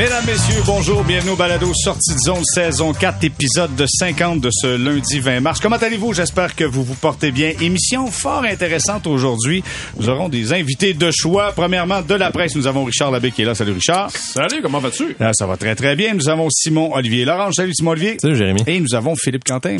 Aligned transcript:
Mesdames, 0.00 0.24
Messieurs, 0.24 0.62
bonjour, 0.64 1.04
bienvenue 1.04 1.32
au 1.32 1.36
Balado 1.36 1.70
Sortie 1.74 2.14
de 2.14 2.20
zone 2.20 2.42
saison 2.42 2.94
4, 2.94 3.22
épisode 3.22 3.76
de 3.76 3.84
50 3.86 4.40
de 4.40 4.48
ce 4.50 4.78
lundi 4.78 5.20
20 5.20 5.40
mars. 5.40 5.60
Comment 5.60 5.76
allez-vous? 5.76 6.14
J'espère 6.14 6.56
que 6.56 6.64
vous 6.64 6.82
vous 6.82 6.94
portez 6.94 7.30
bien. 7.30 7.52
Émission 7.60 8.06
fort 8.06 8.44
intéressante 8.44 9.06
aujourd'hui. 9.06 9.62
Nous 9.98 10.08
aurons 10.08 10.30
des 10.30 10.54
invités 10.54 10.94
de 10.94 11.10
choix. 11.10 11.52
Premièrement, 11.54 12.00
de 12.00 12.14
la 12.14 12.30
presse, 12.30 12.56
nous 12.56 12.66
avons 12.66 12.84
Richard 12.84 13.10
Labbé 13.10 13.30
qui 13.30 13.42
est 13.42 13.44
là. 13.44 13.54
Salut 13.54 13.72
Richard. 13.72 14.10
Salut, 14.10 14.62
comment 14.62 14.78
vas-tu? 14.78 15.16
Ah, 15.20 15.32
ça 15.34 15.46
va 15.46 15.58
très 15.58 15.74
très 15.74 15.96
bien. 15.96 16.14
Nous 16.14 16.30
avons 16.30 16.48
Simon 16.48 16.94
Olivier 16.94 17.26
Laurent. 17.26 17.52
Salut 17.52 17.74
Simon 17.74 17.90
Olivier. 17.90 18.16
Salut 18.22 18.36
Jérémy. 18.36 18.62
Et 18.66 18.80
nous 18.80 18.94
avons 18.94 19.14
Philippe 19.16 19.44
Quentin. 19.44 19.76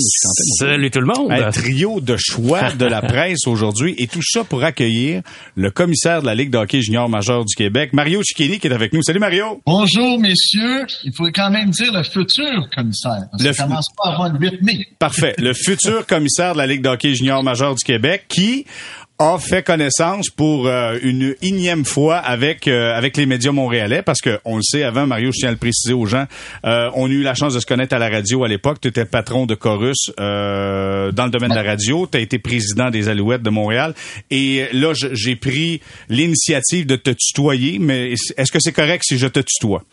Salut 0.58 0.90
tout 0.90 1.00
le 1.00 1.06
monde. 1.06 1.32
Un 1.32 1.50
trio 1.50 2.02
de 2.02 2.16
choix 2.18 2.72
de 2.72 2.84
la 2.84 3.00
presse 3.00 3.46
aujourd'hui 3.46 3.94
et 3.96 4.06
tout 4.06 4.22
ça 4.22 4.44
pour 4.44 4.64
accueillir 4.64 5.22
le 5.54 5.70
commissaire 5.70 6.20
de 6.20 6.26
la 6.26 6.34
Ligue 6.34 6.50
de 6.50 6.58
hockey 6.58 6.82
junior 6.82 7.08
majeur 7.08 7.46
du 7.46 7.54
Québec, 7.54 7.94
Mario 7.94 8.22
Cicchini, 8.22 8.58
qui 8.58 8.66
est 8.66 8.74
avec 8.74 8.92
nous. 8.92 9.02
Salut 9.02 9.18
Mario. 9.18 9.62
Bonjour 9.64 10.09
messieurs. 10.18 10.86
Il 11.04 11.12
faut 11.14 11.28
quand 11.34 11.50
même 11.50 11.70
dire 11.70 11.92
le 11.92 12.02
futur 12.02 12.68
commissaire. 12.74 13.26
Parce 13.30 13.42
Le 13.42 13.52
ça 13.52 13.64
commence 13.64 13.88
pas 13.96 14.10
avant 14.10 14.28
le 14.28 14.38
8 14.38 14.62
mai. 14.62 14.88
Parfait. 14.98 15.34
Le 15.38 15.52
futur 15.54 16.06
commissaire 16.06 16.52
de 16.52 16.58
la 16.58 16.66
Ligue 16.66 16.82
de 16.82 16.88
hockey 16.88 17.14
junior 17.14 17.42
majeur 17.42 17.74
du 17.74 17.84
Québec 17.84 18.24
qui 18.28 18.66
a 19.20 19.38
fait 19.38 19.62
connaissance 19.62 20.30
pour 20.30 20.66
euh, 20.66 20.96
une 21.02 21.34
énième 21.42 21.84
fois 21.84 22.16
avec 22.16 22.66
euh, 22.66 22.96
avec 22.96 23.18
les 23.18 23.26
médias 23.26 23.52
montréalais 23.52 24.00
parce 24.00 24.22
que 24.22 24.40
on 24.46 24.56
le 24.56 24.62
sait 24.62 24.82
avant 24.82 25.06
Mario 25.06 25.30
je 25.30 25.40
tiens 25.40 25.50
à 25.50 25.52
le 25.52 25.58
préciser 25.58 25.92
aux 25.92 26.06
gens 26.06 26.24
euh, 26.64 26.90
on 26.94 27.06
a 27.06 27.12
eu 27.12 27.20
la 27.20 27.34
chance 27.34 27.52
de 27.52 27.60
se 27.60 27.66
connaître 27.66 27.94
à 27.94 27.98
la 27.98 28.08
radio 28.08 28.44
à 28.44 28.48
l'époque 28.48 28.78
tu 28.80 28.88
étais 28.88 29.04
patron 29.04 29.44
de 29.44 29.54
Chorus 29.54 30.10
euh, 30.18 31.12
dans 31.12 31.26
le 31.26 31.30
domaine 31.30 31.50
de 31.50 31.54
la 31.54 31.62
radio 31.62 32.08
tu 32.10 32.16
as 32.16 32.22
été 32.22 32.38
président 32.38 32.88
des 32.88 33.10
Alouettes 33.10 33.42
de 33.42 33.50
Montréal 33.50 33.94
et 34.30 34.68
là 34.72 34.94
j'ai 34.94 35.36
pris 35.36 35.82
l'initiative 36.08 36.86
de 36.86 36.96
te 36.96 37.10
tutoyer 37.10 37.78
mais 37.78 38.14
est-ce 38.38 38.50
que 38.50 38.58
c'est 38.58 38.72
correct 38.72 39.04
si 39.04 39.18
je 39.18 39.26
te 39.26 39.40
tutoie? 39.40 39.84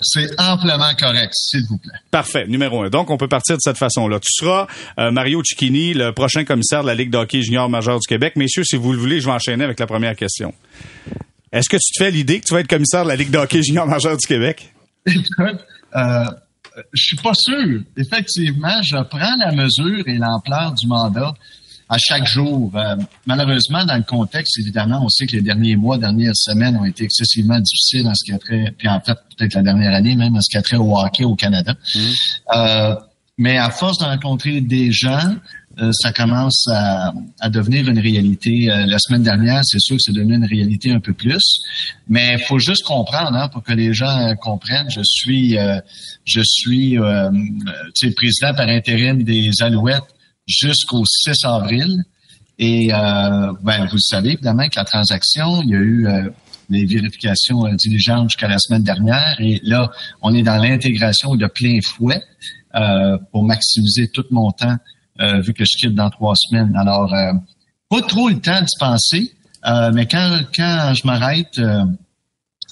C'est 0.00 0.40
amplement 0.40 0.94
correct, 0.98 1.32
s'il 1.34 1.64
vous 1.66 1.78
plaît. 1.78 1.98
Parfait, 2.10 2.46
numéro 2.46 2.82
un. 2.82 2.88
Donc, 2.88 3.10
on 3.10 3.16
peut 3.16 3.28
partir 3.28 3.56
de 3.56 3.60
cette 3.60 3.78
façon-là. 3.78 4.20
Tu 4.20 4.28
seras 4.32 4.66
euh, 4.98 5.10
Mario 5.10 5.42
Cicchini, 5.44 5.92
le 5.92 6.12
prochain 6.12 6.44
commissaire 6.44 6.82
de 6.82 6.86
la 6.86 6.94
Ligue 6.94 7.10
de 7.10 7.18
hockey 7.18 7.42
junior 7.42 7.68
majeur 7.68 7.98
du 7.98 8.06
Québec. 8.06 8.34
Messieurs, 8.36 8.64
si 8.64 8.76
vous 8.76 8.92
le 8.92 8.98
voulez, 8.98 9.20
je 9.20 9.26
vais 9.26 9.32
enchaîner 9.32 9.64
avec 9.64 9.80
la 9.80 9.86
première 9.86 10.14
question. 10.14 10.54
Est-ce 11.50 11.68
que 11.68 11.76
tu 11.76 11.92
te 11.92 12.04
fais 12.04 12.10
l'idée 12.10 12.40
que 12.40 12.44
tu 12.44 12.54
vas 12.54 12.60
être 12.60 12.68
commissaire 12.68 13.04
de 13.04 13.08
la 13.08 13.16
Ligue 13.16 13.30
de 13.30 13.38
hockey 13.38 13.62
junior 13.62 13.86
majeur 13.86 14.16
du 14.16 14.26
Québec? 14.26 14.72
Écoute, 15.06 15.64
euh, 15.96 16.24
je 16.92 17.02
suis 17.02 17.16
pas 17.16 17.34
sûr. 17.34 17.80
Effectivement, 17.96 18.80
je 18.82 19.02
prends 19.02 19.36
la 19.38 19.52
mesure 19.52 20.06
et 20.06 20.16
l'ampleur 20.16 20.74
du 20.74 20.86
mandat 20.86 21.34
à 21.88 21.96
chaque 21.98 22.26
jour. 22.26 22.70
Euh, 22.74 22.96
malheureusement, 23.26 23.84
dans 23.84 23.96
le 23.96 24.02
contexte, 24.02 24.58
évidemment, 24.58 25.00
on 25.04 25.08
sait 25.08 25.26
que 25.26 25.36
les 25.36 25.42
derniers 25.42 25.76
mois, 25.76 25.98
dernières 25.98 26.36
semaines 26.36 26.76
ont 26.76 26.84
été 26.84 27.04
excessivement 27.04 27.58
difficiles 27.58 28.06
en 28.06 28.14
ce 28.14 28.24
qui 28.24 28.32
a 28.32 28.38
trait, 28.38 28.74
puis 28.76 28.88
en 28.88 29.00
fait, 29.00 29.18
peut-être 29.36 29.54
la 29.54 29.62
dernière 29.62 29.94
année 29.94 30.16
même, 30.16 30.36
en 30.36 30.40
ce 30.40 30.50
qui 30.50 30.56
a 30.56 30.62
trait 30.62 30.76
au 30.76 30.96
hockey 30.98 31.24
au 31.24 31.34
Canada. 31.34 31.74
Euh, 32.54 32.94
mais 33.38 33.56
à 33.56 33.70
force 33.70 33.98
de 33.98 34.04
rencontrer 34.04 34.60
des 34.60 34.90
gens, 34.90 35.36
euh, 35.80 35.92
ça 35.92 36.12
commence 36.12 36.66
à, 36.72 37.12
à 37.38 37.48
devenir 37.48 37.88
une 37.88 38.00
réalité. 38.00 38.68
Euh, 38.68 38.84
la 38.86 38.98
semaine 38.98 39.22
dernière, 39.22 39.60
c'est 39.64 39.78
sûr 39.78 39.96
que 39.96 40.02
c'est 40.02 40.12
devenu 40.12 40.34
une 40.34 40.44
réalité 40.44 40.90
un 40.90 40.98
peu 40.98 41.12
plus, 41.12 41.60
mais 42.08 42.34
il 42.34 42.44
faut 42.44 42.58
juste 42.58 42.82
comprendre, 42.82 43.36
hein, 43.36 43.48
pour 43.48 43.62
que 43.62 43.72
les 43.72 43.94
gens 43.94 44.28
euh, 44.28 44.34
comprennent. 44.34 44.90
Je 44.90 45.02
suis, 45.04 45.56
euh, 45.56 45.80
je 46.24 46.40
suis, 46.44 46.98
euh, 46.98 47.30
tu 47.94 48.08
sais, 48.08 48.10
président 48.12 48.54
par 48.54 48.68
intérim 48.68 49.22
des 49.22 49.50
Alouettes 49.60 50.02
jusqu'au 50.48 51.04
6 51.04 51.44
avril. 51.44 52.02
Et 52.58 52.92
euh, 52.92 53.52
ben, 53.62 53.86
vous 53.86 53.98
savez 54.00 54.32
évidemment 54.32 54.66
que 54.68 54.76
la 54.76 54.84
transaction, 54.84 55.62
il 55.62 55.68
y 55.68 55.74
a 55.74 55.78
eu 55.78 56.06
euh, 56.08 56.28
les 56.70 56.84
vérifications 56.86 57.66
euh, 57.66 57.74
diligentes 57.74 58.30
jusqu'à 58.30 58.48
la 58.48 58.58
semaine 58.58 58.82
dernière. 58.82 59.36
Et 59.38 59.60
là, 59.62 59.90
on 60.22 60.34
est 60.34 60.42
dans 60.42 60.56
l'intégration 60.56 61.36
de 61.36 61.46
plein 61.46 61.78
fouet 61.82 62.22
euh, 62.74 63.16
pour 63.30 63.44
maximiser 63.44 64.08
tout 64.08 64.24
mon 64.30 64.50
temps, 64.50 64.76
euh, 65.20 65.40
vu 65.40 65.54
que 65.54 65.64
je 65.64 65.76
quitte 65.78 65.94
dans 65.94 66.10
trois 66.10 66.34
semaines. 66.34 66.74
Alors, 66.76 67.14
pas 67.88 68.02
trop 68.02 68.28
le 68.28 68.40
temps 68.40 68.60
d'y 68.60 68.78
penser, 68.78 69.32
euh, 69.66 69.92
mais 69.94 70.06
quand, 70.06 70.40
quand 70.54 70.92
je 70.94 71.06
m'arrête, 71.06 71.60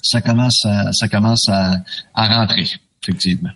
ça 0.03 0.21
commence 0.21 0.65
à, 0.65 0.91
ça 0.91 1.07
commence 1.07 1.47
à, 1.49 1.77
à 2.13 2.39
rentrer, 2.39 2.67
effectivement. 3.01 3.51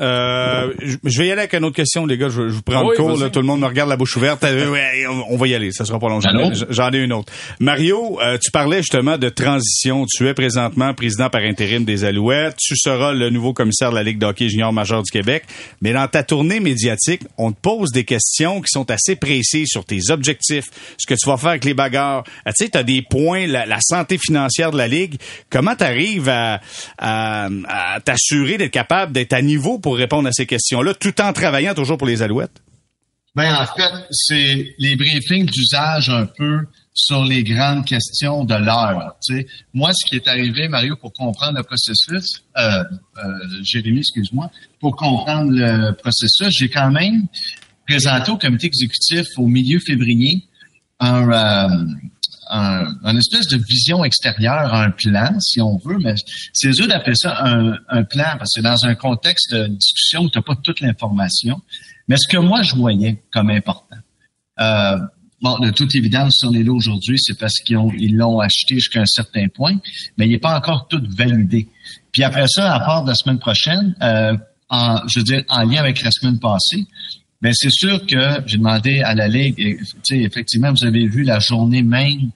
Euh, 0.00 0.72
je 0.82 1.18
vais 1.18 1.28
y 1.28 1.30
aller 1.30 1.42
avec 1.42 1.54
une 1.54 1.64
autre 1.64 1.76
question, 1.76 2.04
les 2.04 2.18
gars. 2.18 2.28
Je, 2.28 2.48
je 2.48 2.54
vous 2.54 2.62
prends 2.62 2.82
Oui, 2.84 2.94
le 2.98 3.02
cours. 3.02 3.16
Là, 3.16 3.30
tout 3.30 3.38
le 3.40 3.46
monde 3.46 3.60
me 3.60 3.66
regarde 3.66 3.88
la 3.88 3.96
bouche 3.96 4.16
ouverte. 4.16 4.42
Euh, 4.42 4.70
ouais, 4.70 5.06
on, 5.08 5.34
on 5.34 5.36
va 5.36 5.46
y 5.46 5.54
aller. 5.54 5.70
Ça 5.72 5.84
sera 5.84 5.98
pas 6.00 6.08
long. 6.08 6.20
J'en 6.20 6.36
ai, 6.36 6.42
Allô? 6.46 6.54
j'en 6.70 6.90
ai 6.92 6.98
une 6.98 7.12
autre. 7.12 7.32
Mario, 7.60 8.18
euh, 8.20 8.36
tu 8.42 8.50
parlais 8.50 8.78
justement 8.78 9.18
de 9.18 9.28
transition. 9.28 10.04
Tu 10.06 10.26
es 10.26 10.34
présentement 10.34 10.94
président 10.94 11.30
par 11.30 11.42
intérim 11.42 11.84
des 11.84 12.04
Alouettes. 12.04 12.56
Tu 12.58 12.74
seras 12.76 13.12
le 13.12 13.30
nouveau 13.30 13.52
commissaire 13.52 13.90
de 13.90 13.94
la 13.94 14.02
Ligue 14.02 14.18
de 14.18 14.26
hockey 14.26 14.48
junior 14.48 14.72
majeur 14.72 15.02
du 15.02 15.10
Québec. 15.12 15.44
Mais 15.80 15.92
dans 15.92 16.08
ta 16.08 16.22
tournée 16.24 16.58
médiatique, 16.60 17.22
on 17.38 17.52
te 17.52 17.60
pose 17.60 17.92
des 17.92 18.04
questions 18.04 18.60
qui 18.60 18.68
sont 18.72 18.90
assez 18.90 19.14
précises 19.16 19.68
sur 19.68 19.84
tes 19.84 20.10
objectifs, 20.10 20.66
ce 20.98 21.06
que 21.06 21.14
tu 21.14 21.28
vas 21.28 21.36
faire 21.36 21.50
avec 21.50 21.64
les 21.64 21.74
bagarres. 21.74 22.24
Ah, 22.44 22.52
tu 22.52 22.64
sais, 22.64 22.70
tu 22.70 22.78
as 22.78 22.82
des 22.82 23.02
points, 23.02 23.46
la, 23.46 23.64
la 23.66 23.78
santé 23.80 24.18
financière 24.18 24.72
de 24.72 24.76
la 24.78 24.88
Ligue. 24.88 25.16
Comment 25.50 25.76
tu 25.76 25.84
arrives 25.84 26.28
à, 26.28 26.60
à, 26.98 27.48
à 27.68 28.00
t'assurer 28.00 28.58
d'être 28.58 28.72
capable 28.72 29.12
d'être 29.12 29.32
à 29.32 29.40
niveau 29.40 29.78
pour 29.84 29.98
répondre 29.98 30.26
à 30.26 30.32
ces 30.32 30.46
questions-là, 30.46 30.94
tout 30.94 31.20
en 31.20 31.34
travaillant 31.34 31.74
toujours 31.74 31.98
pour 31.98 32.06
les 32.06 32.22
Alouettes? 32.22 32.62
Ben 33.34 33.54
en 33.54 33.66
fait, 33.66 33.92
c'est 34.10 34.74
les 34.78 34.96
briefings 34.96 35.44
d'usage 35.44 36.08
un 36.08 36.24
peu 36.24 36.60
sur 36.94 37.22
les 37.22 37.42
grandes 37.42 37.84
questions 37.84 38.44
de 38.44 38.54
l'heure. 38.54 39.14
Moi, 39.74 39.90
ce 39.92 40.08
qui 40.08 40.16
est 40.16 40.26
arrivé, 40.26 40.68
Mario, 40.68 40.96
pour 40.96 41.12
comprendre 41.12 41.58
le 41.58 41.64
processus, 41.64 42.42
euh, 42.56 42.82
euh, 43.18 43.28
Jérémy, 43.62 43.98
excuse-moi, 43.98 44.50
pour 44.80 44.96
comprendre 44.96 45.52
le 45.52 45.92
processus, 45.92 46.48
j'ai 46.58 46.70
quand 46.70 46.90
même 46.90 47.26
présenté 47.86 48.30
au 48.30 48.38
comité 48.38 48.68
exécutif 48.68 49.26
au 49.36 49.48
milieu 49.48 49.80
février 49.80 50.44
un, 50.98 51.30
euh, 51.30 51.84
un, 52.50 52.94
un 53.04 53.16
espèce 53.16 53.46
de 53.48 53.56
vision 53.56 54.04
extérieure, 54.04 54.74
un 54.74 54.90
plan, 54.90 55.38
si 55.40 55.60
on 55.60 55.78
veut, 55.78 55.98
mais 55.98 56.14
c'est 56.52 56.70
eux 56.80 56.86
d'appeler 56.86 57.16
ça 57.16 57.44
un, 57.44 57.76
un 57.88 58.04
plan 58.04 58.36
parce 58.38 58.52
que 58.54 58.60
dans 58.60 58.84
un 58.84 58.94
contexte 58.94 59.52
de 59.52 59.66
discussion 59.66 60.22
où 60.22 60.30
tu 60.30 60.38
n'as 60.38 60.42
pas 60.42 60.56
toute 60.56 60.80
l'information. 60.80 61.60
Mais 62.08 62.16
ce 62.16 62.28
que 62.28 62.36
moi 62.36 62.62
je 62.62 62.74
voyais 62.74 63.22
comme 63.32 63.50
important, 63.50 63.96
euh, 64.60 64.98
bon, 65.40 65.58
de 65.58 65.70
toute 65.70 65.94
évidence, 65.94 66.38
si 66.40 66.46
on 66.46 66.52
est 66.52 66.62
là 66.62 66.72
aujourd'hui, 66.72 67.18
c'est 67.18 67.38
parce 67.38 67.58
qu'ils 67.60 67.76
ont, 67.76 67.90
ils 67.96 68.16
l'ont 68.16 68.40
acheté 68.40 68.74
jusqu'à 68.74 69.00
un 69.00 69.06
certain 69.06 69.48
point, 69.48 69.78
mais 70.16 70.26
il 70.26 70.30
n'est 70.30 70.38
pas 70.38 70.56
encore 70.56 70.88
tout 70.88 71.02
validé. 71.16 71.68
Puis 72.12 72.24
après 72.24 72.46
ça, 72.48 72.74
à 72.74 72.80
part 72.80 73.04
la 73.04 73.14
semaine 73.14 73.38
prochaine, 73.38 73.94
euh, 74.02 74.36
en, 74.68 75.06
je 75.08 75.20
veux 75.20 75.24
dire, 75.24 75.44
en 75.48 75.62
lien 75.62 75.80
avec 75.80 76.02
la 76.02 76.10
semaine 76.10 76.38
passée, 76.38 76.86
mais 77.40 77.52
c'est 77.54 77.70
sûr 77.70 78.06
que 78.06 78.42
j'ai 78.46 78.58
demandé 78.58 79.00
à 79.00 79.14
la 79.14 79.28
Ligue, 79.28 79.54
et, 79.58 79.78
effectivement, 80.10 80.72
vous 80.72 80.86
avez 80.86 81.06
vu 81.06 81.22
la 81.22 81.38
journée 81.38 81.82
même 81.82 82.30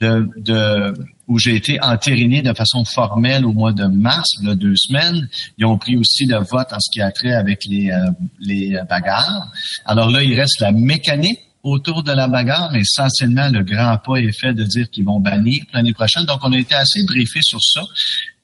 de, 0.00 0.28
de 0.36 0.94
où 1.28 1.38
j'ai 1.38 1.54
été 1.54 1.80
entériné 1.80 2.42
de 2.42 2.52
façon 2.52 2.84
formelle 2.84 3.46
au 3.46 3.52
mois 3.52 3.72
de 3.72 3.84
mars, 3.84 4.28
là, 4.42 4.54
deux 4.54 4.74
semaines. 4.76 5.28
Ils 5.56 5.64
ont 5.64 5.78
pris 5.78 5.96
aussi 5.96 6.26
le 6.26 6.38
vote 6.38 6.72
en 6.72 6.80
ce 6.80 6.90
qui 6.92 7.00
a 7.00 7.10
trait 7.10 7.32
avec 7.32 7.64
les, 7.64 7.90
euh, 7.90 8.10
les 8.40 8.78
bagarres. 8.88 9.50
Alors 9.86 10.10
là, 10.10 10.22
il 10.22 10.38
reste 10.38 10.60
la 10.60 10.72
mécanique 10.72 11.38
autour 11.62 12.02
de 12.02 12.12
la 12.12 12.28
bagarre, 12.28 12.70
mais 12.72 12.80
essentiellement, 12.80 13.48
le 13.48 13.62
grand 13.62 13.96
pas 13.98 14.16
est 14.16 14.32
fait 14.32 14.52
de 14.52 14.64
dire 14.64 14.90
qu'ils 14.90 15.04
vont 15.04 15.20
bannir 15.20 15.62
l'année 15.72 15.94
prochaine. 15.94 16.24
Donc, 16.24 16.40
on 16.42 16.52
a 16.52 16.58
été 16.58 16.74
assez 16.74 17.04
briefé 17.06 17.40
sur 17.42 17.60
ça. 17.62 17.82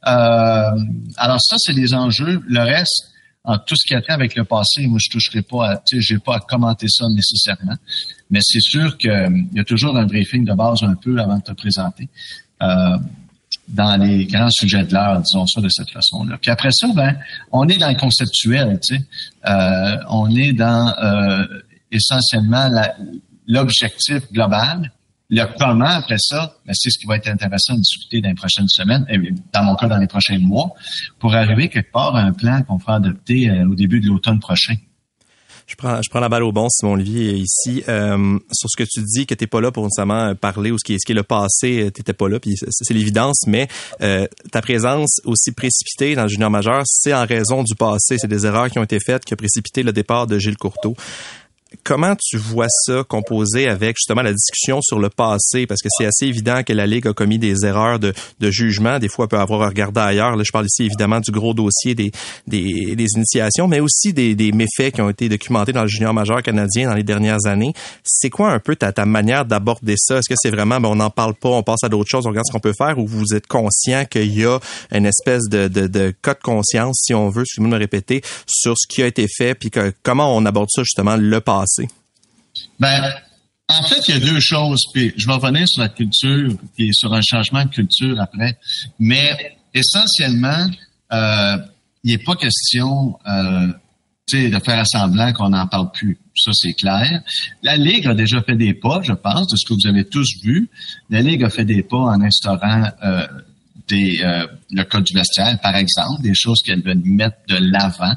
Euh, 0.07 0.81
alors 1.17 1.41
ça, 1.41 1.57
c'est 1.59 1.75
des 1.75 1.95
enjeux. 1.95 2.41
Le 2.47 2.61
reste, 2.61 3.08
en 3.49 3.57
tout 3.57 3.75
ce 3.77 3.87
qui 3.87 3.95
a 3.95 4.03
trait 4.03 4.13
avec 4.13 4.37
le 4.37 4.45
passé, 4.45 4.87
moi, 4.87 4.99
je 5.03 5.09
toucherai 5.11 5.41
pas 5.41 5.71
à, 5.71 5.77
tu 5.79 5.97
sais, 5.97 6.03
j'ai 6.03 6.19
pas 6.19 6.37
à 6.37 6.41
commenter 6.41 6.87
ça 6.87 7.07
nécessairement. 7.09 7.77
Mais 8.31 8.41
c'est 8.43 8.61
sûr 8.61 8.99
qu'il 8.99 9.49
y 9.55 9.59
a 9.59 9.65
toujours 9.65 9.97
un 9.97 10.05
briefing 10.05 10.45
de 10.45 10.53
base 10.53 10.83
un 10.83 10.95
peu 10.95 11.19
avant 11.19 11.39
de 11.39 11.43
te 11.43 11.53
présenter. 11.53 12.11
Euh, 12.63 12.99
dans 13.69 13.97
les 13.97 14.27
grands 14.27 14.51
sujets 14.51 14.85
de 14.85 14.93
l'heure, 14.93 15.23
disons 15.23 15.47
ça 15.47 15.63
de 15.63 15.69
cette 15.71 15.91
façon-là. 15.91 16.37
Puis 16.41 16.51
après 16.51 16.71
ça, 16.73 16.89
ben, 16.95 17.17
on 17.51 17.67
est 17.69 17.79
dans 17.79 17.89
le 17.89 17.99
conceptuel, 17.99 18.79
tu 18.87 18.97
sais. 18.97 19.05
Euh, 19.47 19.97
on 20.11 20.35
est 20.37 20.53
dans 20.53 20.95
euh, 21.03 21.47
essentiellement 21.91 22.71
l'objectif 23.47 24.31
global. 24.31 24.93
Le 25.31 25.45
comment 25.59 25.85
après 25.85 26.17
ça, 26.19 26.55
ben, 26.65 26.73
c'est 26.75 26.91
ce 26.91 26.99
qui 26.99 27.07
va 27.07 27.17
être 27.17 27.29
intéressant 27.29 27.75
de 27.75 27.81
discuter 27.81 28.21
dans 28.23 28.31
les 28.31 28.35
prochaines 28.35 28.69
semaines, 28.69 29.05
et 29.11 29.19
dans 29.53 29.63
mon 29.63 29.75
cas 29.75 29.87
dans 29.87 29.99
les 29.99 30.07
prochains 30.07 30.39
mois, 30.39 30.73
pour 31.19 31.35
arriver 31.35 31.69
quelque 31.69 31.93
part 31.93 32.17
à 32.17 32.21
un 32.21 32.33
plan 32.33 32.63
qu'on 32.63 32.79
fera 32.79 32.97
adopter 32.97 33.51
euh, 33.51 33.69
au 33.69 33.75
début 33.75 34.01
de 34.01 34.07
l'automne 34.07 34.41
prochain. 34.41 34.77
Je 35.69 35.75
prends, 35.77 36.01
je 36.03 36.09
prends 36.09 36.21
la 36.21 36.31
balle 36.31 36.45
au 36.45 36.51
bon, 36.51 36.67
Simon 36.71 36.95
Olivier, 36.95 37.35
ici. 37.35 37.85
Euh, 37.89 38.39
sur 38.53 38.71
ce 38.71 38.83
que 38.83 38.89
tu 38.89 39.03
dis, 39.03 39.27
que 39.27 39.35
t'es 39.35 39.47
pas 39.47 39.61
là 39.61 39.71
pour 39.71 39.85
nécessairement 39.85 40.35
parler 40.35 40.71
ou 40.71 40.79
ce 40.79 40.85
qui 40.85 40.95
est, 40.95 40.99
ce 40.99 41.05
qui 41.05 41.13
est 41.13 41.15
le 41.15 41.23
passé, 41.23 41.83
euh, 41.83 41.91
t'étais 41.91 42.15
pas 42.15 42.27
là, 42.27 42.41
puis 42.41 42.55
c'est 42.57 42.69
c'est 42.71 42.95
l'évidence, 42.95 43.47
mais 43.47 43.69
euh, 44.01 44.27
ta 44.51 44.63
présence 44.63 45.21
aussi 45.27 45.53
précipitée 45.53 46.15
dans 46.15 46.23
le 46.23 46.29
junior 46.29 46.51
majeur, 46.51 46.85
c'est 46.87 47.13
en 47.13 47.27
raison 47.27 47.65
du 47.65 47.75
passé. 47.75 48.17
C'est 48.17 48.29
des 48.29 48.47
erreurs 48.47 48.71
qui 48.71 48.79
ont 48.79 48.83
été 48.83 48.99
faites 48.99 49.27
qui 49.27 49.35
ont 49.35 49.37
précipité 49.37 49.83
le 49.83 49.93
départ 49.93 50.27
de 50.27 50.39
Gilles 50.39 50.57
Courteau. 50.57 50.97
Comment 51.85 52.15
tu 52.17 52.37
vois 52.37 52.69
ça 52.69 53.05
composé 53.07 53.69
avec 53.69 53.97
justement 53.99 54.23
la 54.23 54.33
discussion 54.33 54.81
sur 54.83 54.99
le 54.99 55.11
passé? 55.11 55.67
Parce 55.67 55.83
que 55.83 55.89
c'est 55.97 56.07
assez 56.07 56.27
évident 56.27 56.63
que 56.63 56.73
la 56.73 56.87
Ligue 56.87 57.07
a 57.07 57.13
commis 57.13 57.39
des 57.39 57.65
erreurs 57.65 57.99
de, 57.99 58.13
de 58.41 58.51
jugement. 58.51 58.99
Des 58.99 59.09
fois, 59.09 59.25
elle 59.25 59.29
peut 59.29 59.39
avoir 59.39 59.69
regardé 59.69 60.01
ailleurs. 60.01 60.37
Là, 60.37 60.43
je 60.45 60.53
parle 60.53 60.67
ici 60.67 60.85
évidemment 60.85 61.21
du 61.21 61.31
gros 61.31 61.55
dossier 61.55 61.95
des, 61.95 62.11
des, 62.47 62.95
des 62.97 63.07
initiations, 63.17 63.69
mais 63.69 63.81
aussi 63.81 64.13
des, 64.13 64.35
des, 64.35 64.53
méfaits 64.53 64.95
qui 64.95 65.03
ont 65.03 65.11
été 65.11 65.29
documentés 65.29 65.73
dans 65.73 65.83
le 65.83 65.89
junior 65.89 66.15
majeur 66.15 66.43
canadien 66.43 66.89
dans 66.89 66.95
les 66.95 67.03
dernières 67.03 67.47
années. 67.47 67.73
C'est 68.03 68.31
quoi 68.31 68.51
un 68.51 68.59
peu 68.59 68.75
ta, 68.75 68.93
ta 68.93 69.05
manière 69.05 69.45
d'aborder 69.45 69.95
ça? 69.97 70.19
Est-ce 70.19 70.29
que 70.29 70.35
c'est 70.37 70.51
vraiment, 70.51 70.81
ben, 70.81 70.89
on 70.89 70.97
n'en 70.97 71.11
parle 71.11 71.35
pas, 71.35 71.51
on 71.51 71.63
passe 71.63 71.85
à 71.85 71.89
d'autres 71.89 72.11
choses, 72.11 72.27
on 72.27 72.31
regarde 72.31 72.47
ce 72.47 72.53
qu'on 72.53 72.61
peut 72.61 72.75
faire, 72.77 72.99
ou 72.99 73.07
vous 73.07 73.35
êtes 73.35 73.47
conscient 73.47 74.05
qu'il 74.07 74.37
y 74.37 74.45
a 74.45 74.59
une 74.93 75.07
espèce 75.07 75.45
de, 75.49 75.69
de, 75.69 75.87
de 75.87 76.15
conscience, 76.43 77.03
si 77.05 77.15
on 77.15 77.29
veut, 77.29 77.45
moi 77.59 77.69
de 77.69 77.75
me 77.75 77.79
répéter, 77.79 78.23
sur 78.47 78.75
ce 78.77 78.87
qui 78.89 79.03
a 79.03 79.07
été 79.07 79.27
fait, 79.29 79.55
puis 79.55 79.71
que, 79.71 79.93
comment 80.03 80.35
on 80.35 80.45
aborde 80.47 80.69
ça 80.71 80.83
justement 80.83 81.17
le 81.17 81.41
passé? 81.41 81.58
Ben, 82.79 83.13
en 83.69 83.83
fait, 83.83 84.01
il 84.09 84.15
y 84.15 84.17
a 84.17 84.21
deux 84.21 84.41
choses. 84.41 84.83
Puis 84.93 85.13
je 85.17 85.27
vais 85.27 85.35
revenir 85.35 85.69
sur 85.69 85.83
la 85.83 85.89
culture 85.89 86.53
et 86.79 86.91
sur 86.93 87.13
un 87.13 87.21
changement 87.21 87.65
de 87.65 87.71
culture 87.71 88.21
après. 88.21 88.59
Mais 88.99 89.57
essentiellement, 89.75 90.67
euh, 91.13 91.59
il 92.05 92.13
n'est 92.13 92.25
pas 92.25 92.37
question 92.37 93.19
euh, 93.29 93.69
de 94.33 94.59
faire 94.59 94.87
semblant 94.87 95.33
qu'on 95.33 95.51
n'en 95.51 95.67
parle 95.67 95.91
plus. 95.93 96.19
Ça, 96.35 96.53
c'est 96.55 96.73
clair. 96.75 97.23
La 97.63 97.77
Ligue 97.77 98.07
a 98.07 98.15
déjà 98.15 98.43
fait 98.43 98.57
des 98.57 98.73
pas, 98.73 99.03
je 99.03 99.13
pense, 99.13 99.49
de 99.49 99.57
ce 99.57 99.67
que 99.67 99.75
vous 99.75 99.87
avez 99.87 100.05
tous 100.05 100.29
vu. 100.43 100.71
La 101.11 101.21
Ligue 101.21 101.45
a 101.45 101.51
fait 101.51 101.65
des 101.65 101.83
pas 101.83 101.97
en 101.97 102.21
instaurant 102.23 102.91
euh, 103.05 103.27
des, 103.89 104.21
le 104.71 104.83
code 104.85 105.05
du 105.05 105.15
vestiaire, 105.15 105.59
par 105.61 105.75
exemple, 105.75 106.23
des 106.23 106.35
choses 106.35 106.61
qu'elle 106.63 106.83
veut 106.83 106.95
mettre 106.95 107.39
de 107.49 107.57
l'avant. 107.57 108.15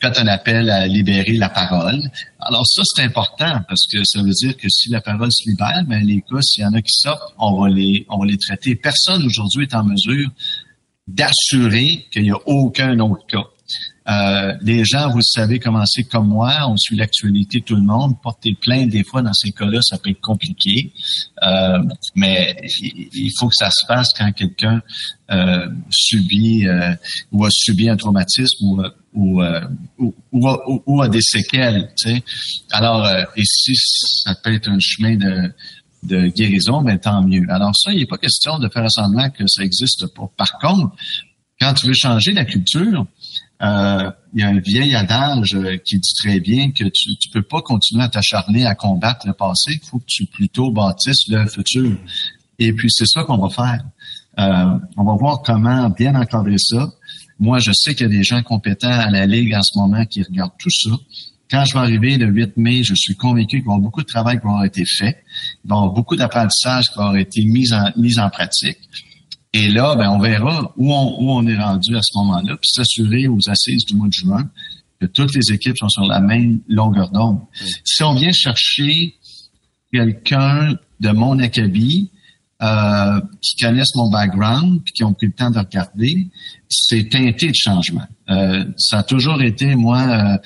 Fait 0.00 0.18
un 0.18 0.26
appel 0.26 0.68
à 0.68 0.86
libérer 0.86 1.32
la 1.34 1.48
parole. 1.48 2.02
Alors 2.38 2.66
ça, 2.66 2.82
c'est 2.84 3.02
important 3.02 3.60
parce 3.66 3.86
que 3.90 4.04
ça 4.04 4.22
veut 4.22 4.32
dire 4.32 4.56
que 4.56 4.68
si 4.68 4.90
la 4.90 5.00
parole 5.00 5.32
se 5.32 5.48
libère, 5.48 5.84
ben 5.86 6.04
les 6.04 6.20
cas, 6.20 6.40
s'il 6.42 6.64
y 6.64 6.66
en 6.66 6.74
a 6.74 6.82
qui 6.82 6.92
sortent, 6.92 7.34
on 7.38 7.60
va 7.60 7.68
les, 7.68 8.04
on 8.10 8.18
va 8.18 8.26
les 8.26 8.36
traiter. 8.36 8.74
Personne 8.76 9.24
aujourd'hui 9.24 9.62
est 9.62 9.74
en 9.74 9.84
mesure 9.84 10.30
d'assurer 11.08 12.06
qu'il 12.12 12.24
n'y 12.24 12.30
a 12.30 12.38
aucun 12.46 12.98
autre 12.98 13.26
cas. 13.26 13.44
Euh, 14.08 14.52
les 14.62 14.84
gens, 14.84 15.10
vous 15.10 15.22
savez 15.22 15.58
comment 15.58 15.84
c'est 15.84 16.04
comme 16.04 16.28
moi, 16.28 16.68
on 16.68 16.76
suit 16.76 16.96
l'actualité 16.96 17.60
tout 17.60 17.74
le 17.74 17.82
monde. 17.82 18.14
Porter 18.22 18.56
plainte 18.60 18.90
des 18.90 19.04
fois 19.04 19.22
dans 19.22 19.32
ces 19.32 19.50
cas-là, 19.50 19.80
ça 19.82 19.98
peut 19.98 20.10
être 20.10 20.20
compliqué. 20.20 20.92
Euh, 21.42 21.82
mais 22.14 22.56
il 22.82 23.32
faut 23.38 23.48
que 23.48 23.56
ça 23.56 23.70
se 23.70 23.84
fasse 23.86 24.10
quand 24.16 24.30
quelqu'un 24.32 24.80
euh, 25.30 25.68
subit 25.90 26.66
euh, 26.66 26.94
ou 27.32 27.44
a 27.44 27.48
subi 27.50 27.88
un 27.88 27.96
traumatisme 27.96 28.64
ou, 28.64 28.82
ou, 29.14 29.42
euh, 29.42 29.60
ou, 29.98 30.14
ou, 30.86 31.02
a, 31.02 31.08
des 31.08 31.22
séquelles. 31.22 31.90
Tu 31.96 32.10
sais. 32.10 32.22
Alors, 32.70 33.08
ici, 33.36 33.74
ça 33.74 34.34
peut 34.42 34.54
être 34.54 34.68
un 34.68 34.78
chemin 34.78 35.16
de 35.16 35.52
de 36.06 36.28
guérison, 36.28 36.82
mais 36.82 36.98
tant 36.98 37.22
mieux. 37.22 37.44
Alors 37.48 37.72
ça, 37.74 37.92
il 37.92 37.98
n'est 37.98 38.06
pas 38.06 38.18
question 38.18 38.58
de 38.58 38.68
faire 38.68 38.88
semblant 38.90 39.28
que 39.30 39.46
ça 39.46 39.62
n'existe 39.62 40.06
pas. 40.14 40.30
Par 40.36 40.58
contre, 40.58 40.94
quand 41.60 41.74
tu 41.74 41.86
veux 41.86 41.94
changer 41.94 42.32
la 42.32 42.44
culture, 42.44 43.06
euh, 43.62 44.10
il 44.34 44.40
y 44.40 44.42
a 44.42 44.48
un 44.48 44.60
vieil 44.60 44.94
adage 44.94 45.54
euh, 45.54 45.78
qui 45.78 45.98
dit 45.98 46.12
très 46.22 46.40
bien 46.40 46.70
que 46.72 46.84
tu 46.84 47.10
ne 47.10 47.32
peux 47.32 47.42
pas 47.42 47.62
continuer 47.62 48.04
à 48.04 48.08
t'acharner 48.08 48.66
à 48.66 48.74
combattre 48.74 49.26
le 49.26 49.32
passé, 49.32 49.80
il 49.82 49.86
faut 49.86 49.98
que 49.98 50.04
tu 50.06 50.26
plutôt 50.26 50.70
bâtisses 50.70 51.28
le 51.28 51.46
futur. 51.46 51.96
Et 52.58 52.72
puis 52.72 52.90
c'est 52.90 53.06
ça 53.06 53.24
qu'on 53.24 53.38
va 53.38 53.48
faire. 53.48 53.82
Euh, 54.38 54.78
on 54.98 55.04
va 55.04 55.14
voir 55.14 55.40
comment 55.42 55.88
bien 55.88 56.14
encadrer 56.14 56.58
ça. 56.58 56.90
Moi, 57.38 57.58
je 57.58 57.70
sais 57.72 57.94
qu'il 57.94 58.06
y 58.06 58.10
a 58.10 58.12
des 58.12 58.24
gens 58.24 58.42
compétents 58.42 58.90
à 58.90 59.10
la 59.10 59.26
Ligue 59.26 59.54
en 59.54 59.62
ce 59.62 59.78
moment 59.78 60.04
qui 60.04 60.22
regardent 60.22 60.56
tout 60.58 60.70
ça. 60.70 60.90
Quand 61.50 61.64
je 61.64 61.74
vais 61.74 61.80
arriver 61.80 62.18
le 62.18 62.26
8 62.26 62.56
mai, 62.56 62.82
je 62.82 62.94
suis 62.94 63.14
convaincu 63.14 63.58
qu'il 63.58 63.60
y 63.60 63.62
avoir 63.62 63.78
beaucoup 63.78 64.02
de 64.02 64.06
travail 64.06 64.38
qui 64.40 64.46
va 64.46 64.66
été 64.66 64.84
fait. 64.84 65.22
Il 65.64 65.70
y 65.70 65.72
avoir 65.72 65.90
beaucoup 65.90 66.16
d'apprentissage 66.16 66.88
qui 66.88 66.98
va 66.98 67.04
avoir 67.04 67.16
été 67.16 67.44
mis 67.44 67.72
en, 67.72 67.90
mis 67.96 68.18
en 68.18 68.28
pratique. 68.28 68.78
Et 69.56 69.68
là, 69.68 69.94
ben, 69.96 70.10
on 70.10 70.18
verra 70.18 70.70
où 70.76 70.92
on, 70.92 71.16
où 71.18 71.30
on 71.30 71.46
est 71.46 71.56
rendu 71.56 71.96
à 71.96 72.02
ce 72.02 72.18
moment-là, 72.18 72.56
puis 72.56 72.68
s'assurer 72.74 73.26
aux 73.26 73.48
assises 73.48 73.86
du 73.86 73.94
mois 73.94 74.08
de 74.08 74.12
juin 74.12 74.50
que 75.00 75.06
toutes 75.06 75.34
les 75.34 75.50
équipes 75.52 75.78
sont 75.78 75.88
sur 75.88 76.04
la 76.04 76.20
même 76.20 76.60
longueur 76.68 77.10
d'onde. 77.10 77.40
Si 77.82 78.02
on 78.02 78.14
vient 78.14 78.32
chercher 78.32 79.14
quelqu'un 79.90 80.74
de 81.00 81.10
mon 81.10 81.38
acabit, 81.38 82.10
euh, 82.62 83.20
qui 83.42 83.56
connaissent 83.56 83.94
mon 83.94 84.10
background, 84.10 84.82
puis 84.84 84.92
qui 84.92 85.04
ont 85.04 85.14
pris 85.14 85.26
le 85.26 85.32
temps 85.32 85.50
de 85.50 85.58
regarder, 85.58 86.28
c'est 86.68 87.08
teinté 87.08 87.48
de 87.48 87.54
changement. 87.54 88.06
Euh, 88.30 88.64
ça 88.76 88.98
a 88.98 89.02
toujours 89.02 89.40
été, 89.42 89.74
moi, 89.74 90.00
euh, 90.00 90.38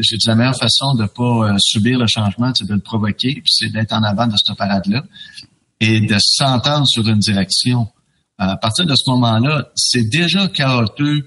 j'ai 0.00 0.16
dit 0.16 0.26
la 0.26 0.34
meilleure 0.34 0.58
façon 0.58 0.94
de 0.94 1.06
pas 1.06 1.52
euh, 1.52 1.56
subir 1.58 1.98
le 1.98 2.06
changement, 2.06 2.52
c'est 2.54 2.66
de 2.66 2.74
le 2.74 2.80
provoquer, 2.80 3.32
puis 3.34 3.50
c'est 3.50 3.72
d'être 3.72 3.92
en 3.92 4.02
avant 4.02 4.26
de 4.26 4.34
cette 4.36 4.56
parade-là 4.56 5.04
et 5.80 6.00
de 6.00 6.16
s'entendre 6.18 6.86
sur 6.86 7.06
une 7.08 7.18
direction 7.18 7.88
à 8.38 8.56
partir 8.56 8.86
de 8.86 8.94
ce 8.94 9.10
moment-là, 9.10 9.68
c'est 9.74 10.08
déjà 10.08 10.48
chaotique 10.48 11.24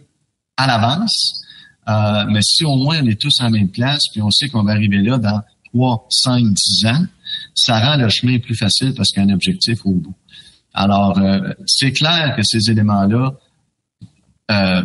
à 0.57 0.67
l'avance. 0.67 1.43
Euh, 1.89 2.25
mais 2.29 2.41
si 2.41 2.63
au 2.63 2.75
moins 2.75 3.01
on 3.01 3.07
est 3.07 3.19
tous 3.19 3.41
en 3.41 3.49
même 3.49 3.69
place, 3.69 4.03
puis 4.11 4.21
on 4.21 4.31
sait 4.31 4.47
qu'on 4.47 4.63
va 4.63 4.71
arriver 4.71 5.01
là 5.01 5.17
dans 5.17 5.41
3, 5.73 6.07
5, 6.09 6.43
10 6.43 6.85
ans, 6.87 7.05
ça 7.55 7.79
rend 7.79 7.97
le 7.97 8.09
chemin 8.09 8.39
plus 8.39 8.55
facile 8.55 8.93
parce 8.95 9.09
qu'il 9.09 9.23
y 9.23 9.25
a 9.25 9.29
un 9.29 9.33
objectif 9.33 9.85
au 9.85 9.93
bout. 9.93 10.15
Alors, 10.73 11.17
euh, 11.17 11.53
c'est 11.65 11.91
clair 11.91 12.35
que 12.35 12.43
ces 12.43 12.71
éléments-là, 12.71 13.33
euh, 14.51 14.83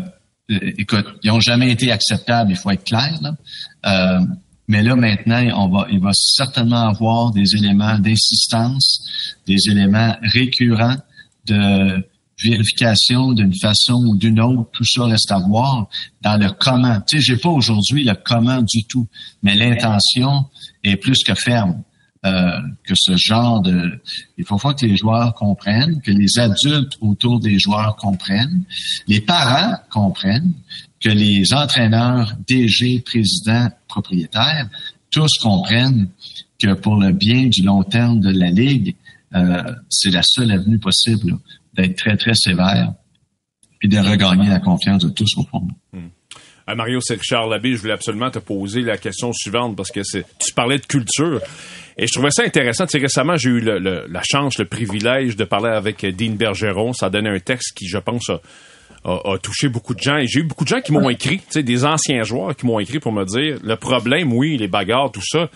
écoute, 0.49 1.07
ils 1.23 1.31
n'ont 1.31 1.41
jamais 1.41 1.71
été 1.71 1.93
acceptables, 1.93 2.51
il 2.51 2.57
faut 2.57 2.71
être 2.71 2.85
clair. 2.85 3.19
Là. 3.23 3.37
Euh, 3.87 4.27
mais 4.69 4.83
là, 4.83 4.97
maintenant, 4.97 5.43
on 5.57 5.69
va, 5.69 5.87
il 5.91 6.01
va 6.01 6.11
certainement 6.13 6.89
avoir 6.89 7.31
des 7.31 7.55
éléments 7.55 7.99
d'insistance, 7.99 9.37
des 9.47 9.71
éléments 9.71 10.17
récurrents 10.23 10.97
de 11.47 12.05
vérification 12.43 13.33
d'une 13.33 13.55
façon 13.55 14.05
ou 14.07 14.17
d'une 14.17 14.41
autre, 14.41 14.71
tout 14.73 14.85
ça 14.85 15.05
reste 15.05 15.31
à 15.33 15.39
voir 15.39 15.89
dans 16.23 16.37
le 16.37 16.51
comment. 16.51 17.01
Tu 17.07 17.17
sais, 17.17 17.23
j'ai 17.23 17.37
pas 17.37 17.49
aujourd'hui 17.49 18.05
le 18.05 18.15
comment 18.15 18.63
du 18.63 18.85
tout, 18.85 19.07
mais 19.43 19.55
l'intention 19.55 20.47
est 20.85 20.97
plus 20.97 21.23
que 21.25 21.35
ferme. 21.35 21.83
Euh, 22.25 22.59
que 22.83 22.95
ce 22.97 23.17
genre 23.17 23.61
de... 23.61 24.01
Il 24.37 24.45
faut 24.45 24.57
voir 24.57 24.75
que 24.75 24.85
les 24.85 24.97
joueurs 24.97 25.33
comprennent, 25.35 26.01
que 26.01 26.11
les 26.11 26.41
adultes 26.41 26.95
autour 27.01 27.39
des 27.39 27.59
joueurs 27.59 27.95
comprennent, 27.95 28.65
les 29.07 29.21
parents 29.21 29.77
comprennent, 29.91 30.55
que 31.01 31.11
les 31.11 31.53
entraîneurs, 31.53 32.33
DG, 32.49 33.01
présidents, 33.01 33.69
propriétaires, 33.87 34.69
tous 35.11 35.31
comprennent 35.41 36.09
que 36.59 36.73
pour 36.73 36.97
le 36.97 37.13
bien 37.13 37.47
du 37.47 37.63
long 37.63 37.85
terme 37.85 38.19
de 38.19 38.31
la 38.31 38.51
Ligue, 38.51 38.97
euh, 39.35 39.63
c'est 39.89 40.11
la 40.11 40.23
seule 40.25 40.51
avenue 40.51 40.79
possible 40.79 41.39
d'être 41.77 41.97
très, 41.97 42.17
très 42.17 42.35
sévère, 42.35 42.93
puis 43.79 43.89
de 43.89 43.99
regagner 43.99 44.49
la 44.49 44.61
confiance 44.61 45.05
de 45.05 45.11
tous 45.11 45.37
au 45.37 45.43
fond. 45.45 45.67
Hmm. 45.93 46.09
Euh, 46.69 46.75
Mario, 46.75 47.01
c'est 47.01 47.15
Richard 47.15 47.47
Labbé. 47.47 47.73
Je 47.73 47.81
voulais 47.81 47.93
absolument 47.93 48.31
te 48.31 48.39
poser 48.39 48.83
la 48.83 48.97
question 48.97 49.33
suivante 49.33 49.77
parce 49.77 49.91
que 49.91 50.01
tu 50.01 50.53
parlais 50.55 50.79
de 50.79 50.87
culture. 50.87 51.41
Et 51.97 52.07
je 52.07 52.13
trouvais 52.13 52.31
ça 52.31 52.43
intéressant. 52.43 52.87
Tu 52.87 52.99
récemment, 52.99 53.37
j'ai 53.37 53.51
eu 53.51 53.61
la 53.61 54.23
chance, 54.29 54.59
le 54.59 54.67
privilège 54.67 55.37
de 55.37 55.45
parler 55.45 55.71
avec 55.71 56.05
Dean 56.05 56.33
Bergeron. 56.33 56.93
Ça 56.93 57.07
a 57.07 57.11
donné 57.11 57.31
un 57.31 57.39
texte 57.39 57.77
qui, 57.77 57.87
je 57.87 57.99
pense, 57.99 58.31
a, 59.05 59.39
touché 59.43 59.69
beaucoup 59.69 59.95
de 59.95 60.01
gens. 60.01 60.17
Et 60.17 60.27
j'ai 60.27 60.41
eu 60.41 60.43
beaucoup 60.43 60.65
de 60.65 60.69
gens 60.69 60.81
qui 60.81 60.93
m'ont 60.93 61.09
écrit, 61.09 61.41
des 61.55 61.85
anciens 61.85 62.23
joueurs 62.23 62.55
qui 62.55 62.67
m'ont 62.67 62.81
écrit 62.81 62.99
pour 62.99 63.13
me 63.13 63.25
dire 63.25 63.59
le 63.63 63.77
problème, 63.77 64.33
oui, 64.33 64.59
les 64.59 64.69
bagarres, 64.69 65.11
tout 65.13 65.25
ça. 65.25 65.49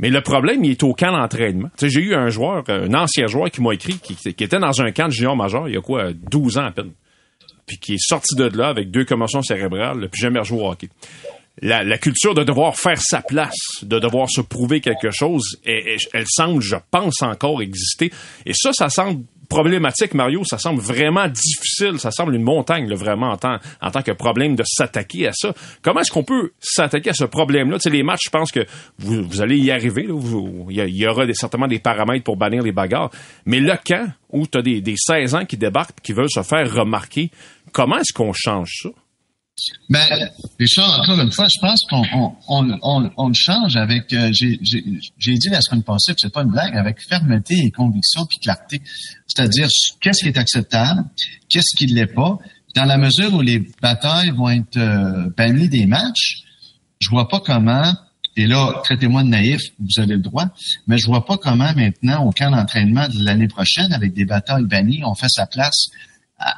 Mais 0.00 0.08
le 0.08 0.22
problème, 0.22 0.64
il 0.64 0.70
est 0.70 0.82
au 0.82 0.94
camp 0.94 1.12
d'entraînement. 1.12 1.68
J'ai 1.80 2.00
eu 2.00 2.14
un 2.14 2.30
joueur, 2.30 2.64
un 2.68 2.94
ancien 2.94 3.26
joueur 3.26 3.50
qui 3.50 3.60
m'a 3.60 3.74
écrit, 3.74 3.98
qui, 3.98 4.16
était 4.24 4.58
dans 4.58 4.80
un 4.80 4.92
camp 4.92 5.08
de 5.08 5.12
junior 5.12 5.36
majeur 5.36 5.68
il 5.68 5.74
y 5.74 5.76
a 5.76 5.82
quoi, 5.82 6.12
12 6.14 6.56
ans 6.56 6.64
à 6.64 6.70
peine. 6.72 6.92
Puis 7.66 7.78
qui 7.78 7.94
est 7.94 8.02
sorti 8.02 8.34
de 8.34 8.44
là 8.44 8.68
avec 8.68 8.90
deux 8.90 9.04
commotions 9.04 9.42
cérébrales, 9.42 10.08
puis 10.10 10.22
jamais 10.22 10.38
rejoué 10.38 10.58
au 10.58 10.70
hockey. 10.70 10.88
La, 11.60 11.84
la, 11.84 11.98
culture 11.98 12.34
de 12.34 12.42
devoir 12.42 12.76
faire 12.76 12.98
sa 12.98 13.20
place, 13.20 13.54
de 13.82 13.98
devoir 13.98 14.30
se 14.30 14.40
prouver 14.40 14.80
quelque 14.80 15.10
chose, 15.10 15.60
elle 15.66 16.24
semble, 16.26 16.62
je 16.62 16.76
pense, 16.90 17.20
encore 17.20 17.60
exister. 17.60 18.10
Et 18.46 18.52
ça, 18.54 18.72
ça 18.72 18.88
semble 18.88 19.24
problématique, 19.50 20.14
Mario, 20.14 20.42
ça 20.44 20.56
semble 20.56 20.80
vraiment 20.80 21.28
difficile, 21.28 21.98
ça 21.98 22.10
semble 22.10 22.34
une 22.34 22.42
montagne, 22.42 22.88
là, 22.88 22.94
vraiment, 22.94 23.30
en 23.30 23.36
tant, 23.36 23.58
en 23.82 23.90
tant 23.90 24.00
que 24.00 24.12
problème 24.12 24.54
de 24.54 24.62
s'attaquer 24.64 25.26
à 25.26 25.32
ça. 25.34 25.52
Comment 25.82 26.00
est-ce 26.00 26.12
qu'on 26.12 26.24
peut 26.24 26.52
s'attaquer 26.60 27.10
à 27.10 27.14
ce 27.14 27.24
problème-là? 27.24 27.78
Tu 27.78 27.90
les 27.90 28.02
matchs, 28.02 28.26
je 28.26 28.30
pense 28.30 28.52
que 28.52 28.64
vous, 28.98 29.22
vous 29.24 29.42
allez 29.42 29.58
y 29.58 29.70
arriver. 29.70 30.06
il 30.08 30.96
y, 30.96 31.06
aura 31.06 31.26
des, 31.26 31.34
certainement 31.34 31.66
des 31.66 31.80
paramètres 31.80 32.24
pour 32.24 32.36
bannir 32.36 32.62
les 32.62 32.72
bagarres. 32.72 33.10
Mais 33.44 33.60
le 33.60 33.74
camp 33.84 34.10
où 34.30 34.46
tu 34.46 34.56
as 34.56 34.62
des, 34.62 34.80
des 34.80 34.94
16 34.96 35.34
ans 35.34 35.44
qui 35.44 35.56
débarquent 35.56 36.00
qui 36.00 36.12
veulent 36.12 36.30
se 36.30 36.42
faire 36.42 36.72
remarquer, 36.72 37.30
comment 37.72 37.98
est-ce 37.98 38.14
qu'on 38.14 38.32
change 38.32 38.70
ça? 38.82 38.90
Ben, 39.88 40.30
Richard, 40.58 41.00
encore 41.00 41.20
une 41.20 41.32
fois, 41.32 41.46
je 41.48 41.60
pense 41.60 41.80
qu'on 41.88 42.02
on, 42.48 42.78
on, 42.82 43.10
on, 43.16 43.32
change 43.32 43.76
avec, 43.76 44.12
euh, 44.12 44.30
j'ai 44.32 45.34
dit 45.34 45.48
la 45.48 45.60
semaine 45.60 45.82
passée, 45.82 46.12
c'est 46.16 46.32
pas 46.32 46.42
une 46.42 46.50
blague, 46.50 46.76
avec 46.76 47.00
fermeté 47.00 47.56
et 47.56 47.70
conviction 47.70 48.24
puis 48.26 48.38
clarté. 48.38 48.80
C'est-à-dire, 49.26 49.68
qu'est-ce 50.00 50.22
qui 50.22 50.28
est 50.28 50.38
acceptable, 50.38 51.04
qu'est-ce 51.48 51.76
qui 51.76 51.86
ne 51.86 51.94
l'est 51.94 52.06
pas? 52.06 52.38
Dans 52.74 52.84
la 52.84 52.98
mesure 52.98 53.34
où 53.34 53.40
les 53.40 53.66
batailles 53.82 54.30
vont 54.30 54.50
être 54.50 54.76
euh, 54.76 55.28
bannies 55.36 55.68
des 55.68 55.86
matchs, 55.86 56.44
je 57.00 57.08
vois 57.08 57.28
pas 57.28 57.40
comment, 57.40 57.92
Et 58.36 58.46
là, 58.46 58.80
traitez-moi 58.84 59.22
de 59.24 59.28
naïf, 59.28 59.60
vous 59.78 60.00
avez 60.00 60.14
le 60.14 60.22
droit. 60.22 60.46
Mais 60.86 60.98
je 60.98 61.06
vois 61.06 61.24
pas 61.24 61.36
comment 61.36 61.72
maintenant, 61.74 62.24
au 62.26 62.30
camp 62.30 62.50
d'entraînement 62.50 63.08
de 63.08 63.24
l'année 63.24 63.48
prochaine, 63.48 63.92
avec 63.92 64.12
des 64.12 64.24
batailles 64.24 64.66
bannies, 64.66 65.02
on 65.04 65.14
fait 65.14 65.28
sa 65.28 65.46
place 65.46 65.88
à, 66.38 66.54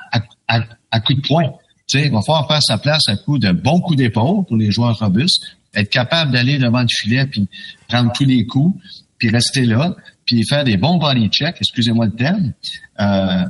à, 0.49 0.61
à, 0.91 1.01
coup 1.01 1.15
de 1.15 1.21
poing. 1.21 1.53
Il 1.95 2.11
va 2.11 2.21
falloir 2.23 2.49
faire 2.49 2.63
sa 2.63 2.79
place 2.79 3.09
à 3.09 3.17
coup 3.17 3.39
de 3.39 3.53
bons 3.53 3.81
coups 3.81 3.97
d'épaule 3.97 4.45
pour 4.47 4.57
les 4.57 4.71
joueurs 4.71 4.99
robustes, 4.99 5.43
être 5.75 5.91
capable 5.91 6.33
d'aller 6.33 6.59
devant 6.59 6.83
le 6.83 6.89
filet 6.89 7.27
puis 7.27 7.49
prendre 7.89 8.13
tous 8.13 8.25
les 8.25 8.47
coups, 8.47 8.79
puis 9.19 9.31
rester 9.31 9.65
là, 9.65 9.95
puis 10.25 10.45
faire 10.47 10.65
des 10.65 10.77
bons 10.77 10.99
body 10.99 11.29
checks, 11.29 11.57
excusez-moi 11.61 12.07
le 12.07 12.13
terme. 12.13 12.53
Euh, 13.01 13.45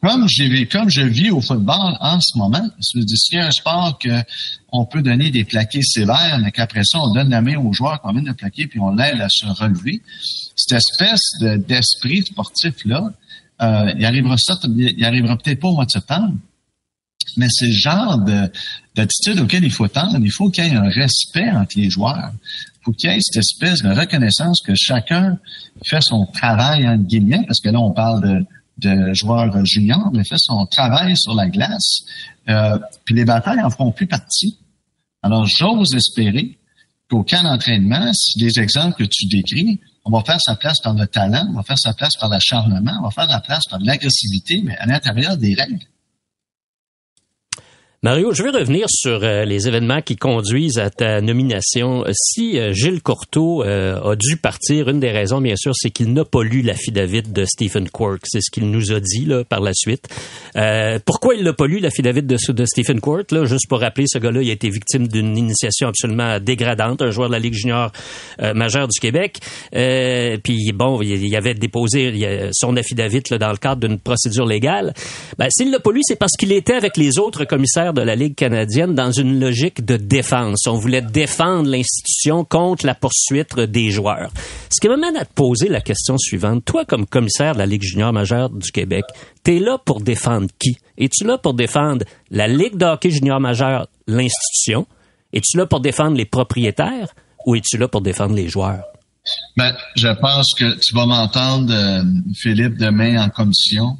comme 0.00 0.28
je 0.28 1.02
vis 1.02 1.30
au 1.30 1.40
football 1.40 1.96
en 2.00 2.20
ce 2.20 2.38
moment, 2.38 2.64
je 2.78 3.00
s'il 3.16 3.38
y 3.38 3.40
a 3.40 3.46
un 3.46 3.50
sport 3.50 3.98
que 3.98 4.22
on 4.70 4.84
peut 4.84 5.02
donner 5.02 5.30
des 5.30 5.44
plaqués 5.44 5.82
sévères, 5.82 6.38
mais 6.40 6.52
qu'après 6.52 6.82
ça 6.84 6.98
on 7.00 7.12
donne 7.12 7.30
la 7.30 7.40
main 7.40 7.56
aux 7.56 7.72
joueurs 7.72 8.00
qu'on 8.00 8.12
vient 8.12 8.22
de 8.22 8.32
plaquer 8.32 8.68
puis 8.68 8.78
on 8.78 8.94
l'aide 8.94 9.20
à 9.20 9.28
se 9.28 9.46
relever, 9.46 10.00
cette 10.54 10.78
espèce 10.78 11.40
d'esprit 11.66 12.22
sportif 12.22 12.84
là, 12.84 13.12
euh, 13.60 13.92
il 13.98 14.04
arrivera 14.04 14.36
ça, 14.38 14.54
il 14.76 15.04
arrivera 15.04 15.36
peut-être 15.36 15.60
pas 15.60 15.68
au 15.68 15.74
mois 15.74 15.86
de 15.86 15.90
septembre, 15.90 16.34
mais 17.36 17.46
c'est 17.50 17.66
le 17.66 17.72
genre 17.72 18.18
d'attitude 18.94 19.40
auquel 19.40 19.64
il 19.64 19.72
faut 19.72 19.88
tendre. 19.88 20.18
Il 20.20 20.32
faut 20.32 20.50
qu'il 20.50 20.64
y 20.64 20.68
ait 20.68 20.74
un 20.74 20.88
respect 20.88 21.50
entre 21.50 21.76
les 21.76 21.90
joueurs. 21.90 22.32
Il 22.32 22.84
faut 22.84 22.92
qu'il 22.92 23.10
y 23.10 23.14
ait 23.14 23.20
cette 23.20 23.44
espèce 23.44 23.82
de 23.82 23.90
reconnaissance 23.90 24.60
que 24.64 24.72
chacun 24.74 25.38
fait 25.84 26.00
son 26.00 26.26
travail 26.26 26.88
en 26.88 26.96
guillemets, 26.96 27.44
parce 27.46 27.60
que 27.60 27.68
là 27.68 27.80
on 27.80 27.92
parle 27.92 28.22
de 28.22 28.46
de 28.78 29.12
joueurs 29.12 29.64
juniors, 29.64 30.10
mais 30.12 30.24
fait 30.24 30.38
son 30.38 30.64
travail 30.66 31.16
sur 31.16 31.34
la 31.34 31.48
glace. 31.48 32.00
Euh, 32.48 32.78
puis 33.04 33.14
les 33.14 33.24
batailles 33.24 33.60
en 33.60 33.70
feront 33.70 33.92
plus 33.92 34.06
partie. 34.06 34.58
Alors, 35.22 35.46
j'ose 35.46 35.94
espérer 35.94 36.58
qu'au 37.10 37.24
camp 37.24 37.42
d'entraînement, 37.42 38.12
si 38.12 38.38
les 38.38 38.60
exemples 38.60 39.04
que 39.04 39.08
tu 39.10 39.26
décris, 39.26 39.80
on 40.04 40.10
va 40.10 40.22
faire 40.24 40.40
sa 40.40 40.54
place 40.54 40.78
par 40.80 40.94
le 40.94 41.06
talent, 41.06 41.46
on 41.50 41.54
va 41.54 41.62
faire 41.62 41.78
sa 41.78 41.92
place 41.92 42.16
par 42.18 42.28
l'acharnement, 42.28 42.92
on 43.00 43.04
va 43.04 43.10
faire 43.10 43.28
sa 43.28 43.40
place 43.40 43.64
par 43.68 43.80
l'agressivité, 43.80 44.62
mais 44.64 44.76
à 44.78 44.86
l'intérieur 44.86 45.36
des 45.36 45.54
règles. 45.54 45.84
Mario, 48.04 48.32
je 48.32 48.44
vais 48.44 48.50
revenir 48.50 48.86
sur 48.88 49.24
euh, 49.24 49.44
les 49.44 49.66
événements 49.66 50.02
qui 50.02 50.14
conduisent 50.14 50.78
à 50.78 50.88
ta 50.88 51.20
nomination. 51.20 52.04
Si 52.12 52.56
euh, 52.56 52.72
Gilles 52.72 53.02
Courteau 53.02 53.64
euh, 53.64 54.00
a 54.00 54.14
dû 54.14 54.36
partir, 54.36 54.88
une 54.88 55.00
des 55.00 55.10
raisons, 55.10 55.40
bien 55.40 55.56
sûr, 55.56 55.72
c'est 55.74 55.90
qu'il 55.90 56.12
n'a 56.12 56.24
pas 56.24 56.44
lu 56.44 56.62
l'affidavit 56.62 57.22
de 57.22 57.44
Stephen 57.44 57.88
Quirk. 57.90 58.20
C'est 58.22 58.40
ce 58.40 58.52
qu'il 58.52 58.70
nous 58.70 58.92
a 58.92 59.00
dit 59.00 59.24
là, 59.24 59.42
par 59.42 59.58
la 59.58 59.72
suite. 59.74 60.06
pourquoi 61.06 61.34
il 61.34 61.42
n'a 61.42 61.52
pas 61.52 61.66
lu 61.66 61.80
l'affidavit 61.80 62.22
de, 62.22 62.36
de 62.52 62.64
Stephen 62.66 63.00
Quirk? 63.00 63.32
Là, 63.32 63.46
juste 63.46 63.66
pour 63.68 63.80
rappeler, 63.80 64.04
ce 64.06 64.20
gars-là, 64.20 64.42
il 64.42 64.50
a 64.50 64.52
été 64.52 64.70
victime 64.70 65.08
d'une 65.08 65.36
initiation 65.36 65.88
absolument 65.88 66.38
dégradante, 66.38 67.02
un 67.02 67.10
joueur 67.10 67.26
de 67.28 67.32
la 67.32 67.40
Ligue 67.40 67.54
junior 67.54 67.90
majeure 68.54 68.86
du 68.86 69.00
Québec. 69.00 69.38
puis 69.72 70.70
bon, 70.72 71.02
il, 71.02 71.34
avait 71.34 71.54
déposé 71.54 72.48
son 72.52 72.76
affidavit 72.76 73.22
là, 73.28 73.38
dans 73.38 73.50
le 73.50 73.56
cadre 73.56 73.88
d'une 73.88 73.98
procédure 73.98 74.46
légale. 74.46 74.94
Ben, 75.36 75.48
S'il 75.50 75.72
l'a 75.72 75.80
pas 75.80 75.90
lu, 75.90 76.00
c'est 76.04 76.16
parce 76.16 76.36
qu'il 76.38 76.52
était 76.52 76.74
avec 76.74 76.96
les 76.96 77.18
autres 77.18 77.44
commissaires 77.44 77.87
de 77.92 78.02
la 78.02 78.14
Ligue 78.14 78.34
canadienne 78.34 78.94
dans 78.94 79.10
une 79.10 79.40
logique 79.40 79.84
de 79.84 79.96
défense. 79.96 80.66
On 80.66 80.76
voulait 80.76 81.02
défendre 81.02 81.68
l'institution 81.68 82.44
contre 82.44 82.86
la 82.86 82.94
poursuite 82.94 83.58
des 83.58 83.90
joueurs. 83.90 84.30
Ce 84.70 84.80
qui 84.80 84.88
m'amène 84.88 85.16
à 85.16 85.24
te 85.24 85.32
poser 85.32 85.68
la 85.68 85.80
question 85.80 86.16
suivante. 86.18 86.64
Toi, 86.64 86.84
comme 86.84 87.06
commissaire 87.06 87.54
de 87.54 87.58
la 87.58 87.66
Ligue 87.66 87.82
junior 87.82 88.12
majeure 88.12 88.50
du 88.50 88.70
Québec, 88.70 89.04
t'es 89.42 89.58
là 89.58 89.78
pour 89.78 90.00
défendre 90.00 90.48
qui? 90.58 90.78
Es-tu 90.96 91.24
là 91.24 91.38
pour 91.38 91.54
défendre 91.54 92.04
la 92.30 92.48
Ligue 92.48 92.76
de 92.76 92.86
hockey 92.86 93.10
junior 93.10 93.40
majeure, 93.40 93.88
l'institution? 94.06 94.86
Es-tu 95.32 95.56
là 95.56 95.66
pour 95.66 95.80
défendre 95.80 96.16
les 96.16 96.24
propriétaires 96.24 97.14
ou 97.46 97.54
es-tu 97.54 97.78
là 97.78 97.88
pour 97.88 98.00
défendre 98.00 98.34
les 98.34 98.48
joueurs? 98.48 98.84
Ben, 99.56 99.74
je 99.96 100.08
pense 100.20 100.54
que 100.58 100.78
tu 100.78 100.94
vas 100.94 101.06
m'entendre, 101.06 101.72
euh, 101.72 102.02
Philippe, 102.34 102.78
demain 102.78 103.22
en 103.22 103.28
commission 103.28 103.98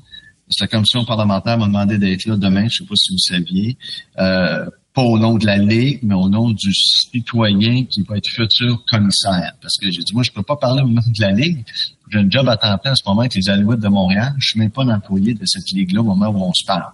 la 0.61 0.67
commission 0.67 1.05
parlementaire 1.05 1.59
m'a 1.59 1.67
demandé 1.67 1.99
d'être 1.99 2.27
là 2.27 2.37
demain, 2.37 2.63
je 2.63 2.65
ne 2.65 2.71
sais 2.71 2.85
pas 2.85 2.95
si 2.97 3.13
vous 3.13 3.19
saviez, 3.19 3.77
euh, 4.19 4.67
pas 4.95 5.03
au 5.03 5.19
nom 5.19 5.37
de 5.37 5.47
la 5.47 5.59
Ligue, 5.59 6.01
mais 6.03 6.15
au 6.15 6.29
nom 6.29 6.51
du 6.51 6.73
citoyen 6.73 7.85
qui 7.85 8.03
va 8.03 8.17
être 8.17 8.29
futur 8.29 8.85
commissaire. 8.91 9.53
Parce 9.61 9.77
que 9.81 9.91
j'ai 9.91 10.03
dit, 10.03 10.13
moi, 10.13 10.23
je 10.23 10.33
peux 10.33 10.43
pas 10.43 10.57
parler 10.57 10.83
au 10.83 10.89
nom 10.89 11.03
de 11.07 11.21
la 11.21 11.33
Ligue. 11.33 11.65
J'ai 12.11 12.19
un 12.19 12.31
job 12.31 12.49
à 12.49 12.57
temps 12.57 12.77
plein 12.79 12.93
en 12.93 12.97
ce 12.97 13.03
moment 13.07 13.21
avec 13.21 13.35
les 13.35 13.49
Alouettes 13.49 13.81
de 13.81 13.89
Montréal. 13.89 14.35
Je 14.39 14.49
suis 14.49 14.59
même 14.59 14.71
pas 14.71 14.83
un 14.83 14.89
employé 14.89 15.35
de 15.35 15.45
cette 15.45 15.71
Ligue-là 15.71 16.01
au 16.01 16.05
moment 16.05 16.29
où 16.29 16.43
on 16.43 16.53
se 16.53 16.65
parle. 16.67 16.93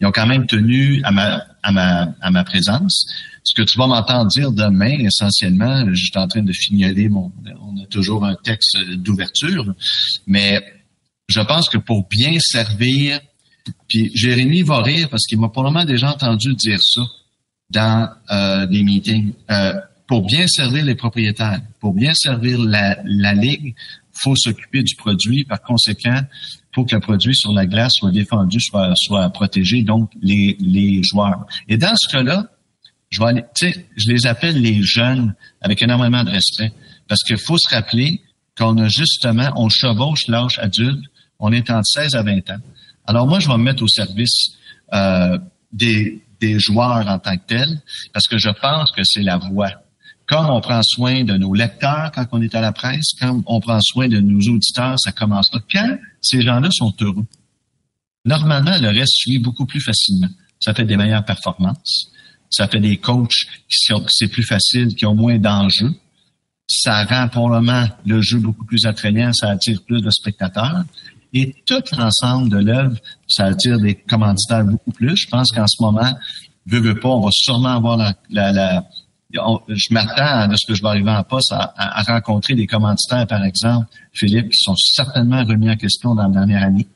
Ils 0.00 0.06
ont 0.06 0.12
quand 0.12 0.26
même 0.26 0.46
tenu 0.46 1.00
à 1.04 1.10
ma, 1.10 1.42
à 1.62 1.72
ma, 1.72 2.14
à 2.20 2.30
ma 2.30 2.44
présence. 2.44 3.06
Ce 3.42 3.54
que 3.54 3.62
tu 3.62 3.78
vas 3.78 3.86
m'entendre 3.86 4.28
dire 4.28 4.52
demain, 4.52 4.98
essentiellement, 4.98 5.86
je 5.88 5.94
suis 5.94 6.18
en 6.18 6.26
train 6.26 6.42
de 6.42 6.52
fignoler 6.52 7.08
mon, 7.08 7.32
on 7.62 7.82
a 7.82 7.86
toujours 7.86 8.26
un 8.26 8.34
texte 8.34 8.76
d'ouverture, 8.96 9.72
mais 10.26 10.62
je 11.28 11.40
pense 11.40 11.68
que 11.68 11.78
pour 11.78 12.06
bien 12.08 12.38
servir, 12.38 13.20
puis 13.88 14.10
Jérémy 14.14 14.62
va 14.62 14.82
rire 14.82 15.08
parce 15.10 15.24
qu'il 15.26 15.38
m'a 15.40 15.48
probablement 15.48 15.84
déjà 15.84 16.12
entendu 16.12 16.54
dire 16.54 16.78
ça 16.80 17.02
dans 17.70 18.08
euh, 18.30 18.66
des 18.66 18.82
meetings. 18.82 19.32
Euh, 19.50 19.74
pour 20.06 20.24
bien 20.24 20.46
servir 20.46 20.84
les 20.84 20.94
propriétaires, 20.94 21.60
pour 21.80 21.92
bien 21.92 22.14
servir 22.14 22.60
la, 22.60 22.96
la 23.04 23.34
ligue, 23.34 23.74
faut 24.12 24.36
s'occuper 24.36 24.84
du 24.84 24.94
produit. 24.94 25.44
Par 25.44 25.60
conséquent, 25.62 26.20
faut 26.72 26.84
que 26.84 26.94
le 26.94 27.00
produit 27.00 27.34
sur 27.34 27.52
la 27.52 27.66
glace 27.66 27.92
soit 27.94 28.12
défendu, 28.12 28.60
soit, 28.60 28.92
soit 28.96 29.28
protégé, 29.30 29.82
donc 29.82 30.12
les, 30.22 30.56
les 30.60 31.02
joueurs. 31.02 31.46
Et 31.68 31.76
dans 31.76 31.94
ce 31.96 32.08
cas-là, 32.12 32.46
je 33.10 33.20
vais 33.20 33.44
je 33.96 34.10
les 34.10 34.26
appelle 34.26 34.60
les 34.60 34.82
jeunes 34.82 35.34
avec 35.60 35.82
énormément 35.82 36.22
de 36.22 36.30
respect, 36.30 36.72
parce 37.08 37.22
qu'il 37.24 37.38
faut 37.38 37.58
se 37.58 37.68
rappeler 37.74 38.20
qu'on 38.56 38.78
a 38.78 38.88
justement, 38.88 39.50
on 39.56 39.68
chevauche 39.68 40.28
l'âge 40.28 40.58
adulte 40.58 41.04
on 41.38 41.52
est 41.52 41.70
entre 41.70 41.86
16 41.86 42.14
à 42.14 42.22
20 42.22 42.50
ans. 42.50 42.60
Alors 43.06 43.26
moi, 43.26 43.38
je 43.38 43.48
vais 43.48 43.56
me 43.56 43.62
mettre 43.62 43.82
au 43.82 43.88
service 43.88 44.56
euh, 44.92 45.38
des, 45.72 46.22
joueurs 46.58 47.06
en 47.08 47.18
tant 47.18 47.36
que 47.36 47.46
tels, 47.46 47.80
parce 48.12 48.26
que 48.26 48.38
je 48.38 48.50
pense 48.50 48.92
que 48.92 49.02
c'est 49.04 49.22
la 49.22 49.38
voie. 49.38 49.72
Comme 50.26 50.46
on 50.50 50.60
prend 50.60 50.80
soin 50.82 51.24
de 51.24 51.36
nos 51.36 51.54
lecteurs 51.54 52.10
quand 52.12 52.26
on 52.32 52.42
est 52.42 52.54
à 52.54 52.60
la 52.60 52.72
presse, 52.72 53.12
quand 53.20 53.42
on 53.46 53.60
prend 53.60 53.80
soin 53.80 54.08
de 54.08 54.18
nos 54.20 54.40
auditeurs, 54.52 54.98
ça 54.98 55.12
commence 55.12 55.52
là. 55.52 55.60
Quand 55.72 55.98
ces 56.20 56.42
gens-là 56.42 56.68
sont 56.72 56.92
heureux, 57.00 57.26
normalement, 58.24 58.76
le 58.80 58.88
reste 58.88 59.14
suit 59.14 59.38
beaucoup 59.38 59.66
plus 59.66 59.80
facilement. 59.80 60.28
Ça 60.60 60.74
fait 60.74 60.84
des 60.84 60.96
meilleures 60.96 61.24
performances. 61.24 62.10
Ça 62.50 62.68
fait 62.68 62.80
des 62.80 62.96
coachs 62.96 63.44
qui 63.68 63.78
sont, 63.86 64.04
c'est 64.08 64.28
plus 64.28 64.44
facile, 64.44 64.94
qui 64.94 65.06
ont 65.06 65.14
moins 65.14 65.38
d'enjeux. 65.38 65.94
Ça 66.68 67.04
rend 67.04 67.28
probablement 67.28 67.86
le 68.04 68.20
jeu 68.20 68.38
beaucoup 68.38 68.64
plus 68.64 68.86
attrayant, 68.86 69.32
ça 69.32 69.50
attire 69.50 69.80
plus 69.82 70.02
de 70.02 70.10
spectateurs. 70.10 70.84
Et 71.32 71.54
tout 71.66 71.82
l'ensemble 71.96 72.48
de 72.48 72.58
l'œuvre, 72.58 72.96
ça 73.28 73.46
attire 73.46 73.78
des 73.78 73.94
commanditaires 73.94 74.64
beaucoup 74.64 74.92
plus. 74.92 75.16
Je 75.16 75.28
pense 75.28 75.50
qu'en 75.52 75.66
ce 75.66 75.82
moment, 75.82 76.12
veut, 76.66 76.80
veut 76.80 76.98
pas, 76.98 77.08
on 77.08 77.20
va 77.20 77.30
sûrement 77.32 77.76
avoir 77.76 77.96
la, 77.96 78.14
la, 78.30 78.52
la 78.52 78.84
je 79.32 79.92
m'attends 79.92 80.50
à 80.50 80.56
ce 80.56 80.66
que 80.66 80.74
je 80.74 80.82
vais 80.82 80.88
arriver 80.88 81.10
en 81.10 81.22
poste 81.24 81.52
à, 81.52 81.72
à, 81.76 82.02
rencontrer 82.02 82.54
des 82.54 82.66
commanditaires, 82.66 83.26
par 83.26 83.44
exemple, 83.44 83.86
Philippe, 84.12 84.50
qui 84.50 84.62
sont 84.62 84.76
certainement 84.76 85.44
remis 85.44 85.70
en 85.70 85.76
question 85.76 86.14
dans 86.14 86.22
la 86.22 86.28
dernière 86.28 86.62
année. 86.62 86.86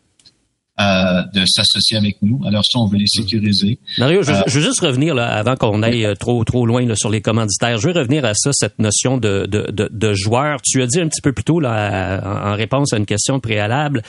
Euh, 0.80 1.22
de 1.34 1.44
s'associer 1.44 1.98
avec 1.98 2.16
nous. 2.22 2.40
Alors 2.46 2.64
ça, 2.64 2.78
on 2.78 2.86
veut 2.86 2.96
les 2.96 3.06
sécuriser. 3.06 3.78
Mario, 3.98 4.22
je, 4.22 4.32
euh, 4.32 4.42
je 4.46 4.58
veux 4.58 4.64
juste 4.64 4.80
revenir 4.80 5.14
là, 5.14 5.26
avant 5.26 5.54
qu'on 5.54 5.82
aille 5.82 6.06
euh, 6.06 6.14
trop 6.14 6.42
trop 6.44 6.64
loin 6.64 6.86
là, 6.86 6.94
sur 6.96 7.10
les 7.10 7.20
commanditaires. 7.20 7.76
Je 7.76 7.88
veux 7.88 7.92
revenir 7.92 8.24
à 8.24 8.32
ça, 8.34 8.50
cette 8.54 8.78
notion 8.78 9.18
de, 9.18 9.44
de, 9.44 9.70
de, 9.70 9.90
de 9.92 10.14
joueur. 10.14 10.62
Tu 10.62 10.80
as 10.80 10.86
dit 10.86 10.98
un 10.98 11.08
petit 11.08 11.20
peu 11.20 11.32
plus 11.32 11.44
tôt 11.44 11.60
là, 11.60 12.22
en, 12.24 12.54
réponse 12.54 12.94
à 12.94 12.96
une 12.96 13.04
question 13.04 13.40
préalable 13.40 14.00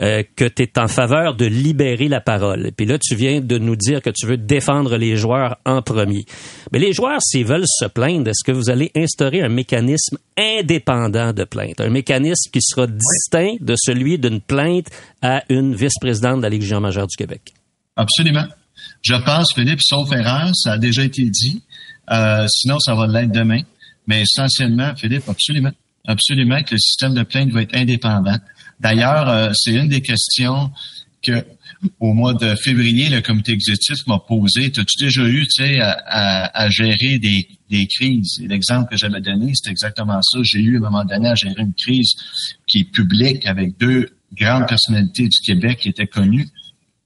euh, 0.00 0.22
que 0.36 0.44
tu 0.44 0.62
es 0.62 0.78
en 0.78 0.86
faveur 0.86 1.34
de 1.34 1.46
libérer 1.46 2.06
la 2.06 2.20
parole. 2.20 2.70
Puis 2.76 2.86
là, 2.86 2.96
tu 2.98 3.16
viens 3.16 3.40
de 3.40 3.58
nous 3.58 3.74
dire 3.74 4.00
que 4.00 4.10
tu 4.10 4.26
veux 4.26 4.36
défendre 4.36 4.98
les 4.98 5.16
joueurs 5.16 5.56
en 5.66 5.82
premier. 5.82 6.26
Mais 6.70 6.78
les 6.78 6.92
joueurs, 6.92 7.20
s'ils 7.22 7.46
veulent 7.46 7.66
se 7.66 7.86
plaindre, 7.86 8.28
est-ce 8.28 8.44
que 8.44 8.52
vous 8.52 8.70
allez 8.70 8.92
instaurer 8.94 9.42
un 9.42 9.48
mécanisme 9.48 10.18
indépendant 10.38 11.32
de 11.32 11.42
plainte, 11.42 11.80
un 11.80 11.90
mécanisme 11.90 12.50
qui 12.52 12.60
sera 12.62 12.86
distinct 12.86 13.56
de 13.60 13.74
celui 13.76 14.18
d'une 14.18 14.40
plainte 14.40 14.86
à 15.22 15.42
une 15.48 15.74
vice-présidente? 15.74 16.19
De 16.20 16.42
la 16.42 16.48
Ligue 16.48 16.62
junior 16.62 16.80
majeure 16.80 17.06
du 17.06 17.16
Québec. 17.16 17.54
Absolument. 17.96 18.46
Je 19.02 19.14
pense, 19.14 19.52
Philippe, 19.54 19.80
sauf 19.82 20.10
erreur, 20.12 20.50
ça 20.54 20.72
a 20.72 20.78
déjà 20.78 21.04
été 21.04 21.28
dit. 21.28 21.62
Euh, 22.10 22.46
sinon, 22.48 22.78
ça 22.78 22.94
va 22.94 23.06
l'être 23.06 23.32
demain. 23.32 23.62
Mais 24.06 24.22
essentiellement, 24.22 24.94
Philippe, 24.96 25.28
absolument. 25.28 25.72
Absolument 26.06 26.62
que 26.62 26.72
le 26.72 26.78
système 26.78 27.14
de 27.14 27.22
plainte 27.22 27.50
va 27.50 27.62
être 27.62 27.76
indépendant. 27.76 28.36
D'ailleurs, 28.80 29.28
euh, 29.28 29.50
c'est 29.54 29.72
une 29.72 29.88
des 29.88 30.00
questions 30.00 30.70
que 31.22 31.44
au 31.98 32.12
mois 32.12 32.34
de 32.34 32.54
février, 32.56 33.08
le 33.08 33.20
comité 33.20 33.52
exécutif 33.52 34.06
m'a 34.06 34.18
posé. 34.18 34.66
As-tu 34.66 34.98
déjà 34.98 35.26
eu, 35.26 35.46
tu 35.46 35.64
sais, 35.64 35.80
à, 35.80 36.68
gérer 36.68 37.18
des, 37.18 37.48
des 37.70 37.86
crises? 37.86 38.38
L'exemple 38.46 38.90
que 38.90 38.98
j'avais 38.98 39.20
donné, 39.20 39.52
c'est 39.54 39.70
exactement 39.70 40.20
ça. 40.22 40.40
J'ai 40.42 40.60
eu 40.60 40.74
à 40.74 40.78
un 40.78 40.90
moment 40.90 41.04
donné 41.04 41.28
à 41.28 41.34
gérer 41.34 41.62
une 41.62 41.72
crise 41.72 42.12
qui 42.66 42.80
est 42.80 42.92
publique 42.92 43.46
avec 43.46 43.78
deux 43.78 44.10
grandes 44.32 44.66
personnalités 44.66 45.24
du 45.24 45.38
Québec 45.44 45.78
qui 45.80 45.88
étaient 45.88 46.06
connues. 46.06 46.48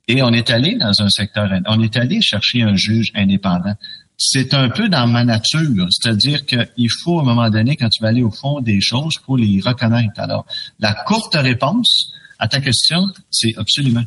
Et 0.08 0.22
on 0.22 0.30
est 0.32 0.50
allé 0.50 0.76
dans 0.76 0.92
un 1.00 1.08
secteur, 1.08 1.50
on 1.66 1.82
est 1.82 1.96
allé 1.96 2.20
chercher 2.20 2.62
un 2.62 2.76
juge 2.76 3.10
indépendant. 3.14 3.74
c'est 4.16 4.54
un 4.54 4.68
peu 4.68 4.88
dans 4.88 5.06
ma 5.06 5.24
nature. 5.24 5.88
C'est-à-dire 5.90 6.44
qu'il 6.44 6.90
faut, 7.02 7.18
à 7.18 7.22
un 7.22 7.24
moment 7.24 7.50
donné, 7.50 7.76
quand 7.76 7.88
tu 7.88 8.02
vas 8.02 8.08
aller 8.08 8.22
au 8.22 8.30
fond 8.30 8.60
des 8.60 8.80
choses, 8.80 9.14
il 9.16 9.24
faut 9.24 9.36
les 9.36 9.60
reconnaître. 9.60 10.18
Alors, 10.20 10.46
la 10.78 10.92
courte 10.92 11.34
réponse 11.34 12.12
à 12.38 12.48
ta 12.48 12.60
question, 12.60 13.06
c'est 13.30 13.56
absolument. 13.56 14.04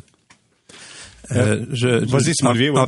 Euh, 1.32 1.64
je, 1.72 1.88
Vas-y, 2.06 2.32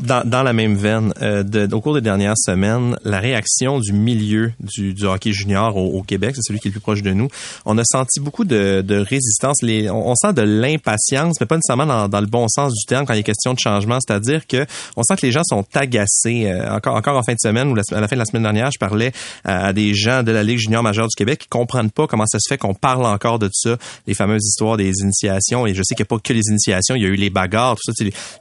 dans, 0.02 0.22
dans, 0.24 0.42
la 0.42 0.52
même 0.52 0.74
veine, 0.74 1.12
euh, 1.20 1.42
de, 1.42 1.68
au 1.74 1.80
cours 1.80 1.94
des 1.94 2.00
dernières 2.00 2.38
semaines, 2.38 2.96
la 3.04 3.20
réaction 3.20 3.80
du 3.80 3.92
milieu 3.92 4.52
du, 4.60 4.94
du 4.94 5.04
hockey 5.04 5.32
junior 5.32 5.76
au, 5.76 5.98
au 5.98 6.02
Québec, 6.02 6.34
c'est 6.36 6.42
celui 6.46 6.58
qui 6.60 6.68
est 6.68 6.70
le 6.70 6.74
plus 6.74 6.80
proche 6.80 7.02
de 7.02 7.12
nous, 7.12 7.28
on 7.66 7.76
a 7.76 7.82
senti 7.84 8.20
beaucoup 8.20 8.44
de, 8.44 8.82
de 8.86 8.96
résistance. 8.96 9.62
Les, 9.62 9.90
on, 9.90 10.14
sent 10.14 10.32
de 10.32 10.42
l'impatience, 10.42 11.36
mais 11.40 11.46
pas 11.46 11.56
nécessairement 11.56 11.86
dans, 11.86 12.08
dans, 12.08 12.20
le 12.20 12.26
bon 12.26 12.46
sens 12.48 12.72
du 12.72 12.84
terme 12.86 13.06
quand 13.06 13.14
il 13.14 13.20
est 13.20 13.24
question 13.24 13.54
de 13.54 13.58
changement. 13.58 13.98
C'est-à-dire 14.06 14.46
que 14.46 14.64
on 14.96 15.02
sent 15.02 15.16
que 15.16 15.26
les 15.26 15.32
gens 15.32 15.44
sont 15.44 15.64
agacés. 15.74 16.46
Euh, 16.46 16.74
encore, 16.74 16.96
encore 16.96 17.16
en 17.16 17.22
fin 17.22 17.32
de 17.32 17.40
semaine 17.40 17.68
ou 17.68 17.76
à 17.94 18.00
la 18.00 18.08
fin 18.08 18.16
de 18.16 18.20
la 18.20 18.24
semaine 18.24 18.42
dernière, 18.42 18.70
je 18.70 18.78
parlais 18.78 19.12
à, 19.44 19.72
des 19.72 19.94
gens 19.94 20.22
de 20.22 20.32
la 20.32 20.42
Ligue 20.42 20.58
junior 20.58 20.82
majeure 20.82 21.08
du 21.08 21.16
Québec 21.16 21.40
qui 21.40 21.48
comprennent 21.48 21.90
pas 21.90 22.06
comment 22.06 22.26
ça 22.26 22.38
se 22.38 22.48
fait 22.48 22.58
qu'on 22.58 22.74
parle 22.74 23.04
encore 23.04 23.38
de 23.38 23.50
ça, 23.52 23.76
les 24.06 24.14
fameuses 24.14 24.44
histoires 24.46 24.76
des 24.76 24.92
initiations. 25.02 25.66
Et 25.66 25.74
je 25.74 25.82
sais 25.82 25.94
qu'il 25.94 26.04
n'y 26.04 26.08
a 26.08 26.12
pas 26.16 26.18
que 26.18 26.32
les 26.32 26.42
initiations, 26.48 26.94
il 26.94 27.02
y 27.02 27.06
a 27.06 27.08
eu 27.08 27.16
les 27.16 27.30
bagarres, 27.30 27.76
tout 27.76 27.92
ça 27.92 27.92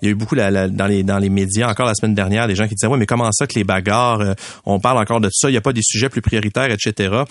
il 0.02 0.06
y 0.06 0.08
a 0.10 0.12
eu 0.12 0.16
beaucoup 0.16 0.36
dans 0.36 0.88
les 1.20 1.30
médias 1.30 1.70
encore 1.70 1.88
la 1.88 1.96
semaine 1.96 2.16
dernière 2.16 2.48
des 2.48 2.56
gens 2.56 2.68
qui 2.68 2.76
disaient 2.76 2.88
ouais 2.88 2.98
mais 2.98 3.06
comment 3.06 3.32
ça 3.32 3.48
que 3.48 3.56
les 3.56 3.64
bagarres 3.64 4.22
euh, 4.22 4.34
on 4.66 4.80
parle 4.80 4.98
encore 4.98 5.22
de 5.22 5.30
ça 5.32 5.50
il 5.50 5.54
n'y 5.54 5.58
a 5.58 5.62
pas 5.62 5.74
des 5.74 5.84
sujets 5.84 6.10
plus 6.10 6.22
prioritaires 6.22 6.72
etc 6.72 7.24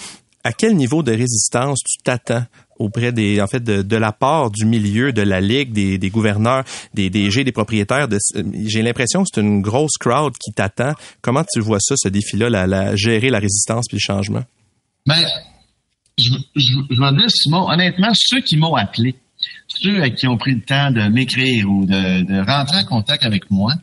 à 0.45 0.53
quel 0.53 0.77
niveau 0.77 1.03
de 1.03 1.13
résistance 1.13 1.81
tu 1.85 2.03
t'attends 2.03 2.45
auprès 2.79 3.13
des 3.13 3.41
en 3.41 3.47
fait 3.47 3.63
de, 3.63 3.97
la 3.97 4.13
part 4.13 4.51
du 4.51 4.65
milieu 4.65 5.13
de 5.13 5.23
la 5.23 5.41
ligue 5.41 5.73
des, 5.73 6.11
gouverneurs 6.11 6.65
des 6.95 7.11
DG 7.11 7.45
des 7.45 7.53
propriétaires 7.53 8.09
de, 8.09 8.19
j'ai 8.67 8.83
l'impression 8.83 9.23
que 9.23 9.29
c'est 9.35 9.41
une 9.41 9.61
grosse 9.61 9.97
crowd 9.99 10.33
qui 10.39 10.53
t'attend. 10.53 10.93
Comment 11.21 11.45
tu 11.53 11.61
vois 11.61 11.81
ça 11.81 11.95
ce 11.97 12.09
défi 12.09 12.37
là 12.37 12.49
la, 12.51 12.97
gérer 12.97 13.31
la 13.31 13.41
résistance 13.41 13.87
puis 13.89 13.97
le 13.97 14.01
changement? 14.01 14.45
Ben 15.07 15.27
je, 16.19 16.31
je, 16.57 16.75
je 16.91 17.29
Simon 17.29 17.69
honnêtement 17.69 18.11
ceux 18.15 18.41
qui 18.41 18.57
m'ont 18.57 18.75
appelé 18.75 19.17
ceux 19.69 20.09
qui 20.09 20.27
ont 20.27 20.37
pris 20.37 20.55
le 20.55 20.63
temps 20.63 20.91
de 20.91 21.03
m'écrire 21.09 21.71
ou 21.71 21.87
de, 21.87 22.45
rentrer 22.45 22.79
en 22.79 22.85
contact 22.85 23.25
avec 23.25 23.51
moi, 23.51 23.75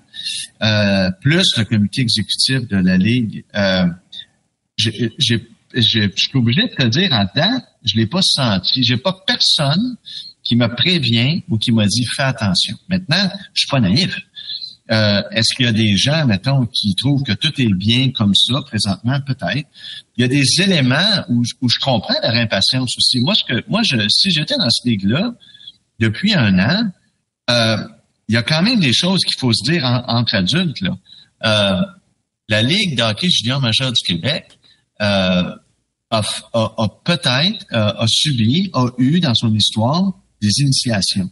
euh, 0.61 1.11
plus 1.21 1.45
le 1.57 1.63
comité 1.63 2.01
exécutif 2.01 2.67
de 2.67 2.77
la 2.77 2.97
Ligue, 2.97 3.43
euh, 3.55 3.85
je 4.77 4.89
suis 6.15 6.37
obligé 6.37 6.63
de 6.63 6.75
te 6.75 6.87
dire, 6.87 7.11
en 7.13 7.25
date, 7.35 7.65
je 7.83 7.95
l'ai 7.95 8.07
pas 8.07 8.21
senti. 8.21 8.83
J'ai 8.83 8.97
pas 8.97 9.15
personne 9.25 9.97
qui 10.43 10.55
me 10.55 10.67
prévient 10.67 11.43
ou 11.49 11.57
qui 11.57 11.71
m'a 11.71 11.85
dit 11.85 12.05
fais 12.15 12.23
attention. 12.23 12.75
Maintenant, 12.89 13.29
je 13.53 13.61
suis 13.61 13.69
pas 13.69 13.79
naïf. 13.79 14.19
Euh, 14.91 15.23
est-ce 15.31 15.55
qu'il 15.55 15.65
y 15.65 15.69
a 15.69 15.71
des 15.71 15.97
gens, 15.97 16.25
mettons, 16.27 16.67
qui 16.67 16.93
trouvent 16.93 17.23
que 17.23 17.33
tout 17.33 17.59
est 17.59 17.73
bien 17.73 18.11
comme 18.11 18.35
ça 18.35 18.61
présentement? 18.61 19.19
Peut-être. 19.21 19.67
Il 20.15 20.21
y 20.21 20.23
a 20.23 20.27
des 20.27 20.61
éléments 20.61 21.25
où, 21.29 21.43
je 21.43 21.79
comprends 21.81 22.13
leur 22.21 22.35
impatience 22.35 22.95
aussi. 22.95 23.19
Moi, 23.19 23.33
ce 23.33 23.43
que, 23.43 23.63
moi, 23.67 23.81
je, 23.83 23.97
si 24.09 24.29
j'étais 24.29 24.57
dans 24.57 24.69
ce 24.69 24.87
ligue-là, 24.87 25.33
depuis 25.99 26.33
un 26.33 26.59
an, 26.59 26.91
euh, 27.49 27.77
il 28.27 28.35
y 28.35 28.37
a 28.37 28.43
quand 28.43 28.63
même 28.63 28.79
des 28.79 28.93
choses 28.93 29.21
qu'il 29.23 29.39
faut 29.39 29.53
se 29.53 29.63
dire 29.69 29.83
entre 30.07 30.35
adultes. 30.35 30.81
Là. 30.81 30.97
Euh, 31.45 31.81
la 32.49 32.61
Ligue 32.61 32.97
d'hockey 32.97 33.29
junior 33.29 33.61
majeur 33.61 33.91
du 33.91 34.01
Québec 34.05 34.57
euh, 35.01 35.55
a, 36.11 36.21
peut-être 37.03 37.65
a 37.71 38.05
subi, 38.07 38.69
a 38.73 38.87
eu 38.97 39.19
dans 39.19 39.33
son 39.33 39.53
histoire 39.53 40.13
des 40.41 40.61
initiations. 40.61 41.29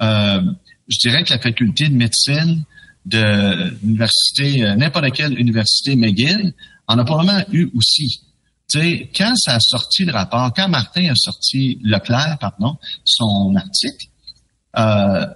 je 0.00 0.98
dirais 1.00 1.22
que 1.24 1.32
la 1.32 1.38
faculté 1.38 1.88
de 1.88 1.94
médecine 1.94 2.64
de 3.04 3.74
l'université, 3.82 4.74
n'importe 4.76 5.12
quelle 5.12 5.38
université 5.38 5.96
McGill, 5.96 6.54
en 6.88 6.98
a 6.98 7.04
probablement 7.04 7.44
eu 7.52 7.70
aussi. 7.74 8.25
Tu 8.68 8.80
sais, 8.80 9.10
quand 9.16 9.32
ça 9.36 9.54
a 9.54 9.60
sorti 9.60 10.04
le 10.04 10.12
rapport, 10.12 10.52
quand 10.54 10.68
Martin 10.68 11.10
a 11.10 11.14
sorti 11.14 11.78
Leclerc, 11.82 12.38
pardon, 12.40 12.76
son 13.04 13.54
article, 13.54 14.06
euh, 14.76 15.26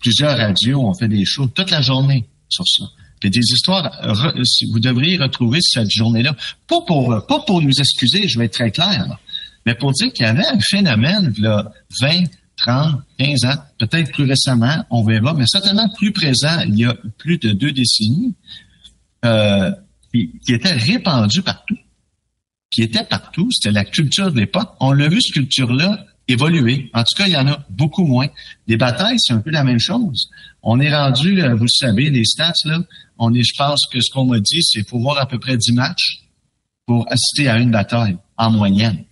plusieurs 0.00 0.36
radios 0.38 0.80
ont 0.80 0.94
fait 0.94 1.08
des 1.08 1.24
shows 1.24 1.48
toute 1.48 1.70
la 1.70 1.82
journée 1.82 2.26
sur 2.48 2.64
ça. 2.66 2.84
Puis 3.20 3.30
des 3.30 3.40
histoires, 3.40 3.90
vous 4.72 4.80
devriez 4.80 5.16
retrouver 5.16 5.60
cette 5.62 5.90
journée-là. 5.90 6.34
Pas 6.66 6.80
pour, 6.86 7.26
pas 7.26 7.40
pour 7.40 7.62
nous 7.62 7.78
excuser, 7.78 8.28
je 8.28 8.38
vais 8.38 8.46
être 8.46 8.54
très 8.54 8.70
clair, 8.70 9.18
mais 9.64 9.74
pour 9.74 9.92
dire 9.92 10.12
qu'il 10.12 10.24
y 10.24 10.28
avait 10.28 10.46
un 10.46 10.60
phénomène, 10.60 11.34
là, 11.38 11.72
20, 12.00 12.24
30, 12.58 13.02
15 13.18 13.44
ans, 13.44 13.56
peut-être 13.78 14.12
plus 14.12 14.24
récemment, 14.24 14.84
on 14.90 15.04
verra, 15.04 15.34
mais 15.34 15.44
certainement 15.46 15.88
plus 15.90 16.12
présent 16.12 16.60
il 16.66 16.78
y 16.78 16.84
a 16.84 16.94
plus 17.18 17.38
de 17.38 17.52
deux 17.52 17.72
décennies, 17.72 18.34
euh, 19.24 19.72
qui 20.12 20.30
était 20.48 20.72
répandu 20.72 21.42
partout 21.42 21.76
qui 22.70 22.82
était 22.82 23.04
partout. 23.04 23.48
C'était 23.50 23.72
la 23.72 23.84
culture 23.84 24.32
de 24.32 24.38
l'époque. 24.38 24.70
On 24.80 24.92
l'a 24.92 25.08
vu, 25.08 25.20
cette 25.20 25.34
culture-là, 25.34 26.04
évoluer. 26.28 26.90
En 26.94 27.02
tout 27.02 27.16
cas, 27.16 27.26
il 27.26 27.32
y 27.32 27.36
en 27.36 27.46
a 27.46 27.64
beaucoup 27.70 28.04
moins. 28.04 28.28
Les 28.66 28.76
batailles, 28.76 29.18
c'est 29.18 29.32
un 29.32 29.40
peu 29.40 29.50
la 29.50 29.64
même 29.64 29.78
chose. 29.78 30.28
On 30.62 30.80
est 30.80 30.94
rendu, 30.94 31.40
euh, 31.40 31.54
vous 31.54 31.64
le 31.64 31.68
savez, 31.68 32.10
les 32.10 32.24
stats, 32.24 32.52
là, 32.64 32.80
on 33.18 33.32
est, 33.32 33.44
je 33.44 33.54
pense 33.56 33.86
que 33.92 34.00
ce 34.00 34.10
qu'on 34.12 34.24
m'a 34.24 34.40
dit, 34.40 34.62
c'est 34.62 34.86
faut 34.86 34.98
voir 34.98 35.18
à 35.18 35.26
peu 35.26 35.38
près 35.38 35.56
10 35.56 35.72
matchs 35.72 36.22
pour 36.86 37.06
assister 37.10 37.48
à 37.48 37.58
une 37.58 37.70
bataille, 37.70 38.16
en 38.36 38.50
moyenne. 38.50 39.04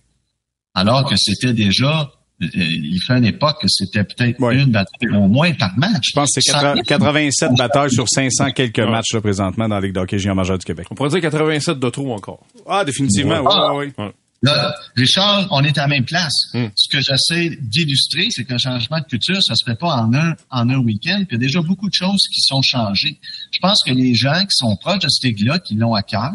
Alors 0.73 1.07
que 1.09 1.15
c'était 1.15 1.53
déjà 1.53 2.11
il 2.39 2.99
fait 3.05 3.17
une 3.17 3.25
époque 3.25 3.61
que 3.61 3.67
c'était 3.69 4.03
peut-être 4.03 4.39
une 4.51 4.71
bataille 4.71 5.15
au 5.15 5.27
moins 5.27 5.53
par 5.53 5.77
match. 5.77 6.09
Je 6.09 6.11
pense 6.13 6.31
que 6.33 6.41
c'est 6.41 6.83
87 6.85 7.51
batailles 7.57 7.91
sur 7.91 8.07
500 8.09 8.51
quelques 8.51 8.79
matchs 8.79 9.13
là, 9.13 9.21
présentement 9.21 9.67
dans 9.67 9.75
la 9.75 9.81
Ligue 9.81 9.93
d'hockey 9.93 10.19
junior 10.19 10.35
majeur 10.35 10.57
du 10.57 10.65
Québec. 10.65 10.87
On 10.91 10.95
pourrait 10.95 11.09
dire 11.09 11.21
87 11.21 11.79
de 11.79 11.89
trop 11.89 12.13
encore. 12.13 12.45
Ah, 12.67 12.83
définitivement, 12.83 13.41
oui, 13.75 13.91
oui. 13.97 14.05
Là, 14.41 14.75
Richard, 14.95 15.47
on 15.49 15.63
est 15.63 15.77
à 15.77 15.83
la 15.83 15.87
même 15.87 16.05
place. 16.05 16.33
Hmm. 16.53 16.67
Ce 16.75 16.89
que 16.89 17.01
j'essaie 17.01 17.57
d'illustrer, 17.61 18.27
c'est 18.29 18.43
qu'un 18.43 18.57
changement 18.57 18.99
de 18.99 19.05
culture, 19.05 19.41
ça 19.41 19.55
se 19.55 19.65
fait 19.65 19.77
pas 19.77 19.95
en 19.95 20.13
un, 20.13 20.35
en 20.51 20.69
un 20.69 20.77
week-end. 20.77 21.23
Puis 21.27 21.29
il 21.31 21.33
y 21.33 21.35
a 21.35 21.39
déjà 21.39 21.61
beaucoup 21.61 21.89
de 21.89 21.93
choses 21.93 22.21
qui 22.31 22.41
sont 22.41 22.61
changées. 22.61 23.17
Je 23.51 23.59
pense 23.59 23.81
que 23.83 23.91
les 23.91 24.13
gens 24.13 24.41
qui 24.41 24.51
sont 24.51 24.75
proches 24.75 24.99
de 24.99 25.09
cette 25.09 25.23
ligue-là, 25.23 25.59
qui 25.59 25.75
l'ont 25.75 25.95
à 25.95 26.03
cœur, 26.03 26.33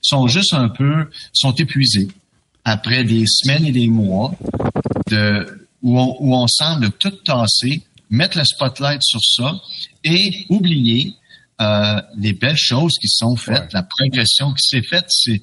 sont 0.00 0.28
juste 0.28 0.54
un 0.54 0.68
peu, 0.68 1.10
sont 1.32 1.52
épuisés 1.52 2.08
après 2.64 3.04
des 3.04 3.24
semaines 3.26 3.66
et 3.66 3.72
des 3.72 3.88
mois 3.88 4.32
de, 5.10 5.68
où, 5.82 5.98
on, 5.98 6.16
où 6.20 6.34
on 6.34 6.46
semble 6.46 6.90
tout 6.92 7.10
tasser, 7.10 7.82
mettre 8.10 8.38
le 8.38 8.44
spotlight 8.44 9.02
sur 9.02 9.20
ça 9.22 9.60
et 10.04 10.46
oublier 10.48 11.14
euh, 11.62 12.00
les 12.18 12.32
belles 12.32 12.56
choses 12.56 12.92
qui 13.00 13.08
sont 13.08 13.36
faites, 13.36 13.72
la 13.72 13.82
progression 13.82 14.52
qui 14.52 14.62
s'est 14.62 14.82
faite, 14.82 15.06
c'est 15.08 15.40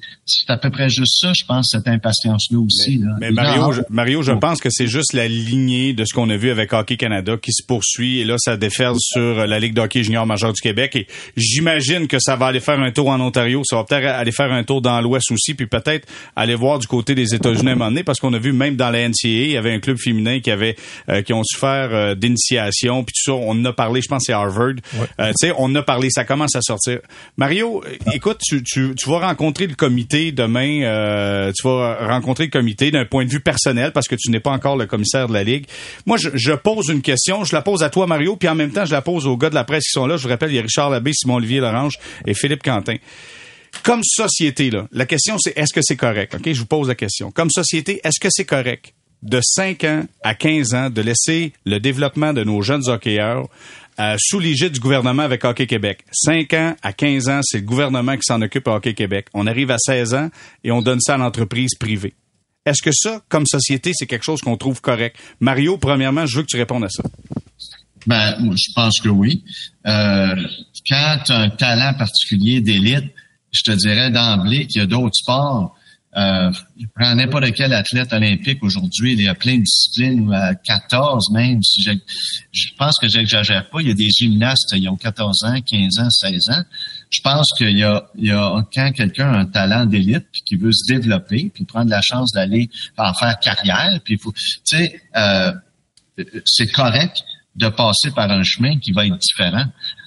à 0.48 0.56
peu 0.56 0.70
près 0.70 0.88
juste 0.88 1.18
ça, 1.20 1.32
je 1.32 1.44
pense, 1.44 1.68
cette 1.70 1.88
impatience-là 1.88 2.58
aussi. 2.58 3.00
Mais, 3.20 3.30
Mario, 3.30 3.72
je, 3.72 3.80
Mario, 3.88 4.22
je 4.22 4.32
pense 4.32 4.60
que 4.60 4.68
c'est 4.70 4.86
juste 4.86 5.12
la 5.12 5.28
lignée 5.28 5.92
de 5.92 6.04
ce 6.04 6.14
qu'on 6.14 6.28
a 6.30 6.36
vu 6.36 6.50
avec 6.50 6.72
Hockey 6.72 6.96
Canada 6.96 7.36
qui 7.40 7.52
se 7.52 7.64
poursuit. 7.64 8.20
Et 8.20 8.24
là, 8.24 8.36
ça 8.38 8.56
déferle 8.56 8.96
sur 8.98 9.46
la 9.46 9.58
Ligue 9.58 9.74
d'hockey 9.74 10.02
junior 10.02 10.26
majeur 10.26 10.52
du 10.52 10.60
Québec. 10.60 10.96
Et 10.96 11.06
j'imagine 11.36 12.06
que 12.06 12.18
ça 12.20 12.36
va 12.36 12.46
aller 12.46 12.60
faire 12.60 12.80
un 12.80 12.92
tour 12.92 13.08
en 13.08 13.20
Ontario. 13.20 13.62
Ça 13.64 13.76
va 13.76 13.84
peut-être 13.84 14.06
aller 14.06 14.32
faire 14.32 14.52
un 14.52 14.64
tour 14.64 14.82
dans 14.82 15.00
l'Ouest 15.00 15.30
aussi. 15.32 15.54
Puis 15.54 15.66
peut-être 15.66 16.06
aller 16.36 16.54
voir 16.54 16.78
du 16.78 16.86
côté 16.86 17.14
des 17.14 17.34
États-Unis 17.34 17.68
à 17.68 17.72
un 17.72 17.76
moment 17.76 17.90
donné. 17.90 18.04
Parce 18.04 18.20
qu'on 18.20 18.32
a 18.32 18.38
vu 18.38 18.52
même 18.52 18.76
dans 18.76 18.90
la 18.90 19.08
NCAA, 19.08 19.28
il 19.28 19.50
y 19.50 19.56
avait 19.56 19.72
un 19.72 19.80
club 19.80 19.96
féminin 19.98 20.40
qui 20.40 20.50
avait 20.50 20.76
euh, 21.08 21.22
qui 21.22 21.32
ont 21.32 21.42
souffert 21.44 21.90
euh, 21.92 22.14
d'initiation. 22.14 23.04
Puis 23.04 23.14
tout 23.16 23.32
ça, 23.32 23.36
on 23.36 23.52
en 23.52 23.64
a 23.64 23.72
parlé, 23.72 24.00
je 24.02 24.08
pense 24.08 24.24
c'est 24.26 24.32
Harvard. 24.32 24.74
Euh, 25.18 25.28
tu 25.28 25.48
sais, 25.48 25.54
on 25.58 25.74
a 25.74 25.82
parlé 25.82 26.09
ça 26.10 26.24
commence 26.24 26.56
à 26.56 26.60
sortir. 26.62 27.00
Mario, 27.36 27.82
écoute, 28.12 28.40
tu, 28.40 28.94
vas 29.06 29.18
rencontrer 29.18 29.66
le 29.66 29.74
comité 29.74 30.32
demain. 30.32 30.82
Euh, 30.82 31.52
tu 31.56 31.66
vas 31.66 32.06
rencontrer 32.08 32.44
le 32.44 32.50
comité 32.50 32.90
d'un 32.90 33.04
point 33.04 33.24
de 33.24 33.30
vue 33.30 33.40
personnel 33.40 33.92
parce 33.92 34.08
que 34.08 34.16
tu 34.16 34.30
n'es 34.30 34.40
pas 34.40 34.50
encore 34.50 34.76
le 34.76 34.86
commissaire 34.86 35.28
de 35.28 35.32
la 35.32 35.44
Ligue. 35.44 35.66
Moi, 36.06 36.16
je, 36.18 36.52
pose 36.52 36.88
une 36.88 37.02
question. 37.02 37.44
Je 37.44 37.54
la 37.54 37.62
pose 37.62 37.82
à 37.82 37.90
toi, 37.90 38.06
Mario, 38.06 38.36
puis 38.36 38.48
en 38.48 38.54
même 38.54 38.70
temps, 38.70 38.84
je 38.84 38.92
la 38.92 39.02
pose 39.02 39.26
aux 39.26 39.36
gars 39.36 39.50
de 39.50 39.54
la 39.54 39.64
presse 39.64 39.84
qui 39.84 39.92
sont 39.92 40.06
là. 40.06 40.16
Je 40.16 40.22
vous 40.22 40.28
rappelle, 40.28 40.50
il 40.50 40.56
y 40.56 40.58
a 40.58 40.62
Richard 40.62 40.90
Labbé, 40.90 41.12
Simon-Olivier 41.12 41.60
Lorange 41.60 41.94
et 42.26 42.34
Philippe 42.34 42.62
Quentin 42.62 42.96
comme 43.84 44.02
société, 44.02 44.70
là, 44.70 44.88
la 44.92 45.06
question 45.06 45.36
c'est 45.38 45.56
est-ce 45.56 45.72
que 45.72 45.80
c'est 45.80 45.96
correct? 45.96 46.36
Je 46.44 46.58
vous 46.58 46.66
pose 46.66 46.88
la 46.88 46.94
question. 46.94 47.30
Comme 47.30 47.50
société, 47.50 48.00
est-ce 48.04 48.20
que 48.20 48.28
c'est 48.30 48.44
correct 48.44 48.94
de 49.22 49.40
5 49.42 49.84
ans 49.84 50.04
à 50.22 50.34
15 50.34 50.74
ans 50.74 50.90
de 50.90 51.02
laisser 51.02 51.52
le 51.66 51.78
développement 51.78 52.32
de 52.32 52.42
nos 52.42 52.62
jeunes 52.62 52.88
hockeyeurs 52.88 53.48
sous 54.18 54.38
l'égide 54.38 54.72
du 54.72 54.80
gouvernement 54.80 55.22
avec 55.22 55.44
Hockey 55.44 55.66
Québec. 55.66 56.04
5 56.12 56.52
ans 56.54 56.76
à 56.82 56.92
15 56.92 57.28
ans, 57.28 57.40
c'est 57.42 57.58
le 57.58 57.64
gouvernement 57.64 58.14
qui 58.16 58.22
s'en 58.24 58.40
occupe 58.42 58.66
à 58.68 58.72
Hockey 58.72 58.94
Québec. 58.94 59.26
On 59.34 59.46
arrive 59.46 59.70
à 59.70 59.78
16 59.78 60.14
ans 60.14 60.30
et 60.64 60.70
on 60.70 60.82
donne 60.82 61.00
ça 61.00 61.14
à 61.14 61.16
l'entreprise 61.18 61.74
privée. 61.74 62.14
Est-ce 62.66 62.82
que 62.82 62.90
ça, 62.92 63.22
comme 63.28 63.46
société, 63.46 63.92
c'est 63.94 64.06
quelque 64.06 64.24
chose 64.24 64.42
qu'on 64.42 64.56
trouve 64.56 64.80
correct? 64.80 65.16
Mario, 65.40 65.78
premièrement, 65.78 66.26
je 66.26 66.36
veux 66.36 66.42
que 66.42 66.48
tu 66.48 66.56
répondes 66.56 66.84
à 66.84 66.88
ça. 66.88 67.02
Ben, 68.06 68.36
je 68.38 68.72
pense 68.74 69.00
que 69.00 69.08
oui. 69.08 69.44
Euh, 69.86 70.36
quand 70.88 71.18
tu 71.24 71.32
as 71.32 71.38
un 71.38 71.50
talent 71.50 71.94
particulier 71.94 72.60
d'élite, 72.60 73.12
je 73.52 73.62
te 73.62 73.72
dirais 73.72 74.10
d'emblée 74.10 74.66
qu'il 74.66 74.80
y 74.80 74.84
a 74.84 74.86
d'autres 74.86 75.14
sports 75.14 75.74
euh, 76.16 76.50
prends 76.96 77.14
n'importe 77.14 77.52
quel 77.52 77.72
athlète 77.72 78.12
olympique 78.12 78.62
aujourd'hui, 78.62 79.12
il 79.12 79.22
y 79.22 79.28
a 79.28 79.34
plein 79.34 79.58
de 79.58 79.62
disciplines, 79.62 80.32
à 80.32 80.54
14 80.56 81.30
même. 81.32 81.62
Si 81.62 81.82
je 81.82 82.68
pense 82.76 82.98
que 82.98 83.06
j'exagère 83.06 83.70
pas, 83.70 83.80
il 83.80 83.88
y 83.88 83.90
a 83.92 83.94
des 83.94 84.10
gymnastes, 84.10 84.72
ils 84.72 84.88
ont 84.88 84.96
14 84.96 85.44
ans, 85.44 85.60
15 85.60 85.98
ans, 86.00 86.10
16 86.10 86.48
ans. 86.50 86.62
Je 87.10 87.20
pense 87.20 87.46
qu'il 87.56 87.78
y 87.78 87.84
a, 87.84 88.08
il 88.16 88.26
y 88.26 88.32
a 88.32 88.66
quand 88.74 88.92
quelqu'un 88.92 89.32
a 89.32 89.38
un 89.38 89.46
talent 89.46 89.86
d'élite 89.86 90.26
puis 90.32 90.42
qui 90.44 90.56
veut 90.56 90.72
se 90.72 90.92
développer 90.92 91.50
puis 91.54 91.64
prendre 91.64 91.90
la 91.90 92.00
chance 92.02 92.32
d'aller 92.32 92.68
en 92.96 93.14
faire 93.14 93.38
carrière, 93.38 94.00
puis 94.04 94.14
il 94.14 94.20
faut, 94.20 94.32
tu 94.32 94.60
sais, 94.64 95.00
euh, 95.16 95.52
c'est 96.44 96.70
correct 96.72 97.18
de 97.54 97.68
passer 97.68 98.10
par 98.10 98.30
un 98.30 98.42
chemin 98.42 98.78
qui 98.78 98.92
va 98.92 99.06
être 99.06 99.18
différent. 99.18 99.66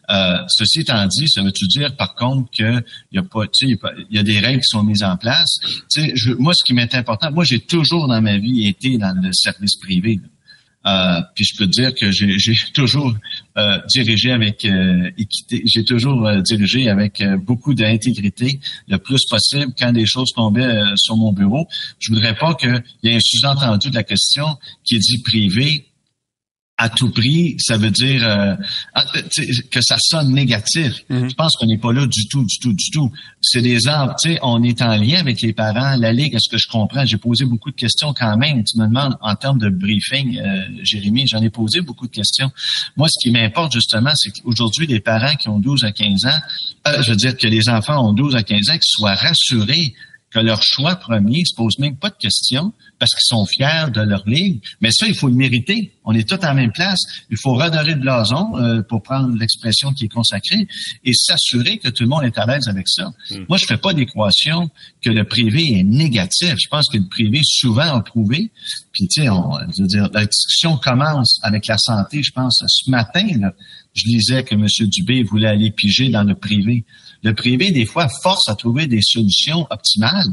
Euh, 0.09 0.37
ceci 0.47 0.81
étant 0.81 1.05
dit, 1.07 1.27
ça 1.27 1.41
veut-tu 1.41 1.65
dire 1.67 1.95
par 1.95 2.15
contre 2.15 2.49
qu'il 2.51 2.83
y 3.11 3.17
a 3.17 3.23
pas, 3.23 3.45
tu 3.47 3.67
sais, 3.67 3.79
il 4.09 4.15
y 4.15 4.19
a 4.19 4.23
des 4.23 4.39
règles 4.39 4.59
qui 4.59 4.67
sont 4.67 4.83
mises 4.83 5.03
en 5.03 5.15
place? 5.15 5.59
Tu 5.91 6.01
sais, 6.01 6.11
je, 6.15 6.33
moi, 6.33 6.53
ce 6.53 6.63
qui 6.65 6.73
m'est 6.73 6.93
important, 6.93 7.31
moi, 7.31 7.43
j'ai 7.43 7.59
toujours 7.59 8.07
dans 8.07 8.21
ma 8.21 8.37
vie 8.37 8.67
été 8.67 8.97
dans 8.97 9.17
le 9.21 9.31
service 9.31 9.77
privé. 9.77 10.19
Euh, 10.85 11.21
puis 11.33 11.45
je 11.45 11.57
peux 11.57 11.65
te 11.65 11.71
dire 11.71 11.93
que 11.95 12.11
j'ai 12.11 12.55
toujours 12.73 13.13
euh, 13.57 13.79
dirigé 13.87 14.31
avec 14.31 14.65
euh, 14.65 15.09
équité, 15.17 15.63
j'ai 15.65 15.85
toujours 15.85 16.27
euh, 16.27 16.41
dirigé 16.41 16.89
avec 16.89 17.23
beaucoup 17.45 17.73
d'intégrité, 17.73 18.59
le 18.87 18.97
plus 18.97 19.25
possible. 19.29 19.73
Quand 19.79 19.93
des 19.93 20.05
choses 20.05 20.31
tombaient 20.33 20.81
sur 20.95 21.15
mon 21.15 21.31
bureau, 21.31 21.67
je 21.99 22.11
voudrais 22.11 22.35
pas 22.35 22.55
qu'il 22.55 22.83
y 23.03 23.09
ait 23.09 23.15
un 23.15 23.19
sous-entendu 23.19 23.89
de 23.89 23.95
la 23.95 24.03
question 24.03 24.45
qui 24.83 24.99
dit 24.99 25.21
privé 25.23 25.87
à 26.77 26.89
tout 26.89 27.11
prix, 27.11 27.55
ça 27.59 27.77
veut 27.77 27.91
dire 27.91 28.27
euh, 28.27 28.55
ah, 28.95 29.05
que 29.71 29.81
ça 29.81 29.95
sonne 29.99 30.33
négatif. 30.33 31.03
Mhm. 31.09 31.29
Je 31.29 31.35
pense 31.35 31.55
qu'on 31.55 31.67
n'est 31.67 31.77
pas 31.77 31.93
là 31.93 32.07
du 32.07 32.27
tout, 32.27 32.43
du 32.43 32.57
tout, 32.59 32.73
du 32.73 32.89
tout. 32.91 33.11
C'est 33.41 33.61
des 33.61 33.87
arbres, 33.87 34.15
tu 34.19 34.33
sais, 34.33 34.39
on 34.41 34.63
est 34.63 34.81
en 34.81 34.95
lien 34.97 35.19
avec 35.19 35.41
les 35.41 35.53
parents, 35.53 35.95
la 35.95 36.11
Ligue, 36.11 36.33
est-ce 36.33 36.49
que 36.49 36.57
je 36.57 36.67
comprends? 36.67 37.05
J'ai 37.05 37.17
posé 37.17 37.45
beaucoup 37.45 37.69
de 37.69 37.75
questions 37.75 38.13
quand 38.17 38.37
même. 38.37 38.63
Tu 38.63 38.79
me 38.79 38.87
demandes 38.87 39.15
en 39.21 39.35
termes 39.35 39.59
de 39.59 39.69
briefing, 39.69 40.39
euh, 40.39 40.63
Jérémy, 40.81 41.27
j'en 41.27 41.43
ai 41.43 41.51
posé 41.51 41.81
beaucoup 41.81 42.07
de 42.07 42.11
questions. 42.11 42.51
Moi, 42.97 43.07
ce 43.07 43.19
qui 43.21 43.31
m'importe 43.31 43.73
justement, 43.73 44.11
c'est 44.15 44.31
qu'aujourd'hui, 44.31 44.87
les 44.87 44.99
parents 44.99 45.35
qui 45.35 45.49
ont 45.49 45.59
12 45.59 45.83
à 45.83 45.91
15 45.91 46.25
ans, 46.25 46.39
euh, 46.87 47.03
je 47.03 47.11
veux 47.11 47.17
dire 47.17 47.37
que 47.37 47.47
les 47.47 47.69
enfants 47.69 48.03
ont 48.03 48.13
12 48.13 48.35
à 48.35 48.41
15 48.41 48.69
ans, 48.69 48.73
qu'ils 48.73 48.81
soient 48.83 49.15
rassurés 49.15 49.93
que 50.33 50.39
leur 50.39 50.61
choix 50.63 50.95
premier 50.95 51.43
se 51.45 51.55
pose 51.55 51.77
même 51.79 51.95
pas 51.95 52.09
de 52.09 52.15
questions 52.15 52.73
parce 52.99 53.11
qu'ils 53.11 53.37
sont 53.37 53.45
fiers 53.45 53.91
de 53.93 54.01
leur 54.01 54.27
ligue. 54.27 54.61
Mais 54.81 54.89
ça, 54.91 55.07
il 55.07 55.15
faut 55.15 55.27
le 55.27 55.35
mériter. 55.35 55.93
On 56.05 56.13
est 56.13 56.27
tous 56.27 56.35
à 56.35 56.47
la 56.47 56.53
même 56.53 56.71
place. 56.71 56.99
Il 57.29 57.37
faut 57.37 57.53
redorer 57.53 57.93
le 57.93 57.99
blason, 57.99 58.57
euh, 58.57 58.81
pour 58.81 59.03
prendre 59.03 59.35
l'expression 59.37 59.93
qui 59.93 60.05
est 60.05 60.09
consacrée, 60.09 60.67
et 61.03 61.13
s'assurer 61.13 61.77
que 61.77 61.89
tout 61.89 62.03
le 62.03 62.09
monde 62.09 62.23
est 62.23 62.37
à 62.37 62.45
l'aise 62.45 62.67
avec 62.67 62.87
ça. 62.87 63.11
Hmm. 63.29 63.45
Moi, 63.47 63.57
je 63.57 63.65
fais 63.65 63.77
pas 63.77 63.93
d'équation 63.93 64.69
que 65.03 65.09
le 65.09 65.23
privé 65.25 65.61
est 65.79 65.83
négatif. 65.83 66.55
Je 66.61 66.67
pense 66.69 66.87
que 66.91 66.97
le 66.97 67.07
privé 67.07 67.41
souvent 67.43 67.95
a 67.95 68.01
prouvé. 68.01 68.51
Puis, 68.91 69.07
tu 69.07 69.21
sais, 69.21 69.27
je 69.27 69.81
veux 69.81 69.87
dire, 69.87 70.09
la 70.13 70.25
discussion 70.25 70.77
commence 70.77 71.39
avec 71.43 71.67
la 71.67 71.77
santé. 71.77 72.23
Je 72.23 72.31
pense 72.31 72.63
ce 72.65 72.89
matin, 72.89 73.25
là, 73.39 73.53
je 73.93 74.03
disais 74.05 74.43
que 74.43 74.55
M. 74.55 74.65
Dubé 74.87 75.23
voulait 75.23 75.49
aller 75.49 75.71
piger 75.71 76.09
dans 76.09 76.23
le 76.23 76.35
privé. 76.35 76.85
Le 77.23 77.33
privé, 77.33 77.71
des 77.71 77.85
fois, 77.85 78.07
force 78.21 78.47
à 78.49 78.55
trouver 78.55 78.87
des 78.87 79.01
solutions 79.01 79.65
optimales 79.69 80.27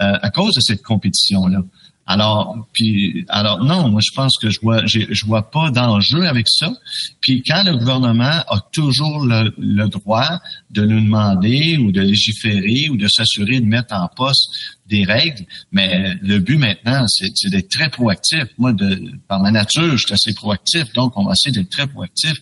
euh, 0.00 0.18
à 0.20 0.30
cause 0.30 0.54
de 0.54 0.60
cette 0.60 0.82
compétition-là. 0.82 1.62
Alors, 2.10 2.66
puis, 2.72 3.24
alors 3.28 3.62
non, 3.62 3.88
moi 3.88 4.00
je 4.02 4.12
pense 4.16 4.36
que 4.36 4.50
je 4.50 4.58
vois, 4.60 4.84
je 4.84 5.24
vois 5.26 5.48
pas 5.48 5.70
d'enjeu 5.70 6.26
avec 6.26 6.48
ça. 6.48 6.72
Puis 7.20 7.44
quand 7.46 7.62
le 7.62 7.76
gouvernement 7.76 8.24
a 8.24 8.60
toujours 8.72 9.24
le, 9.24 9.54
le 9.58 9.86
droit 9.88 10.40
de 10.70 10.84
nous 10.84 11.00
demander 11.00 11.76
ou 11.76 11.92
de 11.92 12.00
légiférer 12.00 12.88
ou 12.90 12.96
de 12.96 13.06
s'assurer 13.06 13.60
de 13.60 13.66
mettre 13.66 13.94
en 13.94 14.08
poste 14.08 14.48
des 14.86 15.04
règles, 15.04 15.44
mais 15.70 16.16
le 16.20 16.40
but 16.40 16.58
maintenant, 16.58 17.06
c'est 17.06 17.48
d'être 17.48 17.68
très 17.68 17.90
proactif. 17.90 18.44
Moi, 18.58 18.72
de, 18.72 19.12
par 19.28 19.38
ma 19.38 19.52
nature, 19.52 19.96
je 19.96 20.04
suis 20.04 20.12
assez 20.12 20.34
proactif, 20.34 20.92
donc 20.94 21.16
on 21.16 21.24
va 21.24 21.34
essayer 21.34 21.52
d'être 21.52 21.70
très 21.70 21.86
proactif, 21.86 22.34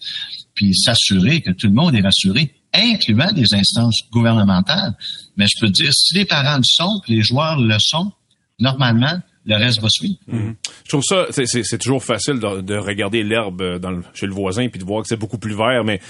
puis 0.55 0.75
s'assurer 0.75 1.43
que 1.43 1.51
tout 1.51 1.67
le 1.67 1.75
monde 1.75 1.95
est 1.95 2.01
rassuré 2.01 2.55
incluant 2.75 3.33
des 3.33 3.55
instances 3.55 4.01
gouvernementales. 4.11 4.95
Mais 5.37 5.47
je 5.47 5.61
peux 5.61 5.71
dire, 5.71 5.91
si 5.93 6.15
les 6.15 6.25
parents 6.25 6.57
le 6.57 6.65
sont, 6.65 7.01
que 7.07 7.13
les 7.13 7.23
joueurs 7.23 7.59
le 7.59 7.77
sont, 7.79 8.13
normalement, 8.59 9.21
le 9.47 9.57
reste 9.57 9.81
va 9.81 9.89
suivre. 9.89 10.17
Mhm. 10.27 10.55
Je 10.85 10.89
trouve 10.89 11.03
ça, 11.03 11.27
c'est 11.31 11.79
toujours 11.79 12.05
facile 12.05 12.39
de, 12.39 12.77
regarder 12.77 13.23
l'herbe 13.23 13.81
chez 14.15 14.27
le 14.27 14.33
voisin 14.33 14.69
puis 14.69 14.79
de 14.79 14.85
voir 14.85 15.03
que 15.03 15.09
c'est 15.09 15.17
beaucoup 15.17 15.39
plus 15.39 15.55
vert, 15.55 15.85
mais 15.85 16.01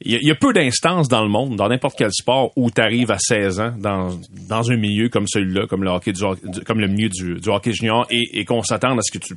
il 0.00 0.18
y, 0.22 0.30
a 0.30 0.34
peu 0.34 0.52
d'instances 0.52 1.08
dans 1.08 1.22
le 1.22 1.28
monde, 1.28 1.56
dans 1.56 1.68
n'importe 1.68 1.96
quel 1.96 2.10
sport, 2.12 2.50
où 2.56 2.70
tu 2.70 2.80
arrives 2.80 3.12
à 3.12 3.18
16 3.18 3.60
ans 3.60 3.74
dans, 3.78 4.18
dans 4.48 4.70
un 4.70 4.76
milieu 4.76 5.08
comme 5.08 5.26
celui-là, 5.26 5.66
comme 5.66 5.84
le 5.84 5.90
hockey 5.90 6.12
du, 6.12 6.22
comme 6.66 6.80
le 6.80 6.88
milieu 6.88 7.08
du, 7.08 7.48
hockey 7.48 7.72
junior, 7.72 8.04
et, 8.10 8.40
et 8.40 8.44
qu'on 8.44 8.62
s'attende 8.62 8.98
à 8.98 9.02
ce 9.02 9.16
que 9.16 9.24
tu 9.24 9.34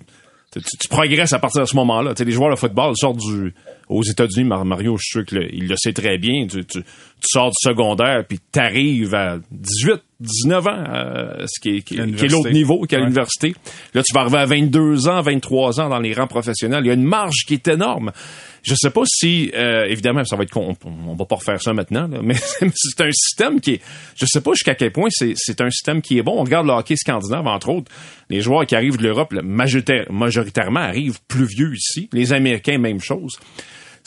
tu, 0.51 0.87
progresses 0.89 1.33
à 1.33 1.39
partir 1.39 1.61
de 1.61 1.67
ce 1.67 1.75
moment-là. 1.75 2.13
Tu 2.13 2.23
les 2.23 2.31
joueurs 2.31 2.51
de 2.51 2.55
football 2.55 2.93
sortent 2.95 3.17
du, 3.17 3.53
aux 3.89 4.04
États-Unis, 4.04 4.43
Mario, 4.43 4.97
je 4.97 5.04
suis 5.04 5.19
sûr 5.19 5.26
qu'il 5.26 5.67
le 5.67 5.76
sait 5.78 5.93
très 5.93 6.17
bien. 6.17 6.47
Tu, 6.47 6.65
tu, 6.65 6.84
sors 7.21 7.50
du 7.50 7.56
secondaire, 7.60 8.26
puis 8.28 8.39
tu 8.52 8.60
arrives 8.60 9.15
à 9.15 9.38
18, 9.52 10.02
19 10.19 10.67
ans, 10.67 10.84
euh, 10.88 11.45
ce 11.47 11.60
qui 11.60 11.78
est, 11.78 11.82
qui, 11.82 11.97
est 11.97 12.32
l'autre 12.32 12.52
niveau 12.52 12.82
qu'à 12.82 13.00
l'université. 13.00 13.56
Là, 13.93 14.04
tu 14.04 14.13
vas 14.13 14.21
arriver 14.21 14.38
à 14.38 14.45
22 14.45 15.08
ans, 15.08 15.21
23 15.21 15.82
ans 15.82 15.89
dans 15.89 16.00
les 16.00 16.13
rangs 16.13 16.28
professionnels. 16.28 16.82
Il 16.84 16.88
y 16.88 16.91
a 16.91 16.93
une 16.93 17.04
marge 17.04 17.45
qui 17.47 17.56
est 17.56 17.67
énorme. 17.67 18.12
Je 18.63 18.76
sais 18.76 18.89
pas 18.89 19.04
si, 19.06 19.52
euh, 19.56 19.86
évidemment, 19.86 20.23
ça 20.26 20.36
va 20.36 20.43
être 20.43 20.52
con, 20.52 20.76
on, 20.84 21.15
va 21.15 21.26
pas 21.26 21.36
refaire 21.36 21.62
ça 21.62 21.73
maintenant, 21.73 22.10
mais 22.23 22.36
c'est 22.76 23.02
un 23.02 23.12
système 23.12 23.62
qui 23.62 23.76
est, 23.76 23.82
je 24.15 24.26
sais 24.26 24.41
pas 24.41 24.52
jusqu'à 24.52 24.76
quel 24.76 24.91
point 24.91 25.10
c'est 25.10 25.62
un 25.62 25.69
système 25.69 26.02
qui 26.02 26.17
est 26.17 26.23
bon. 26.23 26.39
On 26.39 26.43
regarde 26.43 26.67
le 26.67 26.73
hockey 26.73 26.95
scandinave, 26.97 27.47
entre 27.47 27.69
autres, 27.69 27.91
les 28.30 28.41
joueurs 28.41 28.65
qui 28.65 28.76
arrivent 28.76 28.97
de 28.97 29.04
l'Europe, 29.04 29.34
majoritairement 29.41 30.82
arrivent 30.82 31.19
plus 31.28 31.45
vieux 31.45 31.73
ici. 31.73 32.10
Les 32.12 32.34
Américains, 32.34 32.78
même 32.78 33.00
chose. 33.00 33.38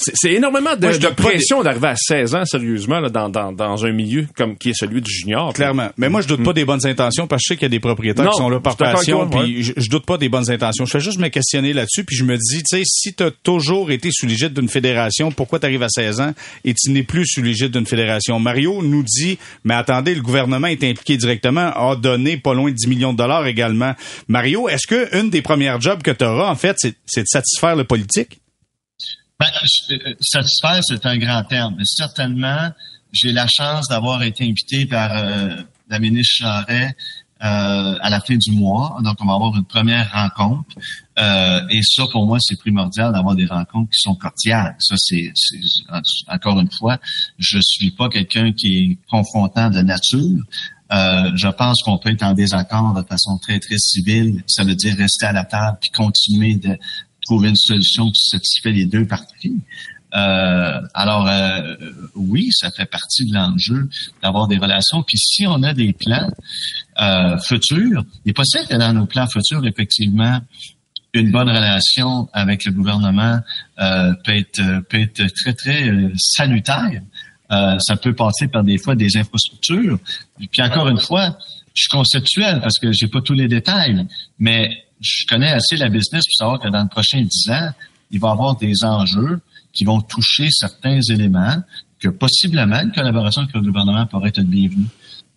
C'est 0.01 0.33
énormément 0.33 0.75
de, 0.77 1.09
pression 1.15 1.63
d'arriver 1.63 1.89
à 1.89 1.97
16 1.97 2.35
ans, 2.35 2.45
sérieusement, 2.45 3.01
là, 3.01 3.11
dans, 3.11 3.29
dans, 3.29 3.53
dans, 3.53 3.85
un 3.85 3.93
milieu 3.93 4.27
comme 4.35 4.57
qui 4.57 4.71
est 4.71 4.75
celui 4.75 5.03
du 5.03 5.13
junior. 5.13 5.53
Clairement. 5.53 5.91
Mais 5.99 6.09
moi, 6.09 6.23
je 6.23 6.29
doute 6.29 6.43
pas 6.43 6.53
hmm. 6.53 6.55
des 6.55 6.65
bonnes 6.65 6.87
intentions 6.87 7.27
parce 7.27 7.43
que 7.43 7.45
je 7.45 7.49
sais 7.49 7.57
qu'il 7.57 7.65
y 7.65 7.67
a 7.67 7.71
des 7.71 7.81
propriétaires 7.81 8.29
qui 8.29 8.37
sont 8.37 8.49
là 8.49 8.61
par 8.61 8.77
passion. 8.77 9.29
Puis 9.29 9.63
je, 9.63 9.91
doute 9.91 10.07
pas 10.07 10.17
des 10.17 10.29
bonnes 10.29 10.51
intentions. 10.51 10.87
Je 10.87 10.91
fais 10.91 11.01
juste 11.01 11.19
me 11.19 11.29
questionner 11.29 11.73
là-dessus. 11.73 12.05
Puis 12.05 12.17
je 12.17 12.25
me 12.25 12.37
dis, 12.37 12.63
tu 12.63 12.79
sais, 12.79 12.83
si 12.85 13.15
tu 13.15 13.23
as 13.23 13.31
toujours 13.31 13.91
été 13.91 14.11
sous 14.13 14.27
l'égide 14.27 14.55
d'une 14.55 14.69
fédération, 14.69 15.31
pourquoi 15.33 15.59
tu 15.59 15.67
arrives 15.67 15.83
à 15.83 15.89
16 15.89 16.21
ans 16.21 16.33
et 16.65 16.75
tu 16.75 16.91
n'es 16.91 17.03
plus 17.03 17.27
sous 17.27 17.43
l'égide 17.43 17.73
d'une 17.73 17.87
fédération? 17.87 18.39
Mario 18.39 18.83
nous 18.83 19.03
dit, 19.03 19.39
mais 19.65 19.75
attendez, 19.75 20.15
le 20.15 20.23
gouvernement 20.23 20.69
est 20.69 20.83
impliqué 20.85 21.17
directement, 21.17 21.73
a 21.75 21.97
donné 21.97 22.37
pas 22.37 22.55
loin 22.55 22.71
de 22.71 22.77
10 22.77 22.89
millions 22.89 23.13
de 23.13 23.19
dollars 23.19 23.47
également. 23.47 23.95
Mario, 24.29 24.69
est-ce 24.69 24.87
que 24.87 25.19
une 25.19 25.31
des 25.31 25.43
premières 25.43 25.81
jobs 25.81 26.03
que 26.03 26.11
tu 26.11 26.25
auras, 26.25 26.51
en 26.51 26.57
fait, 26.57 26.77
c'est 26.79 27.21
de 27.21 27.27
satisfaire 27.27 27.77
le 27.77 27.85
politique? 27.85 28.41
Ben, 29.41 29.47
euh, 29.91 30.15
satisfaire, 30.21 30.81
c'est 30.83 31.07
un 31.07 31.17
grand 31.17 31.43
terme. 31.45 31.75
Mais 31.79 31.85
certainement, 31.87 32.71
j'ai 33.11 33.33
la 33.33 33.47
chance 33.49 33.89
d'avoir 33.89 34.23
été 34.23 34.45
invité 34.45 34.85
par 34.85 35.17
euh, 35.17 35.57
la 35.89 35.99
ministre 35.99 36.45
Charret 36.45 36.95
euh, 37.43 37.97
à 38.03 38.11
la 38.11 38.21
fin 38.21 38.37
du 38.37 38.53
mois. 38.53 38.99
Donc, 39.03 39.17
on 39.21 39.25
va 39.25 39.33
avoir 39.33 39.57
une 39.57 39.65
première 39.65 40.13
rencontre. 40.13 40.77
et 41.71 41.81
ça, 41.83 42.05
pour 42.13 42.27
moi, 42.27 42.37
c'est 42.39 42.59
primordial 42.59 43.15
d'avoir 43.15 43.35
des 43.35 43.47
rencontres 43.47 43.89
qui 43.91 44.01
sont 44.03 44.15
cordiales. 44.15 44.77
Ça, 44.79 44.97
c'est 44.99 45.33
encore 46.29 46.61
une 46.61 46.71
fois, 46.71 46.99
je 47.39 47.59
suis 47.63 47.93
pas 47.93 48.11
quelqu'un 48.11 48.53
qui 48.53 48.77
est 48.77 48.99
confrontant 49.09 49.71
de 49.71 49.81
nature. 49.81 50.45
je 50.91 51.49
pense 51.49 51.83
qu'on 51.83 51.97
peut 51.97 52.11
être 52.11 52.25
en 52.25 52.35
désaccord 52.35 52.93
de 52.93 53.03
façon 53.09 53.39
très, 53.39 53.59
très 53.59 53.79
civile. 53.79 54.45
Ça 54.47 54.65
veut 54.65 54.75
dire 54.75 54.95
rester 54.99 55.25
à 55.25 55.33
la 55.33 55.45
table 55.45 55.79
puis 55.81 55.91
continuer 55.93 56.57
de, 56.57 56.77
trouver 57.31 57.51
une 57.51 57.57
solution 57.57 58.11
qui 58.11 58.25
satisfait 58.25 58.73
les 58.73 58.87
deux 58.87 59.07
parties. 59.07 59.61
Euh, 60.13 60.81
alors, 60.95 61.29
euh, 61.29 61.77
oui, 62.17 62.49
ça 62.51 62.73
fait 62.73 62.87
partie 62.87 63.25
de 63.25 63.35
l'enjeu 63.35 63.89
d'avoir 64.21 64.49
des 64.49 64.59
relations. 64.59 65.05
Puis 65.05 65.17
si 65.17 65.47
on 65.47 65.63
a 65.63 65.73
des 65.73 65.93
plans 65.93 66.29
euh, 67.01 67.39
futurs, 67.39 68.05
il 68.25 68.31
est 68.31 68.33
possible 68.33 68.67
que 68.69 68.75
dans 68.75 68.93
nos 68.93 69.07
plans 69.07 69.29
futurs, 69.29 69.65
effectivement, 69.65 70.41
une 71.15 71.31
bonne 71.31 71.49
relation 71.49 72.29
avec 72.33 72.65
le 72.65 72.73
gouvernement 72.73 73.39
euh, 73.79 74.13
peut, 74.25 74.37
être, 74.37 74.81
peut 74.89 75.01
être 75.01 75.25
très, 75.43 75.53
très 75.53 75.93
salutaire. 76.17 77.03
Ça 77.49 77.97
peut 77.97 78.15
passer 78.15 78.47
par 78.47 78.63
des 78.63 78.79
fois 78.79 78.95
des 78.95 79.17
infrastructures. 79.17 79.99
Puis 80.53 80.63
encore 80.63 80.89
une 80.89 81.01
fois, 81.01 81.37
je 81.75 81.83
suis 81.83 81.89
conceptuel 81.91 82.61
parce 82.61 82.79
que 82.79 82.93
j'ai 82.93 83.09
pas 83.09 83.21
tous 83.21 83.35
les 83.35 83.49
détails, 83.49 84.07
mais 84.39 84.85
je 85.01 85.27
connais 85.27 85.51
assez 85.51 85.77
la 85.77 85.89
business 85.89 86.25
pour 86.27 86.35
savoir 86.35 86.61
que 86.61 86.69
dans 86.69 86.83
les 86.83 86.89
prochains 86.89 87.23
dix 87.23 87.51
ans, 87.51 87.71
il 88.11 88.21
va 88.21 88.29
y 88.29 88.33
avoir 88.33 88.57
des 88.57 88.85
enjeux 88.85 89.41
qui 89.73 89.85
vont 89.85 90.01
toucher 90.01 90.49
certains 90.51 91.01
éléments 91.01 91.63
que 91.99 92.09
possiblement 92.09 92.81
une 92.81 92.93
collaboration 92.93 93.43
avec 93.43 93.55
le 93.55 93.63
gouvernement 93.63 94.07
pourrait 94.07 94.31
être 94.31 94.43
bienvenue. 94.43 94.87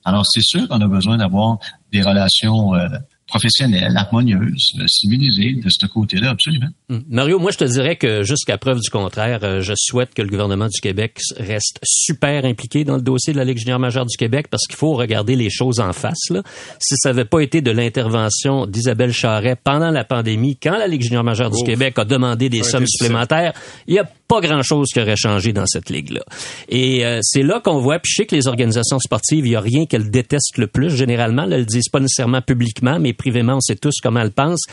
Alors, 0.05 0.25
c'est 0.25 0.41
sûr 0.41 0.67
qu'on 0.67 0.81
a 0.81 0.87
besoin 0.87 1.17
d'avoir 1.17 1.59
des 1.91 2.01
relations 2.01 2.75
euh, 2.75 2.87
professionnelle, 3.33 3.97
harmonieuse, 3.97 4.75
civilisée 4.87 5.53
de 5.53 5.69
ce 5.69 5.87
côté-là, 5.87 6.29
absolument. 6.29 6.67
Hum. 6.89 7.03
Mario, 7.09 7.39
moi, 7.39 7.49
je 7.49 7.57
te 7.57 7.63
dirais 7.63 7.95
que 7.95 8.21
jusqu'à 8.21 8.59
preuve 8.59 8.79
du 8.79 8.91
contraire, 8.91 9.39
euh, 9.41 9.61
je 9.61 9.73
souhaite 9.75 10.13
que 10.13 10.21
le 10.21 10.27
gouvernement 10.27 10.67
du 10.67 10.79
Québec 10.79 11.17
reste 11.37 11.79
super 11.83 12.45
impliqué 12.45 12.83
dans 12.83 12.95
le 12.95 13.01
dossier 13.01 13.33
de 13.33 13.39
la 13.39 13.43
Ligue 13.43 13.57
junior 13.57 13.79
majeure 13.79 14.05
du 14.05 14.15
Québec 14.17 14.47
parce 14.51 14.67
qu'il 14.67 14.75
faut 14.75 14.93
regarder 14.93 15.35
les 15.35 15.49
choses 15.49 15.79
en 15.79 15.93
face. 15.93 16.29
Là. 16.29 16.43
Si 16.79 16.95
ça 16.97 17.09
n'avait 17.09 17.25
pas 17.25 17.39
été 17.39 17.61
de 17.61 17.71
l'intervention 17.71 18.67
d'Isabelle 18.67 19.13
Charret 19.13 19.55
pendant 19.55 19.89
la 19.89 20.03
pandémie, 20.03 20.55
quand 20.61 20.77
la 20.77 20.87
Ligue 20.87 21.01
junior 21.01 21.23
majeure 21.23 21.49
du 21.49 21.63
Québec 21.63 21.97
a 21.97 22.05
demandé 22.05 22.49
des 22.49 22.61
sommes 22.61 22.85
supplémentaires, 22.87 23.53
il 23.87 23.95
y 23.95 23.99
a 23.99 24.07
pas 24.27 24.41
grand-chose 24.41 24.89
qui 24.93 24.99
aurait 24.99 25.15
changé 25.15 25.53
dans 25.53 25.65
cette 25.65 25.89
ligue-là. 25.89 26.21
Et 26.69 27.05
euh, 27.05 27.19
c'est 27.21 27.43
là 27.43 27.59
qu'on 27.59 27.79
voit, 27.79 27.99
puis 27.99 28.11
je 28.11 28.21
sais 28.21 28.25
que 28.25 28.35
les 28.35 28.47
organisations 28.47 28.99
sportives, 28.99 29.45
il 29.45 29.49
n'y 29.49 29.55
a 29.55 29.59
rien 29.59 29.85
qu'elles 29.85 30.09
détestent 30.11 30.57
le 30.57 30.67
plus. 30.67 30.95
Généralement, 30.95 31.43
elles 31.43 31.59
le 31.59 31.65
disent 31.65 31.89
pas 31.89 31.99
nécessairement 31.99 32.41
publiquement, 32.41 32.99
mais 32.99 33.13
privément, 33.23 33.55
on 33.55 33.61
sait 33.61 33.75
tous 33.75 33.95
comment 34.03 34.19
elles 34.19 34.31
pensent. 34.31 34.65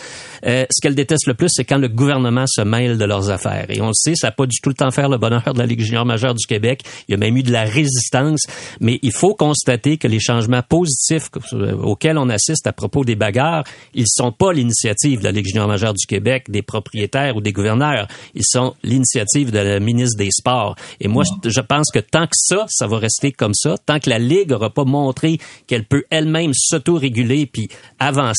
Euh, 0.45 0.65
ce 0.71 0.81
qu'elles 0.83 0.97
détestent 0.97 1.29
le 1.29 1.35
plus, 1.35 1.49
c'est 1.51 1.65
quand 1.65 1.79
le 1.79 1.89
gouvernement 1.89 2.47
se 2.49 2.63
mêle 2.63 2.99
de 2.99 3.05
leurs 3.05 3.31
affaires. 3.31 3.67
Et 3.69 3.81
on 3.81 3.89
le 3.89 3.95
sait, 3.95 4.17
ça 4.17 4.29
n'a 4.29 4.33
pas 4.33 4.47
du 4.47 4.59
tout 4.61 4.71
le 4.71 4.75
temps 4.75 4.91
faire 4.91 5.09
le 5.09 5.19
bonheur 5.19 5.55
de 5.55 5.59
la 5.59 5.67
Ligue 5.67 5.81
junior 5.81 6.05
majeure 6.05 6.35
du 6.35 6.47
Québec. 6.47 6.83
Il 7.09 7.13
y 7.13 7.15
a 7.15 7.19
même 7.19 7.37
eu 7.37 7.45
de 7.45 7.53
la 7.53 7.63
résistance. 7.63 8.41
Mais 8.81 8.99
il 9.03 9.13
faut 9.13 9.35
constater 9.35 9.99
que 9.99 10.09
les 10.09 10.19
changements 10.19 10.63
positifs 10.63 11.31
euh, 11.53 11.77
auxquels 11.77 12.19
on 12.19 12.29
assiste 12.29 12.67
à 12.67 12.73
propos 12.73 13.05
des 13.05 13.15
bagarres, 13.15 13.65
ils 13.95 14.07
sont 14.09 14.33
pas 14.33 14.53
l'initiative 14.53 15.21
de 15.21 15.25
la 15.25 15.33
Ligue 15.33 15.47
junior 15.47 15.69
majeure 15.69 15.95
du 15.95 16.07
Québec, 16.07 16.51
des 16.51 16.63
propriétaires 16.63 17.37
ou 17.37 17.41
des 17.41 17.53
gouverneurs. 17.53 18.09
Ils 18.35 18.45
sont 18.45 18.75
l'initiative 18.83 19.53
de 19.53 19.59
la 19.59 19.79
ministre 19.79 20.19
des 20.19 20.31
Sports. 20.31 20.75
Et 21.01 21.07
moi, 21.07 21.23
je 21.45 21.61
pense 21.61 21.91
que 21.93 22.01
tant 22.01 22.27
que 22.27 22.35
ça, 22.35 22.67
ça 22.69 22.87
va 22.87 22.99
rester 22.99 23.31
comme 23.31 23.55
ça, 23.55 23.77
tant 23.79 24.01
que 24.01 24.11
la 24.11 24.19
Ligue 24.19 24.51
n'aura 24.51 24.71
pas 24.71 24.85
montré 24.85 25.39
qu'elle 25.67 25.85
peut 25.85 26.05
elle-même 26.11 26.53
s'auto-réguler 26.55 27.47
puis 27.47 27.69
avancer, 27.99 28.31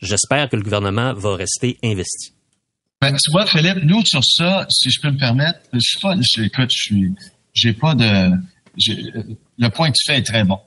j'espère 0.00 0.48
que 0.48 0.56
le 0.56 0.62
gouvernement 0.62 1.14
va 1.14 1.36
rester 1.36 1.78
investi. 1.82 2.32
Ben, 3.00 3.14
tu 3.16 3.30
vois, 3.30 3.46
Philippe, 3.46 3.84
nous, 3.84 4.04
sur 4.04 4.24
ça, 4.24 4.66
si 4.70 4.90
je 4.90 5.00
peux 5.00 5.10
me 5.10 5.18
permettre, 5.18 5.60
je 5.72 5.80
suis 5.80 6.00
pas, 6.00 6.14
écoute, 6.14 6.70
je 6.70 6.82
suis, 6.82 7.14
j'ai 7.52 7.72
pas 7.72 7.94
de, 7.94 8.30
le 9.58 9.68
point 9.68 9.90
que 9.90 9.96
tu 9.96 10.12
fais 10.12 10.18
est 10.18 10.26
très 10.26 10.44
bon. 10.44 10.58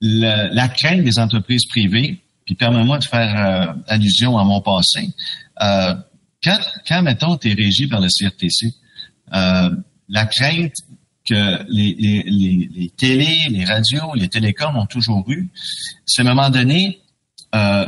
la 0.00 0.68
crainte 0.68 1.04
des 1.04 1.18
entreprises 1.18 1.66
privées, 1.66 2.20
puis 2.44 2.54
permets-moi 2.54 2.98
de 2.98 3.04
faire 3.04 3.68
euh, 3.68 3.72
allusion 3.88 4.38
à 4.38 4.44
mon 4.44 4.60
passé. 4.60 5.10
Euh, 5.62 5.94
quand, 6.42 6.58
quand, 6.86 7.02
mettons, 7.02 7.36
tu 7.36 7.50
es 7.50 7.54
régi 7.54 7.88
par 7.88 8.00
le 8.00 8.08
CRTC, 8.08 8.72
euh, 9.34 9.70
la 10.08 10.26
crainte 10.26 10.74
que 11.28 11.64
les, 11.68 11.96
les, 11.98 12.68
les, 12.72 12.88
télés, 12.90 13.48
les 13.50 13.64
radios, 13.64 14.14
les 14.14 14.28
télécoms 14.28 14.76
ont 14.76 14.86
toujours 14.86 15.24
eu, 15.28 15.48
c'est 16.04 16.22
à 16.22 16.24
un 16.24 16.34
moment 16.34 16.50
donné, 16.50 17.00
euh, 17.54 17.86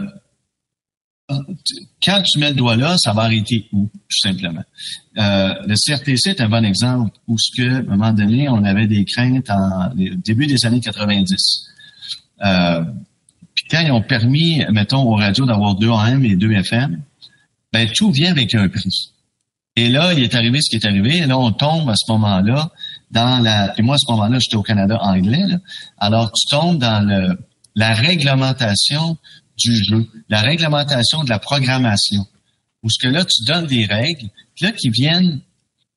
quand 2.02 2.22
tu 2.22 2.38
mets 2.38 2.50
le 2.50 2.54
doigt 2.54 2.76
là, 2.76 2.96
ça 2.98 3.12
va 3.12 3.22
arrêter 3.22 3.68
où, 3.72 3.90
tout 3.92 4.18
simplement? 4.22 4.64
Euh, 5.18 5.54
le 5.66 5.74
CRTC 5.74 6.30
est 6.30 6.40
un 6.40 6.48
bon 6.48 6.64
exemple 6.64 7.10
où 7.26 7.36
ce 7.38 7.54
que, 7.54 7.74
à 7.74 7.78
un 7.78 7.82
moment 7.82 8.12
donné, 8.12 8.48
on 8.48 8.64
avait 8.64 8.86
des 8.86 9.04
craintes 9.04 9.50
en 9.50 9.90
début 9.94 10.46
des 10.46 10.64
années 10.64 10.80
90. 10.80 11.66
Euh, 12.44 12.84
puis 13.54 13.64
quand 13.70 13.80
ils 13.80 13.92
ont 13.92 14.02
permis, 14.02 14.64
mettons, 14.72 15.02
aux 15.02 15.16
radios 15.16 15.44
d'avoir 15.44 15.74
deux 15.74 15.90
AM 15.90 16.24
et 16.24 16.36
deux 16.36 16.52
FM, 16.52 17.02
ben 17.72 17.88
tout 17.94 18.10
vient 18.10 18.30
avec 18.30 18.54
un 18.54 18.68
prix. 18.68 19.12
Et 19.76 19.90
là, 19.90 20.14
il 20.14 20.22
est 20.22 20.34
arrivé 20.34 20.60
ce 20.62 20.70
qui 20.70 20.76
est 20.76 20.88
arrivé. 20.88 21.18
Et 21.18 21.26
là, 21.26 21.38
on 21.38 21.52
tombe 21.52 21.90
à 21.90 21.94
ce 21.94 22.10
moment-là 22.10 22.70
dans 23.10 23.42
la. 23.42 23.78
Et 23.78 23.82
moi, 23.82 23.96
à 23.96 23.98
ce 23.98 24.10
moment-là, 24.12 24.38
j'étais 24.40 24.56
au 24.56 24.62
Canada 24.62 24.98
anglais. 25.02 25.44
Alors, 25.98 26.32
tu 26.32 26.48
tombes 26.48 26.78
dans 26.78 27.36
la 27.74 27.94
réglementation 27.94 29.18
du 29.58 29.76
jeu, 29.84 30.06
la 30.28 30.40
réglementation 30.40 31.24
de 31.24 31.28
la 31.28 31.38
programmation. 31.38 32.26
Où 32.82 32.90
ce 32.90 32.98
que 33.02 33.08
là, 33.08 33.24
tu 33.24 33.44
donnes 33.44 33.66
des 33.66 33.86
règles, 33.86 34.28
là, 34.60 34.72
qui 34.72 34.88
viennent 34.90 35.40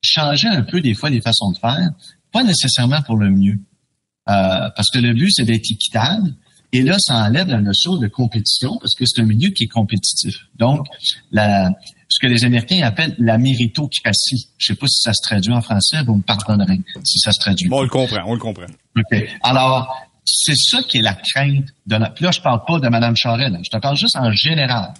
changer 0.02 0.48
un 0.48 0.62
peu 0.62 0.80
des 0.80 0.94
fois 0.94 1.10
les 1.10 1.20
façons 1.20 1.52
de 1.52 1.58
faire, 1.58 1.90
pas 2.32 2.42
nécessairement 2.42 3.02
pour 3.02 3.16
le 3.16 3.30
mieux. 3.30 3.58
Euh, 4.28 4.70
parce 4.76 4.88
que 4.92 4.98
le 4.98 5.14
but, 5.14 5.30
c'est 5.30 5.44
d'être 5.44 5.70
équitable. 5.70 6.34
Et 6.72 6.82
là, 6.82 6.96
ça 6.98 7.16
enlève 7.16 7.48
la 7.48 7.60
notion 7.60 7.96
de 7.96 8.08
compétition 8.08 8.78
parce 8.78 8.94
que 8.94 9.04
c'est 9.06 9.20
un 9.20 9.26
milieu 9.26 9.50
qui 9.50 9.64
est 9.64 9.68
compétitif. 9.68 10.34
Donc, 10.58 10.86
la, 11.30 11.70
ce 12.08 12.18
que 12.18 12.26
les 12.26 12.44
Américains 12.44 12.82
appellent 12.82 13.14
la 13.18 13.36
méritocratie. 13.36 14.48
Je 14.58 14.66
sais 14.66 14.74
pas 14.74 14.86
si 14.86 15.02
ça 15.02 15.12
se 15.12 15.22
traduit 15.22 15.52
en 15.52 15.60
français, 15.60 16.02
vous 16.06 16.16
me 16.16 16.22
pardonnerez 16.22 16.80
si 17.04 17.18
ça 17.18 17.32
se 17.32 17.40
traduit. 17.40 17.68
Bon, 17.68 17.80
on 17.80 17.82
le 17.82 17.88
comprend, 17.88 18.22
on 18.26 18.34
le 18.34 18.40
comprend. 18.40 18.66
OK. 18.96 19.18
Alors, 19.42 19.94
c'est 20.24 20.56
ça 20.56 20.82
qui 20.82 20.98
est 20.98 21.02
la 21.02 21.14
crainte 21.14 21.68
de 21.86 21.96
la... 21.96 22.10
Puis 22.10 22.24
là, 22.24 22.30
je 22.30 22.40
parle 22.40 22.62
pas 22.66 22.78
de 22.78 22.88
Mme 22.88 23.16
Charest, 23.16 23.56
je 23.64 23.70
te 23.70 23.76
parle 23.78 23.96
juste 23.96 24.16
en 24.16 24.32
général. 24.32 24.92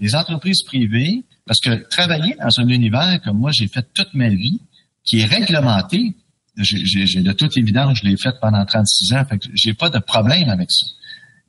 Les 0.00 0.14
entreprises 0.14 0.62
privées, 0.64 1.24
parce 1.46 1.60
que 1.60 1.88
travailler 1.88 2.36
dans 2.40 2.60
un 2.60 2.68
univers 2.68 3.20
comme 3.24 3.38
moi, 3.38 3.50
j'ai 3.52 3.68
fait 3.68 3.86
toute 3.94 4.12
ma 4.14 4.28
vie, 4.28 4.60
qui 5.04 5.20
est 5.20 5.24
réglementé, 5.24 6.14
j'ai 6.56 7.22
de 7.22 7.32
toute 7.32 7.56
évidence, 7.56 7.98
je 7.98 8.08
l'ai 8.08 8.16
fait 8.16 8.34
pendant 8.40 8.64
36 8.64 9.12
ans, 9.14 9.24
fait 9.24 9.38
que 9.38 9.46
j'ai 9.54 9.74
pas 9.74 9.90
de 9.90 9.98
problème 9.98 10.48
avec 10.48 10.70
ça. 10.70 10.86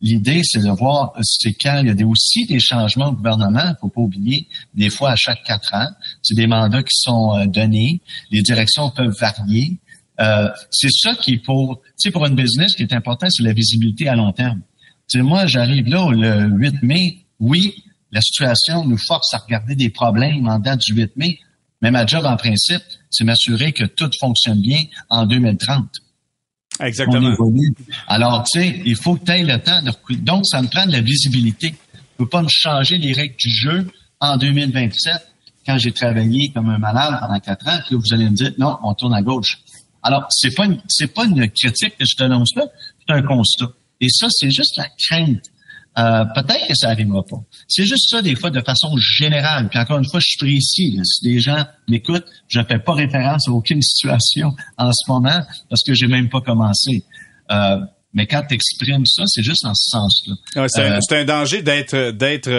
L'idée, 0.01 0.41
c'est 0.45 0.61
de 0.61 0.69
voir, 0.69 1.11
c'est 1.21 1.53
quand 1.53 1.81
il 1.83 1.87
y 1.87 2.03
a 2.03 2.07
aussi 2.07 2.45
des 2.45 2.59
changements 2.59 3.07
au 3.07 3.13
gouvernement, 3.13 3.73
faut 3.81 3.89
pas 3.89 4.01
oublier, 4.01 4.47
des 4.73 4.89
fois 4.89 5.11
à 5.11 5.15
chaque 5.17 5.43
quatre 5.43 5.73
ans, 5.73 5.89
c'est 6.21 6.35
des 6.35 6.47
mandats 6.47 6.83
qui 6.83 6.95
sont 6.95 7.35
euh, 7.35 7.45
donnés, 7.47 7.99
les 8.31 8.41
directions 8.41 8.89
peuvent 8.91 9.15
varier. 9.19 9.77
Euh, 10.19 10.49
c'est 10.69 10.91
ça 10.91 11.15
qui 11.15 11.33
est 11.33 11.45
pour, 11.45 11.81
tu 11.81 11.91
sais, 11.97 12.11
pour 12.11 12.25
une 12.25 12.35
business, 12.35 12.71
ce 12.71 12.77
qui 12.77 12.83
est 12.83 12.93
important, 12.93 13.27
c'est 13.29 13.43
la 13.43 13.53
visibilité 13.53 14.09
à 14.09 14.15
long 14.15 14.31
terme. 14.33 14.61
Tu 15.09 15.17
sais, 15.17 15.23
moi, 15.23 15.45
j'arrive 15.45 15.87
là 15.87 16.09
le 16.11 16.49
8 16.57 16.83
mai, 16.83 17.25
oui, 17.39 17.83
la 18.11 18.21
situation 18.21 18.85
nous 18.85 18.97
force 18.97 19.33
à 19.33 19.37
regarder 19.37 19.75
des 19.75 19.89
problèmes 19.89 20.47
en 20.47 20.59
date 20.59 20.81
du 20.81 20.93
8 20.93 21.15
mai, 21.15 21.39
mais 21.81 21.91
ma 21.91 22.05
job, 22.05 22.25
en 22.25 22.35
principe, 22.35 22.81
c'est 23.09 23.23
m'assurer 23.23 23.71
que 23.71 23.85
tout 23.85 24.09
fonctionne 24.19 24.61
bien 24.61 24.83
en 25.09 25.25
2030. 25.25 25.85
Exactement. 26.81 27.35
Alors, 28.07 28.43
tu 28.43 28.59
sais, 28.59 28.81
il 28.85 28.95
faut 28.95 29.15
que 29.15 29.25
tu 29.25 29.31
aies 29.31 29.43
le 29.43 29.59
temps 29.59 29.81
de 29.81 30.15
Donc, 30.15 30.45
ça 30.45 30.61
me 30.61 30.67
prend 30.67 30.85
de 30.85 30.91
la 30.91 31.01
visibilité. 31.01 31.73
Je 31.93 31.99
peux 32.17 32.29
pas 32.29 32.41
me 32.41 32.49
changer 32.49 32.97
les 32.97 33.13
règles 33.13 33.35
du 33.37 33.49
jeu 33.49 33.87
en 34.19 34.37
2027 34.37 35.13
quand 35.65 35.77
j'ai 35.77 35.91
travaillé 35.91 36.51
comme 36.51 36.69
un 36.69 36.77
malade 36.77 37.17
pendant 37.19 37.39
quatre 37.39 37.67
ans, 37.67 37.79
puis 37.85 37.95
vous 37.95 38.13
allez 38.13 38.29
me 38.29 38.35
dire, 38.35 38.51
non, 38.57 38.77
on 38.83 38.93
tourne 38.93 39.13
à 39.13 39.21
gauche. 39.21 39.59
Alors, 40.09 40.25
c'est 40.29 40.55
pas 40.55 40.65
c'est 40.87 41.13
pas 41.13 41.25
une 41.25 41.47
critique 41.51 41.95
que 41.97 42.05
je 42.05 42.15
te 42.15 42.23
lance 42.23 42.55
là, 42.55 42.65
c'est 43.07 43.13
un 43.13 43.21
constat. 43.21 43.67
Et 44.01 44.09
ça, 44.09 44.27
c'est 44.31 44.49
juste 44.49 44.75
la 44.77 44.87
crainte 45.07 45.45
euh, 45.97 46.23
peut-être 46.33 46.67
que 46.67 46.75
ça 46.75 46.87
n'arrivera 46.87 47.23
pas. 47.23 47.37
C'est 47.67 47.85
juste 47.85 48.09
ça 48.09 48.21
des 48.21 48.35
fois 48.35 48.51
de 48.51 48.61
façon 48.61 48.95
générale. 48.97 49.67
Puis 49.69 49.79
encore 49.79 49.97
une 49.97 50.09
fois, 50.09 50.19
je 50.19 50.27
suis 50.29 50.37
précis. 50.37 50.99
Si 51.03 51.23
des 51.23 51.39
gens 51.39 51.65
m'écoutent, 51.89 52.25
je 52.47 52.59
ne 52.59 52.65
fais 52.65 52.79
pas 52.79 52.93
référence 52.93 53.47
à 53.47 53.51
aucune 53.51 53.81
situation 53.81 54.53
en 54.77 54.91
ce 54.93 55.11
moment 55.11 55.41
parce 55.69 55.83
que 55.83 55.93
j'ai 55.93 56.07
même 56.07 56.29
pas 56.29 56.41
commencé. 56.41 57.03
Euh, 57.51 57.79
mais 58.13 58.27
quand 58.27 58.43
tu 58.47 58.55
exprimes 58.55 59.05
ça, 59.05 59.23
c'est 59.27 59.43
juste 59.43 59.65
en 59.65 59.73
ce 59.75 59.89
sens-là. 59.91 60.67
c'est, 60.67 60.81
un, 60.81 60.93
euh, 60.93 61.21
un, 61.21 61.25
danger 61.25 61.61
d'être 61.61 62.11
d'être 62.11 62.49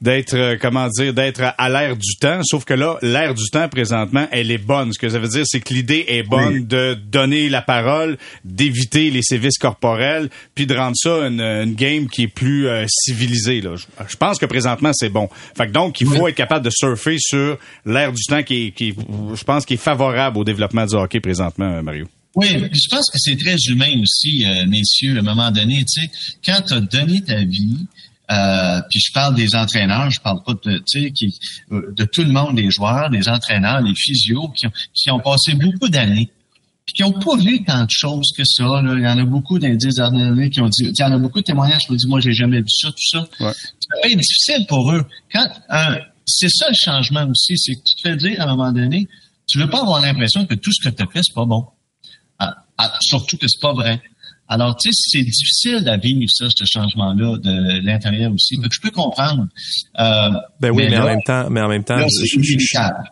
d'être, 0.00 0.34
euh, 0.34 0.56
comment 0.60 0.88
dire, 0.88 1.14
d'être 1.14 1.54
à 1.56 1.68
l'ère 1.68 1.96
du 1.96 2.16
temps. 2.20 2.40
Sauf 2.44 2.64
que 2.64 2.74
là, 2.74 2.98
l'ère 3.02 3.34
du 3.34 3.48
temps, 3.50 3.68
présentement, 3.68 4.26
elle 4.30 4.50
est 4.50 4.58
bonne. 4.58 4.92
Ce 4.92 4.98
que 4.98 5.08
ça 5.08 5.18
veut 5.18 5.28
dire, 5.28 5.44
c'est 5.46 5.60
que 5.60 5.72
l'idée 5.72 6.04
est 6.08 6.22
bonne 6.22 6.66
de 6.66 6.94
donner 6.94 7.48
la 7.48 7.62
parole, 7.62 8.18
d'éviter 8.44 9.10
les 9.10 9.22
sévices 9.22 9.58
corporels, 9.58 10.28
puis 10.54 10.66
de 10.66 10.74
rendre 10.74 10.96
ça 10.96 11.26
une, 11.26 11.40
une 11.40 11.74
game 11.74 12.08
qui 12.08 12.24
est 12.24 12.28
plus 12.28 12.68
euh, 12.68 12.84
civilisée. 12.88 13.60
Là. 13.60 13.74
Je, 14.08 14.16
pense 14.16 14.38
que 14.38 14.46
présentement, 14.46 14.90
c'est 14.94 15.08
bon. 15.08 15.28
Fait 15.56 15.66
que 15.66 15.72
donc, 15.72 16.00
il 16.00 16.06
faut 16.06 16.28
être 16.28 16.34
capable 16.34 16.64
de 16.64 16.70
surfer 16.70 17.16
sur 17.18 17.58
l'ère 17.84 18.12
du 18.12 18.22
temps 18.24 18.42
qui, 18.42 18.72
qui 18.72 18.94
je 19.34 19.44
pense, 19.44 19.64
qui 19.64 19.74
est 19.74 19.78
favorable 19.78 20.38
au 20.38 20.44
développement 20.44 20.86
du 20.86 20.94
hockey 20.94 21.20
présentement, 21.20 21.82
Mario. 21.82 22.06
Oui, 22.36 22.48
je 22.50 22.88
pense 22.90 23.10
que 23.10 23.18
c'est 23.18 23.36
très 23.36 23.56
humain 23.70 23.98
aussi, 24.02 24.44
euh, 24.44 24.66
messieurs, 24.66 25.16
à 25.16 25.20
un 25.20 25.22
moment 25.22 25.50
donné. 25.50 25.84
Tu 25.86 26.02
sais, 26.02 26.10
quand 26.44 26.60
tu 26.66 26.74
as 26.74 26.80
donné 26.80 27.22
ta 27.22 27.42
vie, 27.42 27.86
euh, 28.30 28.80
puis 28.90 29.00
je 29.00 29.12
parle 29.12 29.34
des 29.34 29.54
entraîneurs, 29.54 30.10
je 30.10 30.20
parle 30.20 30.42
pas 30.42 30.54
de, 30.54 30.78
qui, 30.78 31.38
euh, 31.72 31.92
de 31.96 32.04
tout 32.04 32.22
le 32.22 32.32
monde, 32.32 32.56
les 32.56 32.70
joueurs, 32.70 33.08
les 33.10 33.28
entraîneurs, 33.28 33.80
les 33.80 33.94
physios, 33.94 34.48
qui 34.48 34.66
ont, 34.66 34.72
qui 34.94 35.10
ont 35.10 35.20
passé 35.20 35.54
beaucoup 35.54 35.88
d'années, 35.88 36.30
puis 36.84 36.94
qui 36.94 37.02
n'ont 37.02 37.12
pas 37.12 37.36
vu 37.36 37.64
tant 37.64 37.84
de 37.84 37.90
choses 37.90 38.32
que 38.36 38.44
ça. 38.44 38.64
Là. 38.64 38.94
Il 38.96 39.02
y 39.02 39.08
en 39.08 39.18
a 39.18 39.24
beaucoup 39.24 39.58
dix 39.58 39.94
dernières 39.94 40.32
années 40.32 40.50
qui 40.50 40.60
ont 40.60 40.68
dit, 40.68 40.84
il 40.84 40.98
y 40.98 41.04
en 41.04 41.12
a 41.12 41.18
beaucoup 41.18 41.40
de 41.40 41.44
témoignages 41.44 41.82
qui 41.86 41.92
ont 41.92 41.96
dit, 41.96 42.06
moi, 42.08 42.20
j'ai 42.20 42.32
jamais 42.32 42.60
vu 42.60 42.68
ça, 42.68 42.88
tout 42.88 43.08
ça. 43.10 43.26
Ouais. 43.40 43.52
C'est 44.02 44.16
difficile 44.16 44.66
pour 44.68 44.92
eux. 44.92 45.04
Quand 45.32 45.48
c'est 46.26 46.50
ça 46.50 46.66
le 46.68 46.74
changement 46.74 47.26
aussi, 47.28 47.56
c'est 47.56 47.74
que 47.74 47.82
tu 47.84 47.94
te 47.94 48.08
fais 48.08 48.16
dire 48.16 48.40
à 48.40 48.44
un 48.44 48.56
moment 48.56 48.72
donné, 48.72 49.06
tu 49.46 49.58
veux 49.58 49.70
pas 49.70 49.80
avoir 49.80 50.00
l'impression 50.00 50.44
que 50.44 50.54
tout 50.54 50.72
ce 50.72 50.88
que 50.88 50.94
tu 50.94 51.02
as 51.02 51.06
fait, 51.06 51.20
c'est 51.22 51.34
pas 51.34 51.44
bon. 51.44 51.66
Ah, 52.38 52.54
ah, 52.76 52.92
surtout 53.00 53.38
que 53.38 53.46
c'est 53.46 53.60
pas 53.60 53.72
vrai. 53.72 54.02
Alors, 54.48 54.76
tu 54.76 54.92
sais, 54.92 55.18
c'est 55.18 55.24
difficile 55.24 55.88
à 55.88 55.96
vivre 55.96 56.22
ça, 56.28 56.46
ce 56.48 56.64
changement-là 56.64 57.36
de 57.38 57.84
l'intérieur 57.84 58.32
aussi. 58.32 58.56
Donc, 58.56 58.72
je 58.72 58.80
peux 58.80 58.90
comprendre. 58.90 59.46
Euh, 59.98 60.30
ben 60.60 60.70
oui, 60.70 60.86
mais, 60.88 60.98
en 60.98 61.04
même 61.04 61.22
temps, 61.22 61.50
mais 61.50 61.60
en 61.60 61.68
même 61.68 61.84
temps, 61.84 61.98
je, 61.98 62.38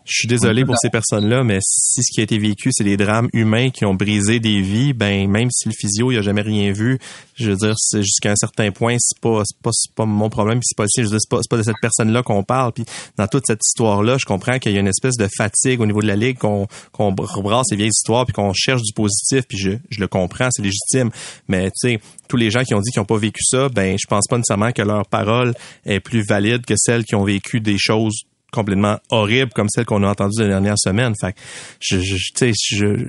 suis 0.04 0.28
désolé 0.28 0.64
pour 0.64 0.76
ces 0.78 0.90
personnes-là, 0.90 1.42
mais 1.42 1.58
si 1.60 2.02
ce 2.02 2.12
qui 2.12 2.20
a 2.20 2.22
été 2.22 2.38
vécu, 2.38 2.70
c'est 2.72 2.84
des 2.84 2.96
drames 2.96 3.28
humains 3.32 3.70
qui 3.70 3.84
ont 3.84 3.94
brisé 3.94 4.38
des 4.38 4.60
vies, 4.60 4.92
ben 4.92 5.28
même 5.28 5.50
si 5.50 5.68
le 5.68 5.74
physio, 5.76 6.12
il 6.12 6.18
a 6.18 6.22
jamais 6.22 6.42
rien 6.42 6.72
vu, 6.72 6.98
je 7.34 7.50
veux 7.50 7.56
dire, 7.56 7.74
c'est 7.76 8.02
jusqu'à 8.02 8.30
un 8.30 8.36
certain 8.36 8.70
point, 8.70 8.96
c'est 8.98 9.20
pas, 9.20 9.42
c'est 9.44 9.58
pas, 9.60 9.70
c'est 9.72 9.92
pas 9.92 10.06
mon 10.06 10.30
problème, 10.30 10.60
c'est 10.62 10.76
pas, 10.76 10.84
je 10.96 11.02
veux 11.02 11.08
dire, 11.08 11.18
c'est 11.20 11.30
pas, 11.30 11.38
c'est 11.42 11.50
pas 11.50 11.56
de 11.56 11.62
cette 11.62 11.80
personne-là 11.82 12.22
qu'on 12.22 12.44
parle. 12.44 12.72
Puis 12.72 12.84
dans 13.18 13.26
toute 13.26 13.44
cette 13.46 13.60
histoire-là, 13.64 14.16
je 14.18 14.24
comprends 14.24 14.58
qu'il 14.58 14.72
y 14.72 14.76
a 14.76 14.80
une 14.80 14.88
espèce 14.88 15.16
de 15.16 15.28
fatigue 15.36 15.80
au 15.80 15.86
niveau 15.86 16.00
de 16.00 16.06
la 16.06 16.16
ligue, 16.16 16.38
qu'on, 16.38 16.68
qu'on 16.92 17.14
rebrasse 17.14 17.66
ces 17.70 17.76
vieilles 17.76 17.88
histoires, 17.88 18.24
puis 18.24 18.32
qu'on 18.32 18.52
cherche 18.52 18.82
du 18.82 18.92
positif, 18.92 19.44
puis 19.48 19.58
je, 19.58 19.70
je 19.90 20.00
le 20.00 20.06
comprends, 20.06 20.48
c'est 20.50 20.62
légitime. 20.62 21.10
Mais 21.48 21.70
tu 21.70 21.90
sais, 21.90 22.00
tous 22.28 22.36
les 22.36 22.50
gens 22.50 22.62
qui 22.62 22.74
ont 22.74 22.80
dit 22.80 22.90
qu'ils 22.90 23.00
n'ont 23.00 23.06
pas 23.06 23.18
vécu 23.18 23.42
ça, 23.44 23.68
ben 23.68 23.96
je 24.00 24.06
pense 24.06 24.26
pas 24.28 24.36
nécessairement 24.36 24.72
que 24.72 24.82
leur 24.82 25.06
parole 25.06 25.54
est 25.84 26.00
plus 26.00 26.22
valide 26.26 26.64
que 26.64 26.74
celles 26.76 27.04
qui 27.04 27.14
ont 27.14 27.24
vécu 27.24 27.60
des 27.60 27.78
choses 27.78 28.24
complètement 28.54 28.98
horribles 29.10 29.50
comme 29.52 29.68
celles 29.68 29.84
qu'on 29.84 30.02
a 30.04 30.08
entendues 30.08 30.42
les 30.42 30.48
dernières 30.48 30.78
semaines. 30.78 31.12
Fait 31.20 31.34
je, 31.80 31.98
je, 31.98 32.16
je, 32.16 32.52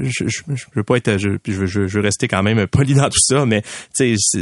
je, 0.04 0.28
je, 0.28 0.66
veux 0.74 0.84
pas 0.84 0.98
être, 0.98 1.18
je, 1.18 1.38
veux 1.48 2.02
rester 2.02 2.28
quand 2.28 2.42
même 2.42 2.66
poli 2.68 2.96
dans 2.96 3.10
tout 3.10 3.22
ça, 3.22 3.46
mais 3.46 3.62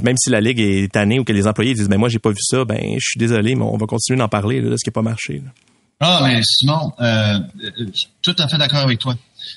même 0.01 0.17
si 0.17 0.29
la 0.29 0.39
ligue 0.39 0.61
est 0.61 0.91
tannée 0.91 1.19
ou 1.19 1.25
que 1.25 1.33
les 1.33 1.45
employés 1.45 1.73
disent, 1.73 1.89
ben 1.89 1.99
moi 1.99 2.09
j'ai 2.09 2.19
pas 2.19 2.29
vu 2.29 2.41
ça, 2.41 2.63
ben 2.63 2.81
je 2.97 3.05
suis 3.05 3.19
désolé, 3.19 3.55
mais 3.55 3.63
on 3.63 3.77
va 3.77 3.85
continuer 3.85 4.17
d'en 4.17 4.29
parler 4.29 4.61
de 4.61 4.75
ce 4.77 4.83
qui 4.83 4.89
n'a 4.89 4.93
pas 4.93 5.01
marché. 5.01 5.41
Ah, 5.99 6.21
mais 6.23 6.41
Simon, 6.43 6.91
euh, 6.99 7.39
suis 7.93 8.09
tout 8.21 8.35
à 8.37 8.47
fait 8.47 8.57
d'accord 8.57 8.79
avec 8.79 8.99
toi. 8.99 9.15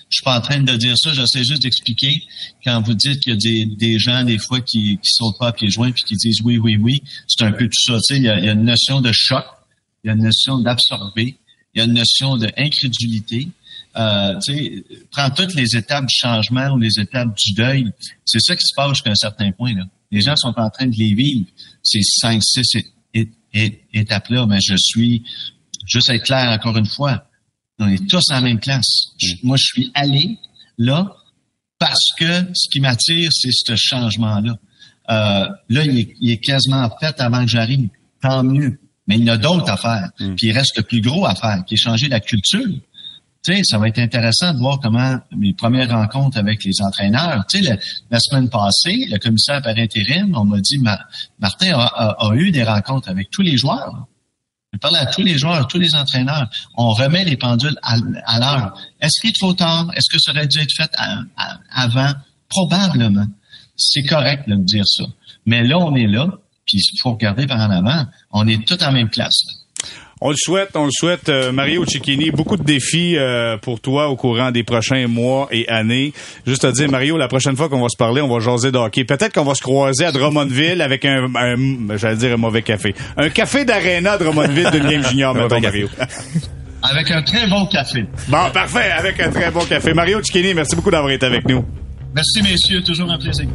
Je 0.08 0.16
suis 0.16 0.24
pas 0.24 0.38
en 0.38 0.40
train 0.40 0.60
de 0.60 0.76
dire 0.76 0.96
ça, 0.96 1.12
j'essaie 1.12 1.44
juste 1.44 1.62
d'expliquer 1.62 2.22
quand 2.64 2.80
vous 2.82 2.94
dites 2.94 3.20
qu'il 3.20 3.32
y 3.32 3.36
a 3.36 3.38
des, 3.38 3.66
des 3.66 3.98
gens, 3.98 4.24
des 4.24 4.38
fois, 4.38 4.60
qui, 4.60 4.98
qui 4.98 5.10
sautent 5.10 5.38
pas 5.38 5.48
à 5.48 5.52
pieds 5.52 5.70
joints 5.70 5.92
puis 5.92 6.02
qui 6.04 6.14
disent 6.16 6.40
oui, 6.42 6.58
oui, 6.58 6.76
oui. 6.76 7.02
C'est 7.28 7.44
un 7.44 7.52
peu 7.52 7.66
tout 7.66 7.82
ça. 7.86 7.94
Tu 7.94 8.00
sais, 8.02 8.16
il 8.16 8.24
y, 8.24 8.28
a, 8.28 8.38
il 8.38 8.44
y 8.44 8.48
a 8.48 8.52
une 8.52 8.64
notion 8.64 9.00
de 9.00 9.10
choc, 9.12 9.44
il 10.04 10.08
y 10.08 10.10
a 10.10 10.14
une 10.14 10.22
notion 10.22 10.58
d'absorber, 10.58 11.36
il 11.74 11.78
y 11.78 11.80
a 11.80 11.84
une 11.84 11.94
notion 11.94 12.36
d'incrédulité. 12.36 13.48
Euh, 13.96 14.38
tu 14.44 14.54
sais, 14.54 14.84
prends 15.10 15.30
toutes 15.30 15.54
les 15.54 15.76
étapes 15.76 16.06
du 16.06 16.14
changement 16.14 16.70
ou 16.70 16.78
les 16.78 17.00
étapes 17.00 17.36
du 17.36 17.52
deuil. 17.54 17.90
C'est 18.24 18.40
ça 18.40 18.54
qui 18.54 18.62
se 18.62 18.74
passe 18.74 18.90
jusqu'à 18.90 19.10
un 19.10 19.14
certain 19.14 19.52
point. 19.52 19.74
Là. 19.74 19.84
Les 20.10 20.20
gens 20.20 20.36
sont 20.36 20.54
en 20.56 20.70
train 20.70 20.86
de 20.86 20.96
les 20.96 21.14
vivre, 21.14 21.46
ces 21.82 22.02
cinq, 22.02 22.42
six 22.42 22.62
étapes-là. 23.92 24.46
Mais 24.46 24.58
je 24.60 24.74
suis, 24.76 25.22
juste 25.86 26.10
être 26.10 26.24
clair 26.24 26.50
encore 26.50 26.76
une 26.76 26.86
fois, 26.86 27.24
on 27.78 27.88
est 27.88 28.08
tous 28.08 28.24
en 28.30 28.40
même 28.40 28.58
place. 28.58 29.08
moi, 29.42 29.56
je 29.56 29.64
suis 29.64 29.90
allé 29.94 30.38
là 30.78 31.14
parce 31.78 32.08
que 32.18 32.44
ce 32.54 32.70
qui 32.70 32.80
m'attire, 32.80 33.30
c'est 33.32 33.50
ce 33.52 33.76
changement-là. 33.76 34.56
Euh, 35.08 35.48
là, 35.68 35.84
il 35.84 36.30
est, 36.30 36.38
quasiment 36.38 36.90
fait 37.00 37.20
avant 37.20 37.42
que 37.42 37.50
j'arrive. 37.50 37.88
Tant 38.20 38.42
mieux. 38.42 38.78
Mais 39.06 39.16
il 39.18 39.24
y 39.24 39.30
en 39.30 39.34
a 39.34 39.36
d'autres 39.36 39.70
à 39.70 39.76
faire. 39.76 40.10
Mm. 40.18 40.34
Puis 40.34 40.48
il 40.48 40.52
reste 40.52 40.76
le 40.76 40.82
plus 40.82 41.00
gros 41.00 41.26
à 41.26 41.34
faire, 41.34 41.64
qui 41.66 41.74
est 41.74 41.76
changer 41.76 42.08
la 42.08 42.20
culture. 42.20 42.66
Tu 43.44 43.54
sais, 43.54 43.62
ça 43.62 43.78
va 43.78 43.86
être 43.86 44.00
intéressant 44.00 44.54
de 44.54 44.58
voir 44.58 44.80
comment 44.80 45.18
mes 45.36 45.52
premières 45.52 45.90
rencontres 45.90 46.38
avec 46.38 46.64
les 46.64 46.72
entraîneurs. 46.80 47.44
Tu 47.48 47.62
sais, 47.62 47.78
la, 48.10 48.18
semaine 48.18 48.48
passée, 48.48 49.06
le 49.08 49.18
commissaire 49.18 49.62
par 49.62 49.76
intérim, 49.76 50.34
on 50.34 50.44
m'a 50.44 50.60
dit, 50.60 50.78
Martin 50.78 51.72
a, 51.78 52.30
eu 52.34 52.50
des 52.50 52.64
rencontres 52.64 53.08
avec 53.08 53.30
tous 53.30 53.42
les 53.42 53.56
joueurs. 53.56 54.06
Je 54.76 54.78
parle 54.78 54.96
à 54.96 55.06
tous 55.06 55.22
les 55.22 55.38
joueurs, 55.38 55.66
tous 55.68 55.78
les 55.78 55.94
entraîneurs. 55.94 56.50
On 56.76 56.90
remet 56.90 57.24
les 57.24 57.38
pendules 57.38 57.78
à, 57.82 57.96
l'heure. 58.38 58.78
Est-ce 59.00 59.22
qu'il 59.22 59.30
est 59.30 59.38
trop 59.38 59.54
tard? 59.54 59.90
Est-ce 59.96 60.14
que 60.14 60.18
ça 60.20 60.32
aurait 60.32 60.46
dû 60.46 60.58
être 60.58 60.72
fait 60.76 60.90
avant? 61.70 62.12
Probablement. 62.50 63.26
C'est 63.74 64.02
correct 64.02 64.46
de 64.46 64.54
dire 64.56 64.84
ça. 64.86 65.04
Mais 65.46 65.62
là, 65.66 65.78
on 65.78 65.94
est 65.94 66.06
là, 66.06 66.28
puis 66.66 66.76
il 66.76 67.00
faut 67.00 67.12
regarder 67.12 67.46
par 67.46 67.58
en 67.58 67.70
avant. 67.70 68.04
On 68.32 68.46
est 68.46 68.66
tous 68.66 68.84
en 68.84 68.92
même 68.92 69.08
place. 69.08 69.40
On 70.26 70.30
le 70.30 70.36
souhaite, 70.36 70.70
on 70.74 70.86
le 70.86 70.90
souhaite, 70.90 71.28
euh, 71.28 71.52
Mario 71.52 71.86
Cicchini. 71.86 72.32
Beaucoup 72.32 72.56
de 72.56 72.64
défis 72.64 73.16
euh, 73.16 73.58
pour 73.58 73.78
toi 73.78 74.08
au 74.08 74.16
courant 74.16 74.50
des 74.50 74.64
prochains 74.64 75.06
mois 75.06 75.46
et 75.52 75.68
années. 75.68 76.12
Juste 76.44 76.64
à 76.64 76.72
dire, 76.72 76.90
Mario, 76.90 77.16
la 77.16 77.28
prochaine 77.28 77.54
fois 77.54 77.68
qu'on 77.68 77.80
va 77.80 77.88
se 77.88 77.96
parler, 77.96 78.20
on 78.20 78.26
va 78.26 78.40
jaser 78.40 78.72
de 78.72 78.76
hockey. 78.76 79.04
Peut-être 79.04 79.32
qu'on 79.32 79.44
va 79.44 79.54
se 79.54 79.62
croiser 79.62 80.04
à 80.04 80.10
Drummondville 80.10 80.82
avec 80.82 81.04
un, 81.04 81.28
j'allais 81.94 82.16
dire 82.16 82.32
un 82.32 82.38
mauvais 82.38 82.62
café. 82.62 82.92
Un 83.16 83.28
café 83.28 83.64
d'aréna 83.64 84.18
Drummondville 84.18 84.68
d'une 84.72 84.90
game 84.90 85.08
junior, 85.08 85.32
mettons, 85.32 85.60
Mario. 85.60 85.88
Avec 86.82 87.08
un 87.12 87.22
très 87.22 87.46
bon 87.46 87.66
café. 87.66 88.04
Bon, 88.26 88.50
parfait, 88.52 88.90
avec 88.90 89.20
un 89.20 89.30
très 89.30 89.52
bon 89.52 89.64
café. 89.64 89.94
Mario 89.94 90.20
Cicchini, 90.24 90.54
merci 90.54 90.74
beaucoup 90.74 90.90
d'avoir 90.90 91.12
été 91.12 91.24
avec 91.24 91.48
nous. 91.48 91.64
Merci, 92.14 92.42
messieurs. 92.42 92.82
Toujours 92.82 93.10
un 93.10 93.18
plaisir. 93.18 93.46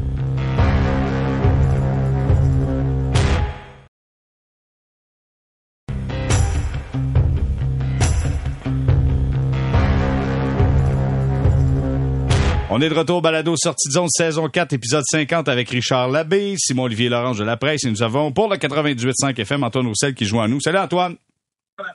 On 12.74 12.80
est 12.80 12.88
de 12.88 12.94
retour 12.94 13.22
balado 13.22 13.54
sortie 13.58 13.90
de 13.90 13.94
zone 13.94 14.08
saison 14.08 14.48
4 14.48 14.72
épisode 14.72 15.04
50 15.06 15.50
avec 15.50 15.70
Richard 15.70 16.08
Labbé, 16.08 16.56
Simon 16.58 16.84
Olivier 16.84 17.10
Lorange 17.10 17.38
de 17.38 17.44
la 17.44 17.58
presse 17.58 17.84
et 17.84 17.90
nous 17.90 18.02
avons 18.02 18.32
pour 18.32 18.48
le 18.48 18.56
98.5 18.56 19.38
FM 19.38 19.66
Antoine 19.66 19.88
Roussel 19.88 20.14
qui 20.16 20.24
joue 20.24 20.40
à 20.40 20.48
nous. 20.48 20.62
Salut 20.62 20.78
Antoine. 20.78 21.18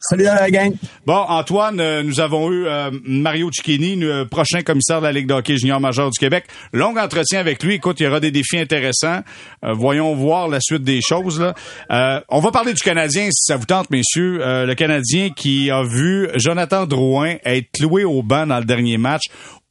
Salut 0.01 0.25
la 0.25 0.51
gang. 0.51 0.75
Bon, 1.07 1.15
Antoine, 1.29 1.81
euh, 1.81 2.03
nous 2.03 2.21
avons 2.21 2.51
eu 2.51 2.67
euh, 2.67 2.91
Mario 3.05 3.51
Cicchini, 3.53 3.97
le 3.97 4.25
prochain 4.25 4.63
commissaire 4.63 5.01
de 5.01 5.07
la 5.07 5.13
Ligue 5.13 5.29
d'hockey 5.29 5.57
junior 5.57 5.81
majeur 5.81 6.11
du 6.11 6.19
Québec. 6.19 6.45
Long 6.73 6.97
entretien 6.99 7.41
avec 7.41 7.63
lui. 7.63 7.75
Écoute, 7.75 8.01
il 8.01 8.03
y 8.03 8.07
aura 8.07 8.21
des 8.21 8.31
défis 8.31 8.59
intéressants. 8.59 9.21
Euh, 9.65 9.73
voyons 9.73 10.15
voir 10.15 10.49
la 10.49 10.59
suite 10.61 10.83
des 10.83 11.01
choses. 11.01 11.41
Là. 11.41 12.25
on 12.29 12.41
va 12.41 12.51
parler 12.51 12.75
du 12.75 12.83
Canadien, 12.83 13.27
si 13.31 13.47
ça 13.47 13.57
vous 13.57 13.65
tente, 13.65 13.89
messieurs. 13.89 14.41
le 14.41 14.75
Canadien 14.75 15.31
qui 15.31 15.71
a 15.71 15.83
vu 15.85 16.29
Jonathan 16.35 16.85
Drouin 16.85 17.37
être 17.45 17.71
cloué 17.73 18.05
au 18.05 18.23
banc 18.23 18.47
dans 18.47 18.59
le 18.59 18.65
dernier 18.65 18.99
match 18.99 19.23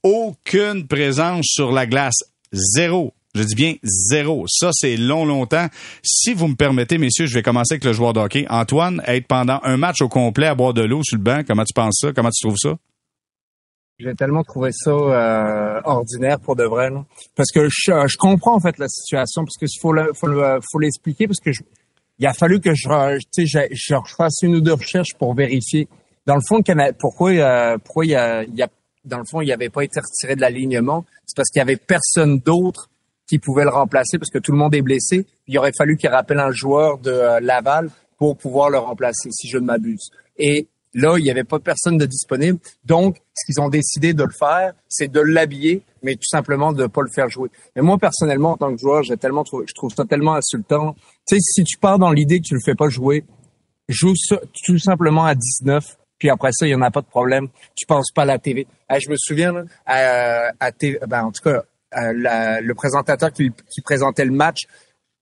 aucune 0.06 0.88
présence 0.88 1.46
sur 1.48 1.72
la 1.72 1.88
glace. 1.88 2.24
Zéro. 2.54 3.14
Je 3.34 3.44
dis 3.44 3.56
bien 3.56 3.74
zéro. 3.84 4.46
Ça, 4.48 4.70
c'est 4.72 4.96
long, 4.96 5.26
longtemps. 5.26 5.68
Si 6.04 6.34
vous 6.34 6.48
me 6.48 6.56
permettez, 6.56 6.98
messieurs, 6.98 7.26
je 7.26 7.34
vais 7.34 7.42
commencer 7.42 7.74
avec 7.74 7.84
le 7.84 7.92
joueur 7.92 8.14
de 8.14 8.20
hockey. 8.20 8.46
Antoine, 8.50 9.02
être 9.08 9.28
pendant 9.28 9.60
un 9.64 9.78
match 9.78 10.02
au 10.02 10.08
complet 10.08 10.46
à 10.46 10.56
boire 10.56 10.74
de 10.74 10.84
l'eau 10.84 11.02
sur 11.04 11.18
le 11.18 11.24
banc, 11.24 11.42
comment 11.46 11.66
tu 11.66 11.74
penses 11.74 11.98
ça? 12.02 12.14
Comment 12.14 12.30
tu 12.30 12.48
trouves 12.48 12.58
ça? 12.58 12.78
J'ai 13.98 14.14
tellement 14.14 14.44
trouvé 14.44 14.72
ça 14.72 14.92
euh, 14.92 15.82
ordinaire 15.84 16.40
pour 16.40 16.56
de 16.56 16.66
vrai. 16.66 16.90
Parce 17.36 17.52
que 17.52 17.68
je, 17.68 18.18
comprends 18.18 18.56
en 18.56 18.60
fait 18.60 18.78
la 18.78 18.88
situation, 18.88 19.44
parce 19.44 19.58
qu'il 19.58 19.68
faut 19.82 19.94
faut 20.14 20.80
l'expliquer, 20.80 21.28
parce 21.28 21.40
que 21.40 21.50
il 22.20 22.28
a 22.28 22.34
fallu 22.34 22.62
que 22.62 22.74
je, 22.76 22.88
fasse 24.18 24.42
une 24.44 24.56
ou 24.56 24.62
deux 24.62 24.74
recherches 24.74 25.16
pour 25.18 25.34
vérifier. 25.34 25.88
Dans 26.26 26.36
le 26.36 26.42
fond, 26.48 26.62
pourquoi, 27.00 27.32
euh, 27.32 27.78
pourquoi 27.84 28.06
il 28.06 28.12
y 28.12 28.16
a, 28.16 28.44
il 28.44 28.56
y 28.56 28.62
a 28.62 28.70
dans 29.06 29.20
le 29.20 29.26
fond, 29.26 29.42
il 29.42 29.50
n'avait 29.50 29.70
pas 29.70 29.84
été 29.84 30.00
retiré 30.00 30.36
de 30.36 30.42
l'alignement, 30.42 31.06
c'est 31.26 31.36
parce 31.36 31.50
qu'il 31.50 31.60
y 31.60 31.62
avait 31.62 31.78
personne 31.78 32.40
d'autre 32.40 32.90
qui 33.28 33.40
pouvait 33.40 33.64
le 33.64 33.70
remplacer 33.70 34.18
parce 34.18 34.30
que 34.30 34.40
tout 34.40 34.52
le 34.52 34.58
monde 34.58 34.76
est 34.76 34.82
blessé. 34.82 35.26
Il 35.48 35.58
aurait 35.58 35.72
fallu 35.78 35.98
qu'il 35.98 36.10
rappelle 36.10 36.40
un 36.40 36.52
joueur 36.52 37.00
de 37.00 37.12
euh, 37.12 37.40
Laval 37.40 37.90
pour 38.18 38.38
pouvoir 38.38 38.70
le 38.70 38.78
remplacer, 38.78 39.30
si 39.32 39.48
je 39.48 39.58
ne 39.58 39.66
m'abuse. 39.66 40.12
Et 40.38 40.68
là, 40.94 41.18
il 41.18 41.24
n'y 41.24 41.32
avait 41.32 41.44
pas 41.44 41.60
personne 41.60 41.98
de 41.98 42.06
disponible. 42.06 42.60
Donc, 42.86 43.18
ce 43.34 43.46
qu'ils 43.46 43.62
ont 43.62 43.70
décidé 43.70 44.14
de 44.14 44.24
le 44.24 44.32
faire, 44.32 44.74
c'est 44.88 45.12
de 45.12 45.20
l'habiller, 45.20 45.84
mais 46.04 46.16
tout 46.16 46.28
simplement 46.28 46.72
de 46.72 46.84
ne 46.84 46.88
pas 46.88 47.02
le 47.02 47.10
faire 47.14 47.30
jouer. 47.30 47.50
Mais 47.76 47.82
moi, 47.82 47.98
personnellement, 47.98 48.52
en 48.52 48.58
tant 48.58 48.74
que 48.74 48.80
joueur, 48.80 49.04
j'ai 49.04 49.18
tellement 49.18 49.44
trouvé, 49.44 49.66
je 49.68 49.74
trouve 49.74 49.94
ça 49.94 50.06
tellement 50.06 50.36
insultant. 50.36 50.96
Tu 51.28 51.36
sais, 51.36 51.42
si 51.42 51.64
tu 51.64 51.78
pars 51.78 52.00
dans 52.00 52.12
l'idée 52.12 52.40
que 52.40 52.46
tu 52.46 52.54
le 52.54 52.62
fais 52.64 52.76
pas 52.76 52.90
jouer, 52.90 53.26
joue 53.90 54.14
tout 54.66 54.80
simplement 54.80 55.26
à 55.26 55.36
19 55.36 55.98
puis 56.18 56.30
après 56.30 56.52
ça, 56.52 56.66
il 56.66 56.72
y 56.72 56.76
en 56.76 56.82
a 56.82 56.92
pas 56.92 57.02
de 57.02 57.08
problème. 57.08 57.48
Tu 57.76 57.86
penses 57.86 58.12
pas 58.12 58.24
à 58.24 58.26
la 58.26 58.40
TV. 58.40 58.68
je 58.90 59.10
me 59.10 59.16
souviens, 59.18 59.54
là, 59.54 59.64
à, 59.86 60.52
à 60.60 60.72
TV, 60.72 61.00
ben, 61.08 61.24
en 61.24 61.32
tout 61.32 61.44
cas, 61.44 61.64
le 61.94 62.74
présentateur 62.74 63.32
qui, 63.32 63.52
qui, 63.70 63.82
présentait 63.82 64.26
le 64.26 64.32
match, 64.32 64.64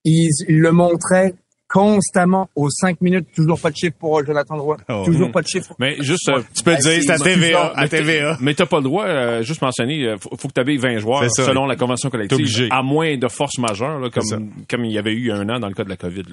il, 0.04 0.30
il 0.48 0.60
le 0.60 0.72
montrait 0.72 1.36
constamment 1.74 2.52
aux 2.56 2.70
cinq 2.70 3.02
minutes, 3.02 3.30
toujours 3.36 3.60
pas 3.60 3.72
de 3.72 3.76
chiffre 3.76 3.96
pour 3.98 4.20
euh, 4.20 4.24
Jonathan 4.24 4.58
Drouin. 4.58 4.78
Oh. 4.90 5.02
Toujours 5.08 5.32
pas 5.32 5.42
de 5.42 5.48
chiffre. 5.48 5.74
Mais 5.80 5.96
juste, 6.02 6.30
euh, 6.30 6.44
tu 6.56 6.62
peux 6.62 6.76
dire, 6.76 7.02
c'est 7.02 7.10
à 7.10 7.18
TVA, 7.18 7.74
à 7.76 7.88
TVA. 7.88 8.38
Mais 8.42 8.54
t'as 8.54 8.68
pas 8.68 8.78
le 8.78 8.84
droit, 8.84 9.06
euh, 9.06 9.42
juste 9.42 9.64
mentionner, 9.64 10.14
faut, 10.20 10.30
faut 10.38 10.48
que 10.50 10.54
tu 10.54 10.62
avais 10.62 10.78
20 10.78 11.00
joueurs 11.00 11.24
selon 11.32 11.66
la 11.66 11.76
convention 11.76 12.12
collective, 12.12 12.68
à 12.70 12.84
moins 12.84 13.18
de 13.18 13.28
force 13.28 13.58
majeure, 13.58 14.00
là, 14.00 14.12
comme, 14.12 14.52
comme 14.70 14.86
il 14.86 14.92
y 14.92 15.00
avait 15.00 15.14
eu 15.14 15.32
un 15.32 15.50
an 15.50 15.60
dans 15.60 15.68
le 15.68 15.74
cas 15.74 15.84
de 15.84 15.90
la 15.90 15.98
COVID. 15.98 16.26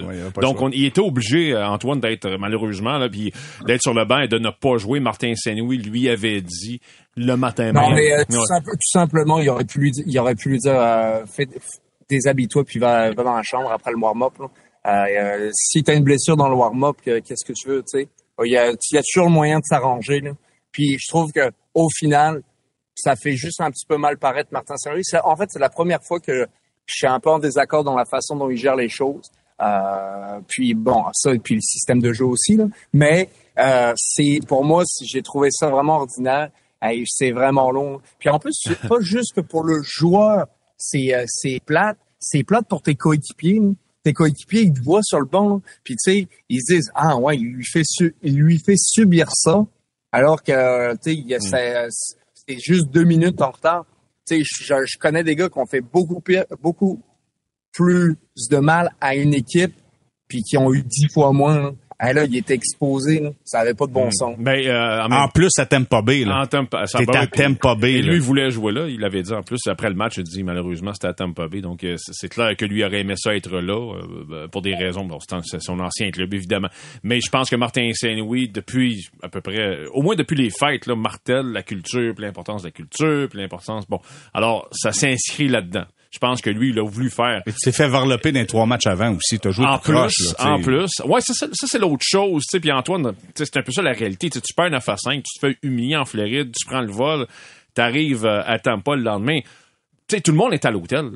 Donc, 0.43 0.61
on, 0.61 0.69
il 0.69 0.85
était 0.85 1.01
obligé, 1.01 1.57
Antoine, 1.57 2.01
d'être 2.01 2.37
malheureusement, 2.39 2.99
là, 2.99 3.09
puis 3.09 3.33
d'être 3.67 3.81
sur 3.81 3.95
le 3.95 4.05
banc 4.05 4.21
et 4.21 4.29
de 4.29 4.39
ne 4.39 4.51
pas 4.51 4.77
jouer. 4.77 5.01
Martin 5.01 5.33
Saint-Louis 5.35 5.79
lui 5.79 6.11
avait 6.11 6.43
dit 6.43 6.83
le 7.17 7.35
matin 7.37 7.73
Non, 7.73 7.93
mais 7.95 8.27
tout, 8.27 8.45
simplement, 8.83 9.39
il 9.39 9.49
aurait 9.49 9.65
pu 9.65 9.79
lui, 9.79 9.93
il 10.05 10.19
aurait 10.19 10.35
pu 10.35 10.51
lui 10.51 10.59
dire, 10.59 11.23
fais, 11.27 11.49
déshabille-toi 12.11 12.65
puis 12.65 12.79
va, 12.79 13.11
va 13.13 13.23
dans 13.23 13.37
la 13.37 13.43
chambre 13.43 13.73
après 13.73 13.93
le 13.93 13.99
warm-up. 13.99 14.35
Euh, 14.87 14.91
euh, 14.91 15.51
si 15.53 15.83
tu 15.83 15.91
as 15.91 15.95
une 15.95 16.05
blessure 16.05 16.37
dans 16.37 16.49
le 16.49 16.55
warm-up, 16.55 16.97
qu'est-ce 17.05 17.45
que 17.45 17.53
tu 17.53 17.69
veux, 17.69 17.83
tu 17.83 18.01
sais? 18.01 18.09
Il 18.43 18.51
y 18.51 18.57
a, 18.57 18.71
y 18.71 18.97
a 18.97 19.03
toujours 19.03 19.27
le 19.27 19.33
moyen 19.33 19.59
de 19.59 19.65
s'arranger. 19.65 20.23
Puis 20.73 20.97
je 20.99 21.09
trouve 21.09 21.31
que 21.33 21.51
au 21.75 21.89
final, 21.91 22.43
ça 22.95 23.17
fait 23.17 23.37
juste 23.37 23.61
un 23.61 23.71
petit 23.71 23.87
peu 23.87 23.97
mal 23.97 24.19
paraître 24.19 24.51
Martin 24.53 24.77
Saint-Louis. 24.77 25.03
En 25.25 25.37
fait, 25.37 25.47
c'est 25.51 25.59
la 25.59 25.69
première 25.69 26.03
fois 26.03 26.21
que 26.21 26.47
je 26.87 26.95
suis 26.95 27.07
un 27.07 27.21
peu 27.21 27.31
en 27.31 27.39
désaccord 27.39 27.85
dans 27.85 27.97
la 27.97 28.05
façon 28.05 28.37
dont 28.37 28.51
il 28.51 28.57
gère 28.57 28.77
les 28.77 28.89
choses. 28.89 29.31
Euh, 29.61 30.41
puis 30.49 30.75
bon, 30.75 31.05
ça 31.13 31.35
et 31.35 31.39
puis 31.39 31.55
le 31.55 31.61
système 31.61 32.01
de 32.01 32.13
jeu 32.13 32.25
aussi. 32.25 32.57
Là. 32.57 32.65
Mais 32.93 33.29
euh, 33.59 33.93
c'est 33.97 34.41
pour 34.47 34.65
moi, 34.65 34.85
j'ai 35.03 35.23
trouvé 35.23 35.51
ça 35.51 35.69
vraiment 35.69 35.97
ordinaire. 35.97 36.51
c'est 37.07 37.33
vraiment 37.33 37.71
long. 37.71 38.01
Puis 38.19 38.29
en 38.31 38.39
plus, 38.39 38.55
c'est 38.55 38.81
pas 38.89 39.01
juste 39.01 39.35
que 39.35 39.41
pour 39.41 39.65
le 39.65 39.83
joueur, 39.83 40.47
c'est 40.77 41.15
euh, 41.15 41.25
c'est 41.27 41.61
plate. 41.65 41.99
C'est 42.19 42.43
plate 42.43 42.67
pour 42.69 42.83
tes 42.83 42.95
coéquipiers. 42.95 43.61
Tes 44.03 44.13
coéquipiers, 44.13 44.63
ils 44.63 44.73
te 44.73 44.83
voient 44.83 45.03
sur 45.03 45.21
le 45.21 45.27
banc. 45.27 45.61
Puis 45.85 45.95
tu 45.97 46.13
sais, 46.13 46.29
ils 46.49 46.61
se 46.61 46.75
disent 46.75 46.91
ah 46.95 47.17
ouais, 47.17 47.37
il 47.37 47.53
lui 47.53 47.65
fait 47.65 47.83
il 48.23 48.37
lui 48.37 48.59
fait 48.59 48.77
subir 48.77 49.29
ça, 49.33 49.65
alors 50.13 50.43
que 50.43 50.95
tu 50.97 51.25
sais, 51.39 51.87
mm. 51.87 51.89
c'est 52.35 52.59
juste 52.59 52.91
deux 52.91 53.05
minutes 53.05 53.41
en 53.43 53.51
retard. 53.51 53.87
Tu 54.27 54.37
sais, 54.37 54.43
je, 54.45 54.75
je 54.87 54.99
connais 54.99 55.23
des 55.23 55.37
gars 55.37 55.49
qui 55.49 55.59
ont 55.59 55.67
fait 55.67 55.81
beaucoup 55.81 56.21
pire, 56.21 56.45
beaucoup 56.63 57.01
plus 57.73 58.17
de 58.51 58.57
mal 58.57 58.91
à 59.01 59.15
une 59.15 59.35
équipe 59.35 59.75
puis 60.31 60.43
qui 60.43 60.57
ont 60.57 60.73
eu 60.73 60.83
dix 60.83 61.09
fois 61.13 61.33
moins. 61.33 61.75
Hey, 62.03 62.15
là, 62.15 62.25
il 62.25 62.35
était 62.35 62.55
exposé, 62.55 63.21
là. 63.21 63.31
ça 63.45 63.61
avait 63.61 63.75
pas 63.75 63.87
de 63.87 63.93
bon 63.93 64.07
hmm. 64.07 64.13
son. 64.13 64.35
Ben, 64.39 64.67
euh, 64.67 65.03
en, 65.03 65.29
plus, 65.29 65.51
à 65.59 65.67
Tampa 65.67 66.01
Bay. 66.01 66.25
Là. 66.25 66.41
En 66.41 66.47
Tampa, 66.47 66.87
ça 66.87 66.99
à 66.99 67.27
Tampa 67.27 67.75
Bay. 67.75 67.93
Et 67.93 68.03
lui, 68.03 68.15
il 68.15 68.23
voulait 68.23 68.49
jouer 68.49 68.73
là. 68.73 68.89
Il 68.89 69.05
avait 69.05 69.23
dit 69.23 69.35
en 69.35 69.43
plus 69.43 69.61
après 69.67 69.91
le 69.91 69.95
match, 69.95 70.17
il 70.17 70.25
dit 70.25 70.43
malheureusement 70.43 70.95
c'était 70.95 71.09
à 71.09 71.13
Tampa 71.13 71.47
Bay. 71.49 71.61
Donc 71.61 71.85
euh, 71.85 71.97
c'est 71.99 72.31
clair 72.31 72.57
que 72.57 72.65
lui 72.65 72.83
aurait 72.85 73.01
aimé 73.01 73.15
ça 73.19 73.37
être 73.37 73.61
là 73.61 73.95
euh, 74.31 74.49
pour 74.49 74.63
des 74.63 74.75
raisons. 74.75 75.05
Bon, 75.05 75.19
c'est 75.43 75.61
son 75.61 75.79
ancien 75.79 76.11
club 76.11 76.33
évidemment. 76.33 76.69
Mais 77.03 77.21
je 77.21 77.31
pense 77.31 77.51
que 77.51 77.57
Martin 77.57 77.91
Saint-Louis, 77.93 78.49
depuis 78.49 79.09
à 79.23 79.29
peu 79.29 79.43
près, 79.43 79.85
au 79.93 80.01
moins 80.01 80.17
depuis 80.17 80.37
les 80.37 80.49
fêtes, 80.49 80.87
là, 80.87 80.97
martèle 80.97 81.53
la 81.53 81.63
culture, 81.63 82.15
puis 82.15 82.25
l'importance 82.25 82.63
de 82.63 82.69
la 82.69 82.73
culture, 82.73 83.29
puis 83.29 83.39
l'importance. 83.39 83.87
Bon, 83.87 84.01
alors 84.33 84.69
ça 84.73 84.93
s'inscrit 84.93 85.49
là-dedans 85.49 85.85
je 86.11 86.19
pense 86.19 86.43
que 86.43 86.51
lui, 86.51 86.71
il 86.71 86.79
a 86.79 86.83
voulu 86.85 87.09
faire. 87.09 87.43
tu 87.47 87.53
t'es 87.63 87.73
fait 87.73 87.89
varloper 87.89 88.33
dans 88.33 88.41
les 88.41 88.47
trois 88.47 88.67
matchs 88.67 88.87
avant 88.87 89.15
aussi. 89.15 89.39
T'as 89.39 89.51
joué 89.51 89.65
en 89.67 89.79
plus, 89.79 89.93
croche, 89.93 90.35
En 90.39 90.61
plus. 90.61 90.91
Ouais, 91.05 91.21
ça, 91.21 91.33
ça, 91.35 91.47
c'est 91.53 91.79
l'autre 91.79 92.05
chose. 92.05 92.43
sais. 92.49 92.59
Puis 92.59 92.73
Antoine, 92.73 93.13
c'est 93.35 93.57
un 93.57 93.63
peu 93.63 93.71
ça 93.73 93.83
la 93.83 93.93
réalité. 93.93 94.29
T'sais, 94.29 94.41
tu 94.41 94.53
perds 94.55 94.71
9 94.71 94.89
à 94.89 94.97
5, 94.97 95.23
tu 95.23 95.41
te 95.41 95.47
fais 95.47 95.57
humilier 95.63 95.97
en 95.97 96.05
Floride, 96.05 96.53
tu 96.53 96.67
prends 96.67 96.81
le 96.81 96.91
vol, 96.91 97.27
t'arrives 97.75 98.27
euh, 98.27 98.43
à 98.45 98.59
Tampa 98.59 98.97
le 98.97 99.03
lendemain. 99.03 99.39
sais, 100.09 100.21
tout 100.21 100.33
le 100.33 100.37
monde 100.37 100.53
est 100.53 100.65
à 100.65 100.71
l'hôtel. 100.71 101.11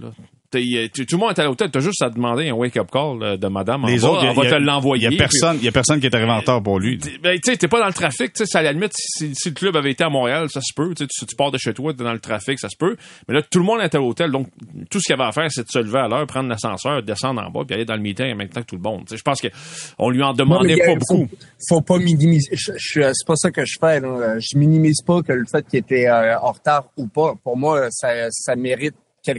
Tout 0.61 1.05
le 1.13 1.17
monde 1.19 1.31
est 1.31 1.41
à 1.41 1.45
l'hôtel. 1.45 1.71
T'as 1.71 1.81
juste 1.81 2.03
à 2.03 2.11
demander 2.11 2.49
un 2.49 2.55
wake-up 2.55 2.89
call 2.91 3.23
euh, 3.23 3.37
de 3.37 3.47
madame. 3.49 3.85
Les 3.87 4.05
autres, 4.05 4.25
on 4.27 4.33
va 4.33 4.49
te 4.49 4.55
l'envoyer. 4.55 5.09
Il 5.09 5.13
y 5.13 5.15
a 5.15 5.19
personne, 5.19 5.59
il 5.61 5.65
y 5.65 5.69
a 5.69 5.73
personne 5.73 6.01
qui 6.01 6.07
est 6.07 6.15
arrivé 6.15 6.31
en 6.31 6.39
retard 6.39 6.63
pour 6.63 6.79
lui. 6.79 6.99
Ben, 7.23 7.39
tu 7.41 7.51
sais, 7.51 7.57
t'es 7.57 7.69
pas 7.69 7.81
dans 7.81 7.87
le 7.87 7.93
trafic. 7.93 8.33
Tu 8.33 8.47
sais, 8.47 8.59
à 8.59 8.63
la 8.63 8.73
limite, 8.73 8.93
si, 8.95 9.33
le 9.47 9.53
club 9.53 9.77
avait 9.77 9.91
été 9.93 10.05
à 10.05 10.09
Montréal, 10.09 10.49
ça 10.51 10.61
se 10.61 10.73
peut. 10.75 10.95
Tu, 10.95 11.07
tu 11.07 11.37
pars 11.37 11.51
de 11.51 11.59
chez 11.59 11.75
toi, 11.75 11.93
t'es 11.93 12.05
dans 12.05 12.13
le 12.13 12.19
trafic, 12.19 12.59
ça 12.59 12.69
se 12.69 12.77
peut. 12.77 12.97
Mais 13.29 13.35
là, 13.35 13.43
tout 13.43 13.59
le 13.59 13.65
monde 13.65 13.81
est 13.81 13.95
à 13.95 13.99
l'hôtel. 13.99 14.31
Donc, 14.31 14.49
tout 14.91 15.01
ce 15.01 15.07
qu'il 15.07 15.15
avait 15.15 15.29
à 15.29 15.33
faire, 15.33 15.51
c'est 15.51 15.65
de 15.65 15.71
se 15.71 15.79
lever 15.79 15.99
à 15.99 16.09
l'heure, 16.09 16.27
prendre 16.27 16.49
l'ascenseur, 16.49 17.03
descendre 17.03 17.43
en 17.43 17.51
bas, 17.51 17.65
puis 17.67 17.75
aller 17.75 17.85
dans 17.85 17.97
le 17.97 18.03
meeting 18.03 18.33
en 18.33 18.37
même 18.37 18.49
temps 18.49 18.63
que 18.63 18.67
tout 18.67 18.77
le 18.77 18.83
monde. 18.83 19.05
je 19.11 19.23
pense 19.23 19.41
que 19.41 19.49
on 19.99 20.11
lui 20.11 20.23
en 20.23 20.33
demandait 20.33 20.77
pas 20.77 20.95
beaucoup. 20.95 21.29
Faut 21.69 21.81
pas 21.81 21.99
minimiser. 21.99 22.57
c'est 22.57 23.27
pas 23.27 23.37
ça 23.37 23.51
que 23.51 23.65
je 23.65 23.77
fais. 23.81 24.01
Je 24.01 24.59
minimise 24.59 25.03
pas 25.03 25.23
que 25.23 25.33
le 25.33 25.45
fait 25.51 25.67
qu'il 25.67 25.79
était 25.81 26.07
euh, 26.07 26.39
en 26.39 26.53
retard 26.53 26.85
ou 26.97 27.07
pas. 27.07 27.35
Pour 27.43 27.57
moi, 27.57 27.89
ça, 27.91 28.31
ça 28.31 28.57
mérite 28.57 28.95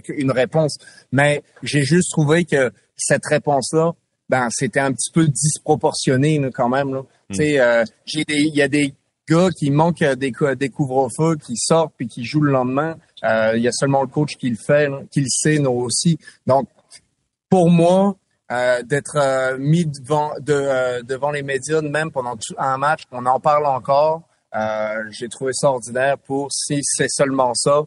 une 0.09 0.31
réponse. 0.31 0.77
Mais 1.11 1.43
j'ai 1.63 1.83
juste 1.83 2.11
trouvé 2.11 2.45
que 2.45 2.71
cette 2.95 3.25
réponse-là, 3.25 3.93
ben 4.29 4.47
c'était 4.51 4.79
un 4.79 4.91
petit 4.91 5.11
peu 5.11 5.27
disproportionné 5.27 6.41
quand 6.53 6.69
même. 6.69 6.93
Là. 6.93 7.01
Hmm. 7.01 7.05
Tu 7.33 7.35
sais, 7.35 7.59
euh, 7.59 7.83
il 8.13 8.55
y 8.55 8.61
a 8.61 8.67
des 8.67 8.93
gars 9.27 9.49
qui 9.49 9.71
manquent 9.71 10.03
des, 10.03 10.31
des 10.57 10.69
couvre-feux, 10.69 11.35
qui 11.35 11.55
sortent 11.57 11.93
puis 11.97 12.07
qui 12.07 12.23
jouent 12.23 12.41
le 12.41 12.51
lendemain. 12.51 12.97
Euh, 13.23 13.53
il 13.55 13.63
y 13.63 13.67
a 13.67 13.71
seulement 13.71 14.01
le 14.01 14.07
coach 14.07 14.35
qui 14.35 14.49
le 14.49 14.57
fait, 14.57 14.89
qui 15.11 15.21
le 15.21 15.29
sait, 15.29 15.59
nous 15.59 15.71
aussi. 15.71 16.17
Donc, 16.45 16.67
pour 17.49 17.69
moi, 17.69 18.15
euh, 18.51 18.83
d'être 18.83 19.57
mis 19.57 19.85
devant 19.85 20.33
de, 20.39 21.01
devant 21.03 21.31
les 21.31 21.41
médias, 21.41 21.81
même 21.81 22.11
pendant 22.11 22.37
un 22.57 22.77
match, 22.77 23.03
on 23.11 23.25
en 23.25 23.39
parle 23.39 23.65
encore. 23.65 24.21
J'ai 25.09 25.27
trouvé 25.27 25.51
ça 25.53 25.69
ordinaire 25.69 26.17
pour 26.17 26.51
si 26.51 26.79
c'est 26.83 27.09
seulement 27.09 27.53
ça 27.55 27.83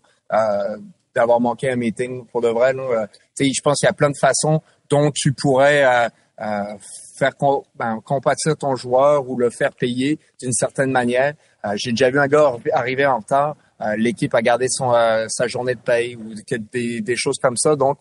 d'avoir 1.19 1.41
manqué 1.41 1.71
un 1.71 1.77
meeting 1.77 2.25
pour 2.27 2.41
de 2.41 2.49
vrai. 2.49 2.75
Euh, 2.77 3.07
je 3.39 3.61
pense 3.63 3.81
qu'il 3.81 3.87
y 3.87 3.91
a 3.91 3.93
plein 3.93 4.11
de 4.11 4.17
façons 4.19 4.63
dont 4.89 5.11
tu 5.11 5.33
pourrais 5.33 5.85
euh, 5.85 6.09
euh, 6.41 6.77
faire 7.19 7.33
ben, 7.75 8.01
compatir 8.05 8.57
ton 8.57 8.77
joueur 8.77 9.29
ou 9.29 9.37
le 9.37 9.51
faire 9.51 9.73
payer 9.73 10.19
d'une 10.41 10.53
certaine 10.53 10.93
manière. 10.93 11.35
J'ai 11.75 11.91
déjà 11.91 12.11
vu 12.11 12.21
un 12.21 12.29
gars 12.29 12.55
arriver 12.73 13.05
en 13.05 13.19
retard. 13.19 13.57
L'équipe 13.97 14.33
a 14.35 14.41
gardé 14.41 14.67
son, 14.71 14.93
sa 15.29 15.49
journée 15.49 15.75
de 15.75 15.81
paye 15.81 16.17
ou 16.17 16.33
des, 16.73 17.01
des 17.01 17.17
choses 17.17 17.37
comme 17.43 17.57
ça. 17.57 17.77
Donc, 17.77 17.99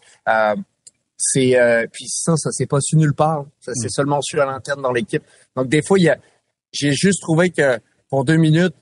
c'est 1.17 1.87
puis 1.91 2.05
ça, 2.07 2.37
ça 2.37 2.51
s'est 2.51 2.67
pas 2.67 2.79
su 2.79 2.95
nulle 2.95 3.15
part. 3.15 3.45
Ça 3.59 3.73
s'est 3.73 3.87
mm. 3.87 3.89
seulement 3.89 4.21
su 4.21 4.39
à 4.39 4.45
l'interne 4.45 4.81
dans 4.81 4.93
l'équipe. 4.93 5.23
Donc, 5.55 5.67
des 5.67 5.81
fois, 5.81 5.99
il 5.99 6.03
y 6.03 6.09
a, 6.09 6.17
j'ai 6.71 6.93
juste 6.93 7.21
trouvé 7.21 7.49
que 7.49 7.79
pour 8.09 8.23
deux 8.23 8.37
minutes, 8.37 8.75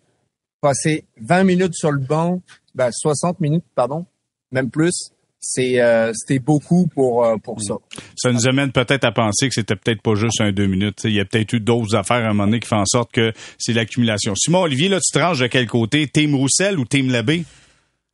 passer 0.61 1.05
20 1.21 1.43
minutes 1.45 1.73
sur 1.73 1.91
le 1.91 1.99
banc, 1.99 2.41
ben 2.75 2.89
60 2.91 3.39
minutes, 3.39 3.63
pardon, 3.73 4.05
même 4.51 4.69
plus. 4.69 5.11
C'est 5.47 5.79
euh, 5.79 6.11
c'était 6.15 6.39
beaucoup 6.39 6.87
pour 6.87 7.23
euh, 7.23 7.37
pour 7.37 7.61
ça. 7.61 7.75
Ça 8.15 8.31
nous 8.31 8.47
amène 8.47 8.71
peut-être 8.71 9.03
à 9.03 9.11
penser 9.11 9.47
que 9.47 9.53
c'était 9.53 9.75
peut-être 9.75 10.01
pas 10.01 10.15
juste 10.15 10.41
un 10.41 10.51
deux 10.51 10.65
minutes. 10.65 11.01
il 11.03 11.13
y 11.13 11.19
a 11.19 11.25
peut-être 11.25 11.53
eu 11.53 11.59
d'autres 11.59 11.95
affaires 11.95 12.25
à 12.25 12.29
un 12.29 12.33
moment 12.33 12.47
donné 12.47 12.59
qui 12.59 12.67
font 12.67 12.77
en 12.77 12.85
sorte 12.85 13.11
que 13.11 13.31
c'est 13.59 13.73
l'accumulation. 13.73 14.33
Simon 14.35 14.61
Olivier, 14.61 14.89
là, 14.89 14.99
tu 14.99 15.11
te 15.11 15.19
ranges 15.19 15.39
de 15.39 15.47
quel 15.47 15.67
côté? 15.67 16.07
Team 16.07 16.33
Roussel 16.33 16.79
ou 16.79 16.85
Team 16.85 17.11
Labbé? 17.11 17.43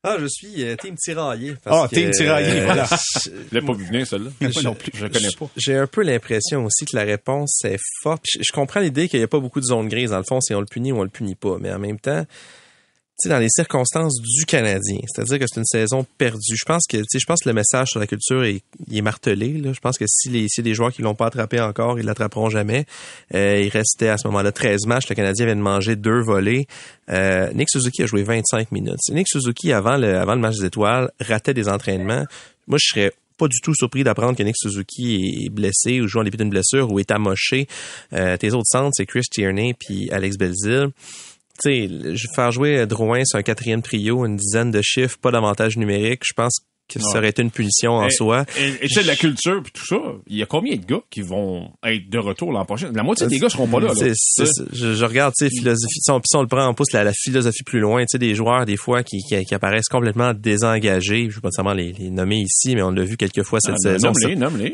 Ah, 0.04 0.18
je 0.20 0.26
suis 0.28 0.64
euh, 0.64 0.76
team 0.76 0.96
tiraillé. 0.96 1.54
Ah, 1.64 1.88
team 1.88 2.10
tiraillé, 2.10 2.66
voilà. 2.66 2.90
Je 3.24 3.30
l'ai 3.56 3.62
pas 3.62 3.74
vu 3.74 3.86
venir, 3.86 4.08
celle-là. 4.08 4.32
Moi 4.42 4.50
non 4.64 4.74
plus. 4.74 4.92
Je 4.96 5.06
connais 5.06 5.32
pas. 5.38 5.48
J'ai 5.56 5.78
un 5.78 5.86
peu 5.86 6.02
l'impression 6.02 6.66
aussi 6.66 6.86
que 6.86 6.96
la 6.96 7.04
réponse 7.04 7.64
est 7.66 7.78
forte. 8.02 8.24
Je, 8.26 8.52
comprends 8.52 8.80
l'idée 8.80 9.08
qu'il 9.08 9.20
n'y 9.20 9.24
a 9.24 9.28
pas 9.28 9.40
beaucoup 9.40 9.60
de 9.60 9.66
zones 9.66 9.88
grises. 9.88 10.10
Dans 10.10 10.18
le 10.18 10.24
fond, 10.24 10.42
si 10.42 10.56
on 10.56 10.60
le 10.60 10.66
punit 10.66 10.92
ou 10.92 10.98
on 10.98 11.04
le 11.04 11.10
punit 11.10 11.36
pas. 11.36 11.58
Mais 11.60 11.72
en 11.72 11.78
même 11.78 12.00
temps, 12.00 12.26
dans 13.30 13.40
les 13.40 13.50
circonstances 13.50 14.20
du 14.22 14.46
Canadien, 14.46 15.00
c'est-à-dire 15.08 15.40
que 15.40 15.46
c'est 15.48 15.60
une 15.60 15.66
saison 15.66 16.06
perdue. 16.18 16.56
Je 16.56 16.66
pense 16.66 16.84
que, 16.88 16.98
je 16.98 17.26
pense 17.26 17.42
que 17.44 17.50
le 17.50 17.54
message 17.54 17.90
sur 17.90 18.00
la 18.00 18.08
culture 18.08 18.44
est, 18.44 18.62
est 18.92 19.02
martelé. 19.02 19.62
Je 19.64 19.80
pense 19.80 19.98
que 19.98 20.06
si 20.08 20.30
les, 20.30 20.48
si 20.50 20.62
des 20.62 20.74
joueurs 20.74 20.92
qui 20.92 21.02
l'ont 21.02 21.16
pas 21.16 21.28
attrapé 21.28 21.60
encore, 21.60 22.00
ils 22.00 22.06
l'attraperont 22.06 22.50
jamais. 22.50 22.86
Euh, 23.34 23.62
il 23.64 23.70
restait 23.70 24.10
à 24.10 24.18
ce 24.18 24.28
moment-là 24.28 24.52
13 24.52 24.86
matchs. 24.86 25.10
Le 25.10 25.16
Canadien 25.16 25.46
vient 25.46 25.56
de 25.56 25.62
manger 25.62 25.96
deux 25.96 26.22
volets. 26.22 26.66
Euh, 27.10 27.52
Nick 27.54 27.70
Suzuki 27.70 28.04
a 28.04 28.06
joué 28.06 28.24
25 28.24 28.72
minutes. 28.72 29.00
Nick 29.10 29.28
Suzuki, 29.28 29.72
avant 29.72 29.98
le, 29.98 30.18
avant 30.18 30.36
le 30.36 30.42
match 30.42 30.58
des 30.58 30.66
étoiles, 30.66 31.12
ratait 31.20 31.54
des 31.54 31.68
entraînements. 31.68 32.26
Moi, 32.68 32.78
je 32.82 32.88
serais 32.94 33.12
pas 33.42 33.48
du 33.48 33.60
tout 33.60 33.74
surpris 33.74 34.04
d'apprendre 34.04 34.38
que 34.38 34.44
Nick 34.44 34.56
Suzuki 34.56 35.46
est 35.46 35.50
blessé 35.50 36.00
ou 36.00 36.08
joue 36.08 36.20
en 36.20 36.24
début 36.24 36.38
d'une 36.38 36.52
blessure 36.52 36.92
ou 36.92 37.00
est 37.00 37.10
amoché. 37.10 37.68
Euh, 38.14 38.38
tes 38.38 38.54
autres 38.54 38.68
centres, 38.68 38.92
c'est 38.94 39.08
Chris 39.08 39.24
Tierney 39.32 39.74
puis 39.74 40.12
Alex 40.12 40.38
Belzil 40.38 40.90
tu 41.62 42.16
sais, 42.16 42.28
faire 42.36 42.52
jouer 42.52 42.86
Drouin 42.86 43.24
sur 43.26 43.40
un 43.40 43.44
quatrième 43.44 43.82
trio, 43.82 44.26
une 44.26 44.36
dizaine 44.36 44.72
de 44.72 44.82
chiffres, 44.82 45.18
pas 45.20 45.32
d'avantage 45.32 45.78
numérique, 45.78 46.24
je 46.26 46.34
pense 46.34 46.60
que 46.88 47.00
ça 47.00 47.18
aurait 47.18 47.30
été 47.30 47.42
une 47.42 47.52
punition 47.52 47.94
en 47.94 48.10
soi. 48.10 48.46
Et, 48.58 48.88
tu 48.88 48.90
sais, 48.90 49.04
la 49.04 49.16
culture 49.16 49.62
puis 49.64 49.72
tout 49.72 49.86
ça, 49.86 49.98
il 50.28 50.38
y 50.38 50.44
a 50.44 50.46
combien 50.46 50.76
de 50.76 50.86
gars 50.86 51.02
qui 51.10 51.22
vont 51.22 51.72
être 51.86 52.10
de 52.10 52.18
retour 52.18 52.52
l'an 52.52 52.66
prochain? 52.66 52.92
La 52.94 53.04
moitié 53.04 53.28
des 53.28 53.40
gars 53.40 53.50
seront 53.50 53.68
pas 53.68 53.80
là. 53.80 53.88
là 53.88 54.14
je, 54.74 55.06
regarde, 55.06 55.34
tu 55.38 55.48
sais, 55.48 55.52
philosophie, 55.56 56.00
si 56.02 56.12
on, 56.12 56.22
on 56.36 56.42
le 56.42 56.48
prend 56.48 56.66
en 56.66 56.74
pouce 56.74 56.92
la, 56.94 57.12
philosophie 57.14 57.64
plus 57.64 57.80
loin, 57.80 58.02
tu 58.02 58.08
sais, 58.12 58.18
des 58.18 58.36
joueurs, 58.36 58.66
des 58.66 58.78
fois, 58.78 59.04
qui, 59.04 59.20
qui, 59.20 59.56
apparaissent 59.56 59.90
complètement 59.90 60.34
désengagés. 60.34 61.28
Je 61.30 61.36
vais 61.36 61.42
pas 61.42 61.50
nécellement 61.50 61.74
les, 61.74 61.94
les 61.94 62.10
nommer 62.10 62.38
ici, 62.38 62.76
mais 62.76 62.82
on 62.82 62.92
l'a 62.92 63.04
vu 63.04 63.18
quelques 63.18 63.44
fois 63.44 63.60
cette 63.62 63.76
ah, 63.86 63.98
saison. 63.98 64.12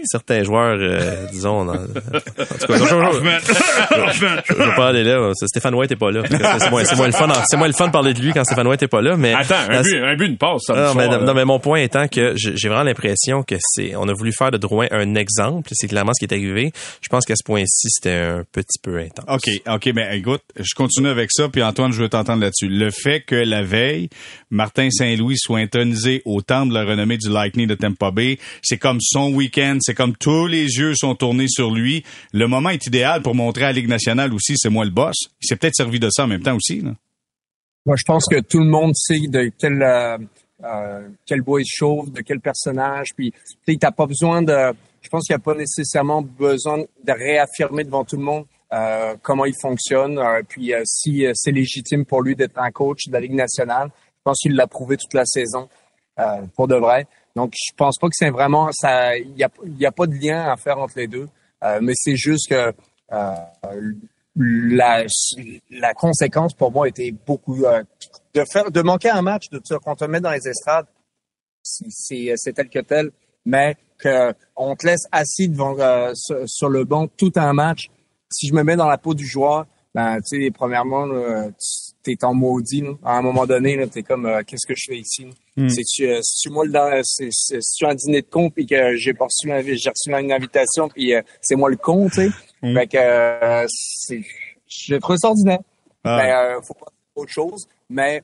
Certains 0.04 0.44
joueurs, 0.44 0.78
euh, 0.80 1.26
disons, 1.32 1.66
dans, 1.66 1.74
en 1.74 1.78
tout 1.78 1.94
cas, 1.94 2.78
je, 4.12 4.56
vais 4.56 4.76
pas 4.76 4.88
aller 4.88 5.04
là. 5.04 5.32
Stéphane 5.34 5.76
White 5.76 5.92
est 5.92 5.96
pas 5.96 6.12
là. 6.12 6.24
C'est 6.60 6.70
moins, 6.70 6.82
le 6.82 7.12
fun, 7.12 7.28
c'est 7.48 7.58
moins 7.58 7.68
le 7.68 7.74
fun 7.74 7.88
de 7.88 7.92
parler 7.92 8.14
de 8.14 8.20
lui 8.20 8.34
quand 8.34 8.44
Stéphane 8.44 8.68
White 8.68 8.84
est 8.84 8.88
pas 8.88 9.02
là, 9.02 9.18
mais. 9.18 9.34
Attends, 9.34 9.56
un 9.70 9.82
but, 9.82 9.98
un 9.98 10.16
but, 10.16 10.28
une 10.28 10.38
passe, 10.38 10.62
ça 10.66 10.74
non, 10.74 10.96
mais, 10.96 11.08
non, 11.08 11.34
mais 11.34 11.46
mon 11.46 11.60
point 11.60 11.80
étant 11.80 12.07
que 12.08 12.34
j'ai 12.36 12.70
vraiment 12.70 12.84
l'impression 12.84 13.44
que 13.44 13.56
c'est, 13.60 13.96
on 13.96 14.08
a 14.08 14.14
voulu 14.14 14.32
faire 14.32 14.52
de 14.52 14.58
Drouin 14.58 14.88
un 14.92 15.16
exemple. 15.16 15.70
C'est 15.74 15.88
clairement 15.88 16.12
ce 16.14 16.26
qui 16.26 16.32
est 16.32 16.36
arrivé. 16.36 16.72
Je 17.02 17.10
pense 17.10 17.26
qu'à 17.26 17.36
ce 17.36 17.44
point-ci, 17.44 17.88
c'était 17.90 18.16
un 18.16 18.44
petit 18.52 18.80
peu 18.82 18.98
intense. 19.00 19.26
OK, 19.28 19.50
OK, 19.68 19.90
mais 19.94 20.18
écoute, 20.18 20.42
je 20.56 20.74
continue 20.76 21.08
avec 21.08 21.32
ça, 21.32 21.50
puis 21.50 21.64
Antoine, 21.64 21.92
je 21.92 22.02
veux 22.02 22.10
t'entendre 22.10 22.42
là-dessus. 22.42 22.68
Le 22.68 22.90
fait 22.92 23.22
que 23.22 23.36
la 23.36 23.64
veille, 23.64 24.10
Martin 24.50 24.90
Saint-Louis 24.90 25.38
soit 25.38 25.60
intonisé 25.60 26.22
au 26.26 26.42
temple 26.42 26.70
de 26.70 26.74
la 26.74 26.86
renommée 26.86 27.18
du 27.18 27.30
Lightning 27.30 27.68
de 27.68 27.76
Tampa 27.76 28.12
Bay, 28.12 28.38
c'est 28.62 28.78
comme 28.78 29.00
son 29.02 29.34
week-end, 29.34 29.78
c'est 29.82 29.96
comme 29.96 30.16
tous 30.16 30.48
les 30.48 30.66
yeux 30.66 30.94
sont 30.96 31.16
tournés 31.16 31.48
sur 31.48 31.72
lui. 31.72 32.04
Le 32.34 32.48
moment 32.48 32.70
est 32.70 32.86
idéal 32.86 33.22
pour 33.22 33.36
montrer 33.36 33.64
à 33.64 33.68
la 33.68 33.74
Ligue 33.74 33.90
nationale 33.90 34.34
aussi, 34.34 34.56
c'est 34.58 34.70
moi 34.70 34.86
le 34.86 34.92
boss. 34.92 35.16
Il 35.42 35.48
s'est 35.48 35.56
peut-être 35.56 35.76
servi 35.76 36.00
de 36.00 36.10
ça 36.10 36.24
en 36.24 36.28
même 36.28 36.42
temps 36.44 36.56
aussi, 36.56 36.82
là. 36.82 36.94
Moi, 37.86 37.96
je 37.96 38.04
pense 38.04 38.26
que 38.30 38.42
tout 38.42 38.60
le 38.60 38.66
monde 38.66 38.92
sait 38.96 39.18
de 39.30 39.50
quel 39.58 39.82
euh, 40.64 40.68
euh, 40.68 41.08
quel 41.26 41.42
bois 41.42 41.62
il 41.62 41.68
chauffe, 41.68 42.12
de 42.12 42.22
quel 42.22 42.40
personnage. 42.40 43.10
Puis, 43.16 43.34
tu 43.66 43.78
n'as 43.82 43.92
pas 43.92 44.06
besoin 44.06 44.42
de... 44.42 44.74
Je 45.02 45.10
pense 45.10 45.26
qu'il 45.26 45.36
n'y 45.36 45.42
a 45.42 45.44
pas 45.44 45.56
nécessairement 45.56 46.22
besoin 46.22 46.80
de 46.80 47.12
réaffirmer 47.12 47.84
devant 47.84 48.04
tout 48.04 48.18
le 48.18 48.24
monde 48.24 48.46
euh, 48.74 49.16
comment 49.22 49.46
il 49.46 49.56
fonctionne. 49.62 50.18
Euh, 50.18 50.42
puis, 50.48 50.74
euh, 50.74 50.82
si 50.86 51.26
c'est 51.34 51.52
légitime 51.52 52.06
pour 52.06 52.22
lui 52.22 52.36
d'être 52.36 52.58
un 52.58 52.72
coach 52.72 53.08
de 53.08 53.14
la 53.14 53.22
Ligue 53.22 53.36
nationale, 53.36 53.90
je 53.96 54.22
pense 54.24 54.40
qu'il 54.40 54.56
l'a 54.56 54.68
prouvé 54.68 54.98
toute 54.98 55.14
la 55.14 55.26
saison. 55.26 55.70
pour 56.56 56.68
de 56.68 56.76
vrai. 56.76 57.06
Donc, 57.36 57.54
je 57.56 57.74
pense 57.76 57.98
pas 58.00 58.08
que 58.08 58.16
c'est 58.16 58.32
vraiment 58.32 58.70
ça. 58.72 59.16
Il 59.16 59.38
y 59.38 59.44
a, 59.44 59.50
y 59.78 59.86
a 59.86 59.92
pas 59.92 60.08
de 60.08 60.16
lien 60.16 60.52
à 60.52 60.58
faire 60.58 60.80
entre 60.80 60.98
les 60.98 61.08
deux, 61.08 61.30
mais 61.80 61.94
c'est 61.94 62.16
juste 62.16 62.50
que 62.50 62.74
la, 64.38 65.04
la 65.72 65.94
conséquence 65.94 66.54
pour 66.54 66.72
moi 66.72 66.88
était 66.88 67.12
beaucoup 67.26 67.64
de 68.34 68.44
faire 68.52 68.72
de 68.72 68.82
manquer 68.82 69.10
un 69.10 69.22
match 69.22 69.50
de 69.50 69.60
quand 69.60 69.80
on 69.86 69.96
te 69.96 70.06
met 70.06 70.20
dans 70.20 70.32
les 70.32 70.48
estrades 70.48 70.86
c'est 71.64 72.34
c'est 72.36 72.54
tel 72.54 72.70
que 72.70 72.80
tel 72.80 73.12
mais 73.46 73.76
qu'on 74.02 74.76
te 74.76 74.86
laisse 74.86 75.08
assis 75.12 75.50
devant 75.50 75.76
sur, 76.14 76.70
le 76.70 76.84
banc 76.84 77.08
tout 77.08 77.32
un 77.36 77.54
match. 77.54 77.88
Si 78.30 78.48
je 78.48 78.54
me 78.54 78.64
mets 78.64 78.76
dans 78.76 78.88
la 78.88 78.98
peau 78.98 79.14
du 79.14 79.26
joueur 79.26 79.66
ben 79.96 80.20
tu 80.22 80.44
sais 80.44 80.52
premièrement 80.52 81.08
tu 82.04 82.12
es 82.12 82.24
en 82.24 82.34
maudit 82.34 82.84
à 83.04 83.18
un 83.18 83.22
moment 83.22 83.48
donné 83.48 83.88
tu 83.90 84.00
es 84.00 84.04
comme 84.04 84.30
qu'est-ce 84.46 84.68
que 84.68 84.76
je 84.76 84.86
fais 84.90 84.98
ici? 84.98 85.26
Hmm. 85.56 85.70
c'est 85.70 85.84
tu 85.84 86.08
tu 86.42 86.50
moi 86.52 86.66
le 86.66 87.02
c'est 87.04 87.30
tu 87.76 87.86
un 87.86 87.96
dîner 87.96 88.22
de 88.22 88.28
con 88.28 88.52
puis 88.52 88.68
que 88.68 88.96
j'ai 88.98 89.14
reçu 89.18 89.48
j'ai 89.78 89.90
reçu 89.90 90.12
une 90.12 90.32
invitation 90.32 90.90
puis 90.90 91.14
c'est 91.42 91.56
moi 91.56 91.72
le 91.72 91.78
con 91.78 92.10
tu 92.10 92.16
sais? 92.16 92.30
Hmm. 92.62 92.74
fait 92.74 92.88
que 92.88 93.66
c'est 93.68 94.24
je 94.68 94.96
trouve 94.96 95.18
ça 95.18 95.30
ordinaire 95.30 95.60
ah. 96.04 96.18
ben, 96.18 96.62
faut 96.64 96.74
pas 96.74 96.92
autre 97.16 97.32
chose 97.32 97.68
mais 97.90 98.24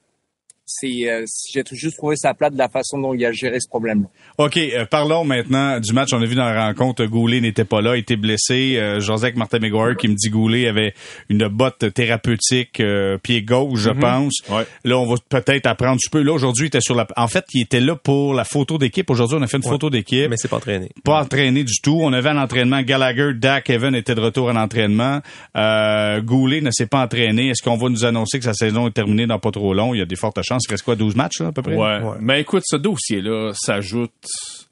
c'est 0.66 1.10
euh, 1.10 1.26
j'ai 1.52 1.64
juste 1.72 1.98
trouvé 1.98 2.16
ça 2.16 2.34
plate 2.34 2.54
de 2.54 2.58
la 2.58 2.70
façon 2.70 3.00
dont 3.00 3.14
il 3.14 3.26
a 3.26 3.32
géré 3.32 3.60
ce 3.60 3.68
problème. 3.68 4.08
OK, 4.38 4.58
euh, 4.58 4.86
parlons 4.86 5.24
maintenant 5.24 5.80
du 5.80 5.94
match. 5.94 6.10
On 6.14 6.22
a 6.22 6.26
vu 6.26 6.36
dans 6.36 6.46
la 6.46 6.68
rencontre, 6.68 7.06
Goulet 7.06 7.42
n'était 7.42 7.66
pas 7.66 7.82
là, 7.82 7.96
il 7.96 8.00
était 8.00 8.16
blessé. 8.16 8.78
Euh, 8.78 9.00
José 9.00 9.34
Martin 9.36 9.60
McGuire 9.60 9.98
qui 9.98 10.08
me 10.08 10.16
dit 10.16 10.30
Goulet 10.30 10.68
avait 10.68 10.94
une 11.30 11.48
botte 11.48 11.94
thérapeutique 11.94 12.80
euh, 12.80 13.18
pied 13.18 13.42
gauche, 13.42 13.80
je 13.80 13.90
mhm. 13.90 14.00
pense. 14.00 14.42
Là, 14.84 14.98
on 14.98 15.06
va 15.06 15.16
peut-être 15.30 15.68
apprendre 15.68 15.94
un 15.94 16.10
peu. 16.12 16.22
Là, 16.22 16.34
aujourd'hui, 16.34 16.66
il 16.66 16.68
était 16.68 16.82
sur 16.82 16.96
la... 16.96 17.08
En 17.18 17.28
fait, 17.28 17.46
il 17.54 17.62
était 17.62 17.80
là 17.80 17.96
pour 17.96 18.34
la 18.34 18.44
photo 18.44 18.78
d'équipe. 18.78 19.10
Aujourd'hui, 19.10 19.38
on 19.40 19.42
a 19.42 19.48
fait 19.48 19.58
une 19.58 19.64
photo 19.64 19.90
d'équipe. 19.90 20.30
Mais 20.30 20.38
c'est 20.38 20.48
pas 20.48 20.58
entraîné. 20.58 20.90
Pas 21.04 21.22
entraîné 21.22 21.64
du 21.64 21.80
tout. 21.82 21.98
On 22.02 22.14
avait 22.14 22.30
un 22.30 22.38
entraînement. 22.38 22.82
Gallagher, 22.82 23.34
Dak, 23.34 23.70
Evan 23.70 23.96
était 23.96 24.16
de 24.16 24.22
retour 24.22 24.50
à 24.50 24.54
l'entraînement. 24.54 25.22
Euh, 25.56 26.22
Goulet 26.22 26.62
ne 26.62 26.72
s'est 26.72 26.88
pas 26.88 27.04
entraîné. 27.04 27.50
Est-ce 27.50 27.62
qu'on 27.62 27.78
va 27.78 27.90
nous 27.90 28.06
annoncer 28.06 28.40
que 28.40 28.46
sa 28.46 28.54
saison 28.54 28.88
est 28.88 28.92
terminée 28.92 29.28
dans 29.28 29.40
pas 29.40 29.52
trop 29.52 29.74
long? 29.74 29.94
Il 29.94 30.00
y 30.00 30.02
a 30.02 30.06
des 30.06 30.16
fortes 30.16 30.42
chances. 30.42 30.63
Il 30.68 30.72
reste 30.72 30.84
quoi, 30.84 30.96
12 30.96 31.16
matchs, 31.16 31.42
à 31.42 31.52
peu 31.52 31.62
près? 31.62 31.76
Ouais. 31.76 32.00
Mais 32.20 32.42
écoute, 32.42 32.64
ce 32.66 32.76
dossier-là 32.76 33.52
s'ajoute 33.54 34.12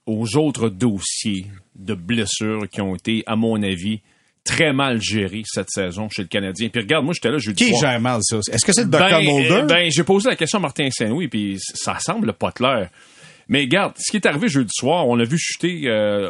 aux 0.06 0.38
autres 0.38 0.70
dossiers 0.70 1.48
de 1.76 1.94
blessures 1.94 2.68
qui 2.70 2.82
ont 2.82 2.96
été, 2.96 3.24
à 3.26 3.36
mon 3.36 3.62
avis, 3.62 4.02
très 4.44 4.74
mal 4.74 5.00
gérés 5.02 5.44
cette 5.46 5.70
saison 5.70 6.10
chez 6.10 6.24
le 6.24 6.28
Canadien. 6.28 6.70
Puis 6.70 6.82
regarde, 6.82 7.06
moi, 7.06 7.14
j'étais 7.14 7.32
là 7.32 7.38
jeudi 7.38 7.66
Qui 7.66 7.78
gère 7.80 8.00
mal 8.00 8.20
ça? 8.24 8.38
Est-ce 8.52 8.66
que 8.66 8.74
c'est 8.74 8.84
le 8.84 8.90
Dr. 8.90 9.00
Ben, 9.00 9.24
Mulder? 9.24 9.66
Ben, 9.68 9.92
j'ai 9.92 10.04
posé 10.04 10.30
la 10.30 10.36
question 10.36 10.60
à 10.60 10.62
Martin 10.62 10.90
Saint-Louis, 10.92 11.28
puis 11.28 11.58
ça 11.60 11.98
semble 12.00 12.34
pas 12.34 12.52
clair. 12.52 12.90
Mais 13.52 13.64
regarde, 13.64 13.94
ce 13.98 14.10
qui 14.10 14.16
est 14.16 14.26
arrivé 14.26 14.48
jeudi 14.48 14.72
soir, 14.74 15.10
on 15.10 15.16
l'a 15.16 15.26
vu 15.26 15.38
chuter 15.38 15.82
euh, 15.88 16.30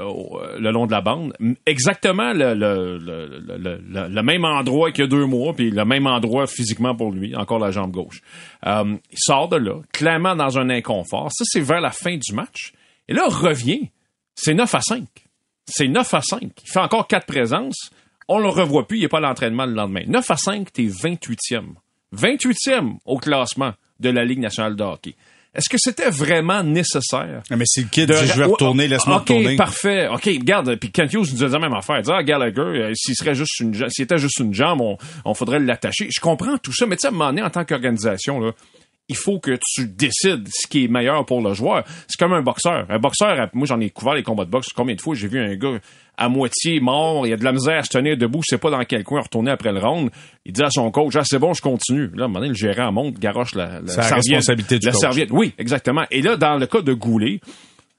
le 0.57 0.71
long 0.71 0.87
de 0.87 0.91
la 0.91 1.01
bande. 1.01 1.33
Exactement 1.67 2.33
le, 2.33 4.21
même 4.23 4.43
endroit 4.43 4.91
qu'il 4.91 5.03
y 5.03 5.05
a 5.05 5.07
deux 5.07 5.27
mois, 5.27 5.53
puis 5.53 5.69
le 5.69 5.85
même 5.85 6.07
endroit 6.07 6.47
physiquement 6.47 6.95
pour 6.95 7.11
lui, 7.11 7.35
encore 7.35 7.59
la 7.59 7.69
jambe 7.69 7.91
gauche. 7.91 8.23
Euh, 8.65 8.97
il 9.11 9.17
sort 9.19 9.49
de 9.49 9.57
là, 9.57 9.75
clairement 9.93 10.35
dans 10.35 10.57
un 10.57 10.71
inconfort. 10.71 11.29
Ça, 11.31 11.43
c'est 11.47 11.59
vers 11.59 11.79
la 11.79 11.91
fin 11.91 12.17
du 12.17 12.33
match. 12.33 12.73
Et 13.07 13.13
là, 13.13 13.27
revient. 13.27 13.91
C'est 14.33 14.55
9 14.55 14.73
à 14.73 14.81
5. 14.81 15.03
C'est 15.67 15.87
9 15.87 16.11
à 16.15 16.21
5. 16.21 16.41
Il 16.41 16.71
fait 16.71 16.79
encore 16.79 17.07
4 17.07 17.27
présences. 17.27 17.91
On 18.27 18.39
le 18.39 18.49
revoit 18.49 18.87
plus. 18.87 18.97
Il 18.97 19.01
n'est 19.01 19.09
pas 19.09 19.19
l'entraînement 19.19 19.67
le 19.67 19.73
lendemain. 19.73 20.05
9 20.07 20.31
à 20.31 20.37
5, 20.37 20.73
t'es 20.73 20.85
28e. 20.85 21.75
28e 22.17 22.97
au 23.05 23.19
classement 23.19 23.73
de 23.99 24.09
la 24.09 24.25
Ligue 24.25 24.39
nationale 24.39 24.75
de 24.75 24.83
hockey. 24.83 25.13
Est-ce 25.53 25.67
que 25.67 25.77
c'était 25.77 26.09
vraiment 26.09 26.63
nécessaire? 26.63 27.41
Mais 27.49 27.65
c'est 27.65 27.81
le 27.81 27.87
kid 27.87 28.07
de... 28.07 28.13
je 28.13 28.37
vais 28.37 28.45
retourner, 28.45 28.87
laisse-moi 28.87 29.17
retourner. 29.17 29.51
OK, 29.51 29.57
parfait. 29.57 30.07
OK, 30.07 30.23
regarde, 30.25 30.75
puis 30.75 30.91
Kent 30.91 31.13
Hughes 31.13 31.33
nous 31.33 31.43
a 31.43 31.47
dit 31.47 31.53
la 31.53 31.59
même 31.59 31.73
affaire. 31.73 32.01
Ah, 32.07 32.23
Gallagher, 32.23 32.61
euh, 32.61 32.93
s'il 32.95 33.15
serait 33.15 33.35
juste 33.35 33.59
une 33.59 33.89
s'il 33.89 34.03
était 34.03 34.17
juste 34.17 34.39
une 34.39 34.53
jambe, 34.53 34.79
on, 34.79 34.97
on 35.25 35.33
faudrait 35.33 35.59
l'attacher. 35.59 36.07
Je 36.09 36.21
comprends 36.21 36.57
tout 36.57 36.73
ça, 36.73 36.85
mais 36.85 36.95
tu 36.95 37.01
sais, 37.01 37.07
à 37.07 37.09
un 37.09 37.13
moment 37.13 37.27
donné, 37.27 37.41
en 37.41 37.49
tant 37.49 37.65
qu'organisation, 37.65 38.39
là, 38.39 38.51
il 39.11 39.17
faut 39.17 39.39
que 39.39 39.59
tu 39.73 39.87
décides 39.87 40.47
ce 40.49 40.67
qui 40.67 40.85
est 40.85 40.87
meilleur 40.87 41.25
pour 41.25 41.41
le 41.41 41.53
joueur. 41.53 41.83
C'est 42.07 42.17
comme 42.17 42.31
un 42.31 42.41
boxeur. 42.41 42.85
Un 42.89 42.97
boxeur, 42.97 43.49
moi 43.53 43.67
j'en 43.67 43.79
ai 43.81 43.89
couvert 43.89 44.13
les 44.13 44.23
combats 44.23 44.45
de 44.45 44.49
boxe. 44.49 44.67
Combien 44.73 44.95
de 44.95 45.01
fois? 45.01 45.15
J'ai 45.15 45.27
vu 45.27 45.37
un 45.37 45.53
gars 45.55 45.79
à 46.17 46.29
moitié 46.29 46.79
mort, 46.79 47.27
il 47.27 47.31
y 47.31 47.33
a 47.33 47.37
de 47.37 47.43
la 47.43 47.51
misère 47.51 47.79
à 47.79 47.83
se 47.83 47.89
tenir 47.89 48.15
debout, 48.15 48.41
je 48.43 48.55
sais 48.55 48.57
pas 48.57 48.69
dans 48.69 48.83
quel 48.85 49.03
coin 49.03 49.21
retourner 49.21 49.51
après 49.51 49.73
le 49.73 49.79
round. 49.79 50.11
Il 50.45 50.53
dit 50.53 50.63
à 50.63 50.69
son 50.69 50.89
coach, 50.91 51.13
ah 51.17 51.23
c'est 51.25 51.39
bon, 51.39 51.53
je 51.53 51.61
continue. 51.61 52.09
Là, 52.15 52.23
à 52.23 52.25
un 52.25 52.27
moment 52.27 52.39
donné, 52.39 52.49
le 52.49 52.55
gérant 52.55 52.91
monte, 52.91 53.19
garoche 53.19 53.53
la, 53.55 53.81
la 53.81 53.87
serviette. 53.87 54.13
responsabilité 54.13 54.79
du 54.79 54.85
la 54.85 54.93
serviette. 54.93 55.29
Oui, 55.31 55.53
exactement. 55.57 56.05
Et 56.09 56.21
là, 56.21 56.37
dans 56.37 56.57
le 56.57 56.67
cas 56.67 56.81
de 56.81 56.93
Goulet, 56.93 57.41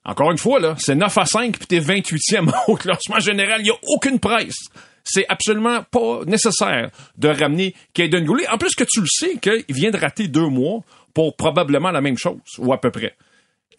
encore 0.04 0.30
une 0.30 0.38
fois, 0.38 0.60
là, 0.60 0.76
c'est 0.78 0.94
9 0.94 1.18
à 1.18 1.26
5 1.26 1.58
puis 1.58 1.66
t'es 1.66 1.80
28e 1.80 2.52
au 2.68 2.76
classement 2.76 3.18
général. 3.18 3.60
Il 3.60 3.64
n'y 3.64 3.70
a 3.70 3.78
aucune 3.88 4.18
presse 4.18 4.68
c'est 5.04 5.26
absolument 5.28 5.82
pas 5.90 6.20
nécessaire 6.26 6.90
de 7.18 7.28
ramener 7.28 7.74
Caden 7.94 8.24
Goulet. 8.24 8.48
En 8.48 8.58
plus 8.58 8.74
que 8.74 8.84
tu 8.84 9.00
le 9.00 9.06
sais 9.08 9.36
qu'il 9.38 9.64
vient 9.74 9.90
de 9.90 9.96
rater 9.96 10.28
deux 10.28 10.48
mois 10.48 10.80
pour 11.14 11.36
probablement 11.36 11.90
la 11.90 12.00
même 12.00 12.18
chose, 12.18 12.40
ou 12.58 12.72
à 12.72 12.80
peu 12.80 12.90
près. 12.90 13.16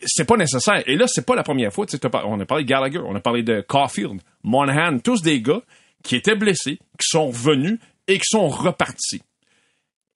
C'est 0.05 0.25
pas 0.25 0.37
nécessaire. 0.37 0.83
Et 0.87 0.95
là, 0.95 1.05
c'est 1.07 1.25
pas 1.25 1.35
la 1.35 1.43
première 1.43 1.71
fois. 1.71 1.85
On 2.25 2.39
a 2.39 2.45
parlé 2.45 2.63
de 2.63 2.69
Gallagher, 2.69 2.99
on 2.99 3.15
a 3.15 3.19
parlé 3.19 3.43
de 3.43 3.61
Caulfield, 3.61 4.21
Monahan, 4.43 4.99
tous 4.99 5.21
des 5.21 5.41
gars 5.41 5.61
qui 6.03 6.15
étaient 6.15 6.35
blessés, 6.35 6.79
qui 6.99 7.07
sont 7.07 7.29
venus 7.29 7.79
et 8.07 8.17
qui 8.17 8.25
sont 8.25 8.49
repartis. 8.49 9.21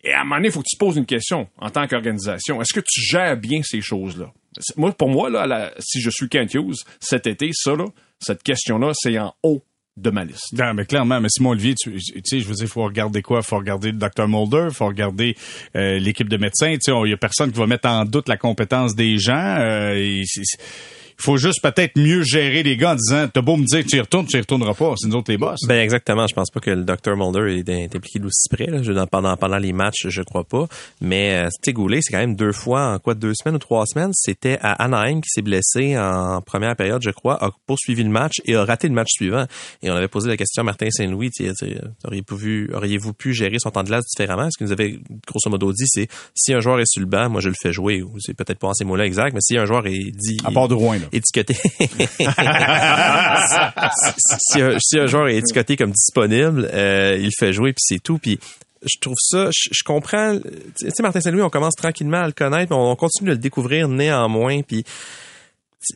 Et 0.03 0.11
à 0.11 0.21
un 0.21 0.23
moment 0.23 0.35
donné, 0.35 0.49
il 0.49 0.51
faut 0.51 0.59
que 0.59 0.67
tu 0.69 0.77
te 0.77 0.83
poses 0.83 0.97
une 0.97 1.05
question 1.05 1.47
en 1.57 1.69
tant 1.69 1.87
qu'organisation. 1.87 2.61
Est-ce 2.61 2.73
que 2.73 2.85
tu 2.85 3.01
gères 3.01 3.37
bien 3.37 3.61
ces 3.63 3.81
choses-là? 3.81 4.31
Moi, 4.75 4.91
pour 4.91 5.09
moi, 5.09 5.29
là, 5.29 5.73
si 5.79 6.01
je 6.01 6.09
suis 6.09 6.29
Kent 6.29 6.53
Hughes, 6.53 6.77
cet 6.99 7.27
été, 7.27 7.51
ça, 7.53 7.75
là, 7.75 7.85
cette 8.19 8.43
question-là, 8.43 8.91
c'est 8.93 9.17
en 9.19 9.33
haut 9.43 9.63
de 9.97 10.09
ma 10.11 10.23
liste. 10.23 10.53
Non, 10.53 10.73
mais 10.73 10.85
clairement, 10.85 11.19
mais 11.19 11.27
Simon 11.29 11.49
Olivier, 11.49 11.73
tu, 11.75 11.99
sais, 12.23 12.39
je 12.39 12.47
veux 12.47 12.53
dire, 12.53 12.67
faut 12.67 12.83
regarder 12.83 13.21
quoi? 13.21 13.41
Faut 13.41 13.57
regarder 13.57 13.91
le 13.91 13.97
Dr. 13.97 14.27
Mulder, 14.27 14.69
faut 14.71 14.87
regarder 14.87 15.35
euh, 15.75 15.97
l'équipe 15.97 16.29
de 16.29 16.37
médecins. 16.37 16.73
Tu 16.73 16.91
sais, 16.91 16.91
il 17.05 17.09
y 17.09 17.13
a 17.13 17.17
personne 17.17 17.51
qui 17.51 17.57
va 17.57 17.67
mettre 17.67 17.89
en 17.89 18.05
doute 18.05 18.29
la 18.29 18.37
compétence 18.37 18.95
des 18.95 19.17
gens. 19.17 19.57
Euh, 19.59 20.23
il 21.19 21.23
faut 21.23 21.37
juste 21.37 21.61
peut-être 21.61 21.97
mieux 21.97 22.21
gérer 22.21 22.63
les 22.63 22.77
gars 22.77 22.91
en 22.91 22.95
disant 22.95 23.27
t'as 23.31 23.41
beau 23.41 23.57
me 23.57 23.65
dire 23.65 23.83
que 23.83 23.87
tu 23.87 23.97
y 23.97 23.99
retournes, 23.99 24.27
tu 24.27 24.37
y 24.37 24.39
retourneras 24.39 24.73
pas, 24.73 24.93
c'est 24.97 25.07
nous 25.07 25.15
autres 25.15 25.31
les 25.31 25.37
boss. 25.37 25.59
Ben 25.67 25.81
exactement, 25.81 26.27
je 26.27 26.35
pense 26.35 26.51
pas 26.51 26.59
que 26.59 26.69
le 26.69 26.83
Dr 26.83 27.15
Mulder 27.15 27.57
est, 27.57 27.95
impliqué 27.95 28.19
d'aussi 28.19 28.47
près 28.49 28.67
là. 28.67 29.05
pendant 29.07 29.35
pendant 29.35 29.57
les 29.57 29.73
matchs, 29.73 30.07
je 30.07 30.21
crois 30.21 30.43
pas, 30.43 30.67
mais 31.01 31.45
euh, 31.45 31.49
c'est 31.61 31.73
quand 31.73 32.19
même 32.19 32.35
deux 32.35 32.51
fois 32.51 32.93
en 32.93 32.99
quoi 32.99 33.15
deux 33.15 33.33
semaines 33.33 33.55
ou 33.55 33.59
trois 33.59 33.85
semaines, 33.85 34.11
c'était 34.13 34.57
à 34.61 34.73
Anaheim 34.83 35.21
qui 35.21 35.29
s'est 35.29 35.41
blessé 35.41 35.97
en 35.97 36.41
première 36.41 36.75
période, 36.75 37.01
je 37.03 37.09
crois, 37.09 37.43
a 37.43 37.51
poursuivi 37.65 38.03
le 38.03 38.09
match 38.09 38.35
et 38.45 38.55
a 38.55 38.63
raté 38.63 38.87
le 38.87 38.93
match 38.93 39.09
suivant. 39.11 39.45
Et 39.81 39.89
on 39.89 39.95
avait 39.95 40.07
posé 40.07 40.29
la 40.29 40.37
question 40.37 40.61
à 40.61 40.63
Martin 40.63 40.89
Saint-Louis, 40.89 41.31
auriez-vous 42.05 42.37
pu 42.37 42.69
auriez-vous 42.73 43.13
pu 43.13 43.33
gérer 43.33 43.57
son 43.59 43.71
temps 43.71 43.83
de 43.83 43.87
glace 43.87 44.05
différemment? 44.05 44.49
Ce 44.51 44.57
qu'il 44.57 44.67
nous 44.67 44.73
avait 44.73 44.99
grosso 45.27 45.49
modo 45.49 45.71
dit, 45.71 45.85
c'est 45.87 46.07
si 46.35 46.53
un 46.53 46.59
joueur 46.59 46.79
est 46.79 46.87
sur 46.87 47.01
le 47.01 47.07
banc, 47.07 47.29
moi 47.29 47.41
je 47.41 47.49
le 47.49 47.55
fais 47.59 47.73
jouer. 47.73 48.03
C'est 48.19 48.35
peut-être 48.35 48.59
pas 48.59 48.67
en 48.67 48.73
ces 48.73 48.85
mots-là 48.85 49.05
exacts, 49.05 49.33
mais 49.33 49.41
si 49.41 49.57
un 49.57 49.65
joueur 49.65 49.87
est 49.87 50.11
dit 50.11 50.37
à 50.43 50.51
part 50.51 50.67
de 50.67 50.73
Rouen, 50.73 50.99
étiqueté. 51.13 51.55
si, 54.79 54.99
un, 54.99 55.07
joueur 55.07 55.27
est 55.27 55.37
étiqueté 55.37 55.75
comme 55.75 55.91
disponible, 55.91 56.69
euh, 56.73 57.17
il 57.19 57.31
fait 57.37 57.53
jouer 57.53 57.73
puis 57.73 57.83
c'est 57.83 58.01
tout. 58.01 58.17
Puis 58.17 58.39
je 58.81 58.99
trouve 58.99 59.15
ça, 59.19 59.49
je, 59.51 59.83
comprends. 59.83 60.39
Tu 60.39 60.89
sais, 60.89 61.03
Martin 61.03 61.21
Saint-Louis, 61.21 61.41
on 61.41 61.49
commence 61.49 61.75
tranquillement 61.75 62.21
à 62.21 62.27
le 62.27 62.33
connaître, 62.33 62.71
mais 62.71 62.77
on 62.77 62.95
continue 62.95 63.29
de 63.29 63.35
le 63.35 63.39
découvrir 63.39 63.87
néanmoins. 63.87 64.61
Puis 64.61 64.83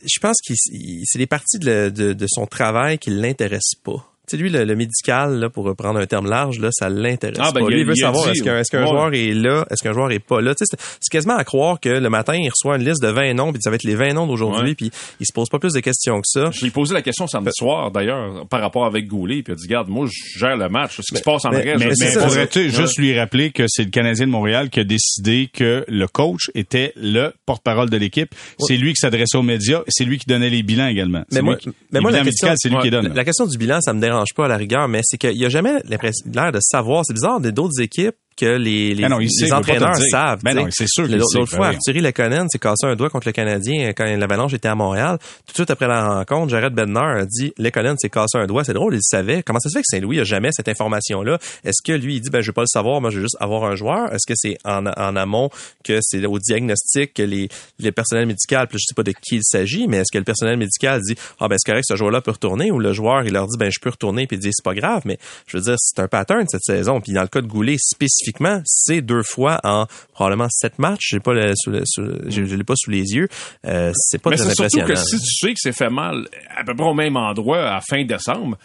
je 0.04 0.18
pense 0.20 0.36
que 0.46 0.54
c'est 0.56 1.18
les 1.18 1.26
parties 1.26 1.58
de, 1.58 1.90
de, 1.90 2.12
de 2.12 2.26
son 2.28 2.46
travail 2.46 2.98
qui 2.98 3.10
l'intéressent 3.10 3.80
pas 3.82 4.11
sais, 4.28 4.36
lui, 4.36 4.50
le, 4.50 4.76
médical, 4.76 5.38
là, 5.38 5.50
pour 5.50 5.64
reprendre 5.64 5.98
un 5.98 6.06
terme 6.06 6.28
large, 6.28 6.58
là, 6.58 6.68
ça 6.72 6.88
l'intéresse 6.88 7.38
ah, 7.40 7.50
ben, 7.52 7.62
pas. 7.62 7.70
lui, 7.70 7.80
il 7.80 7.86
veut 7.86 7.94
savoir 7.94 8.28
est-ce 8.28 8.42
qu'un, 8.70 8.86
joueur 8.86 9.12
est 9.14 9.34
là, 9.34 9.66
est-ce 9.70 9.82
qu'un 9.82 9.92
joueur 9.92 10.10
est 10.12 10.20
pas 10.20 10.40
là? 10.40 10.54
C'est, 10.56 10.66
c'est 11.00 11.10
quasiment 11.10 11.36
à 11.36 11.44
croire 11.44 11.80
que 11.80 11.88
le 11.88 12.08
matin, 12.08 12.34
il 12.34 12.48
reçoit 12.48 12.76
une 12.76 12.84
liste 12.84 13.02
de 13.02 13.08
20 13.08 13.34
noms, 13.34 13.52
puis 13.52 13.60
ça 13.62 13.70
va 13.70 13.76
être 13.76 13.84
les 13.84 13.96
20 13.96 14.14
noms 14.14 14.26
d'aujourd'hui, 14.26 14.74
puis 14.74 14.90
il 15.20 15.26
se 15.26 15.32
pose 15.32 15.48
pas 15.48 15.58
plus 15.58 15.72
de 15.72 15.80
questions 15.80 16.20
que 16.20 16.26
ça. 16.26 16.50
Je 16.52 16.64
lui 16.64 16.70
posé 16.70 16.94
la 16.94 17.02
question 17.02 17.26
samedi 17.26 17.50
soir, 17.54 17.90
d'ailleurs, 17.90 18.46
par 18.48 18.60
rapport 18.60 18.86
avec 18.86 19.06
Goulet, 19.06 19.42
puis 19.42 19.52
il 19.52 19.54
a 19.54 19.56
dit, 19.56 19.66
garde, 19.66 19.88
moi, 19.88 20.06
je 20.06 20.38
gère 20.38 20.56
le 20.56 20.68
match. 20.68 21.00
Ce 21.00 21.12
qui 21.12 21.18
se 21.18 21.22
passe 21.22 21.44
en 21.44 21.50
vrai, 21.50 21.74
mais, 21.78 21.88
mais 21.98 22.12
pourrais-tu 22.12 22.70
juste 22.70 22.98
lui 22.98 23.18
rappeler 23.18 23.50
que 23.50 23.64
c'est 23.66 23.84
le 23.84 23.90
Canadien 23.90 24.26
de 24.26 24.30
Montréal 24.30 24.70
qui 24.70 24.80
a 24.80 24.84
décidé 24.84 25.50
que 25.52 25.84
le 25.88 26.06
coach 26.06 26.50
était 26.54 26.92
le 26.96 27.32
porte-parole 27.44 27.90
de 27.90 27.96
l'équipe. 27.96 28.34
C'est 28.58 28.76
lui 28.76 28.92
qui 28.92 29.00
s'adressait 29.00 29.36
aux 29.36 29.42
médias, 29.42 29.82
c'est 29.88 30.04
lui 30.04 30.18
qui 30.18 30.26
donnait 30.26 30.50
les 30.50 30.62
bilans 30.62 30.86
également. 30.86 31.24
Mais 31.32 31.42
moi, 31.42 31.56
mais 31.90 32.00
moi, 32.00 32.10
la 32.10 32.22
question, 32.22 32.48
c'est 32.56 32.68
lui 32.68 32.78
qui 32.78 32.90
La 32.90 33.24
question 33.24 33.46
du 33.46 33.58
bilan, 33.58 33.80
ça 33.80 33.92
me 33.92 34.00
dérange 34.00 34.11
pas 34.34 34.44
à 34.46 34.48
la 34.48 34.56
rigueur, 34.56 34.88
mais 34.88 35.00
c'est 35.04 35.18
qu'il 35.18 35.36
y 35.36 35.44
a 35.44 35.48
jamais 35.48 35.80
l'air 35.84 36.52
de 36.52 36.60
savoir. 36.60 37.04
C'est 37.06 37.14
bizarre, 37.14 37.40
d'autres 37.40 37.80
équipes 37.80 38.16
que 38.36 38.46
les, 38.46 38.94
les, 38.94 39.02
Ben 39.02 39.08
non, 39.08 39.20
il 39.20 39.30
sait, 39.30 39.46
les 39.46 39.52
entraîneurs 39.52 39.96
savent. 39.96 40.42
Ben 40.42 40.54
non, 40.54 40.66
c'est 40.70 40.88
sûr 40.88 41.06
L'autre 41.06 41.26
ben 41.34 41.46
fois, 41.46 41.70
oui. 41.70 41.78
Thierry 41.80 42.00
Lekonen 42.00 42.48
s'est 42.48 42.58
cassé 42.58 42.86
un 42.86 42.96
doigt 42.96 43.10
contre 43.10 43.28
le 43.28 43.32
Canadien 43.32 43.88
euh, 43.88 43.92
quand 43.96 44.04
l'Avalanche 44.04 44.54
était 44.54 44.68
à 44.68 44.74
Montréal. 44.74 45.18
Tout 45.46 45.52
de 45.52 45.56
suite 45.56 45.70
après 45.70 45.86
la 45.86 46.16
rencontre, 46.16 46.50
Jared 46.50 46.72
Bednar 46.74 47.18
a 47.18 47.24
dit 47.26 47.52
Lekonen 47.58 47.96
s'est 47.98 48.08
cassé 48.08 48.38
un 48.38 48.46
doigt. 48.46 48.64
C'est 48.64 48.72
drôle, 48.72 48.94
il 48.94 48.96
le 48.96 49.02
savait. 49.02 49.42
Comment 49.42 49.60
ça 49.60 49.68
se 49.68 49.78
fait 49.78 49.82
que 49.82 49.88
Saint-Louis 49.90 50.20
a 50.20 50.24
jamais 50.24 50.50
cette 50.52 50.68
information-là? 50.68 51.38
Est-ce 51.64 51.82
que 51.84 51.92
lui, 51.92 52.16
il 52.16 52.20
dit, 52.20 52.30
ben, 52.30 52.40
je 52.40 52.48
veux 52.48 52.54
pas 52.54 52.62
le 52.62 52.66
savoir, 52.66 53.00
moi, 53.00 53.10
je 53.10 53.16
veux 53.16 53.22
juste 53.22 53.36
avoir 53.40 53.64
un 53.64 53.74
joueur? 53.74 54.12
Est-ce 54.12 54.26
que 54.26 54.34
c'est 54.36 54.56
en, 54.64 54.86
en 54.86 55.16
amont 55.16 55.50
que 55.84 55.98
c'est 56.00 56.24
au 56.24 56.38
diagnostic 56.38 57.14
que 57.14 57.22
les, 57.22 57.48
les 57.78 57.92
personnels 57.92 58.26
médicaux, 58.26 58.66
puis 58.68 58.78
je 58.78 58.86
sais 58.88 58.94
pas 58.94 59.02
de 59.02 59.12
qui 59.12 59.36
il 59.36 59.44
s'agit, 59.44 59.86
mais 59.88 59.98
est-ce 59.98 60.12
que 60.12 60.18
le 60.18 60.24
personnel 60.24 60.56
médical 60.56 61.00
dit, 61.00 61.14
ah, 61.40 61.48
ben, 61.48 61.56
c'est 61.58 61.70
correct, 61.70 61.84
ce 61.88 61.96
joueur-là 61.96 62.20
peut 62.20 62.30
retourner, 62.30 62.70
ou 62.70 62.78
le 62.78 62.92
joueur, 62.92 63.24
il 63.24 63.32
leur 63.32 63.46
dit, 63.46 63.56
ben, 63.58 63.70
je 63.70 63.80
peux 63.80 63.90
retourner, 63.90 64.26
puis 64.26 64.36
il 64.36 64.40
dit, 64.40 64.50
c'est 64.52 64.64
pas 64.64 64.74
grave, 64.74 65.02
mais 65.04 65.18
je 65.46 65.56
veux 65.56 65.62
dire, 65.62 65.76
c'est 65.78 66.00
un 66.00 66.08
pattern 66.08 66.46
cette 66.48 66.62
saison. 66.62 67.00
Puis 67.00 67.12
dans 67.12 67.22
le 67.22 67.28
cas 67.28 67.40
de 67.40 67.46
Goulet, 67.46 67.76
spécifiquement, 68.22 68.62
c'est 68.64 69.00
deux 69.00 69.22
fois 69.22 69.60
en 69.64 69.86
probablement 70.12 70.48
sept 70.50 70.78
matchs. 70.78 71.08
J'ai 71.10 71.20
pas 71.20 71.32
le, 71.34 71.52
sous 71.56 71.70
le- 71.70 71.82
sous 71.84 72.02
le- 72.02 72.20
je, 72.28 72.44
je 72.44 72.54
l'ai 72.56 72.64
pas 72.64 72.74
sous 72.76 72.90
les 72.90 73.12
yeux. 73.14 73.28
Euh, 73.66 73.92
c'est 73.94 74.20
pas 74.20 74.30
Mais 74.30 74.36
très 74.36 74.46
c'est 74.50 74.54
surtout 74.70 74.86
que 74.86 74.94
si 74.96 75.16
tu 75.18 75.46
sais 75.46 75.52
que 75.54 75.60
c'est 75.60 75.72
fait 75.72 75.90
mal 75.90 76.26
à 76.56 76.64
peu 76.64 76.74
près 76.74 76.86
au 76.86 76.94
même 76.94 77.16
endroit 77.16 77.74
à 77.74 77.80
fin 77.80 78.04
décembre, 78.04 78.56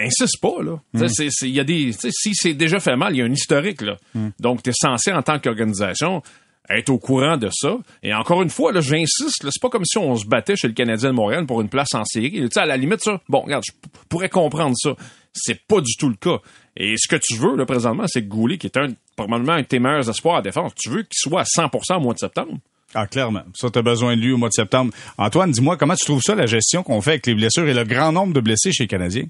insiste 0.00 0.40
pas, 0.40 0.62
là. 0.62 0.80
C'est- 1.08 1.28
c'est- 1.30 1.48
il 1.48 1.54
y 1.54 1.60
a 1.60 1.64
des, 1.64 1.92
si 1.92 2.34
c'est 2.34 2.54
déjà 2.54 2.80
fait 2.80 2.96
mal, 2.96 3.14
il 3.14 3.18
y 3.18 3.22
a 3.22 3.24
un 3.24 3.32
historique, 3.32 3.80
là. 3.82 3.96
Donc, 4.40 4.62
tu 4.62 4.70
es 4.70 4.72
censé, 4.74 5.12
en 5.12 5.22
tant 5.22 5.38
qu'organisation, 5.38 6.22
être 6.70 6.88
au 6.88 6.98
courant 6.98 7.36
de 7.36 7.50
ça. 7.52 7.76
Et 8.02 8.14
encore 8.14 8.40
une 8.42 8.48
fois, 8.48 8.72
là, 8.72 8.80
j'insiste, 8.80 9.44
là, 9.44 9.50
c'est 9.52 9.60
pas 9.60 9.68
comme 9.68 9.84
si 9.84 9.98
on 9.98 10.16
se 10.16 10.24
battait 10.26 10.56
chez 10.56 10.68
le 10.68 10.72
Canadien 10.72 11.10
de 11.10 11.14
Montréal 11.14 11.44
pour 11.44 11.60
une 11.60 11.68
place 11.68 11.92
en 11.94 12.04
série. 12.06 12.30
Tu 12.32 12.48
sais, 12.50 12.60
à 12.60 12.64
la 12.64 12.78
limite, 12.78 13.02
ça, 13.02 13.20
bon, 13.28 13.40
regarde, 13.40 13.64
je 13.66 13.72
pourrais 14.08 14.30
comprendre 14.30 14.74
ça. 14.78 14.94
C'est 15.34 15.66
pas 15.66 15.80
du 15.80 15.96
tout 15.96 16.08
le 16.08 16.14
cas. 16.14 16.38
Et 16.76 16.94
ce 16.96 17.08
que 17.08 17.16
tu 17.16 17.36
veux, 17.36 17.56
là, 17.56 17.66
présentement, 17.66 18.04
c'est 18.06 18.22
que 18.22 18.28
Goulet, 18.28 18.58
qui 18.58 18.66
est 18.66 18.76
un, 18.76 18.88
probablement 19.16 19.52
un 19.52 19.62
de 19.62 19.66
tes 19.66 19.78
meilleurs 19.78 20.08
espoirs 20.08 20.36
à 20.36 20.42
défense, 20.42 20.72
tu 20.76 20.88
veux 20.90 21.02
qu'il 21.02 21.16
soit 21.16 21.42
à 21.42 21.44
100% 21.44 21.96
au 21.96 22.00
mois 22.00 22.14
de 22.14 22.18
septembre? 22.18 22.58
Ah, 22.94 23.06
clairement. 23.06 23.42
Ça, 23.54 23.68
t'as 23.70 23.82
besoin 23.82 24.16
de 24.16 24.20
lui 24.20 24.32
au 24.32 24.36
mois 24.36 24.48
de 24.48 24.54
septembre. 24.54 24.92
Antoine, 25.18 25.50
dis-moi, 25.50 25.76
comment 25.76 25.94
tu 25.96 26.04
trouves 26.04 26.22
ça, 26.22 26.34
la 26.36 26.46
gestion 26.46 26.84
qu'on 26.84 27.00
fait 27.00 27.10
avec 27.10 27.26
les 27.26 27.34
blessures 27.34 27.68
et 27.68 27.74
le 27.74 27.84
grand 27.84 28.12
nombre 28.12 28.32
de 28.32 28.40
blessés 28.40 28.72
chez 28.72 28.84
les 28.84 28.88
Canadiens? 28.88 29.26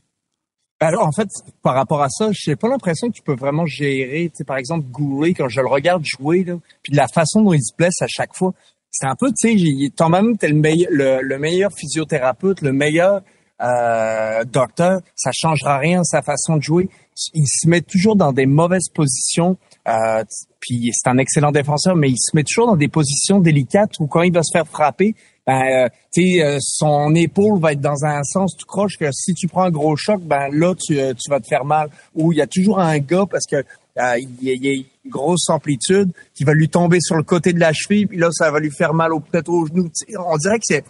Alors, 0.80 1.06
en 1.06 1.12
fait, 1.12 1.28
par 1.62 1.74
rapport 1.74 2.02
à 2.02 2.08
ça, 2.10 2.28
j'ai 2.32 2.56
pas 2.56 2.68
l'impression 2.68 3.08
que 3.08 3.14
tu 3.14 3.22
peux 3.22 3.34
vraiment 3.34 3.64
gérer, 3.64 4.28
tu 4.28 4.38
sais, 4.38 4.44
par 4.44 4.58
exemple, 4.58 4.86
Goulet, 4.90 5.32
quand 5.32 5.48
je 5.48 5.60
le 5.60 5.68
regarde 5.68 6.04
jouer, 6.04 6.44
là, 6.44 6.58
puis 6.82 6.92
la 6.92 7.08
façon 7.08 7.42
dont 7.42 7.54
il 7.54 7.62
se 7.62 7.74
blesse 7.74 8.02
à 8.02 8.06
chaque 8.06 8.34
fois, 8.34 8.52
c'est 8.90 9.06
un 9.06 9.14
peu, 9.18 9.28
tu 9.28 9.58
sais, 9.58 9.90
toi 9.96 10.08
même, 10.10 10.36
t'es 10.36 10.48
le 10.48 10.56
meilleur, 10.56 10.90
le, 10.92 11.20
le 11.22 11.38
meilleur 11.38 11.70
physiothérapeute, 11.72 12.60
le 12.60 12.72
meilleur 12.72 13.22
euh, 13.62 14.44
docteur, 14.44 15.00
ça 15.14 15.30
changera 15.32 15.78
rien 15.78 16.02
sa 16.04 16.22
façon 16.22 16.56
de 16.56 16.62
jouer. 16.62 16.88
Il 17.32 17.46
se 17.46 17.68
met 17.68 17.80
toujours 17.80 18.16
dans 18.16 18.32
des 18.32 18.46
mauvaises 18.46 18.88
positions, 18.92 19.56
euh, 19.86 20.24
puis 20.60 20.90
c'est 20.92 21.08
un 21.08 21.18
excellent 21.18 21.52
défenseur, 21.52 21.94
mais 21.94 22.10
il 22.10 22.16
se 22.18 22.34
met 22.34 22.42
toujours 22.42 22.66
dans 22.66 22.76
des 22.76 22.88
positions 22.88 23.38
délicates 23.38 23.92
où 24.00 24.06
quand 24.08 24.22
il 24.22 24.32
va 24.32 24.42
se 24.42 24.50
faire 24.52 24.66
frapper, 24.66 25.14
ben, 25.46 25.62
euh, 25.62 25.88
euh, 26.18 26.58
son 26.60 27.14
épaule 27.14 27.60
va 27.60 27.72
être 27.72 27.80
dans 27.80 28.04
un 28.04 28.22
sens 28.24 28.56
tout 28.56 28.66
croche 28.66 28.96
que 28.98 29.12
si 29.12 29.34
tu 29.34 29.46
prends 29.46 29.64
un 29.64 29.70
gros 29.70 29.94
choc, 29.94 30.22
ben 30.22 30.48
là, 30.50 30.74
tu, 30.74 30.98
euh, 30.98 31.12
tu 31.14 31.30
vas 31.30 31.38
te 31.38 31.46
faire 31.46 31.64
mal. 31.66 31.90
Ou 32.14 32.32
il 32.32 32.38
y 32.38 32.40
a 32.42 32.46
toujours 32.46 32.80
un 32.80 32.98
gars, 32.98 33.26
parce 33.30 33.44
que 33.46 33.56
euh, 33.56 34.18
il 34.18 34.42
y, 34.42 34.50
a- 34.50 34.54
il 34.54 34.64
y 34.64 34.68
a 34.70 34.72
une 34.72 35.10
grosse 35.10 35.48
amplitude, 35.50 36.10
qui 36.34 36.42
va 36.44 36.54
lui 36.54 36.68
tomber 36.68 36.98
sur 37.00 37.14
le 37.16 37.22
côté 37.22 37.52
de 37.52 37.60
la 37.60 37.72
cheville, 37.72 38.06
puis 38.06 38.18
là, 38.18 38.30
ça 38.32 38.50
va 38.50 38.58
lui 38.58 38.70
faire 38.72 38.94
mal 38.94 39.12
au 39.12 39.20
peut-être 39.20 39.50
au 39.50 39.66
genou. 39.66 39.88
On 40.18 40.36
dirait 40.38 40.56
que 40.58 40.64
c'est... 40.64 40.84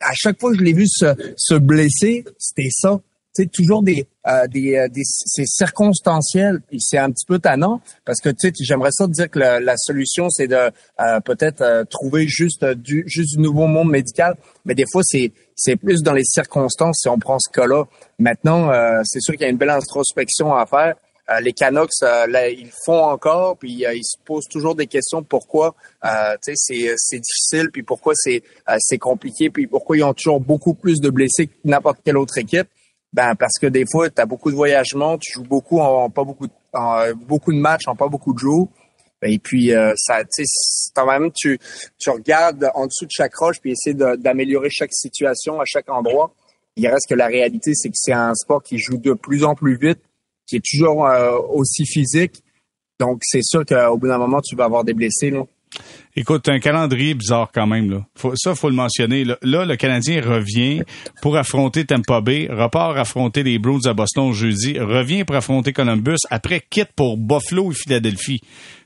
À 0.00 0.12
chaque 0.14 0.40
fois 0.40 0.52
que 0.52 0.58
je 0.58 0.62
l'ai 0.62 0.72
vu 0.72 0.86
se, 0.86 1.06
se 1.36 1.54
blesser, 1.54 2.24
c'était 2.38 2.70
ça. 2.70 3.00
Sais, 3.32 3.46
toujours 3.46 3.84
des, 3.84 4.08
euh, 4.26 4.48
des, 4.48 4.74
euh, 4.74 4.88
des 4.88 5.02
c'est 5.04 5.46
circonstanciel 5.46 6.58
et 6.72 6.78
c'est 6.80 6.98
un 6.98 7.12
petit 7.12 7.24
peu 7.24 7.38
tannant 7.38 7.80
parce 8.04 8.20
que 8.20 8.28
tu 8.28 8.48
sais 8.48 8.52
j'aimerais 8.60 8.90
ça 8.90 9.06
te 9.06 9.12
dire 9.12 9.30
que 9.30 9.38
la, 9.38 9.60
la 9.60 9.76
solution 9.76 10.28
c'est 10.30 10.48
de 10.48 10.56
euh, 10.56 11.20
peut-être 11.24 11.60
euh, 11.60 11.84
trouver 11.84 12.26
juste 12.26 12.64
euh, 12.64 12.74
du 12.74 13.04
juste 13.06 13.36
du 13.36 13.40
nouveau 13.40 13.68
monde 13.68 13.88
médical. 13.88 14.34
Mais 14.64 14.74
des 14.74 14.84
fois 14.90 15.02
c'est 15.04 15.30
c'est 15.54 15.76
plus 15.76 16.02
dans 16.02 16.12
les 16.12 16.24
circonstances 16.24 17.02
si 17.02 17.08
on 17.08 17.20
prend 17.20 17.38
ce 17.38 17.48
cas-là. 17.52 17.84
Maintenant 18.18 18.72
c'est 19.04 19.20
sûr 19.20 19.34
qu'il 19.34 19.42
y 19.42 19.44
a 19.44 19.48
une 19.48 19.58
belle 19.58 19.70
introspection 19.70 20.52
à 20.52 20.66
faire 20.66 20.94
Euh, 21.30 21.40
les 21.40 21.52
Canucks 21.52 21.90
euh, 22.02 22.26
là, 22.26 22.48
ils 22.48 22.72
font 22.84 23.04
encore 23.04 23.56
puis 23.56 23.86
euh, 23.86 23.94
ils 23.94 24.04
se 24.04 24.16
posent 24.24 24.48
toujours 24.48 24.74
des 24.74 24.86
questions 24.88 25.22
pourquoi 25.22 25.76
euh, 26.04 26.36
tu 26.42 26.54
sais 26.54 26.54
c'est 26.56 26.94
c'est 26.96 27.20
difficile 27.20 27.70
puis 27.70 27.84
pourquoi 27.84 28.14
c'est 28.16 28.42
euh, 28.68 28.76
c'est 28.80 28.98
compliqué 28.98 29.48
puis 29.48 29.68
pourquoi 29.68 29.96
ils 29.96 30.02
ont 30.02 30.14
toujours 30.14 30.40
beaucoup 30.40 30.74
plus 30.74 31.00
de 31.00 31.08
blessés 31.08 31.46
que 31.46 31.52
n'importe 31.64 31.98
quelle 32.04 32.16
autre 32.16 32.36
équipe? 32.38 32.68
Ben 33.12 33.34
parce 33.34 33.58
que 33.60 33.66
des 33.66 33.84
fois, 33.90 34.08
tu 34.08 34.20
as 34.20 34.26
beaucoup 34.26 34.50
de 34.50 34.56
voyagements, 34.56 35.18
tu 35.18 35.32
joues 35.32 35.44
beaucoup 35.44 35.80
en, 35.80 36.10
pas 36.10 36.22
beaucoup 36.22 36.46
de, 36.46 36.52
en, 36.72 37.00
euh, 37.00 37.14
beaucoup 37.14 37.52
de 37.52 37.58
matchs 37.58 37.88
en 37.88 37.96
pas 37.96 38.08
beaucoup 38.08 38.32
de 38.32 38.38
jours. 38.38 38.68
Et 39.22 39.38
puis 39.38 39.72
euh, 39.72 39.92
ça 39.96 40.22
c'est 40.30 40.44
quand 40.94 41.06
même 41.06 41.30
tu 41.32 41.58
tu 41.98 42.10
regardes 42.10 42.70
en 42.74 42.86
dessous 42.86 43.04
de 43.04 43.10
chaque 43.10 43.34
roche 43.34 43.60
puis 43.60 43.72
essayer 43.72 43.94
d'améliorer 43.94 44.70
chaque 44.70 44.92
situation 44.92 45.60
à 45.60 45.64
chaque 45.64 45.90
endroit. 45.90 46.32
Il 46.76 46.86
reste 46.88 47.08
que 47.08 47.14
la 47.14 47.26
réalité 47.26 47.72
c'est 47.74 47.88
que 47.88 47.96
c'est 47.96 48.12
un 48.12 48.34
sport 48.34 48.62
qui 48.62 48.78
joue 48.78 48.96
de 48.96 49.12
plus 49.12 49.44
en 49.44 49.54
plus 49.54 49.76
vite, 49.76 50.00
qui 50.50 50.56
est 50.56 50.64
toujours 50.64 51.06
euh, 51.06 51.38
aussi 51.48 51.86
physique. 51.86 52.42
Donc 52.98 53.20
c'est 53.22 53.42
sûr 53.42 53.64
qu'au 53.64 53.96
bout 53.96 54.08
d'un 54.08 54.18
moment 54.18 54.40
tu 54.40 54.56
vas 54.56 54.64
avoir 54.64 54.84
des 54.84 54.92
blessés 54.92 55.30
là. 55.30 55.44
Écoute, 56.16 56.48
un 56.48 56.58
calendrier 56.58 57.14
bizarre 57.14 57.52
quand 57.54 57.68
même. 57.68 57.88
Là. 57.92 58.04
Faut, 58.16 58.32
ça, 58.34 58.56
faut 58.56 58.68
le 58.68 58.74
mentionner. 58.74 59.24
Là, 59.24 59.64
le 59.64 59.76
Canadien 59.76 60.20
revient 60.20 60.82
pour 61.22 61.36
affronter 61.36 61.84
Tampa 61.84 62.20
Bay, 62.20 62.48
repart 62.50 62.98
affronter 62.98 63.44
les 63.44 63.60
Bruins 63.60 63.78
à 63.84 63.94
Boston 63.94 64.32
jeudi, 64.32 64.80
revient 64.80 65.22
pour 65.22 65.36
affronter 65.36 65.72
Columbus, 65.72 66.18
après 66.28 66.60
quitte 66.68 66.90
pour 66.96 67.16
Buffalo 67.16 67.70
et 67.70 67.74
Philadelphie. 67.74 68.40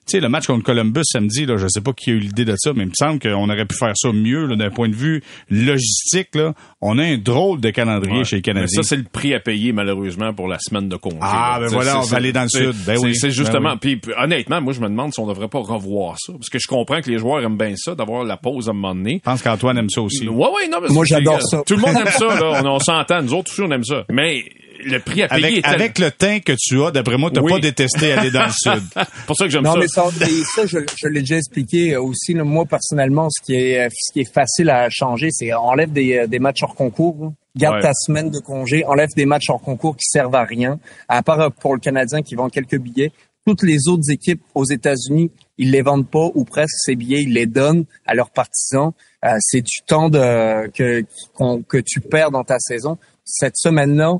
Tu 0.07 0.12
sais, 0.12 0.20
le 0.20 0.28
match 0.28 0.46
contre 0.46 0.64
Columbus 0.64 1.00
samedi, 1.05 1.46
là, 1.46 1.57
je 1.57 1.66
sais 1.68 1.80
pas 1.80 1.92
qui 1.94 2.11
a 2.11 2.12
eu 2.12 2.18
l'idée 2.18 2.44
de 2.44 2.55
ça, 2.59 2.72
mais 2.74 2.82
il 2.82 2.88
me 2.88 2.92
semble 2.94 3.18
qu'on 3.20 3.48
aurait 3.48 3.64
pu 3.64 3.74
faire 3.74 3.92
ça 3.94 4.12
mieux 4.12 4.44
là, 4.46 4.55
d'un 4.57 4.68
point 4.70 4.88
de 4.90 4.94
vue 4.94 5.22
logistique. 5.50 6.34
Là. 6.34 6.52
On 6.80 6.98
a 6.98 7.02
un 7.05 7.16
drôle 7.16 7.61
de 7.61 7.70
calendrier 7.70 8.18
Ouais. 8.18 8.24
chez 8.24 8.36
les 8.36 8.40
Mais 8.40 8.52
Canadiens. 8.55 8.82
ça, 8.82 8.88
c'est 8.88 8.96
le 8.96 9.05
prix 9.05 9.32
à 9.34 9.40
payer, 9.40 9.72
malheureusement, 9.72 10.32
pour 10.34 10.46
la 10.48 10.59
semaine 10.61 10.88
de 10.88 10.96
congé. 10.96 11.16
Ah, 11.22 11.59
là. 11.61 11.66
ben 11.68 11.72
voilà, 11.72 11.96
on 11.98 12.00
va 12.00 12.07
c'est- 12.07 12.16
aller 12.16 12.32
dans 12.32 12.42
le 12.42 12.48
sud. 12.48 12.74
Ben 12.86 12.96
c'est- 12.98 13.05
oui, 13.05 13.14
C'est 13.14 13.28
ben 13.28 13.32
justement. 13.32 13.72
oui. 13.82 13.96
Puis, 13.96 14.12
honnêtement, 14.18 14.61
moi, 14.61 14.72
je 14.74 14.80
me 14.80 14.88
demande 14.88 15.12
si 15.14 15.20
on 15.20 15.26
devrait 15.26 15.48
pas 15.48 15.61
revoir 15.61 16.16
ça. 16.18 16.32
Parce 16.34 16.50
que 16.50 16.59
je 16.59 16.66
comprends 16.68 17.00
que 17.00 17.11
les 17.11 17.18
joueurs 17.18 17.42
aiment 17.42 17.57
bien 17.57 17.72
ça, 17.76 17.94
d'avoir 17.94 18.24
la 18.24 18.36
pause 18.36 18.68
à 18.68 18.72
un 18.72 18.74
moment 18.74 18.94
donné. 18.94 19.14
Je 19.24 19.30
pense 19.30 19.42
qu'Antoine 19.42 19.78
aime 19.78 19.88
ça 19.90 20.02
aussi. 20.02 20.28
Ouais, 20.28 20.34
ouais, 20.48 20.68
non, 20.70 20.78
mais 20.82 20.88
Moi, 20.88 21.05
j'adore 21.07 21.40
ça. 21.42 21.62
Tout 21.66 21.76
le 21.76 21.80
monde 21.80 21.96
aime 21.96 22.12
ça, 22.12 22.26
là. 22.26 22.61
On, 22.62 22.66
on 22.66 22.78
s'entend. 22.78 23.22
Nous 23.22 23.32
autres 23.34 23.50
aussi, 23.50 23.62
on 23.62 23.70
aime 23.70 23.84
ça. 23.84 24.05
Mais 24.11 24.44
le 24.85 24.99
prix 25.01 25.22
à 25.22 25.28
payer 25.28 25.45
Avec, 25.47 25.59
est 25.59 25.66
avec 25.68 25.99
le 25.99 26.11
teint 26.11 26.41
que 26.41 26.53
tu 26.59 26.82
as, 26.82 26.91
d'après 26.91 27.16
moi, 27.16 27.30
t'as 27.32 27.41
Oui. 27.41 27.53
pas 27.53 27.59
détesté 27.61 28.12
aller 28.12 28.30
dans 28.30 28.45
le 28.45 28.51
sud. 28.57 28.82
C'est 28.95 29.26
pour 29.26 29.37
ça 29.37 29.45
que 29.45 29.51
j'aime 29.51 29.62
Non, 29.64 29.72
ça. 29.74 29.78
mais 29.80 29.89
ça, 29.89 30.05
mais 30.20 30.26
ça 30.55 30.66
je, 30.66 30.78
je 30.97 31.09
l'ai 31.09 31.20
déjà 31.20 31.37
expliqué 31.37 31.95
euh, 31.95 32.03
aussi. 32.03 32.35
là. 32.35 32.45
moi, 32.45 32.64
personnellement, 32.66 33.28
ce 33.30 33.43
qui 33.43 33.55
est, 33.55 33.89
ce 33.91 34.12
qui 34.12 34.20
est 34.20 34.32
facile 34.32 34.70
à 34.70 34.89
changer, 34.91 35.28
c'est 35.30 35.53
enlève 35.53 35.93
des, 35.93 36.18
euh, 36.18 36.26
des 36.26 36.39
matchs 36.39 36.62
hors 36.62 36.74
concours. 36.74 37.16
là. 37.20 37.28
Garde 37.57 37.76
Ouais. 37.76 37.82
ta 37.82 37.93
semaine 37.95 38.30
de 38.30 38.41
congé, 38.41 38.85
enlève 38.85 39.11
des 39.16 39.26
matchs 39.26 39.49
hors 39.49 39.61
concours 39.62 39.97
qui 39.97 40.05
servent 40.09 40.35
à 40.35 40.45
rien, 40.45 40.80
à 41.09 41.22
part 41.22 41.41
euh, 41.41 41.49
pour 41.51 41.74
le 41.74 41.80
Canadien 41.80 42.20
qui 42.22 42.35
vend 42.35 42.49
quelques 42.49 42.78
billets. 42.78 43.12
Toutes 43.47 43.62
les 43.62 43.89
autres 43.89 44.11
équipes 44.11 44.41
aux 44.55 44.64
États-Unis, 44.64 45.30
ils 45.59 45.70
les 45.70 45.82
vendent 45.82 46.09
pas 46.09 46.30
ou 46.35 46.45
presque 46.45 46.74
ces 46.78 46.97
billets, 46.97 47.22
ils 47.22 47.32
les 47.35 47.45
donnent 47.47 47.85
à 48.07 48.14
leurs 48.14 48.30
partisans. 48.30 48.93
Euh, 49.24 49.37
c'est 49.39 49.61
du 49.61 49.82
temps 49.87 50.09
de, 50.09 50.66
que, 50.72 51.05
qu'on- 51.35 51.62
que 51.62 51.76
tu 51.76 52.01
perds 52.01 52.30
dans 52.30 52.43
ta 52.43 52.59
saison. 52.59 52.97
Cette 53.24 53.57
semaine-là, 53.57 54.14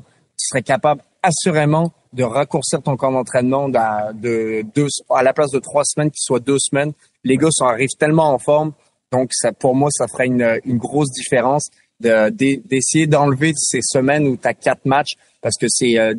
serais 0.49 0.63
capable 0.63 1.01
assurément 1.23 1.91
de 2.13 2.23
raccourcir 2.23 2.81
ton 2.81 2.95
camp 2.95 3.11
d'entraînement 3.11 3.67
de 3.67 4.61
deux, 4.73 4.87
à 5.09 5.23
la 5.23 5.33
place 5.33 5.51
de 5.51 5.59
trois 5.59 5.83
semaines, 5.83 6.09
qui 6.11 6.21
soit 6.21 6.39
deux 6.39 6.59
semaines. 6.59 6.93
Les 7.23 7.35
gars 7.37 7.49
arrivent 7.61 7.89
tellement 7.99 8.33
en 8.33 8.39
forme. 8.39 8.71
Donc, 9.11 9.29
ça, 9.33 9.51
pour 9.51 9.75
moi, 9.75 9.89
ça 9.91 10.07
ferait 10.07 10.27
une, 10.27 10.59
grosse 10.77 11.11
différence 11.11 11.65
de- 11.99 12.29
d'e- 12.29 12.61
d'essayer 12.65 13.07
d'enlever 13.07 13.51
ces 13.55 13.79
semaines 13.81 14.27
où 14.27 14.37
tu 14.37 14.47
as 14.47 14.53
quatre 14.53 14.85
matchs 14.85 15.13
parce 15.41 15.55
que 15.59 15.67
c'est 15.69 15.97
euh, 15.97 16.13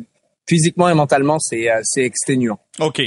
physiquement 0.47 0.89
et 0.89 0.93
mentalement, 0.93 1.37
c'est 1.39 1.69
euh, 1.69 1.79
c'est 1.83 2.03
exténuant. 2.03 2.59
OK. 2.79 3.01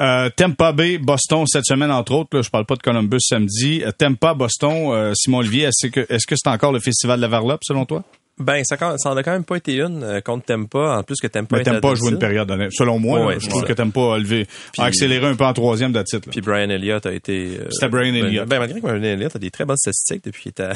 Euh, 0.00 0.30
Tampa 0.36 0.72
Bay, 0.72 0.98
Boston 0.98 1.46
cette 1.46 1.66
semaine, 1.66 1.90
entre 1.90 2.12
autres. 2.12 2.36
Là, 2.36 2.42
je 2.42 2.50
parle 2.50 2.64
pas 2.66 2.76
de 2.76 2.82
Columbus 2.82 3.20
samedi. 3.20 3.82
Euh, 3.84 3.90
Tampa, 3.92 4.34
Boston, 4.34 5.12
Simon 5.14 5.38
Olivier, 5.38 5.64
est-ce 5.64 5.88
que 5.88 6.36
c'est 6.36 6.48
encore 6.50 6.72
le 6.72 6.80
festival 6.80 7.18
de 7.18 7.22
la 7.22 7.28
Varlope, 7.28 7.62
selon 7.64 7.84
toi? 7.86 8.04
Ben, 8.38 8.62
ça, 8.64 8.76
ça 8.98 9.10
en 9.10 9.16
a 9.16 9.22
quand 9.22 9.32
même 9.32 9.44
pas 9.44 9.56
été 9.56 9.80
une 9.80 10.02
euh, 10.02 10.20
contre 10.20 10.44
Tempa, 10.44 10.98
en 10.98 11.02
plus 11.02 11.16
que 11.22 11.26
Tempa 11.26 11.56
Mais 11.64 11.80
pas 11.80 11.94
jouer 11.94 12.10
une 12.10 12.18
période, 12.18 12.50
honnête. 12.50 12.70
selon 12.72 12.98
moi. 12.98 13.32
là, 13.32 13.38
je 13.38 13.48
trouve 13.48 13.62
ça. 13.62 13.66
que 13.68 13.72
t'aimes 13.72 13.92
pas 13.92 14.18
lever, 14.18 14.46
a 14.76 14.84
accéléré 14.84 15.24
un 15.26 15.34
peu 15.34 15.44
en 15.44 15.54
troisième 15.54 15.90
de 15.92 16.02
titre. 16.02 16.28
là. 16.28 16.32
Puis 16.32 16.42
Brian 16.42 16.68
Elliott 16.68 17.06
a 17.06 17.12
été. 17.14 17.56
euh, 17.60 17.66
C'était 17.70 17.88
Brian 17.88 18.12
ben, 18.12 18.26
Elliott. 18.26 18.46
Ben, 18.46 18.58
malgré 18.58 18.78
que 18.80 18.86
Brian 18.86 19.02
Elliott 19.02 19.34
a 19.34 19.38
des 19.38 19.50
très 19.50 19.64
bonnes 19.64 19.78
statistiques 19.78 20.22
depuis 20.24 20.42
qu'il 20.42 20.50
était 20.50 20.64
à, 20.64 20.74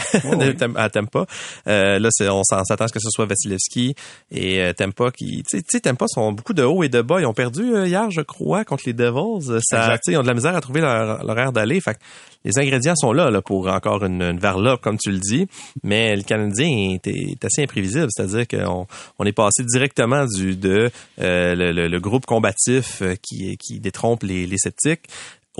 à 0.82 0.88
Tampa. 0.88 1.26
Euh, 1.68 1.98
là, 1.98 2.08
c'est, 2.12 2.28
on 2.30 2.42
s'attend 2.44 2.84
à 2.84 2.88
ce 2.88 2.92
que 2.94 2.98
ce 3.00 3.10
soit 3.10 3.26
Vasilevski 3.26 3.94
et 4.32 4.62
euh, 4.62 4.72
Tampa 4.72 5.10
qui. 5.10 5.42
Tu 5.50 5.60
sais- 5.68 5.80
Tampa 5.80 6.06
sont 6.08 6.32
beaucoup 6.32 6.54
de 6.54 6.62
hauts 6.62 6.82
et 6.82 6.88
de 6.88 7.02
bas. 7.02 7.20
Ils 7.20 7.26
ont 7.26 7.34
perdu 7.34 7.74
euh, 7.74 7.86
hier, 7.86 8.10
je 8.10 8.22
crois, 8.22 8.64
contre 8.64 8.84
les 8.86 8.94
Devils. 8.94 9.60
Ça, 9.62 9.80
Exact. 9.82 9.96
tu 9.96 10.00
sais, 10.04 10.12
ils 10.12 10.16
ont 10.18 10.22
de 10.22 10.28
la 10.28 10.34
misère 10.34 10.56
à 10.56 10.60
trouver 10.62 10.80
leur, 10.80 11.22
leur 11.24 11.38
air 11.38 11.52
d'aller. 11.52 11.78
Fait 11.82 11.92
que 11.92 11.98
les 12.46 12.58
ingrédients 12.58 12.96
sont 12.96 13.12
là, 13.12 13.30
là 13.30 13.42
pour 13.42 13.68
encore 13.68 14.02
une, 14.04 14.22
une 14.22 14.38
varlope, 14.38 14.80
comme 14.80 14.96
tu 14.96 15.10
le 15.10 15.18
dis. 15.18 15.46
Mais 15.82 16.16
le 16.16 16.22
Canadien 16.22 16.96
est 17.04 17.44
assez 17.50 17.62
imprévisible. 17.62 18.08
C'est-à-dire 18.10 18.46
qu'on 18.46 18.86
on 19.18 19.24
est 19.24 19.32
passé 19.32 19.64
directement 19.64 20.26
du 20.26 20.56
de 20.56 20.90
euh, 21.20 21.54
le 21.72 21.98
groupe 22.00 22.26
combatif 22.26 23.02
euh, 23.02 23.14
qui, 23.20 23.56
qui 23.58 23.80
détrompe 23.80 24.22
les, 24.22 24.46
les 24.46 24.58
sceptiques 24.58 25.08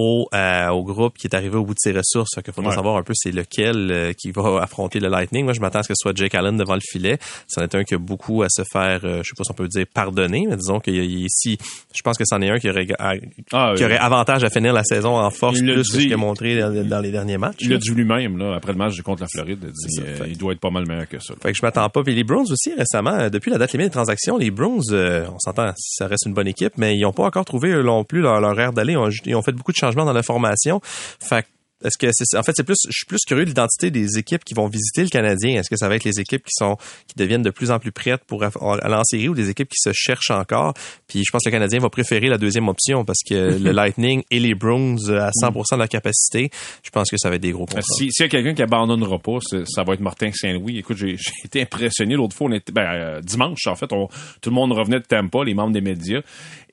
au, 0.00 0.28
euh, 0.34 0.68
au 0.68 0.82
groupe 0.82 1.18
qui 1.18 1.26
est 1.26 1.34
arrivé 1.34 1.56
au 1.56 1.64
bout 1.64 1.74
de 1.74 1.78
ses 1.78 1.92
ressources. 1.92 2.30
Il 2.46 2.52
faudrait 2.52 2.70
Ouais. 2.70 2.76
savoir 2.76 2.96
un 2.96 3.02
peu 3.02 3.12
c'est 3.14 3.32
lequel 3.32 3.90
euh, 3.90 4.12
qui 4.12 4.30
va 4.30 4.62
affronter 4.62 4.98
le 5.00 5.08
Lightning. 5.08 5.44
Moi, 5.44 5.52
je 5.52 5.60
m'attends 5.60 5.80
à 5.80 5.82
ce 5.82 5.88
que 5.88 5.94
ce 5.94 6.02
soit 6.02 6.16
Jake 6.16 6.34
Allen 6.34 6.56
devant 6.56 6.74
le 6.74 6.80
filet. 6.82 7.18
C'en 7.48 7.62
est 7.62 7.74
un 7.74 7.84
qui 7.84 7.94
a 7.94 7.98
beaucoup 7.98 8.42
à 8.42 8.46
se 8.48 8.62
faire, 8.72 9.00
euh, 9.04 9.18
je 9.22 9.28
sais 9.28 9.34
pas 9.36 9.44
si 9.44 9.50
on 9.50 9.54
peut 9.54 9.68
dire 9.68 9.84
pardonner, 9.92 10.46
mais 10.48 10.56
disons 10.56 10.80
qu'il 10.80 10.96
y 10.96 11.00
a 11.00 11.02
ici, 11.02 11.58
je 11.94 12.02
pense 12.02 12.16
que 12.16 12.24
c'en 12.24 12.40
est 12.40 12.48
un 12.50 12.58
qui 12.58 12.70
aurait, 12.70 12.86
à- 12.98 13.14
Ah, 13.52 13.72
qui 13.76 13.82
oui. 13.82 13.84
aurait 13.84 13.98
avantage 13.98 14.44
à 14.44 14.50
finir 14.50 14.72
la 14.72 14.84
saison 14.84 15.16
en 15.18 15.30
force 15.30 15.58
Il 15.58 15.64
plus 15.66 15.74
que 15.76 15.82
ce 15.82 15.96
dit. 15.98 16.04
qu'il 16.04 16.14
a 16.14 16.16
montré 16.16 16.58
dans, 16.58 16.72
dans 16.88 17.00
les 17.00 17.10
derniers 17.10 17.38
matchs. 17.38 17.56
Il 17.60 17.70
l'a 17.70 17.76
dit 17.78 17.90
lui-même, 17.90 18.38
là, 18.38 18.54
après 18.56 18.72
le 18.72 18.78
match 18.78 19.00
contre 19.02 19.22
la 19.22 19.28
Floride. 19.28 19.58
Il, 19.62 19.70
dit, 19.72 19.94
ça, 19.96 20.02
euh, 20.02 20.16
fait. 20.16 20.30
il 20.30 20.38
doit 20.38 20.52
être 20.52 20.60
pas 20.60 20.70
mal 20.70 20.86
meilleur 20.88 21.08
que 21.08 21.18
ça. 21.18 21.32
là. 21.34 21.38
Fait 21.42 21.52
que 21.52 21.58
je 21.58 21.62
m'attends 21.62 21.88
pas. 21.88 22.02
Puis 22.02 22.14
les 22.14 22.24
Browns 22.24 22.46
aussi, 22.50 22.72
récemment, 22.74 23.28
depuis 23.28 23.50
la 23.50 23.58
date 23.58 23.72
limite 23.72 23.88
des 23.88 23.92
transactions, 23.92 24.36
les 24.38 24.50
Browns, 24.50 24.82
on 24.92 25.38
s'entend, 25.38 25.72
ça 25.76 26.06
reste 26.06 26.26
une 26.26 26.34
bonne 26.34 26.48
équipe, 26.48 26.72
mais 26.76 26.96
ils 26.96 27.02
n'ont 27.02 27.12
pas 27.12 27.24
encore 27.24 27.44
trouvé 27.44 27.70
eux 27.70 27.82
non 27.82 28.04
plus 28.04 28.20
leur, 28.20 28.40
leur 28.40 28.58
air 28.58 28.72
d'aller. 28.72 28.96
Ils 29.26 29.34
ont 29.34 29.42
fait 29.42 29.52
beaucoup 29.52 29.72
de 29.72 29.76
changements 29.76 29.89
dans 29.94 30.12
la 30.12 30.22
formation. 30.22 30.80
Fait 30.82 31.46
est-ce 31.84 31.98
que 31.98 32.08
c'est 32.12 32.36
en 32.36 32.42
fait 32.42 32.52
c'est 32.54 32.64
plus 32.64 32.76
je 32.86 32.92
suis 32.92 33.06
plus 33.06 33.20
curieux 33.26 33.44
de 33.44 33.48
l'identité 33.50 33.90
des 33.90 34.18
équipes 34.18 34.44
qui 34.44 34.54
vont 34.54 34.68
visiter 34.68 35.02
le 35.02 35.08
Canadien. 35.08 35.58
Est-ce 35.60 35.70
que 35.70 35.76
ça 35.76 35.88
va 35.88 35.96
être 35.96 36.04
les 36.04 36.20
équipes 36.20 36.42
qui 36.44 36.52
sont 36.52 36.76
qui 37.06 37.14
deviennent 37.16 37.42
de 37.42 37.50
plus 37.50 37.70
en 37.70 37.78
plus 37.78 37.92
prêtes 37.92 38.22
pour 38.26 38.42
aller 38.44 38.94
en 38.94 39.04
série 39.04 39.28
ou 39.28 39.34
des 39.34 39.48
équipes 39.50 39.68
qui 39.68 39.80
se 39.80 39.92
cherchent 39.92 40.30
encore? 40.30 40.74
Puis 41.08 41.20
je 41.24 41.30
pense 41.32 41.42
que 41.44 41.48
le 41.48 41.52
Canadien 41.54 41.80
va 41.80 41.90
préférer 41.90 42.28
la 42.28 42.38
deuxième 42.38 42.68
option 42.68 43.04
parce 43.04 43.20
que 43.28 43.34
le 43.58 43.70
Lightning 43.72 44.22
et 44.30 44.40
les 44.40 44.54
Browns 44.54 44.98
euh, 45.08 45.20
à 45.22 45.30
100% 45.30 45.72
de 45.74 45.78
leur 45.78 45.88
capacité, 45.88 46.50
je 46.82 46.90
pense 46.90 47.10
que 47.10 47.16
ça 47.16 47.28
va 47.30 47.36
être 47.36 47.42
des 47.42 47.52
gros 47.52 47.66
contrats. 47.66 47.82
Si- 47.82 48.10
S'il 48.12 48.24
y 48.24 48.26
a 48.26 48.28
quelqu'un 48.28 48.54
qui 48.54 48.62
abandonnera 48.62 49.18
pas, 49.18 49.38
ça 49.66 49.82
va 49.84 49.94
être 49.94 50.00
Martin 50.00 50.30
Saint-Louis. 50.32 50.78
Écoute, 50.78 50.96
j'ai 50.98 51.16
été 51.44 51.62
impressionné 51.62 52.14
l'autre 52.14 52.36
fois. 52.36 52.48
On 52.48 52.52
était, 52.52 52.72
ben, 52.72 52.82
euh, 52.92 53.20
dimanche, 53.20 53.66
en 53.66 53.74
fait, 53.76 53.92
on- 53.92 54.08
tout 54.40 54.50
le 54.50 54.54
monde 54.54 54.72
revenait 54.72 55.00
de 55.00 55.04
Tampa, 55.04 55.44
les 55.44 55.54
membres 55.54 55.72
des 55.72 55.80
médias. 55.80 56.20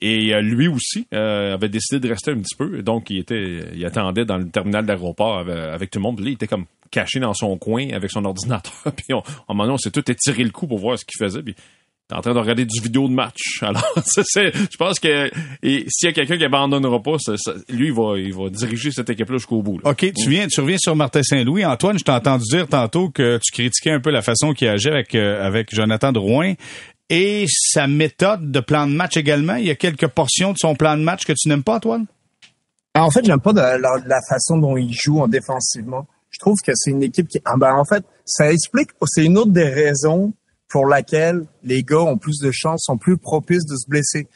Et 0.00 0.32
euh, 0.34 0.40
lui 0.40 0.68
aussi 0.68 1.06
euh, 1.12 1.54
avait 1.54 1.68
décidé 1.68 1.98
de 2.00 2.08
rester 2.12 2.30
un 2.30 2.38
petit 2.38 2.54
peu. 2.56 2.82
Donc, 2.82 3.10
il 3.10 3.18
était, 3.18 3.64
il 3.74 3.84
attendait 3.84 4.24
dans 4.24 4.38
le 4.38 4.48
terminal 4.48 4.86
d'aéroport 4.98 5.38
avec, 5.38 5.90
tout 5.90 5.98
le 5.98 6.02
monde. 6.02 6.20
Là, 6.20 6.28
il 6.28 6.34
était 6.34 6.46
comme 6.46 6.66
caché 6.90 7.20
dans 7.20 7.34
son 7.34 7.56
coin 7.58 7.88
avec 7.92 8.10
son 8.10 8.24
ordinateur. 8.24 8.72
Puis 8.96 9.12
on, 9.12 9.20
à 9.20 9.22
un 9.48 9.54
moment 9.54 9.64
donné, 9.64 9.74
on 9.74 9.78
s'est 9.78 9.90
tout 9.90 10.10
étiré 10.10 10.44
le 10.44 10.50
cou 10.50 10.66
pour 10.66 10.78
voir 10.78 10.98
ce 10.98 11.04
qu'il 11.04 11.18
faisait. 11.18 11.42
Puis 11.42 11.54
est 12.10 12.16
en 12.16 12.22
train 12.22 12.32
de 12.32 12.38
regarder 12.38 12.64
du 12.64 12.80
vidéo 12.80 13.06
de 13.08 13.12
match. 13.12 13.42
Alors, 13.62 13.84
je 13.96 14.76
pense 14.76 14.98
que 14.98 15.30
s'il 15.62 15.88
y 16.02 16.06
a 16.06 16.12
quelqu'un 16.12 16.38
qui 16.38 16.44
abandonnera 16.44 17.02
pas, 17.02 17.16
lui, 17.68 17.88
il 17.88 17.92
va, 17.92 18.18
il 18.18 18.32
va 18.32 18.48
diriger 18.48 18.90
cette 18.90 19.10
équipe-là 19.10 19.36
jusqu'au 19.36 19.62
bout. 19.62 19.80
OK, 19.84 20.12
tu 20.14 20.24
reviens 20.60 20.78
sur 20.78 20.96
Martin 20.96 21.22
Saint-Louis. 21.22 21.64
Antoine, 21.64 21.98
je 21.98 22.04
t'ai 22.04 22.12
entendu 22.12 22.44
dire 22.50 22.66
tantôt 22.66 23.10
que 23.10 23.38
tu 23.42 23.52
critiquais 23.52 23.92
un 23.92 24.00
peu 24.00 24.10
la 24.10 24.22
façon 24.22 24.52
qu'il 24.52 24.68
agit 24.68 24.88
avec, 24.88 25.14
euh, 25.14 25.46
avec 25.46 25.74
Jonathan 25.74 26.12
Drouin 26.12 26.54
et 27.10 27.46
sa 27.48 27.86
méthode 27.86 28.50
de 28.50 28.60
plan 28.60 28.86
de 28.86 28.92
match 28.92 29.16
également. 29.16 29.56
Il 29.56 29.66
y 29.66 29.70
a 29.70 29.74
quelques 29.74 30.08
portions 30.08 30.52
de 30.52 30.58
son 30.58 30.74
plan 30.74 30.96
de 30.96 31.02
match 31.02 31.24
que 31.24 31.32
tu 31.32 31.48
n'aimes 31.48 31.62
pas, 31.62 31.76
Antoine? 31.76 32.06
En 33.00 33.10
fait, 33.10 33.24
j'aime 33.24 33.40
pas 33.40 33.52
de 33.52 33.60
la, 33.60 34.20
façon 34.28 34.58
dont 34.58 34.76
il 34.76 34.92
joue 34.92 35.20
en 35.20 35.28
défensivement. 35.28 36.06
Je 36.30 36.38
trouve 36.38 36.58
que 36.64 36.72
c'est 36.74 36.90
une 36.90 37.02
équipe 37.02 37.28
qui, 37.28 37.40
ah 37.44 37.54
ben, 37.56 37.74
en 37.74 37.84
fait, 37.84 38.04
ça 38.24 38.52
explique, 38.52 38.90
c'est 39.06 39.24
une 39.24 39.38
autre 39.38 39.50
des 39.50 39.68
raisons 39.68 40.32
pour 40.68 40.86
laquelle 40.86 41.44
les 41.62 41.82
gars 41.82 42.00
ont 42.00 42.18
plus 42.18 42.38
de 42.40 42.50
chances, 42.50 42.84
sont 42.84 42.98
plus 42.98 43.16
propices 43.16 43.64
de 43.64 43.76
se 43.76 43.88
blesser. 43.88 44.26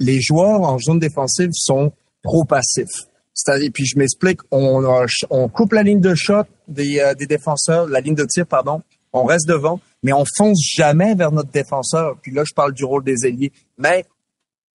Les 0.00 0.20
joueurs 0.20 0.60
en 0.60 0.78
zone 0.78 0.98
défensive 0.98 1.50
sont 1.52 1.92
trop 2.22 2.44
passifs. 2.44 3.06
C'est-à-dire, 3.32 3.70
puis 3.72 3.86
je 3.86 3.98
m'explique, 3.98 4.40
on 4.50 5.48
coupe 5.48 5.72
la 5.72 5.82
ligne 5.82 6.00
de 6.00 6.14
shot 6.14 6.44
des, 6.68 7.00
euh, 7.00 7.14
des 7.14 7.26
défenseurs, 7.26 7.88
la 7.88 8.00
ligne 8.00 8.14
de 8.14 8.24
tir, 8.24 8.46
pardon, 8.46 8.82
on 9.12 9.24
reste 9.24 9.48
devant, 9.48 9.80
mais 10.02 10.12
on 10.12 10.24
fonce 10.36 10.60
jamais 10.60 11.14
vers 11.14 11.32
notre 11.32 11.50
défenseur. 11.50 12.16
Puis 12.20 12.32
là, 12.32 12.44
je 12.44 12.52
parle 12.52 12.72
du 12.72 12.84
rôle 12.84 13.04
des 13.04 13.26
ailiers. 13.26 13.52
Mais 13.78 14.04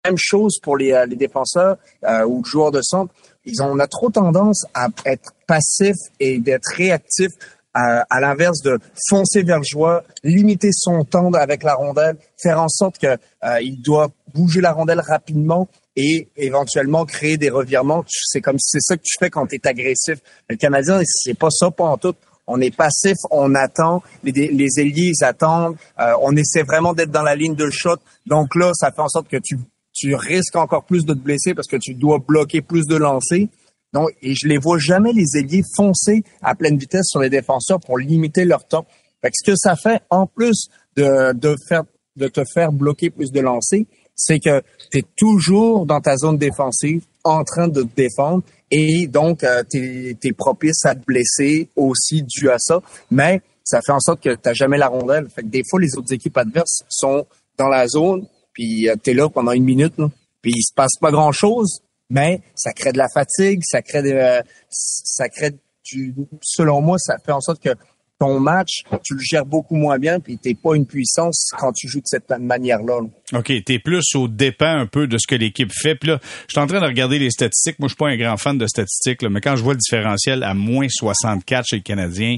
même 0.05 0.17
chose 0.17 0.59
pour 0.61 0.77
les, 0.77 0.91
euh, 0.91 1.05
les 1.05 1.15
défenseurs 1.15 1.77
euh, 2.03 2.25
ou 2.25 2.43
joueurs 2.45 2.71
de 2.71 2.81
centre. 2.81 3.13
Ils 3.45 3.61
ont, 3.61 3.71
on 3.71 3.79
a 3.79 3.87
trop 3.87 4.09
tendance 4.09 4.65
à 4.73 4.87
être 5.05 5.31
passif 5.47 5.95
et 6.19 6.39
d'être 6.39 6.67
réactif 6.75 7.31
à, 7.73 8.05
à 8.09 8.19
l'inverse 8.19 8.61
de 8.61 8.79
foncer 9.09 9.43
vers 9.43 9.57
le 9.57 9.65
joueur, 9.65 10.01
limiter 10.23 10.69
son 10.71 11.03
temps 11.03 11.31
avec 11.33 11.61
la 11.63 11.75
rondelle, 11.75 12.15
faire 12.41 12.59
en 12.59 12.69
sorte 12.69 12.97
que 12.97 13.07
euh, 13.07 13.61
il 13.61 13.81
doit 13.81 14.09
bouger 14.33 14.61
la 14.61 14.71
rondelle 14.71 15.01
rapidement 15.01 15.67
et 15.95 16.29
éventuellement 16.37 17.05
créer 17.05 17.37
des 17.37 17.49
revirements. 17.49 18.03
C'est 18.07 18.41
comme 18.41 18.57
c'est 18.59 18.81
ça 18.81 18.95
que 18.97 19.03
tu 19.03 19.15
fais 19.19 19.29
quand 19.29 19.47
tu 19.47 19.55
es 19.55 19.67
agressif. 19.67 20.19
Le 20.49 20.55
Canadien, 20.55 21.01
c'est 21.05 21.37
pas 21.37 21.49
ça 21.49 21.69
pas 21.69 21.85
en 21.85 21.97
tout. 21.97 22.15
On 22.47 22.61
est 22.61 22.75
passif, 22.75 23.17
on 23.31 23.55
attend, 23.55 24.03
les, 24.23 24.31
les 24.31 24.79
ailiers 24.79 25.11
ils 25.19 25.25
attendent, 25.25 25.77
euh, 25.99 26.13
on 26.21 26.35
essaie 26.35 26.61
vraiment 26.61 26.93
d'être 26.93 27.09
dans 27.11 27.23
la 27.23 27.35
ligne 27.35 27.55
de 27.55 27.69
shot. 27.71 27.97
Donc 28.27 28.53
là, 28.55 28.71
ça 28.75 28.91
fait 28.91 29.01
en 29.01 29.09
sorte 29.09 29.27
que 29.27 29.37
tu 29.43 29.57
tu 29.95 30.13
risques 30.13 30.55
encore 30.55 30.85
plus 30.85 31.05
de 31.05 31.13
te 31.13 31.19
blesser 31.19 31.53
parce 31.53 31.67
que 31.67 31.77
tu 31.77 31.95
dois 31.95 32.19
bloquer 32.19 32.61
plus 32.61 32.85
de 32.85 32.95
lancers. 32.95 33.47
Donc, 33.93 34.09
et 34.21 34.35
je 34.35 34.47
les 34.47 34.57
vois 34.57 34.77
jamais 34.77 35.13
les 35.13 35.37
ailiers 35.37 35.63
foncer 35.75 36.23
à 36.41 36.53
pleine 36.53 36.77
vitesse 36.77 37.05
sur 37.07 37.21
les 37.21 37.29
défenseurs 37.29 37.79
pour 37.79 37.97
limiter 37.97 38.43
leur 38.45 38.67
temps. 38.67 38.85
Fait 39.21 39.29
que 39.29 39.35
ce 39.35 39.51
que 39.51 39.55
ça 39.55 39.75
fait, 39.75 40.01
en 40.09 40.27
plus 40.27 40.67
de, 40.97 41.33
de 41.33 41.55
faire 41.67 41.83
de 42.15 42.27
te 42.27 42.43
faire 42.53 42.71
bloquer 42.71 43.09
plus 43.09 43.31
de 43.31 43.39
lancers, 43.39 43.83
c'est 44.15 44.39
que 44.39 44.61
tu 44.91 44.99
es 44.99 45.03
toujours 45.17 45.85
dans 45.85 45.99
ta 45.99 46.15
zone 46.15 46.37
défensive 46.37 47.03
en 47.23 47.43
train 47.43 47.67
de 47.67 47.81
te 47.81 47.95
défendre 47.95 48.43
et 48.71 49.07
donc 49.07 49.45
tu 49.69 50.17
es, 50.23 50.31
propice 50.33 50.85
à 50.85 50.95
te 50.95 51.05
blesser 51.05 51.69
aussi 51.75 52.23
dû 52.23 52.49
à 52.49 52.57
ça. 52.57 52.81
Mais 53.11 53.41
ça 53.63 53.81
fait 53.81 53.91
en 53.91 53.99
sorte 53.99 54.21
que 54.21 54.35
tu 54.35 54.55
jamais 54.55 54.77
la 54.77 54.87
rondelle. 54.87 55.27
Fait 55.29 55.41
que 55.41 55.47
des 55.47 55.63
fois, 55.69 55.79
les 55.79 55.95
autres 55.97 56.13
équipes 56.13 56.37
adverses 56.37 56.83
sont 56.87 57.25
dans 57.57 57.67
la 57.67 57.87
zone, 57.87 58.25
puis 58.55 58.87
tu 59.03 59.11
es 59.11 59.13
là 59.13 59.29
pendant 59.29 59.51
une 59.51 59.65
minute, 59.65 59.93
là, 59.99 60.09
puis 60.41 60.53
il 60.55 60.63
se 60.63 60.73
passe 60.73 60.97
pas 60.99 61.11
grand-chose, 61.11 61.81
mais 62.09 62.41
ça 62.55 62.71
crée 62.71 62.91
de 62.91 62.97
la 62.97 63.09
fatigue, 63.13 63.61
ça 63.63 63.83
crée 63.83 64.01
de, 64.01 64.09
euh, 64.09 64.41
ça 64.69 65.29
crée 65.29 65.51
du, 65.83 66.15
selon 66.41 66.81
moi, 66.81 66.97
ça 66.97 67.17
fait 67.23 67.31
en 67.31 67.41
sorte 67.41 67.61
que 67.61 67.75
ton 68.17 68.39
match, 68.39 68.83
tu 69.03 69.15
le 69.15 69.19
gères 69.21 69.45
beaucoup 69.45 69.75
moins 69.75 69.99
bien, 69.99 70.19
puis 70.19 70.37
t'es 70.37 70.53
pas 70.53 70.75
une 70.75 70.85
puissance 70.85 71.51
quand 71.57 71.73
tu 71.73 71.87
joues 71.87 71.99
de 71.99 72.07
cette 72.07 72.29
manière-là. 72.29 73.01
là. 73.01 73.39
OK, 73.39 73.51
t'es 73.65 73.79
plus 73.79 74.03
au 74.15 74.29
dépend 74.29 74.77
un 74.77 74.87
peu 74.87 75.05
de 75.05 75.17
ce 75.17 75.27
que 75.27 75.35
l'équipe 75.35 75.71
fait. 75.73 75.95
Puis 75.95 76.09
là, 76.09 76.19
je 76.47 76.53
suis 76.53 76.61
en 76.61 76.67
train 76.67 76.79
de 76.79 76.85
regarder 76.85 77.19
les 77.19 77.29
statistiques. 77.29 77.77
Moi, 77.77 77.87
je 77.87 77.93
suis 77.93 77.97
pas 77.97 78.07
un 78.07 78.17
grand 78.17 78.37
fan 78.37 78.57
de 78.57 78.67
statistiques, 78.67 79.21
là, 79.21 79.29
mais 79.29 79.41
quand 79.41 79.57
je 79.57 79.63
vois 79.63 79.73
le 79.73 79.79
différentiel 79.79 80.43
à 80.43 80.53
moins 80.53 80.87
64 80.89 81.65
chez 81.69 81.75
le 81.77 81.81
Canadien, 81.81 82.37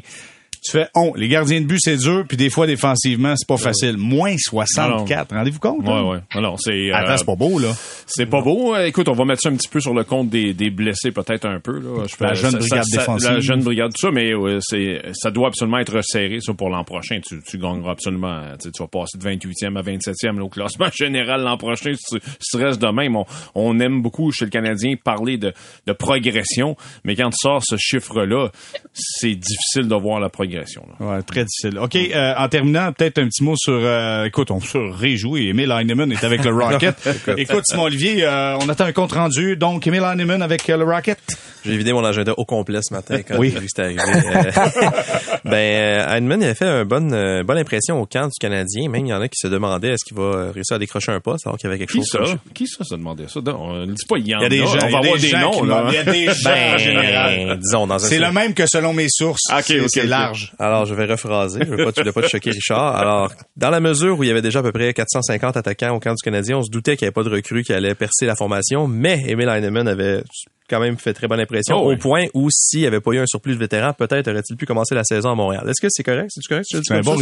tu 0.67 0.77
fais, 0.77 0.87
on, 0.95 1.13
les 1.15 1.27
gardiens 1.27 1.61
de 1.61 1.65
but, 1.65 1.79
c'est 1.81 1.97
dur, 1.97 2.25
puis 2.27 2.37
des 2.37 2.49
fois, 2.49 2.67
défensivement, 2.67 3.33
c'est 3.35 3.47
pas 3.47 3.57
facile. 3.57 3.97
Moins 3.97 4.35
64, 4.37 5.33
rendez-vous 5.35 5.59
compte? 5.59 5.85
Ouais. 5.87 6.19
Alors, 6.31 6.57
c'est. 6.59 6.91
Attends, 6.91 7.11
euh, 7.13 7.17
c'est 7.17 7.25
pas 7.25 7.35
beau, 7.35 7.59
là. 7.59 7.69
C'est 8.05 8.25
pas 8.25 8.41
beau. 8.41 8.75
Euh, 8.75 8.85
Écoute, 8.85 9.07
on 9.09 9.13
va 9.13 9.25
mettre 9.25 9.41
ça 9.41 9.49
un 9.49 9.55
petit 9.55 9.67
peu 9.67 9.79
sur 9.79 9.93
le 9.93 10.03
compte 10.03 10.29
des, 10.29 10.53
des 10.53 10.69
blessés, 10.69 11.11
peut-être 11.11 11.45
un 11.45 11.59
peu. 11.59 11.79
Là. 11.79 12.03
Je 12.07 12.23
La 12.23 12.33
jeune 12.33 12.51
ça- 12.51 12.57
brigade 12.59 12.83
ça- 12.85 12.97
défensive. 12.99 13.29
La 13.31 13.39
jeune 13.39 13.63
brigade, 13.63 13.91
tout 13.93 14.01
ça, 14.07 14.11
mais 14.11 14.31
c'est, 14.61 15.01
ça 15.13 15.31
doit 15.31 15.47
absolument 15.47 15.79
être 15.79 15.93
resserré 15.95 16.39
ça, 16.41 16.53
pour 16.53 16.69
l'an 16.69 16.83
prochain. 16.83 17.19
Tu, 17.27 17.39
tu 17.45 17.57
gagneras 17.57 17.91
absolument. 17.91 18.41
Tu 18.61 18.69
vas 18.79 18.87
passer 18.87 19.17
de 19.17 19.23
28e 19.23 19.77
à 19.77 19.81
27e 19.81 20.37
là, 20.37 20.43
au 20.43 20.49
classement 20.49 20.87
général 20.95 21.41
l'an 21.41 21.57
prochain 21.57 21.91
si 21.93 22.17
tu, 22.19 22.25
si 22.39 22.57
tu 22.57 22.63
restes 22.63 22.81
de 22.81 22.87
même. 22.87 23.15
On, 23.15 23.25
on 23.55 23.79
aime 23.79 24.01
beaucoup 24.01 24.31
chez 24.31 24.45
le 24.45 24.51
Canadien 24.51 24.95
parler 25.03 25.37
de, 25.37 25.53
de 25.85 25.93
progression, 25.93 26.75
mais 27.03 27.15
quand 27.15 27.29
tu 27.29 27.37
sors 27.39 27.61
ce 27.63 27.75
chiffre-là, 27.77 28.49
c'est 28.93 29.35
difficile 29.35 29.87
de 29.87 29.95
voir 29.95 30.19
la 30.19 30.29
progression. 30.29 30.56
Là. 30.99 31.05
Ouais, 31.05 31.21
très 31.23 31.45
difficile. 31.45 31.79
OK, 31.79 31.95
euh, 31.95 32.33
en 32.37 32.47
terminant, 32.47 32.91
peut-être 32.93 33.17
un 33.19 33.27
petit 33.27 33.43
mot 33.43 33.55
sur... 33.57 33.73
euh, 33.73 34.25
écoute, 34.25 34.51
on 34.51 34.59
se 34.59 34.77
réjouit. 34.77 35.49
Emile 35.49 35.71
Heinemann 35.71 36.11
est 36.11 36.23
avec 36.23 36.43
le 36.43 36.53
Rocket. 36.55 36.95
écoute, 37.37 37.63
Simon-Olivier, 37.69 38.23
euh, 38.25 38.57
on 38.61 38.69
attend 38.69 38.85
un 38.85 38.91
compte-rendu. 38.93 39.55
Donc, 39.57 39.85
Emile 39.87 40.03
Heinemann 40.03 40.41
avec 40.41 40.69
euh, 40.69 40.77
le 40.77 40.83
Rocket. 40.85 41.19
J'ai 41.65 41.75
vidé 41.77 41.91
mon 41.91 42.03
agenda 42.05 42.33
au 42.37 42.45
complet 42.45 42.79
ce 42.81 42.93
matin 42.93 43.19
quand 43.27 43.37
Oui. 43.37 43.49
j'ai 43.53 43.59
vu 43.59 43.65
que 43.65 43.71
c'était 43.75 43.99
arrivé. 43.99 44.51
Ben, 45.45 46.07
Heinemann, 46.09 46.41
il 46.41 46.45
avait 46.45 46.55
fait 46.55 46.65
une 46.65 46.83
bonne, 46.83 47.43
bonne 47.43 47.57
impression 47.57 48.01
au 48.01 48.05
camp 48.05 48.25
du 48.27 48.33
Canadien. 48.39 48.89
Même, 48.89 49.05
il 49.05 49.09
y 49.09 49.13
en 49.13 49.21
a 49.21 49.27
qui 49.27 49.37
se 49.39 49.47
demandaient 49.47 49.89
est-ce 49.91 50.05
qu'il 50.05 50.17
va 50.17 50.51
réussir 50.51 50.75
à 50.75 50.79
décrocher 50.79 51.11
un 51.11 51.19
poste 51.19 51.45
alors 51.47 51.57
qu'il 51.57 51.67
y 51.69 51.73
avait 51.73 51.79
quelque 51.79 51.91
Qui 51.91 51.97
chose. 51.99 52.07
ça? 52.09 52.17
comme- 52.19 52.39
Qui 52.53 52.67
ça, 52.67 52.83
ça 52.83 52.97
demandait 52.97 53.27
ça? 53.27 53.39
Non, 53.41 53.57
on 53.61 53.73
ne 53.85 53.93
dit 53.93 54.05
pas, 54.07 54.17
il 54.17 54.27
y 54.27 54.35
en 54.35 54.39
Il 54.39 54.43
y 54.43 54.45
a 54.45 54.49
des 54.49 54.57
gens, 54.57 54.65
On 54.65 54.85
il 54.85 54.89
y 54.89 54.91
va 54.91 54.97
a 54.97 54.99
avoir 54.99 55.15
des 55.15 55.21
des 55.21 55.27
gens 55.29 55.51
qui 55.51 55.61
noms. 55.63 55.87
Il 55.89 55.93
y 55.93 55.97
a 55.97 56.03
des 56.03 56.25
gens 56.31 56.49
en 56.73 56.77
général. 56.77 57.35
Ben, 57.47 57.55
disons, 57.57 57.87
dans 57.87 57.95
un 57.95 57.99
C'est 58.07 58.19
le 58.19 58.31
même 58.31 58.53
que 58.53 58.65
selon 58.67 58.93
mes 58.93 59.07
sources. 59.09 59.41
Ok, 59.51 59.63
C'est- 59.65 59.79
ok, 59.79 59.85
c'est 59.89 60.01
ok. 60.03 60.07
large. 60.09 60.36
Alors, 60.59 60.85
je 60.85 60.93
vais 60.95 61.05
rephraser. 61.05 61.61
Je 61.65 61.69
veux 61.73 61.91
te- 61.91 61.99
je 62.01 62.05
veux 62.05 62.11
pas 62.13 62.21
te 62.21 62.27
choquer, 62.27 62.51
Richard. 62.51 62.95
Alors, 62.95 63.31
dans 63.55 63.69
la 63.69 63.79
mesure 63.79 64.17
où 64.19 64.23
il 64.23 64.27
y 64.27 64.31
avait 64.31 64.41
déjà 64.41 64.59
à 64.59 64.63
peu 64.63 64.71
près 64.71 64.93
450 64.93 65.57
attaquants 65.57 65.95
au 65.95 65.99
camp 65.99 66.11
du 66.13 66.23
Canadien, 66.23 66.57
on 66.57 66.63
se 66.63 66.69
doutait 66.71 66.95
qu'il 66.97 67.05
n'y 67.05 67.07
avait 67.09 67.13
pas 67.13 67.23
de 67.23 67.29
recrue 67.33 67.63
qui 67.63 67.73
allait 67.73 67.95
percer 67.95 68.25
la 68.25 68.35
formation, 68.35 68.87
mais 68.87 69.23
Emile 69.27 69.49
Heinemann 69.49 69.87
avait 69.87 70.23
quand 70.69 70.79
même 70.79 70.97
fait 70.97 71.13
très 71.13 71.27
bonne 71.27 71.39
impression. 71.39 71.77
Oh, 71.77 71.87
au 71.87 71.89
oui. 71.91 71.97
point 71.97 72.25
où 72.33 72.49
s'il 72.51 72.81
n'y 72.81 72.87
avait 72.87 72.99
pas 72.99 73.11
eu 73.11 73.19
un 73.19 73.25
surplus 73.25 73.53
de 73.53 73.59
vétérans, 73.59 73.93
peut-être 73.93 74.29
aurait-il 74.29 74.55
pu 74.55 74.65
commencer 74.65 74.95
la 74.95 75.03
saison 75.03 75.31
à 75.31 75.35
Montréal. 75.35 75.63
Est-ce 75.67 75.81
que 75.81 75.87
c'est 75.89 76.03
correct? 76.03 76.29
C'est 76.29 76.47
correct? 76.47 76.65
C'est 76.69 76.91
un 76.93 77.01
bon 77.01 77.17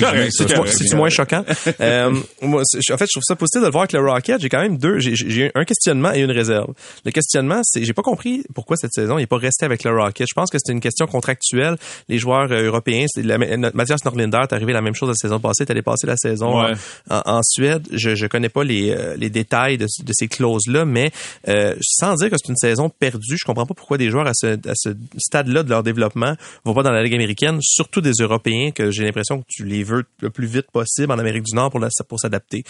C'est 0.68 0.94
moins 0.96 1.10
choquant? 1.10 1.44
Euh, 1.82 2.10
moi, 2.42 2.62
en 2.62 2.98
fait, 2.98 3.06
je 3.06 3.12
trouve 3.14 3.24
ça 3.24 3.36
positif 3.36 3.62
de 3.62 3.66
le 3.66 3.72
voir 3.72 3.84
avec 3.84 3.94
le 3.94 4.00
Rocket. 4.00 4.40
J'ai 4.40 4.50
quand 4.50 4.62
même 4.62 4.78
deux. 4.78 5.00
J'ai, 5.00 5.52
un 5.56 5.66
questionnement 5.66 6.14
et 6.14 6.22
une 6.22 6.32
réserve. 6.32 6.74
Le 7.04 7.12
questionnement, 7.12 7.60
c'est 7.64 7.84
j'ai 7.84 7.94
pas 7.94 8.02
compris 8.02 8.44
pourquoi 8.54 8.78
cette 8.78 8.94
saison 8.94 9.18
il 9.18 9.24
est 9.24 9.28
pas 9.28 9.38
resté 9.38 9.66
avec 9.66 9.84
le 9.84 9.92
Rocket. 9.92 10.28
Je 10.28 10.34
pense 10.34 10.50
que 10.50 10.58
c'est 10.64 10.72
une 10.72 10.80
question 10.80 11.06
contractuelle. 11.06 11.76
Les 12.08 12.18
joueurs 12.18 12.52
euh, 12.52 12.64
européens, 12.64 13.06
la, 13.18 13.38
Mathias 13.38 14.06
Norlinder 14.06 14.42
est 14.44 14.54
arrivé 14.54 14.74
la 14.74 14.82
même 14.82 14.96
chose 14.96 15.10
la 15.10 15.16
saison 15.16 15.40
passée. 15.40 15.66
Allé 15.70 15.82
passer 15.82 16.08
la 16.08 16.18
saison 16.18 16.56
Ouais. 16.56 16.74
en, 17.10 17.42
Suède. 17.44 17.88
Je, 17.92 18.16
je 18.16 18.28
connais 18.28 18.50
pas 18.50 18.64
les, 18.64 18.92
euh, 18.92 19.16
les 19.18 19.30
détails 19.30 19.78
de, 19.78 19.86
de 19.86 20.14
ces 20.14 20.28
clauses-là, 20.28 20.86
mais 20.86 21.12
euh, 21.48 21.76
sans 21.82 22.16
dire 22.16 22.30
que 22.30 22.36
c'est 22.42 22.50
une 22.50 22.58
saison 22.58 22.90
perdue, 22.90 23.35
je 23.38 23.46
comprends 23.46 23.66
pas 23.66 23.74
pourquoi 23.74 23.98
des 23.98 24.10
joueurs 24.10 24.28
à 24.28 24.34
ce, 24.34 24.48
à 24.68 24.74
ce 24.76 24.90
stade-là 25.18 25.64
de 25.64 25.70
leur 25.70 25.84
développement 25.84 26.36
vont 26.64 26.74
pas 26.74 26.84
dans 26.84 26.92
la 26.92 27.04
Ligue 27.04 27.16
américaine, 27.16 27.60
surtout 27.62 28.02
des 28.02 28.12
Européens 28.20 28.72
que 28.72 28.92
j'ai 28.92 29.04
l'impression 29.04 29.40
que 29.42 29.46
tu 29.48 29.64
les 29.66 29.84
veux 29.84 30.04
le 30.22 30.30
plus 30.30 30.48
vite 30.48 30.72
possible 30.72 31.12
en 31.12 31.20
Amérique 31.20 31.44
du 31.44 31.56
Nord 31.56 31.72
pour, 31.72 31.82
pour 32.08 32.20
s'adapter. 32.20 32.64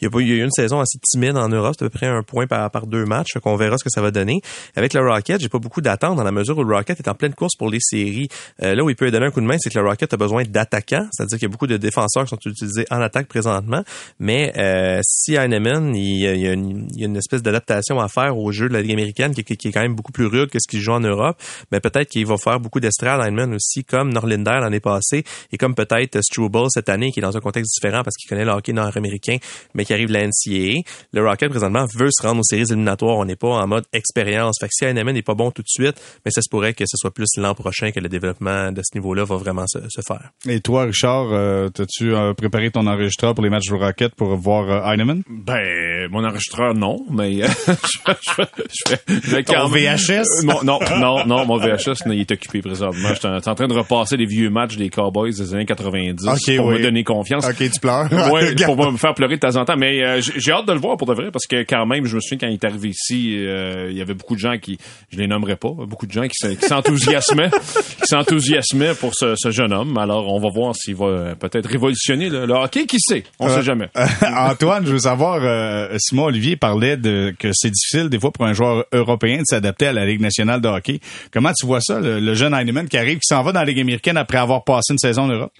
Il 0.00 0.04
y 0.04 0.06
a 0.06 0.10
pas 0.10 0.20
il 0.20 0.28
y 0.28 0.32
a 0.32 0.34
eu 0.36 0.42
une 0.44 0.50
saison 0.50 0.80
assez 0.80 0.98
timide 1.02 1.36
en 1.36 1.48
Europe, 1.48 1.74
c'est 1.78 1.84
à 1.84 1.88
peu 1.88 1.98
près 1.98 2.06
un 2.06 2.22
point 2.22 2.46
par, 2.46 2.70
par 2.70 2.86
deux 2.86 3.04
matchs, 3.04 3.34
qu'on 3.42 3.56
verra 3.56 3.78
ce 3.78 3.84
que 3.84 3.90
ça 3.90 4.00
va 4.00 4.10
donner. 4.10 4.40
Avec 4.76 4.94
le 4.94 5.00
Rocket, 5.00 5.40
j'ai 5.40 5.48
pas 5.48 5.58
beaucoup 5.58 5.80
d'attentes 5.80 6.16
dans 6.16 6.24
la 6.24 6.32
mesure 6.32 6.56
où 6.58 6.64
le 6.64 6.74
Rocket 6.74 6.98
est 7.00 7.08
en 7.08 7.14
pleine 7.14 7.34
course 7.34 7.56
pour 7.56 7.70
les 7.70 7.80
séries. 7.80 8.28
Euh, 8.62 8.74
là 8.74 8.84
où 8.84 8.90
il 8.90 8.96
peut 8.96 9.10
donner 9.10 9.26
un 9.26 9.30
coup 9.30 9.40
de 9.40 9.46
main, 9.46 9.56
c'est 9.58 9.70
que 9.70 9.78
le 9.78 9.84
Rocket 9.86 10.12
a 10.12 10.16
besoin 10.16 10.44
d'attaquants, 10.44 11.06
c'est-à-dire 11.12 11.38
qu'il 11.38 11.46
y 11.48 11.50
a 11.50 11.52
beaucoup 11.52 11.66
de 11.66 11.76
défenseurs 11.76 12.24
qui 12.24 12.30
sont 12.30 12.38
utilisés 12.50 12.86
en 12.90 13.00
attaque 13.00 13.26
présentement, 13.28 13.82
mais 14.18 14.52
euh, 14.56 15.00
si 15.04 15.34
Heinemann, 15.34 15.94
il, 15.96 16.02
il 16.22 16.40
y 16.40 16.46
a 16.48 16.52
une, 16.52 16.88
il 16.94 17.00
y 17.00 17.02
a 17.04 17.06
une 17.06 17.16
espèce 17.16 17.42
d'adaptation 17.42 17.98
à 18.00 18.08
faire 18.08 18.36
au 18.38 18.52
jeu 18.52 18.68
de 18.68 18.74
la 18.74 18.82
Ligue 18.82 18.92
américaine 18.92 19.34
qui, 19.34 19.42
qui- 19.44 19.56
qui 19.56 19.68
est 19.68 19.72
quand 19.72 19.80
même 19.82 19.94
beaucoup 19.94 20.11
plus 20.12 20.26
rude 20.26 20.50
que 20.50 20.58
ce 20.60 20.68
qu'il 20.70 20.80
joue 20.80 20.92
en 20.92 21.00
Europe, 21.00 21.36
mais 21.72 21.80
peut-être 21.80 22.08
qu'il 22.08 22.26
va 22.26 22.36
faire 22.36 22.60
beaucoup 22.60 22.78
d'estrades 22.80 23.20
Heinemann 23.26 23.54
aussi, 23.54 23.84
comme 23.84 24.12
Norlinder 24.12 24.58
l'année 24.60 24.80
passée, 24.80 25.24
et 25.52 25.56
comme 25.58 25.74
peut-être 25.74 26.20
Struble 26.22 26.66
cette 26.68 26.88
année, 26.88 27.10
qui 27.10 27.18
est 27.20 27.22
dans 27.22 27.36
un 27.36 27.40
contexte 27.40 27.72
différent 27.74 28.02
parce 28.04 28.16
qu'il 28.16 28.28
connaît 28.28 28.44
le 28.44 28.52
hockey 28.52 28.72
nord-américain, 28.72 29.38
mais 29.74 29.84
qui 29.84 29.92
arrive 29.92 30.08
de 30.08 30.12
la 30.12 30.26
NCAA. 30.26 30.80
Le 31.12 31.26
Rocket, 31.26 31.50
présentement, 31.50 31.86
veut 31.96 32.08
se 32.10 32.22
rendre 32.26 32.40
aux 32.40 32.44
séries 32.44 32.62
éliminatoires. 32.70 33.16
On 33.16 33.24
n'est 33.24 33.36
pas 33.36 33.48
en 33.48 33.66
mode 33.66 33.84
expérience. 33.92 34.56
Fait 34.60 34.66
que 34.66 34.72
si 34.74 34.84
Heinemann 34.84 35.14
n'est 35.14 35.22
pas 35.22 35.34
bon 35.34 35.50
tout 35.50 35.62
de 35.62 35.68
suite, 35.68 36.00
mais 36.24 36.30
ça 36.30 36.42
se 36.42 36.48
pourrait 36.50 36.74
que 36.74 36.84
ce 36.86 36.96
soit 36.96 37.12
plus 37.12 37.26
l'an 37.38 37.54
prochain 37.54 37.90
que 37.92 38.00
le 38.00 38.08
développement 38.08 38.70
de 38.72 38.80
ce 38.84 38.96
niveau-là 38.96 39.24
va 39.24 39.36
vraiment 39.36 39.66
se, 39.66 39.78
se 39.88 40.00
faire. 40.06 40.30
Et 40.48 40.60
toi, 40.60 40.84
Richard, 40.84 41.28
euh, 41.32 41.68
t'as-tu 41.70 42.14
euh, 42.14 42.34
préparé 42.34 42.70
ton 42.70 42.86
enregistreur 42.86 43.34
pour 43.34 43.42
les 43.44 43.50
matchs 43.50 43.68
du 43.68 43.74
Rocket 43.74 44.14
pour 44.14 44.34
voir 44.36 44.70
euh, 44.70 44.92
Heinemann? 44.92 45.22
Ben, 45.28 46.08
mon 46.10 46.24
enregistreur, 46.24 46.74
non, 46.74 47.04
mais 47.10 47.42
euh, 47.42 47.48
je, 47.66 47.72
je, 48.12 48.12
je, 48.32 48.90
vais- 48.90 49.20
je 49.22 49.30
vais 49.36 49.44
quand 49.44 49.52
même- 49.54 49.70
VHS? 50.06 50.20
Euh, 50.20 50.44
mon- 50.44 50.62
non, 50.62 50.78
non, 50.98 51.26
non, 51.26 51.46
mon 51.46 51.56
VHS, 51.58 52.02
il 52.06 52.20
est 52.20 52.30
occupé 52.32 52.60
présentement. 52.60 53.08
Je 53.10 53.14
suis 53.14 53.26
en, 53.28 53.36
en 53.36 53.54
train 53.54 53.66
de 53.68 53.74
repasser 53.74 54.16
les 54.16 54.26
vieux 54.26 54.50
matchs 54.50 54.76
des 54.76 54.88
Cowboys 54.90 55.32
des 55.32 55.54
années 55.54 55.66
90 55.66 56.26
Ok, 56.28 56.56
pour 56.56 56.66
oui. 56.66 56.74
me 56.78 56.82
donner 56.82 57.04
confiance. 57.04 57.46
Ok, 57.46 57.56
tu 57.70 57.80
pleures. 57.80 58.08
Ouais, 58.32 58.54
pour 58.64 58.90
me 58.92 58.96
faire 58.96 59.14
pleurer 59.14 59.36
de 59.36 59.40
temps 59.40 59.56
en 59.56 59.64
temps. 59.64 59.76
Mais 59.76 60.02
euh, 60.04 60.20
j'ai 60.20 60.52
hâte 60.52 60.66
de 60.66 60.72
le 60.72 60.78
voir 60.80 60.96
pour 60.96 61.06
de 61.08 61.14
vrai 61.14 61.30
parce 61.30 61.46
que 61.46 61.62
quand 61.62 61.86
même, 61.86 62.04
je 62.06 62.16
me 62.16 62.20
souviens 62.20 62.38
quand 62.38 62.46
il 62.48 62.54
est 62.54 62.64
arrivé 62.64 62.88
ici, 62.90 63.34
euh, 63.38 63.88
il 63.90 63.96
y 63.96 64.00
avait 64.02 64.14
beaucoup 64.14 64.34
de 64.34 64.40
gens 64.40 64.56
qui, 64.58 64.78
je 65.10 65.18
les 65.18 65.26
nommerai 65.26 65.56
pas, 65.56 65.70
beaucoup 65.86 66.06
de 66.06 66.12
gens 66.12 66.26
qui, 66.26 66.56
s'enthousiasmaient, 66.66 67.50
qui 68.00 68.06
s'enthousiasmaient 68.06 68.94
pour 68.94 69.12
ce, 69.14 69.34
ce 69.36 69.50
jeune 69.50 69.72
homme. 69.72 69.96
Alors, 69.98 70.32
on 70.32 70.38
va 70.40 70.48
voir 70.50 70.74
s'il 70.74 70.96
va 70.96 71.06
euh, 71.06 71.34
peut-être 71.34 71.68
révolutionner 71.68 72.28
le, 72.28 72.46
le 72.46 72.54
hockey. 72.54 72.86
Qui 72.86 72.98
sait? 73.00 73.24
On 73.38 73.48
sait 73.48 73.62
jamais. 73.62 73.88
Antoine, 74.26 74.86
je 74.86 74.92
veux 74.92 74.98
savoir, 75.00 75.40
euh, 75.42 75.94
Simon 75.98 76.24
Olivier 76.24 76.56
parlait 76.56 76.96
de 76.96 77.34
que 77.38 77.48
c'est 77.52 77.70
difficile 77.70 78.08
des 78.08 78.18
fois 78.18 78.32
pour 78.32 78.44
un 78.46 78.52
joueur 78.52 78.84
européen 78.92 79.38
de 79.38 79.44
s'adapter 79.44 79.86
à 79.86 79.91
la 79.92 80.06
Ligue 80.06 80.20
nationale 80.20 80.60
de 80.60 80.68
hockey. 80.68 81.00
Comment 81.32 81.52
tu 81.52 81.66
vois 81.66 81.80
ça, 81.80 82.00
le, 82.00 82.34
jeune 82.34 82.54
Heinemann 82.54 82.88
qui 82.88 82.98
arrive, 82.98 83.18
qui 83.18 83.26
s'en 83.26 83.42
va 83.42 83.52
dans 83.52 83.60
la 83.60 83.66
Ligue 83.66 83.80
américaine 83.80 84.16
après 84.16 84.38
avoir 84.38 84.64
passé 84.64 84.92
une 84.92 84.98
saison 84.98 85.22
en 85.22 85.28
Europe? 85.28 85.52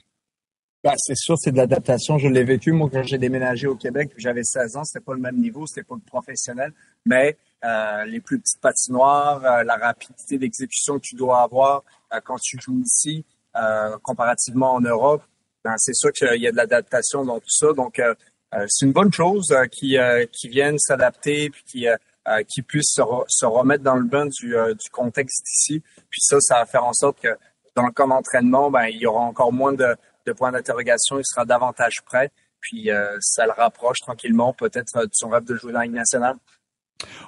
Ben, 0.85 0.95
c'est 0.97 1.17
sûr, 1.17 1.37
c'est 1.39 1.53
de 1.53 1.59
l'adaptation. 1.59 2.19
Je 2.19 2.27
l'ai 2.27 2.43
vécu, 2.43 2.73
moi, 2.73 2.91
quand 2.93 3.05
j'ai 3.05 3.19
déménagé 3.19 3.69
au 3.69 3.77
Québec, 3.77 4.11
j'avais 4.17 4.43
16 4.43 4.77
ans, 4.77 4.85
c'était 4.85 5.05
pas 5.05 5.15
le 5.15 5.21
même 5.21 5.37
niveau, 5.37 5.65
c'était 5.65 5.85
pas 5.85 5.95
le 5.95 6.01
professionnel, 6.01 6.73
mais 7.07 7.37
euh, 7.65 8.05
les 8.07 8.21
plus 8.21 8.41
petites 8.41 8.61
patinoires, 8.61 9.45
euh, 9.45 9.63
la 9.63 9.77
rapidité 9.77 10.39
d'exécution 10.39 10.97
que 10.97 11.05
tu 11.05 11.15
dois 11.15 11.43
avoir 11.43 11.85
euh, 12.13 12.19
quand 12.25 12.39
tu 12.43 12.59
joues 12.61 12.81
ici, 12.81 13.25
comparativement 14.03 14.75
en 14.75 14.81
Europe, 14.81 15.23
ben, 15.63 15.75
c'est 15.77 15.95
sûr 15.95 16.11
qu'il 16.11 16.41
y 16.41 16.47
a 16.47 16.51
de 16.51 16.57
l'adaptation 16.57 17.23
dans 17.23 17.39
tout 17.39 17.51
ça. 17.51 17.75
Donc, 17.75 18.01
c'est 18.67 18.87
une 18.87 18.93
bonne 18.93 19.13
chose 19.13 19.55
qui, 19.71 19.99
qui 20.33 20.49
viennent 20.49 20.79
s'adapter, 20.79 21.51
puis 21.51 21.63
qui, 21.67 21.87
euh, 22.29 22.43
qui 22.49 22.63
puissent 22.63 22.95
se, 22.95 23.01
re- 23.01 23.25
se 23.29 23.47
remettre 23.47 23.83
dans 23.83 23.97
le 23.97 24.05
bain 24.05 24.27
du, 24.27 24.57
euh, 24.57 24.75
du 24.75 24.91
contexte 24.91 25.45
ici. 25.49 25.83
Puis 26.11 26.21
ça, 26.21 26.37
ça 26.41 26.57
va 26.57 26.67
faire 26.67 26.85
en 26.85 26.93
sorte 26.93 27.21
que 27.21 27.37
dans 27.75 27.85
le 27.87 27.93
camp 27.93 28.09
d'entraînement, 28.09 28.71
ben, 28.71 28.87
il 28.87 28.99
y 28.99 29.07
aura 29.07 29.21
encore 29.21 29.53
moins 29.53 29.73
de, 29.73 29.97
points 30.37 30.53
d'interrogation, 30.53 31.19
il 31.19 31.25
sera 31.25 31.45
davantage 31.45 32.03
prêt. 32.05 32.31
Puis 32.61 32.91
euh, 32.91 33.17
ça 33.21 33.47
le 33.47 33.53
rapproche 33.53 33.99
tranquillement 34.01 34.53
peut-être 34.53 35.01
de 35.01 35.11
son 35.13 35.31
rêve 35.31 35.45
de 35.45 35.57
jouer 35.57 35.73
dans 35.73 35.81
la 35.81 35.87
Ligue 35.87 35.95
nationale. 35.95 36.37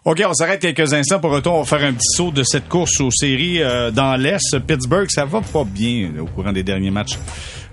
OK, 0.05 0.22
on 0.24 0.34
s'arrête 0.34 0.61
quelques 0.61 0.92
instants 0.92 1.18
pour 1.18 1.32
retour. 1.32 1.55
On 1.55 1.62
va 1.62 1.78
faire 1.78 1.88
un 1.88 1.95
petit 1.95 2.14
saut 2.14 2.30
de 2.30 2.45
cette 2.45 2.68
course 2.68 3.01
aux 3.01 3.11
séries 3.11 3.61
dans 3.92 4.14
l'Est. 4.16 4.61
Pittsburgh, 4.64 5.09
ça 5.11 5.24
va 5.24 5.40
pas 5.40 5.64
bien 5.64 6.12
au 6.20 6.26
courant 6.26 6.53
des 6.53 6.62
derniers 6.62 6.92
matchs. 6.92 7.18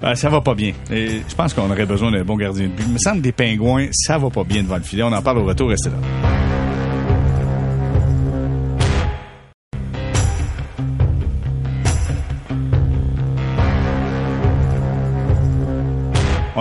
Euh, 0.03 0.15
ça 0.15 0.29
va 0.29 0.41
pas 0.41 0.55
bien. 0.55 0.73
Et 0.89 1.21
je 1.27 1.35
pense 1.35 1.53
qu'on 1.53 1.69
aurait 1.69 1.85
besoin 1.85 2.11
d'un 2.11 2.23
bon 2.23 2.35
gardien 2.35 2.67
de 2.67 2.73
but. 2.73 2.83
Il 2.87 2.93
me 2.93 2.97
semble 2.97 3.21
des 3.21 3.31
pingouins, 3.31 3.87
ça 3.91 4.17
va 4.17 4.29
pas 4.29 4.43
bien 4.43 4.63
devant 4.63 4.77
le 4.77 4.83
filet. 4.83 5.03
On 5.03 5.13
en 5.13 5.21
parle 5.21 5.39
au 5.39 5.45
retour. 5.45 5.69
Restez 5.69 5.89
là. 5.89 6.40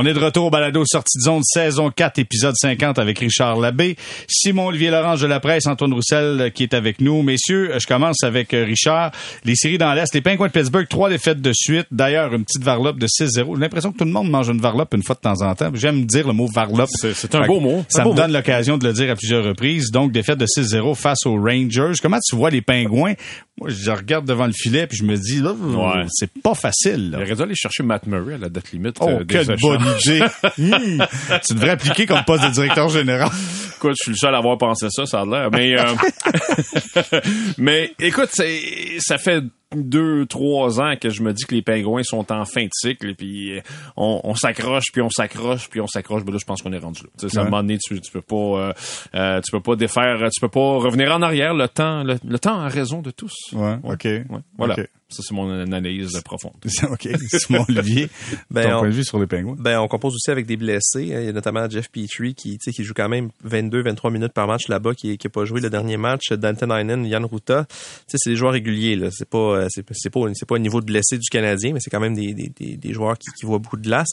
On 0.02 0.06
est 0.06 0.14
de 0.14 0.18
retour 0.18 0.46
au 0.46 0.50
balado 0.50 0.82
sortie 0.86 1.18
de 1.18 1.24
zone 1.24 1.42
saison 1.44 1.90
4 1.90 2.20
épisode 2.20 2.54
50 2.56 2.98
avec 2.98 3.18
Richard 3.18 3.58
Labbé, 3.60 3.96
Simon 4.26 4.68
Olivier 4.68 4.88
Lorange 4.88 5.20
de 5.20 5.26
la 5.26 5.40
presse, 5.40 5.66
Antoine 5.66 5.92
Roussel 5.92 6.40
euh, 6.40 6.48
qui 6.48 6.62
est 6.62 6.72
avec 6.72 7.02
nous. 7.02 7.20
Messieurs, 7.20 7.72
je 7.78 7.86
commence 7.86 8.22
avec 8.24 8.54
euh, 8.54 8.64
Richard. 8.64 9.10
Les 9.44 9.54
séries 9.56 9.76
dans 9.76 9.92
l'Est, 9.92 10.14
les 10.14 10.22
Penguins 10.22 10.46
de 10.46 10.52
Pittsburgh, 10.52 10.88
trois 10.88 11.10
défaites 11.10 11.42
de 11.42 11.52
suite. 11.52 11.86
D'ailleurs, 11.90 12.32
une 12.32 12.46
petite 12.46 12.62
varlope 12.64 12.98
de 12.98 13.06
6-0. 13.06 13.56
J'ai 13.56 13.60
l'impression 13.60 13.92
que 13.92 13.98
tout 13.98 14.06
le 14.06 14.10
monde 14.10 14.30
mange 14.30 14.48
une 14.48 14.62
varlope 14.62 14.94
une 14.94 15.02
fois 15.02 15.16
de 15.16 15.20
temps 15.20 15.42
en 15.42 15.54
temps. 15.54 15.70
J'aime 15.74 16.06
dire 16.06 16.26
le 16.26 16.32
mot 16.32 16.46
varlope. 16.46 16.88
C'est- 16.94 17.34
un 17.34 17.46
beau 17.46 17.60
mot. 17.60 17.84
Ça 17.90 18.06
me 18.06 18.14
donne 18.14 18.32
l'occasion 18.32 18.78
de 18.78 18.86
le 18.86 18.94
dire 18.94 19.10
à 19.10 19.16
plusieurs 19.16 19.44
reprises. 19.44 19.90
Donc, 19.90 20.12
défaite 20.12 20.38
de 20.38 20.46
6-0 20.46 20.94
face 20.94 21.26
aux 21.26 21.36
Rangers. 21.36 21.92
Comment 22.00 22.18
tu 22.26 22.36
vois 22.36 22.48
les 22.48 22.62
Pingouins? 22.62 23.12
Moi, 23.60 23.68
je 23.70 23.90
regarde 23.90 24.24
devant 24.26 24.46
le 24.46 24.52
filet 24.52 24.86
puis 24.86 24.96
je 24.96 25.04
me 25.04 25.16
dis, 25.16 25.40
là, 25.40 25.52
Ouais. 25.52 26.06
c'est 26.08 26.30
pas 26.42 26.54
facile. 26.54 27.10
là. 27.10 27.18
Il 27.20 27.24
aurait 27.24 27.34
dû 27.36 27.42
aller 27.42 27.54
chercher 27.54 27.82
Matt 27.82 28.06
Murray 28.06 28.34
à 28.34 28.38
la 28.38 28.48
date 28.48 28.72
limite. 28.72 28.96
Oh, 29.00 29.08
euh, 29.08 29.24
quelle 29.28 29.54
bonne 29.60 29.82
idée! 30.02 30.20
Tu 31.46 31.54
devrais 31.54 31.70
appliquer 31.70 32.06
comme 32.06 32.24
poste 32.24 32.44
de 32.44 32.50
directeur 32.50 32.88
général. 32.88 33.28
Écoute, 33.76 33.92
je 33.98 34.02
suis 34.02 34.10
le 34.12 34.16
seul 34.16 34.34
à 34.34 34.38
avoir 34.38 34.56
pensé 34.58 34.86
ça, 34.90 35.04
ça 35.06 35.20
a 35.20 35.24
l'air. 35.26 35.50
Mais, 35.50 35.78
euh, 35.78 37.20
mais 37.58 37.92
écoute, 37.98 38.30
c'est- 38.32 38.98
ça 38.98 39.18
fait 39.18 39.42
deux, 39.76 40.26
trois 40.26 40.80
ans 40.80 40.94
que 41.00 41.10
je 41.10 41.22
me 41.22 41.32
dis 41.32 41.44
que 41.44 41.54
les 41.54 41.62
pingouins 41.62 42.02
sont 42.02 42.32
en 42.32 42.44
fin 42.44 42.64
de 42.64 42.70
cycle, 42.72 43.10
et 43.10 43.14
puis 43.14 43.56
euh, 43.56 43.60
on, 43.96 44.20
on 44.24 44.34
s'accroche, 44.34 44.86
puis 44.92 45.00
on 45.02 45.10
s'accroche, 45.10 45.68
puis 45.70 45.80
on 45.80 45.86
s'accroche. 45.86 46.24
Ben 46.24 46.32
là, 46.32 46.38
je 46.40 46.44
pense 46.44 46.60
qu'on 46.62 46.72
est 46.72 46.78
rendu 46.78 47.02
là. 47.04 47.08
Tu 47.18 47.28
sais, 47.28 47.38
à 47.38 47.40
un 47.40 47.44
Ouais. 47.44 47.50
moment 47.50 47.62
donné, 47.62 47.78
tu, 47.78 48.00
tu 48.00 48.10
peux 48.10 48.20
pas, 48.20 48.34
euh, 48.36 48.72
euh, 49.14 49.40
tu 49.40 49.52
peux 49.52 49.60
pas 49.60 49.76
défaire, 49.76 50.18
tu 50.32 50.40
peux 50.40 50.48
pas 50.48 50.78
revenir 50.78 51.14
en 51.14 51.22
arrière. 51.22 51.54
Le 51.54 51.68
temps, 51.68 52.02
le, 52.02 52.16
le 52.26 52.38
temps 52.38 52.58
a 52.60 52.68
raison 52.68 53.00
de 53.00 53.10
tous. 53.12 53.34
Ouais, 53.52 53.76
OK. 53.84 54.04
Ouais, 54.04 54.24
voilà. 54.58 54.74
OK. 54.74 54.88
Ça, 55.10 55.22
c'est 55.26 55.34
mon 55.34 55.50
analyse 55.50 56.20
profonde. 56.24 56.52
OK. 56.90 57.08
Simon 57.28 57.64
Olivier, 57.68 58.08
Ben, 58.50 58.62
ton 58.62 58.76
on- 58.76 58.78
point 58.80 58.88
de 58.88 58.94
vue 58.94 59.04
sur 59.04 59.18
les 59.18 59.26
pingouins. 59.26 59.56
Ben, 59.58 59.78
on 59.80 59.88
compose 59.88 60.14
aussi 60.14 60.30
avec 60.30 60.46
des 60.46 60.56
blessés. 60.56 61.02
Il 61.02 61.08
y 61.08 61.14
a 61.28 61.32
notamment 61.32 61.68
Jeff 61.68 61.90
Petrie 61.90 62.34
qui, 62.34 62.58
tu 62.58 62.70
sais, 62.70 62.72
qui 62.72 62.84
joue 62.84 62.94
quand 62.94 63.08
même 63.08 63.30
22-23 63.46 64.10
minutes 64.12 64.32
par 64.32 64.46
match 64.46 64.68
là-bas, 64.68 64.94
qui, 64.94 65.18
qui 65.18 65.26
a 65.26 65.30
pas 65.30 65.44
joué 65.44 65.60
le 65.60 65.68
dernier 65.70 65.96
match. 65.96 66.30
Danton 66.32 66.70
Heinen, 66.70 67.04
Yann 67.06 67.24
Ruta. 67.24 67.66
Tu 67.68 67.74
sais, 68.06 68.16
c'est 68.18 68.30
des 68.30 68.36
joueurs 68.36 68.52
réguliers, 68.52 68.96
là. 68.96 69.08
C'est 69.10 69.28
pas, 69.28 69.38
euh, 69.38 69.66
c'est, 69.70 69.84
c'est 69.92 70.10
pas, 70.10 70.20
c'est 70.34 70.46
pas 70.46 70.56
un 70.56 70.60
niveau 70.60 70.80
de 70.80 70.86
blessé 70.86 71.18
du 71.18 71.28
Canadien, 71.28 71.72
mais 71.72 71.80
c'est 71.80 71.90
quand 71.90 72.00
même 72.00 72.14
des, 72.14 72.32
des, 72.34 72.48
des, 72.56 72.76
des 72.76 72.92
joueurs 72.92 73.18
qui, 73.18 73.30
qui 73.38 73.46
voient 73.46 73.58
beaucoup 73.58 73.76
de 73.76 73.82
glace. 73.82 74.08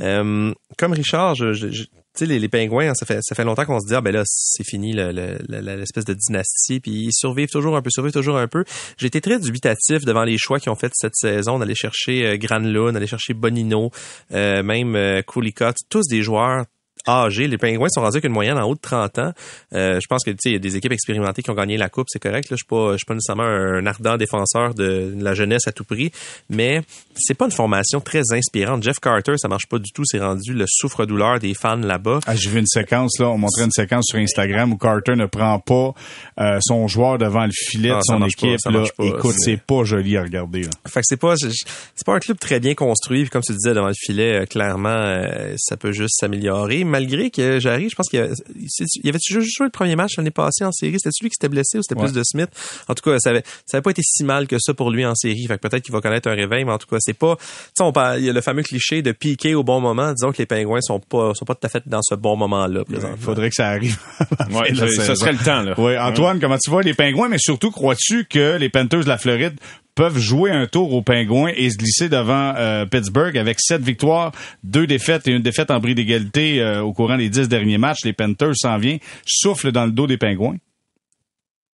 Euh, 0.00 0.52
comme 0.76 0.92
Richard, 0.92 1.34
je, 1.36 1.52
je- 1.52 1.70
je- 1.70 1.84
tu 1.84 1.90
sais, 2.20 2.26
les, 2.26 2.38
les 2.38 2.48
pingouins, 2.48 2.94
ça 2.94 3.04
fait, 3.06 3.18
ça 3.22 3.34
fait 3.34 3.44
longtemps 3.44 3.64
qu'on 3.64 3.80
se 3.80 3.86
dit, 3.86 3.94
ah 3.94 4.00
ben 4.00 4.12
là, 4.12 4.22
c'est 4.24 4.64
fini 4.64 4.92
le- 4.92 5.12
le- 5.12 5.38
le- 5.48 5.60
le- 5.60 5.76
l'espèce 5.76 6.04
de 6.04 6.14
dynastie, 6.14 6.80
puis 6.80 6.90
ils 6.92 7.12
survivent 7.12 7.50
toujours 7.50 7.76
un 7.76 7.82
peu, 7.82 7.90
survivent 7.90 8.12
toujours 8.12 8.36
un 8.38 8.48
peu. 8.48 8.64
J'ai 8.98 9.06
été 9.08 9.20
très 9.20 9.38
dubitatif 9.38 10.04
devant 10.04 10.24
les 10.24 10.36
choix 10.38 10.58
qu'ils 10.60 10.70
ont 10.72 10.76
fait 10.76 10.92
cette 10.94 11.14
saison, 11.16 11.58
d'aller 11.58 11.74
chercher 11.74 12.26
euh, 12.26 12.36
Granlund, 12.36 12.92
d'aller 12.94 13.06
chercher 13.06 13.34
Bonino, 13.34 13.90
euh, 14.32 14.62
même 14.62 14.96
euh, 14.96 15.22
Kulikot, 15.22 15.72
tous 15.88 16.06
des 16.08 16.22
joueurs 16.22 16.64
âgés. 17.08 17.46
Les 17.48 17.58
Pingouins 17.58 17.88
sont 17.90 18.00
rendus 18.00 18.16
avec 18.16 18.24
une 18.24 18.32
moyenne 18.32 18.58
en 18.58 18.64
haut 18.68 18.74
de 18.74 18.80
30 18.80 19.18
ans. 19.18 19.32
Euh, 19.74 19.98
je 20.00 20.06
pense 20.08 20.24
que 20.24 20.30
tu 20.30 20.36
sais, 20.40 20.50
il 20.50 20.52
y 20.52 20.56
a 20.56 20.58
des 20.58 20.76
équipes 20.76 20.92
expérimentées 20.92 21.42
qui 21.42 21.50
ont 21.50 21.54
gagné 21.54 21.76
la 21.76 21.88
coupe, 21.88 22.06
c'est 22.08 22.18
correct. 22.22 22.50
Là, 22.50 22.56
je 22.56 22.64
suis 22.64 22.66
pas, 22.68 22.92
je 22.92 22.96
suis 22.98 23.06
pas 23.06 23.14
nécessairement 23.14 23.44
un 23.44 23.84
ardent 23.86 24.16
défenseur 24.16 24.74
de 24.74 25.14
la 25.18 25.34
jeunesse 25.34 25.66
à 25.66 25.72
tout 25.72 25.84
prix, 25.84 26.10
mais 26.48 26.82
c'est 27.16 27.34
pas 27.34 27.44
une 27.46 27.50
formation 27.52 28.00
très 28.00 28.22
inspirante. 28.32 28.82
Jeff 28.82 28.98
Carter, 29.00 29.34
ça 29.38 29.48
marche 29.48 29.66
pas 29.66 29.78
du 29.78 29.90
tout. 29.92 30.02
C'est 30.04 30.18
rendu 30.20 30.52
le 30.52 30.64
souffre-douleur 30.68 31.38
des 31.38 31.54
fans 31.54 31.76
là-bas. 31.76 32.20
Ah, 32.26 32.34
j'ai 32.36 32.50
vu 32.50 32.58
une 32.58 32.66
séquence 32.66 33.18
là, 33.18 33.28
on 33.28 33.38
montrait 33.38 33.64
une 33.64 33.70
séquence 33.70 34.06
sur 34.08 34.18
Instagram 34.18 34.72
où 34.72 34.76
Carter 34.76 35.16
ne 35.16 35.26
prend 35.26 35.58
pas 35.58 35.92
euh, 36.40 36.58
son 36.62 36.88
joueur 36.88 37.18
devant 37.18 37.44
le 37.44 37.52
filet 37.52 37.90
Ah, 37.92 37.98
de 37.98 38.02
son 38.04 38.18
pas, 38.20 38.26
équipe. 38.26 38.58
là. 38.66 38.70
marche 38.72 38.92
pas. 38.92 39.04
Écoute, 39.04 39.34
C'est- 39.38 39.60
pas 39.60 39.84
joli 39.84 40.16
à 40.16 40.22
regarder. 40.22 40.62
Là. 40.62 40.70
Fait 40.88 41.00
que 41.00 41.06
c'est 41.06 41.16
pas 41.16 41.34
c'est 41.36 42.06
pas 42.06 42.14
un 42.14 42.18
club 42.18 42.38
très 42.38 42.60
bien 42.60 42.74
construit. 42.74 43.22
Puis 43.22 43.30
comme 43.30 43.42
tu 43.42 43.52
disais 43.52 43.74
devant 43.74 43.88
le 43.88 43.94
filet, 43.94 44.40
euh, 44.42 44.46
clairement, 44.46 45.20
ça 45.56 45.76
peut 45.76 45.92
juste 45.92 46.16
s'améliorer. 46.20 46.84
Malgré 46.90 47.30
que 47.30 47.58
j'arrive, 47.60 47.88
je 47.90 47.94
pense 47.94 48.08
qu'il 48.08 48.18
y, 48.20 48.22
a- 48.22 48.28
c'est- 48.68 48.84
il 48.96 49.06
y 49.06 49.08
avait 49.08 49.18
juste 49.26 49.56
joué 49.56 49.66
le 49.66 49.70
premier 49.70 49.96
match 49.96 50.16
l'année 50.18 50.30
passée 50.30 50.64
en 50.64 50.72
série. 50.72 50.94
C'était 50.98 51.10
celui 51.12 51.30
qui 51.30 51.34
s'était 51.34 51.48
blessé 51.48 51.78
ou 51.78 51.82
c'était 51.82 51.98
Ouais. 52.00 52.06
plus 52.06 52.12
de 52.14 52.22
Smith? 52.24 52.48
En 52.88 52.94
tout 52.94 53.08
cas, 53.08 53.16
ça 53.18 53.30
avait, 53.30 53.42
ça 53.66 53.76
avait 53.78 53.82
pas 53.82 53.90
été 53.90 54.02
si 54.04 54.24
mal 54.24 54.46
que 54.46 54.56
ça 54.58 54.74
pour 54.74 54.90
lui 54.90 55.06
en 55.06 55.14
série. 55.14 55.46
Fait 55.46 55.56
que 55.58 55.66
peut-être 55.68 55.82
qu'il 55.82 55.92
va 55.92 56.00
connaître 56.00 56.28
un 56.28 56.34
réveil, 56.34 56.64
mais 56.64 56.72
en 56.72 56.78
tout 56.78 56.86
cas, 56.88 56.96
c'est 57.00 57.14
pas. 57.14 57.36
Tu 57.36 57.44
sais, 57.78 57.82
on 57.82 57.92
parle, 57.92 58.18
il 58.20 58.26
y 58.26 58.30
a 58.30 58.32
le 58.32 58.40
fameux 58.40 58.62
cliché 58.62 59.02
de 59.02 59.12
piquer 59.12 59.54
au 59.54 59.62
bon 59.62 59.80
moment. 59.80 60.12
Disons 60.12 60.32
que 60.32 60.38
les 60.38 60.46
Pingouins 60.46 60.80
sont 60.82 61.00
pas 61.00 61.32
sont 61.34 61.44
pas 61.44 61.54
tout 61.54 61.66
à 61.66 61.70
fait 61.70 61.82
dans 61.86 62.02
ce 62.02 62.14
bon 62.14 62.36
moment-là. 62.36 62.80
Il 62.88 62.92
présentement. 62.92 63.16
faudrait 63.18 63.48
que 63.48 63.54
ça 63.54 63.68
arrive. 63.68 63.96
Ouais, 64.50 64.74
ça- 64.74 65.14
serait 65.16 65.32
le 65.32 65.38
temps, 65.38 65.62
là. 65.62 65.74
Oui, 65.78 65.96
Antoine, 65.98 66.40
comment 66.40 66.58
tu 66.58 66.70
vois 66.70 66.82
les 66.82 66.94
Pingouins, 66.94 67.28
mais 67.28 67.38
surtout, 67.38 67.70
crois-tu 67.70 68.24
que 68.24 68.56
les 68.58 68.68
Panthers 68.68 69.04
de 69.04 69.08
la 69.08 69.18
Floride 69.18 69.54
peuvent 70.00 70.16
jouer 70.16 70.50
un 70.50 70.66
tour 70.66 70.94
aux 70.94 71.02
Pingouins 71.02 71.52
et 71.54 71.68
se 71.68 71.76
glisser 71.76 72.08
devant 72.08 72.54
euh, 72.56 72.86
Pittsburgh 72.86 73.36
avec 73.36 73.60
sept 73.60 73.82
victoires, 73.82 74.32
deux 74.64 74.86
défaites 74.86 75.28
et 75.28 75.32
une 75.32 75.42
défaite 75.42 75.70
en 75.70 75.78
bris 75.78 75.94
d'égalité 75.94 76.62
euh, 76.62 76.80
au 76.80 76.94
courant 76.94 77.18
des 77.18 77.28
dix 77.28 77.50
derniers 77.50 77.76
matchs. 77.76 78.06
Les 78.06 78.14
Panthers 78.14 78.56
s'en 78.56 78.78
viennent, 78.78 79.00
soufflent 79.26 79.72
dans 79.72 79.84
le 79.84 79.92
dos 79.92 80.06
des 80.06 80.16
Pingouins. 80.16 80.56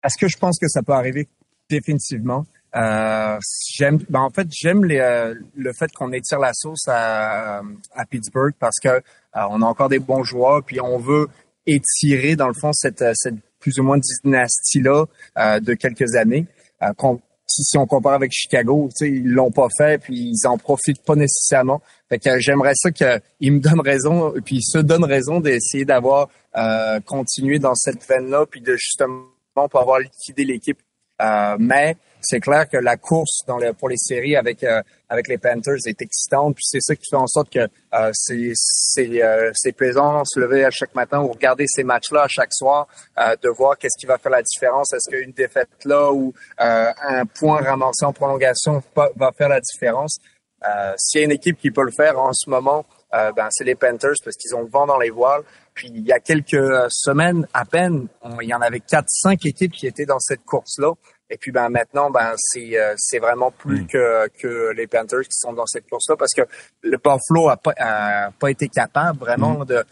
Est-ce 0.03 0.17
que 0.19 0.27
je 0.27 0.39
pense 0.39 0.59
que 0.59 0.69
ça 0.69 0.83
peut 0.83 0.95
arriver 0.95 1.29
définitivement? 1.69 2.47
Euh, 2.75 3.37
j'aime, 3.77 3.99
ben 4.09 4.21
en 4.21 4.31
fait, 4.31 4.49
j'aime 4.51 4.85
le 4.87 5.73
fait 5.79 5.93
qu'on 5.93 6.11
étire 6.13 6.39
la 6.39 6.55
sauce 6.55 6.89
à, 6.89 7.61
Pittsburgh 8.09 8.55
parce 8.59 8.79
que 8.83 9.03
on 9.35 9.61
a 9.61 9.67
encore 9.67 9.91
des 9.91 9.99
bons 9.99 10.25
joueurs, 10.25 10.63
puis 10.65 10.81
on 10.81 10.97
veut 10.97 11.29
étirer 11.67 12.37
dans 12.37 12.49
le 12.49 12.55
fond 12.55 12.73
cette, 12.73 13.05
plus 13.61 13.79
ou 13.79 13.83
moins 13.83 13.99
dynastie 13.99 14.81
là 14.81 15.05
de 15.61 15.75
quelques 15.75 16.15
années. 16.15 16.47
Qu'on- 16.97 17.21
si, 17.47 17.63
si 17.63 17.79
on 17.79 17.87
compare 17.87 18.15
avec 18.15 18.33
Chicago, 18.33 18.89
ils 19.01 19.29
l'ont 19.29 19.51
pas 19.51 19.69
fait, 19.77 20.01
puis 20.01 20.33
ils 20.33 20.47
en 20.47 20.57
profitent 20.57 21.03
pas 21.05 21.15
nécessairement. 21.15 21.83
Fait 22.09 22.19
que 22.19 22.39
j'aimerais 22.41 22.75
ça 22.75 22.91
qu'ils 22.91 23.53
me 23.53 23.61
donnent 23.61 23.81
raison, 23.81 24.33
puis 24.45 24.57
ils 24.57 24.65
se 24.65 24.79
donnent 24.79 25.05
raison 25.05 25.41
d'essayer 25.41 25.85
d'avoir 25.85 26.29
euh, 26.57 27.01
continué 27.01 27.59
dans 27.59 27.75
cette 27.75 28.07
veine-là, 28.09 28.47
puis 28.51 28.61
de 28.61 28.77
justement 28.77 29.25
pour 29.55 29.81
avoir 29.81 30.01
liquidé 30.01 30.45
l'équipe. 30.45 30.79
Euh, 31.23 31.57
mais 31.59 31.97
c'est 32.25 32.41
clair 32.41 32.69
que 32.69 32.77
la 32.77 32.97
course 32.97 33.45
dans 33.47 33.59
pour 33.75 33.89
les 33.89 33.97
séries 33.97 34.37
avec 34.37 34.65
euh, 34.65 34.83
avec 35.09 35.29
les 35.29 35.39
Panthers 35.39 35.87
est 35.87 36.01
excitante. 36.01 36.57
Puis 36.57 36.65
c'est 36.67 36.81
ça 36.81 36.95
qui 36.97 37.09
fait 37.09 37.17
en 37.17 37.27
sorte 37.27 37.51
que 37.51 37.61
euh, 37.61 38.11
c'est 38.13 38.53
c'est 38.55 39.23
euh, 39.23 39.51
c'est 39.55 39.75
se 39.79 40.41
lever 40.41 40.65
à 40.65 40.71
chaque 40.71 40.95
matin 40.95 41.21
ou 41.21 41.29
regarder 41.29 41.67
ces 41.69 41.85
matchs-là 41.85 42.23
à 42.23 42.29
chaque 42.29 42.53
soir, 42.53 42.87
euh, 43.19 43.37
de 43.43 43.49
voir 43.49 43.77
qu'est-ce 43.79 43.99
qui 43.99 44.07
va 44.07 44.19
faire 44.19 44.33
la 44.33 44.43
différence. 44.43 44.93
Est-ce 44.93 45.11
qu'une 45.11 45.33
défaite 45.33 45.69
là 45.85 46.13
ou 46.13 46.33
euh, 46.61 46.93
un 47.03 47.27
point 47.27 47.61
ramassé 47.61 48.05
en 48.05 48.13
prolongation 48.13 48.83
va, 48.95 49.33
faire 49.37 49.49
la 49.49 49.61
différence? 49.61 50.17
Euh, 50.67 50.95
S'il 50.97 51.21
y 51.21 51.25
a 51.25 51.27
une 51.27 51.33
équipe 51.33 51.59
qui 51.59 51.71
peut 51.71 51.85
le 51.85 51.93
faire 51.93 52.19
en 52.19 52.33
ce 52.33 52.49
moment, 52.49 52.85
ben 53.37 53.47
c'est 53.51 53.63
les 53.63 53.77
Panthers 53.77 54.17
parce 54.25 54.35
qu'ils 54.37 54.57
ont 54.57 54.63
le 54.63 54.69
vent 54.69 54.87
dans 54.87 54.99
les 54.99 55.11
voiles. 55.11 55.43
Puis 55.73 55.89
il 55.89 56.05
y 56.05 56.11
a 56.11 56.19
quelques 56.19 56.91
semaines 56.91 57.47
à 57.55 57.65
peine, 57.65 58.09
il 58.43 58.49
y 58.49 58.55
en 58.55 58.61
avait 58.61 58.81
quatre, 58.81 59.09
cinq 59.09 59.47
équipes 59.47 59.71
qui 59.71 59.87
étaient 59.87 60.05
dans 60.05 60.19
cette 60.19 60.45
course-là. 60.45 60.95
Et 61.31 61.37
puis 61.39 61.51
ben 61.53 61.69
maintenant, 61.71 62.11
ben 62.11 62.35
c'est 62.37 62.79
euh, 62.79 62.95
c'est 62.97 63.19
vraiment 63.19 63.51
plus 63.51 63.87
que 63.87 64.29
que 64.39 64.73
les 64.73 64.87
Panthers 64.87 65.23
qui 65.23 65.33
sont 65.39 65.53
dans 65.55 65.67
cette 65.67 65.89
course-là 65.89 66.17
parce 66.17 66.33
que 66.35 66.43
le 66.83 66.97
Buffalo 66.99 67.49
a 67.49 67.57
pas 67.57 67.73
a 67.79 68.31
pas 68.33 68.51
été 68.51 68.69
capable 68.69 69.19
vraiment 69.19 69.65
de, 69.65 69.77
euh, 69.77 69.83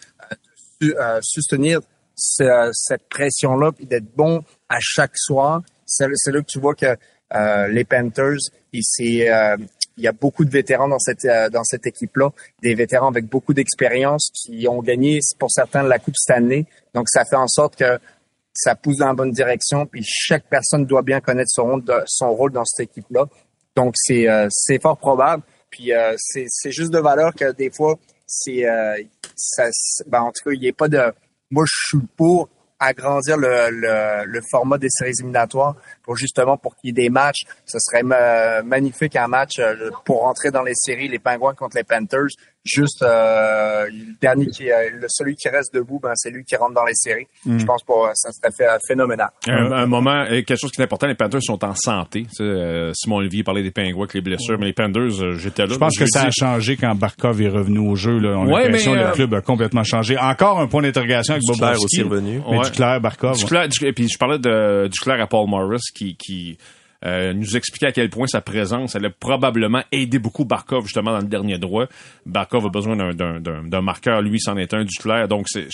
de 0.80 0.94
euh, 0.98 1.18
soutenir 1.22 1.80
ce- 2.14 2.70
cette 2.74 3.08
pression-là 3.08 3.72
puis 3.72 3.86
d'être 3.86 4.14
bon 4.14 4.44
à 4.68 4.76
chaque 4.80 5.16
soir. 5.16 5.62
C'est 5.86 6.06
c'est 6.14 6.32
là 6.32 6.40
que 6.42 6.46
tu 6.46 6.60
vois 6.60 6.74
que 6.74 6.96
euh, 7.34 7.66
les 7.68 7.84
Panthers, 7.84 8.36
c'est 8.82 9.32
euh, 9.32 9.56
il 9.96 10.04
y 10.04 10.08
a 10.08 10.12
beaucoup 10.12 10.44
de 10.44 10.50
vétérans 10.50 10.88
dans 10.88 10.98
cette 10.98 11.24
euh, 11.24 11.48
dans 11.48 11.64
cette 11.64 11.86
équipe-là, 11.86 12.30
des 12.62 12.74
vétérans 12.74 13.08
avec 13.08 13.24
beaucoup 13.26 13.54
d'expérience 13.54 14.30
qui 14.34 14.68
ont 14.68 14.82
gagné 14.82 15.18
pour 15.38 15.50
certains 15.50 15.82
la 15.82 15.98
Coupe 15.98 16.16
Stanley. 16.16 16.66
Donc 16.94 17.08
ça 17.08 17.24
fait 17.24 17.36
en 17.36 17.48
sorte 17.48 17.76
que 17.76 17.98
ça 18.54 18.74
pousse 18.74 18.98
dans 18.98 19.08
la 19.08 19.14
bonne 19.14 19.30
direction. 19.32 19.86
Puis 19.86 20.04
chaque 20.04 20.44
personne 20.48 20.84
doit 20.84 21.02
bien 21.02 21.20
connaître 21.20 21.50
son 21.50 22.34
rôle, 22.34 22.52
dans 22.52 22.64
cette 22.64 22.88
équipe-là. 22.90 23.26
Donc 23.76 23.94
c'est 23.96 24.28
euh, 24.28 24.48
fort 24.80 24.98
probable. 24.98 25.42
Puis 25.70 25.92
euh, 25.92 26.14
c'est 26.18 26.70
juste 26.70 26.92
de 26.92 26.98
valeur 26.98 27.34
que 27.34 27.52
des 27.52 27.70
fois 27.70 27.96
c'est 28.26 28.66
euh, 28.66 28.96
ça 29.34 29.64
ben, 30.06 30.20
en 30.20 30.32
tout 30.32 30.44
cas 30.44 30.50
il 30.52 30.60
n'y 30.60 30.68
a 30.68 30.72
pas 30.72 30.88
de 30.88 31.00
moi 31.50 31.64
je 31.66 31.96
suis 31.98 32.06
pour 32.16 32.48
agrandir 32.78 33.36
le, 33.36 33.70
le, 33.70 34.24
le 34.26 34.40
format 34.50 34.76
des 34.76 34.88
séries 34.90 35.12
éliminatoires 35.18 35.76
pour 36.02 36.16
justement 36.16 36.56
pour 36.56 36.74
qu'il 36.76 36.88
y 36.88 36.90
ait 36.90 37.04
des 37.04 37.10
matchs. 37.10 37.44
Ce 37.64 37.78
serait 37.78 38.02
ma- 38.02 38.62
magnifique 38.62 39.14
un 39.16 39.28
match 39.28 39.58
euh, 39.60 39.90
pour 40.04 40.22
rentrer 40.22 40.50
dans 40.50 40.62
les 40.62 40.74
séries, 40.74 41.08
les 41.08 41.20
Pingouins 41.20 41.54
contre 41.54 41.76
les 41.76 41.84
Panthers. 41.84 42.28
Juste 42.64 43.02
euh, 43.02 43.86
le 43.86 44.14
dernier 44.20 44.46
qui 44.46 44.70
euh, 44.70 44.88
le 44.92 45.06
celui 45.08 45.34
qui 45.34 45.48
reste 45.48 45.74
debout, 45.74 45.98
ben 46.00 46.12
c'est 46.14 46.30
lui 46.30 46.44
qui 46.44 46.54
rentre 46.54 46.74
dans 46.74 46.84
les 46.84 46.94
séries. 46.94 47.26
Je 47.44 47.64
pense 47.64 47.82
que 47.82 47.92
ça 48.14 48.30
serait 48.30 48.52
fait, 48.56 48.66
phénoménal. 48.86 49.30
Un, 49.48 49.72
un 49.72 49.86
moment, 49.86 50.22
euh, 50.30 50.42
quelque 50.42 50.56
chose 50.60 50.70
qui 50.70 50.80
est 50.80 50.84
important, 50.84 51.08
les 51.08 51.16
Panthers 51.16 51.42
sont 51.42 51.64
en 51.64 51.74
santé. 51.74 52.22
Tu 52.22 52.28
sais, 52.36 52.42
euh, 52.44 52.92
Simon 52.94 53.16
Olivier 53.16 53.42
parlait 53.42 53.64
des 53.64 53.72
pingouins 53.72 54.04
avec 54.04 54.14
les 54.14 54.20
blessures, 54.20 54.58
mais 54.60 54.66
les 54.66 54.72
Panthers, 54.72 55.20
euh, 55.22 55.34
j'étais 55.38 55.66
là. 55.66 55.72
Je 55.74 55.78
pense 55.78 55.98
que 55.98 56.06
ça 56.06 56.22
a 56.22 56.30
changé 56.30 56.76
quand 56.76 56.94
Barkov 56.94 57.42
est 57.42 57.48
revenu 57.48 57.78
au 57.80 57.96
jeu. 57.96 58.18
Là. 58.20 58.38
On 58.38 58.46
a 58.46 58.52
Ouais, 58.52 58.64
l'impression 58.64 58.92
que 58.94 58.98
euh, 58.98 59.08
le 59.08 59.12
club 59.14 59.34
a 59.34 59.40
complètement 59.40 59.82
changé. 59.84 60.16
Encore 60.16 60.60
un 60.60 60.68
point 60.68 60.82
d'interrogation 60.82 61.34
avec 61.34 61.42
Bobrovski. 61.48 61.84
aussi 61.84 62.02
revenu. 62.02 62.40
Mais 62.48 62.58
Ouais. 62.58 62.64
Duclair, 62.64 63.00
Barkov. 63.00 63.36
Duclair, 63.38 63.68
Duclair- 63.68 63.88
et 63.90 63.92
puis 63.92 64.08
je 64.08 64.16
parlais 64.18 64.38
de 64.38 64.86
Duclair 64.86 65.20
à 65.20 65.26
Paul 65.26 65.48
Morris 65.48 65.80
qui, 65.96 66.16
qui 66.16 66.56
euh, 67.04 67.32
nous 67.32 67.56
expliquait 67.56 67.86
à 67.86 67.92
quel 67.92 68.10
point 68.10 68.26
sa 68.26 68.40
présence 68.40 68.96
allait 68.96 69.10
probablement 69.10 69.82
aider 69.92 70.18
beaucoup 70.18 70.44
Barkov 70.44 70.84
justement 70.84 71.12
dans 71.12 71.20
le 71.20 71.26
dernier 71.26 71.58
droit. 71.58 71.86
Barkov 72.26 72.66
a 72.66 72.68
besoin 72.68 72.96
d'un- 73.12 73.82
marqueur, 73.82 74.22
lui 74.22 74.40
c'en 74.40 74.56
est 74.56 74.72
un 74.74 74.84
Duclair. 74.84 75.28
Donc 75.28 75.46
c'est 75.48 75.66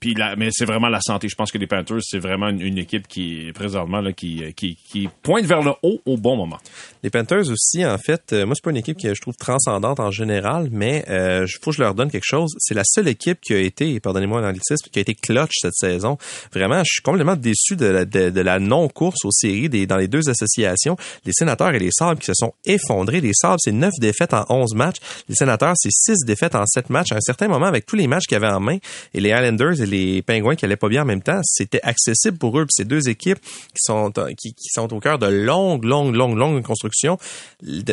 puis 0.00 0.14
mais 0.36 0.48
c'est 0.52 0.64
vraiment 0.64 0.88
la 0.88 1.00
santé. 1.00 1.28
Je 1.28 1.34
pense 1.34 1.50
que 1.50 1.58
les 1.58 1.66
Panthers 1.66 2.02
c'est 2.02 2.18
vraiment 2.18 2.48
une, 2.48 2.78
équipe 2.78 3.08
qui 3.08 3.50
présentement 3.54 4.00
là 4.00 4.12
qui, 4.12 4.42
qui 4.54 4.76
qui 4.76 5.08
pointe 5.22 5.44
vers 5.44 5.62
le 5.62 5.72
haut 5.82 6.00
au 6.04 6.16
bon 6.16 6.36
moment. 6.36 6.58
Les 7.02 7.10
Panthers 7.10 7.50
aussi, 7.50 7.84
en 7.84 7.98
fait, 7.98 8.32
euh, 8.32 8.46
moi 8.46 8.54
c'est 8.54 8.64
pas 8.64 8.70
une 8.70 8.76
équipe 8.76 8.98
que 9.00 9.14
je 9.14 9.20
trouve 9.20 9.34
transcendante 9.36 10.00
en 10.00 10.10
général, 10.10 10.68
mais 10.70 11.04
euh, 11.08 11.46
faut 11.62 11.70
que 11.70 11.76
je 11.76 11.82
leur 11.82 11.94
donne 11.94 12.10
quelque 12.10 12.24
chose. 12.24 12.54
C'est 12.58 12.74
la 12.74 12.84
seule 12.84 13.08
équipe 13.08 13.40
qui 13.40 13.54
a 13.54 13.58
été, 13.58 13.98
pardonnez-moi 14.00 14.40
l'anglicisme, 14.40 14.88
qui 14.90 14.98
a 14.98 15.02
été 15.02 15.14
clutch 15.14 15.52
cette 15.60 15.74
saison. 15.74 16.18
Vraiment, 16.52 16.78
je 16.78 16.92
suis 16.94 17.02
complètement 17.02 17.36
déçu 17.36 17.76
de 17.76 17.86
la, 17.86 18.04
de, 18.04 18.30
de 18.30 18.40
la 18.40 18.58
non-course 18.58 19.24
aux 19.24 19.30
séries 19.30 19.68
des, 19.68 19.86
dans 19.86 19.96
les 19.96 20.08
deux 20.08 20.28
associations. 20.28 20.75
Les 21.24 21.32
Sénateurs 21.32 21.74
et 21.74 21.78
les 21.78 21.90
Sabres 21.90 22.20
qui 22.20 22.26
se 22.26 22.34
sont 22.34 22.52
effondrés. 22.64 23.20
Les 23.20 23.32
Sabres, 23.34 23.58
c'est 23.58 23.72
9 23.72 23.90
défaites 24.00 24.34
en 24.34 24.44
11 24.48 24.74
matchs. 24.74 24.96
Les 25.28 25.34
Sénateurs, 25.34 25.74
c'est 25.76 25.90
6 25.92 26.24
défaites 26.26 26.54
en 26.54 26.64
7 26.66 26.90
matchs. 26.90 27.12
À 27.12 27.16
un 27.16 27.20
certain 27.20 27.48
moment, 27.48 27.66
avec 27.66 27.86
tous 27.86 27.96
les 27.96 28.06
matchs 28.06 28.24
qu'ils 28.26 28.36
avaient 28.36 28.46
en 28.48 28.60
main, 28.60 28.78
et 29.14 29.20
les 29.20 29.30
Islanders 29.30 29.80
et 29.80 29.86
les 29.86 30.22
Penguins 30.22 30.54
qui 30.54 30.64
allaient 30.64 30.76
pas 30.76 30.88
bien 30.88 31.02
en 31.02 31.06
même 31.06 31.22
temps, 31.22 31.40
c'était 31.42 31.82
accessible 31.82 32.38
pour 32.38 32.58
eux. 32.58 32.64
Puis 32.66 32.74
ces 32.76 32.84
deux 32.84 33.08
équipes 33.08 33.40
qui 33.40 33.80
sont 33.80 34.12
qui, 34.38 34.54
qui 34.54 34.68
sont 34.70 34.92
au 34.92 35.00
cœur 35.00 35.18
de 35.18 35.26
longues, 35.26 35.84
longues, 35.84 36.14
longues, 36.14 36.36
longues 36.36 36.62
constructions, 36.62 37.18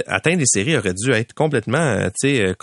atteindre 0.08 0.40
les 0.40 0.46
séries 0.46 0.78
aurait 0.78 0.94
dû 0.94 1.12
être 1.12 1.34
complètement, 1.34 1.78
euh, 1.78 2.10
tu 2.20 2.30
sais, 2.36 2.42
euh, 2.42 2.54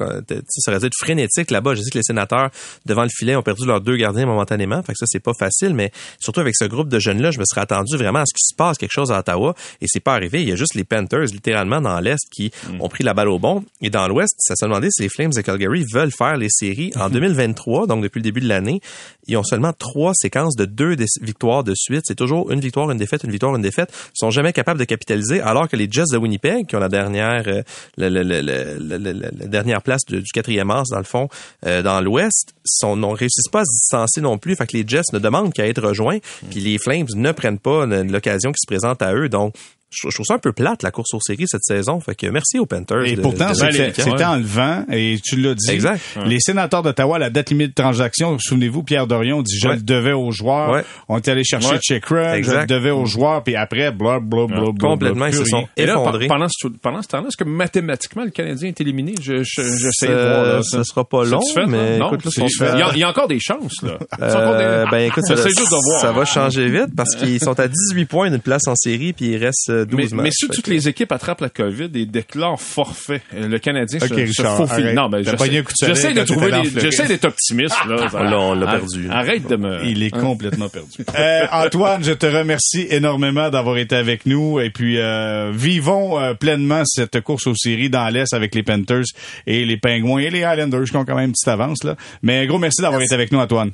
ça 0.49 0.71
aurait 0.71 0.81
dû 0.81 0.87
être 0.87 0.97
frénétique 0.99 1.51
là-bas. 1.51 1.75
Je 1.75 1.83
sais 1.83 1.91
que 1.91 1.99
les 1.99 2.05
sénateurs 2.05 2.51
devant 2.87 3.03
le 3.03 3.09
filet 3.09 3.37
ont 3.37 3.43
perdu 3.43 3.67
leurs 3.67 3.81
deux 3.81 3.97
gardiens 3.97 4.27
momentanément, 4.27 4.83
fait 4.83 4.93
que 4.93 4.99
ça 4.99 5.07
c'est 5.09 5.21
pas 5.21 5.33
facile, 5.39 5.75
mais 5.75 5.91
surtout 6.19 6.41
avec 6.41 6.55
ce 6.57 6.65
groupe 6.65 6.89
de 6.89 6.99
jeunes-là, 6.99 7.31
je 7.31 7.39
me 7.39 7.45
serais 7.45 7.63
attendu 7.63 7.97
vraiment 7.97 8.21
à 8.21 8.27
ce 8.27 8.35
qu'il 8.35 8.47
se 8.47 8.55
passe 8.55 8.79
quelque 8.79 8.93
chose 8.93 9.13
à 9.13 9.19
Ottawa, 9.19 9.55
et 9.81 9.87
c'est 9.89 10.01
pas 10.01 10.10
arrivé. 10.13 10.43
Il 10.43 10.49
y 10.49 10.53
a 10.53 10.57
juste 10.57 10.75
les 10.75 10.85
Panthers, 10.85 11.27
littéralement 11.33 11.81
dans 11.81 11.99
l'est, 12.01 12.19
qui 12.31 12.51
ont 12.81 12.89
pris 12.89 13.05
la 13.05 13.15
balle 13.15 13.29
au 13.29 13.39
bon, 13.39 13.65
et 13.81 13.91
dans 13.91 14.07
l'ouest, 14.09 14.35
ça 14.39 14.55
se 14.57 14.65
demandait 14.65 14.89
si 14.91 15.03
les 15.03 15.09
Flames 15.09 15.33
de 15.33 15.41
Calgary 15.41 15.85
veulent 15.93 16.13
faire 16.13 16.37
les 16.37 16.49
séries 16.51 16.93
en 16.97 17.09
2023, 17.11 17.87
donc 17.87 18.03
depuis 18.03 18.19
le 18.19 18.25
début 18.25 18.41
de 18.41 18.49
l'année. 18.49 18.81
Ils 19.27 19.37
ont 19.37 19.45
seulement 19.45 19.73
trois 19.73 20.13
séquences 20.15 20.57
de 20.57 20.65
deux 20.65 20.97
victoires 21.21 21.63
de 21.63 21.73
suite. 21.77 22.03
C'est 22.05 22.17
toujours 22.17 22.51
une 22.51 22.61
victoire, 22.61 22.91
une 22.91 22.99
défaite, 22.99 23.23
une 23.25 23.31
victoire, 23.31 23.55
une 23.55 23.63
défaite. 23.63 23.91
Ils 23.93 24.11
sont 24.19 24.31
jamais 24.31 24.53
capables 24.53 24.81
de 24.81 24.85
capitaliser, 24.85 25.41
alors 25.41 25.69
que 25.69 25.77
les 25.77 25.89
Jets 25.91 26.05
de 26.13 26.17
Winnipeg, 26.19 26.67
qui 26.67 26.75
ont 26.77 26.81
la 26.81 26.89
dernière, 26.89 27.45
euh, 27.47 27.63
la 27.97 29.31
dernière 29.47 29.83
place 29.83 30.03
de- 30.09 30.21
du 30.21 30.31
quatrième 30.33 30.71
as, 30.71 30.85
dans 30.91 30.99
le 30.99 31.05
fond, 31.05 31.29
euh, 31.67 31.83
dans 31.83 32.01
l'Ouest, 32.01 32.55
sont, 32.65 32.97
ne 32.97 33.07
réussissent 33.07 33.49
pas 33.51 33.61
à 33.61 33.65
se 33.65 33.73
distancer 33.73 34.21
non 34.21 34.39
plus. 34.39 34.57
Fait 34.57 34.67
que 34.67 34.77
les 34.77 34.85
Jets 34.87 35.03
ne 35.13 35.19
demandent 35.19 35.53
qu'à 35.53 35.67
être 35.67 35.83
rejoints, 35.83 36.19
puis 36.51 36.61
les 36.61 36.79
Flames 36.79 37.07
ne 37.15 37.33
prennent 37.33 37.59
pas 37.59 37.87
l'occasion 37.87 38.51
qui 38.53 38.59
se 38.61 38.67
présente 38.67 39.03
à 39.03 39.15
eux. 39.15 39.29
Donc, 39.29 39.55
je, 39.91 40.09
je 40.09 40.15
trouve 40.15 40.27
ça 40.27 40.35
un 40.35 40.39
peu 40.39 40.53
plate 40.53 40.83
la 40.83 40.91
course 40.91 41.13
aux 41.15 41.21
séries 41.21 41.45
cette 41.47 41.65
saison. 41.65 42.01
Fait 42.01 42.15
que 42.15 42.27
merci 42.29 42.59
aux 42.59 42.67
Panthers. 42.67 43.05
Et 43.05 43.17
de- 43.17 43.21
pourtant, 43.23 43.53
c'était 43.55 44.25
enlevant, 44.25 44.85
et 44.91 45.19
tu 45.23 45.37
l'as 45.37 45.55
dit. 45.55 45.71
Exact. 45.71 46.01
Les 46.27 46.39
sénateurs 46.41 46.83
d'Ottawa, 46.83 47.19
la 47.19 47.31
date 47.31 47.51
limite 47.51 47.69
de 47.77 47.83
transaction, 47.83 48.37
souvenez-vous, 48.39 48.83
Pierre 48.83 49.07
Dorion 49.07 49.43
dit, 49.43 49.59
je 49.59 49.69
Ouais. 49.69 49.77
le 49.77 49.83
devais 49.83 50.13
aux 50.13 50.31
joueurs. 50.31 50.71
Ouais. 50.73 50.85
On 51.09 51.17
est 51.17 51.29
allé 51.29 51.45
chercher 51.45 51.71
Ouais. 51.73 51.79
Check 51.81 52.05
Run, 52.07 52.43
je 52.43 52.51
le 52.53 52.67
devais 52.67 52.91
aux 52.91 53.07
joueurs, 53.07 53.43
puis 53.43 53.57
après, 53.57 53.91
bla, 53.93 54.21
bla, 54.21 54.47
bla, 54.47 54.61
Complètement, 54.81 55.27
ils 55.27 55.35
se 55.35 55.45
sont. 55.45 55.67
Et 55.77 55.87
là, 55.87 55.95
pendant 56.29 56.47
ce, 56.49 56.69
pendant 56.69 57.03
ce 57.03 57.09
temps-là, 57.09 57.29
est-ce 57.29 57.37
que 57.37 57.45
mathématiquement, 57.45 58.25
le 58.25 58.31
Canadien 58.31 58.69
est 58.69 58.81
éliminé? 58.81 59.15
Je, 59.21 59.43
je, 59.43 59.61
de 59.61 59.91
Ça- 59.93 60.07
voir, 60.07 60.65
ça 60.65 60.85
sera 60.85 61.05
pas 61.05 61.25
long, 61.25 61.41
mais 61.67 61.97
il, 61.97 62.99
y 62.99 63.03
a, 63.03 63.09
encore 63.09 63.29
des 63.29 63.41
chances, 63.41 63.83
là. 63.83 63.99
Euh, 64.21 64.31
encore 64.31 64.57
des- 64.57 64.91
ben 64.91 65.07
écoute, 65.09 65.25
ça, 65.27 66.13
va 66.13 66.25
changer 66.25 66.69
vite 66.69 66.95
parce 66.97 67.15
qu'ils 67.17 67.41
sont 67.41 67.59
à 67.59 67.69
18 67.69 68.07
points 68.07 68.31
d'une 68.31 68.41
place 68.41 68.67
en 68.67 68.75
série 68.77 69.13
puis 69.13 69.27
il 69.31 69.37
reste 69.37 69.71
euh, 69.71 69.80
12 69.85 69.97
Mais, 70.13 70.17
matchs. 70.17 70.25
mais 70.25 70.31
si 70.33 70.49
toutes 70.49 70.65
que- 70.67 70.71
les 70.71 70.89
équipes 70.89 71.13
attrapent 71.13 71.41
la 71.41 71.49
COVID 71.49 71.91
et 71.95 72.07
déclarent 72.07 72.61
forfait, 72.61 73.23
euh, 73.35 73.49
le 73.49 73.59
Canadien 73.59 73.99
se, 74.01 74.07
se 74.09 74.43
faufile. 74.43 74.93
Non, 74.95 75.09
ben, 75.09 75.23
j'essaie- 75.25 76.13
de 76.15 76.23
trouver 76.25 76.51
des, 76.53 76.81
j'essaie 76.81 77.07
d'être 77.07 77.25
optimiste, 77.27 77.77
là. 77.89 78.09
On 78.15 78.23
l'a- 78.23 78.39
on 78.39 78.55
l'a 78.55 78.67
Arrête- 78.69 78.81
perdu. 78.81 79.09
Arrête 79.11 79.47
de 79.49 79.57
me... 79.57 79.85
Il 79.85 80.03
est 80.03 80.11
complètement 80.11 80.69
perdu. 80.69 80.89
Euh, 81.19 81.47
Antoine, 81.53 82.03
je 82.05 82.13
te 82.13 82.27
remercie 82.27 82.87
énormément 82.91 83.51
d'avoir 83.51 83.77
été 83.79 83.95
avec 83.97 84.27
nous 84.27 84.61
et 84.61 84.71
puis 84.71 84.99
euh, 84.99 85.51
vivons 85.53 86.19
euh, 86.21 86.35
pleinement 86.35 86.83
cette 86.85 87.21
course 87.21 87.47
aux 87.47 87.55
séries 87.55 87.91
dans 87.91 88.09
l'Est 88.09 88.33
avec 88.33 88.55
les 88.55 88.63
Panthers 88.63 89.05
et 89.47 89.65
les 89.65 89.77
Penguins 89.77 90.19
et 90.19 90.31
les 90.31 90.41
Islanders 90.41 90.85
qui 90.85 90.97
ont 90.97 91.05
quand 91.05 91.15
même 91.17 91.27
une 91.27 91.33
petite 91.33 91.49
avance. 91.49 91.85
Là. 91.85 91.97
Mais 92.23 92.47
gros 92.47 92.59
merci 92.59 92.81
d'avoir 92.83 93.03
été 93.03 93.15
avec 93.15 93.33
nous, 93.33 93.39
Antoine. 93.39 93.73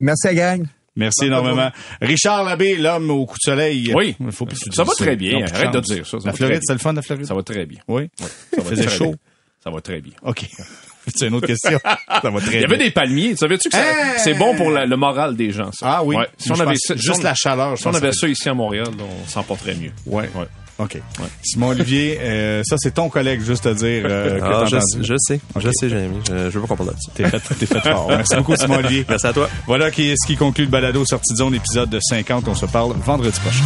Merci 0.00 0.28
à 0.28 0.34
gang. 0.34 0.66
Merci 0.98 1.24
énormément. 1.26 1.70
Richard 2.02 2.44
Labbé, 2.44 2.76
l'homme 2.76 3.10
au 3.10 3.24
coup 3.24 3.36
de 3.36 3.50
soleil. 3.50 3.92
Oui. 3.94 4.16
Il 4.20 4.32
faut 4.32 4.44
plus 4.44 4.58
Ça 4.72 4.84
va 4.84 4.92
très 4.94 5.16
bien. 5.16 5.44
Arrête 5.46 5.72
de 5.72 5.80
dire 5.80 6.06
ça. 6.06 6.18
La 6.24 6.32
Floride, 6.34 6.60
c'est 6.62 6.72
le 6.74 6.78
fun, 6.78 6.92
la 6.92 7.00
Floride? 7.02 7.24
Ça 7.26 7.34
va 7.34 7.42
très 7.42 7.64
bien. 7.64 7.78
Oui. 7.88 8.10
Ça 8.54 8.62
faisait 8.62 8.88
chaud? 8.88 9.14
Ça 9.64 9.70
va 9.70 9.80
très 9.80 10.00
bien. 10.00 10.12
OK. 10.22 10.44
C'est 11.16 11.26
une 11.28 11.34
autre 11.36 11.46
question. 11.46 11.78
Ça 11.82 12.30
va 12.30 12.38
très 12.40 12.56
Il 12.56 12.60
y 12.60 12.64
avait 12.64 12.76
bien. 12.76 12.84
des 12.86 12.90
palmiers. 12.90 13.34
Savais-tu 13.34 13.70
que 13.70 13.76
Hey! 13.76 14.18
c'est 14.18 14.34
bon 14.34 14.54
pour 14.54 14.70
la- 14.70 14.84
le 14.84 14.94
moral 14.96 15.36
des 15.36 15.52
gens, 15.52 15.72
ça? 15.72 15.86
Ah 16.00 16.04
oui. 16.04 16.16
Ouais. 16.16 16.26
Si 16.36 16.52
on 16.52 16.60
avait 16.60 16.76
si 16.76 16.92
juste 16.98 17.20
on- 17.20 17.22
la 17.22 17.34
chaleur. 17.34 17.78
Si 17.78 17.86
on 17.86 17.94
avait 17.94 18.12
ça 18.12 18.28
ici 18.28 18.46
à 18.50 18.52
Montréal, 18.52 18.88
on 19.00 19.26
s'en 19.26 19.42
porterait 19.42 19.74
mieux. 19.74 19.90
Ouais. 20.04 20.28
Ouais. 20.34 20.44
OK. 20.78 20.98
Simon 21.42 21.68
Olivier, 21.70 22.18
euh, 22.22 22.62
ça 22.64 22.76
c'est 22.78 22.94
ton 22.94 23.08
collègue, 23.08 23.40
juste 23.40 23.66
à 23.66 23.74
dire 23.74 24.04
euh, 24.06 24.38
que 24.38 24.44
Ah, 24.44 24.64
je, 24.66 24.76
entendu. 24.76 25.02
je 25.04 25.14
sais, 25.18 25.40
je 25.58 25.70
sais, 25.72 25.88
Jérémy. 25.88 26.18
Je, 26.28 26.50
je 26.50 26.58
veux 26.58 26.60
pas 26.60 26.68
qu'on 26.68 26.76
parle 26.76 26.90
de 26.90 27.00
ça. 27.00 27.12
T'es 27.14 27.28
fait, 27.28 27.54
t'es 27.54 27.66
fait 27.66 27.80
fort. 27.80 28.06
Merci 28.08 28.36
beaucoup, 28.36 28.54
Simon 28.56 28.76
Olivier. 28.76 29.04
Merci 29.08 29.26
à 29.26 29.32
toi. 29.32 29.48
Voilà 29.66 29.90
qui 29.90 30.10
est 30.10 30.14
ce 30.16 30.26
qui 30.26 30.36
conclut 30.36 30.64
le 30.64 30.70
balado 30.70 31.04
sortie 31.04 31.32
de 31.32 31.38
zone, 31.38 31.54
épisode 31.54 31.90
de 31.90 31.98
50. 32.00 32.46
On 32.48 32.54
se 32.54 32.66
parle 32.66 32.92
vendredi 33.04 33.38
prochain. 33.40 33.64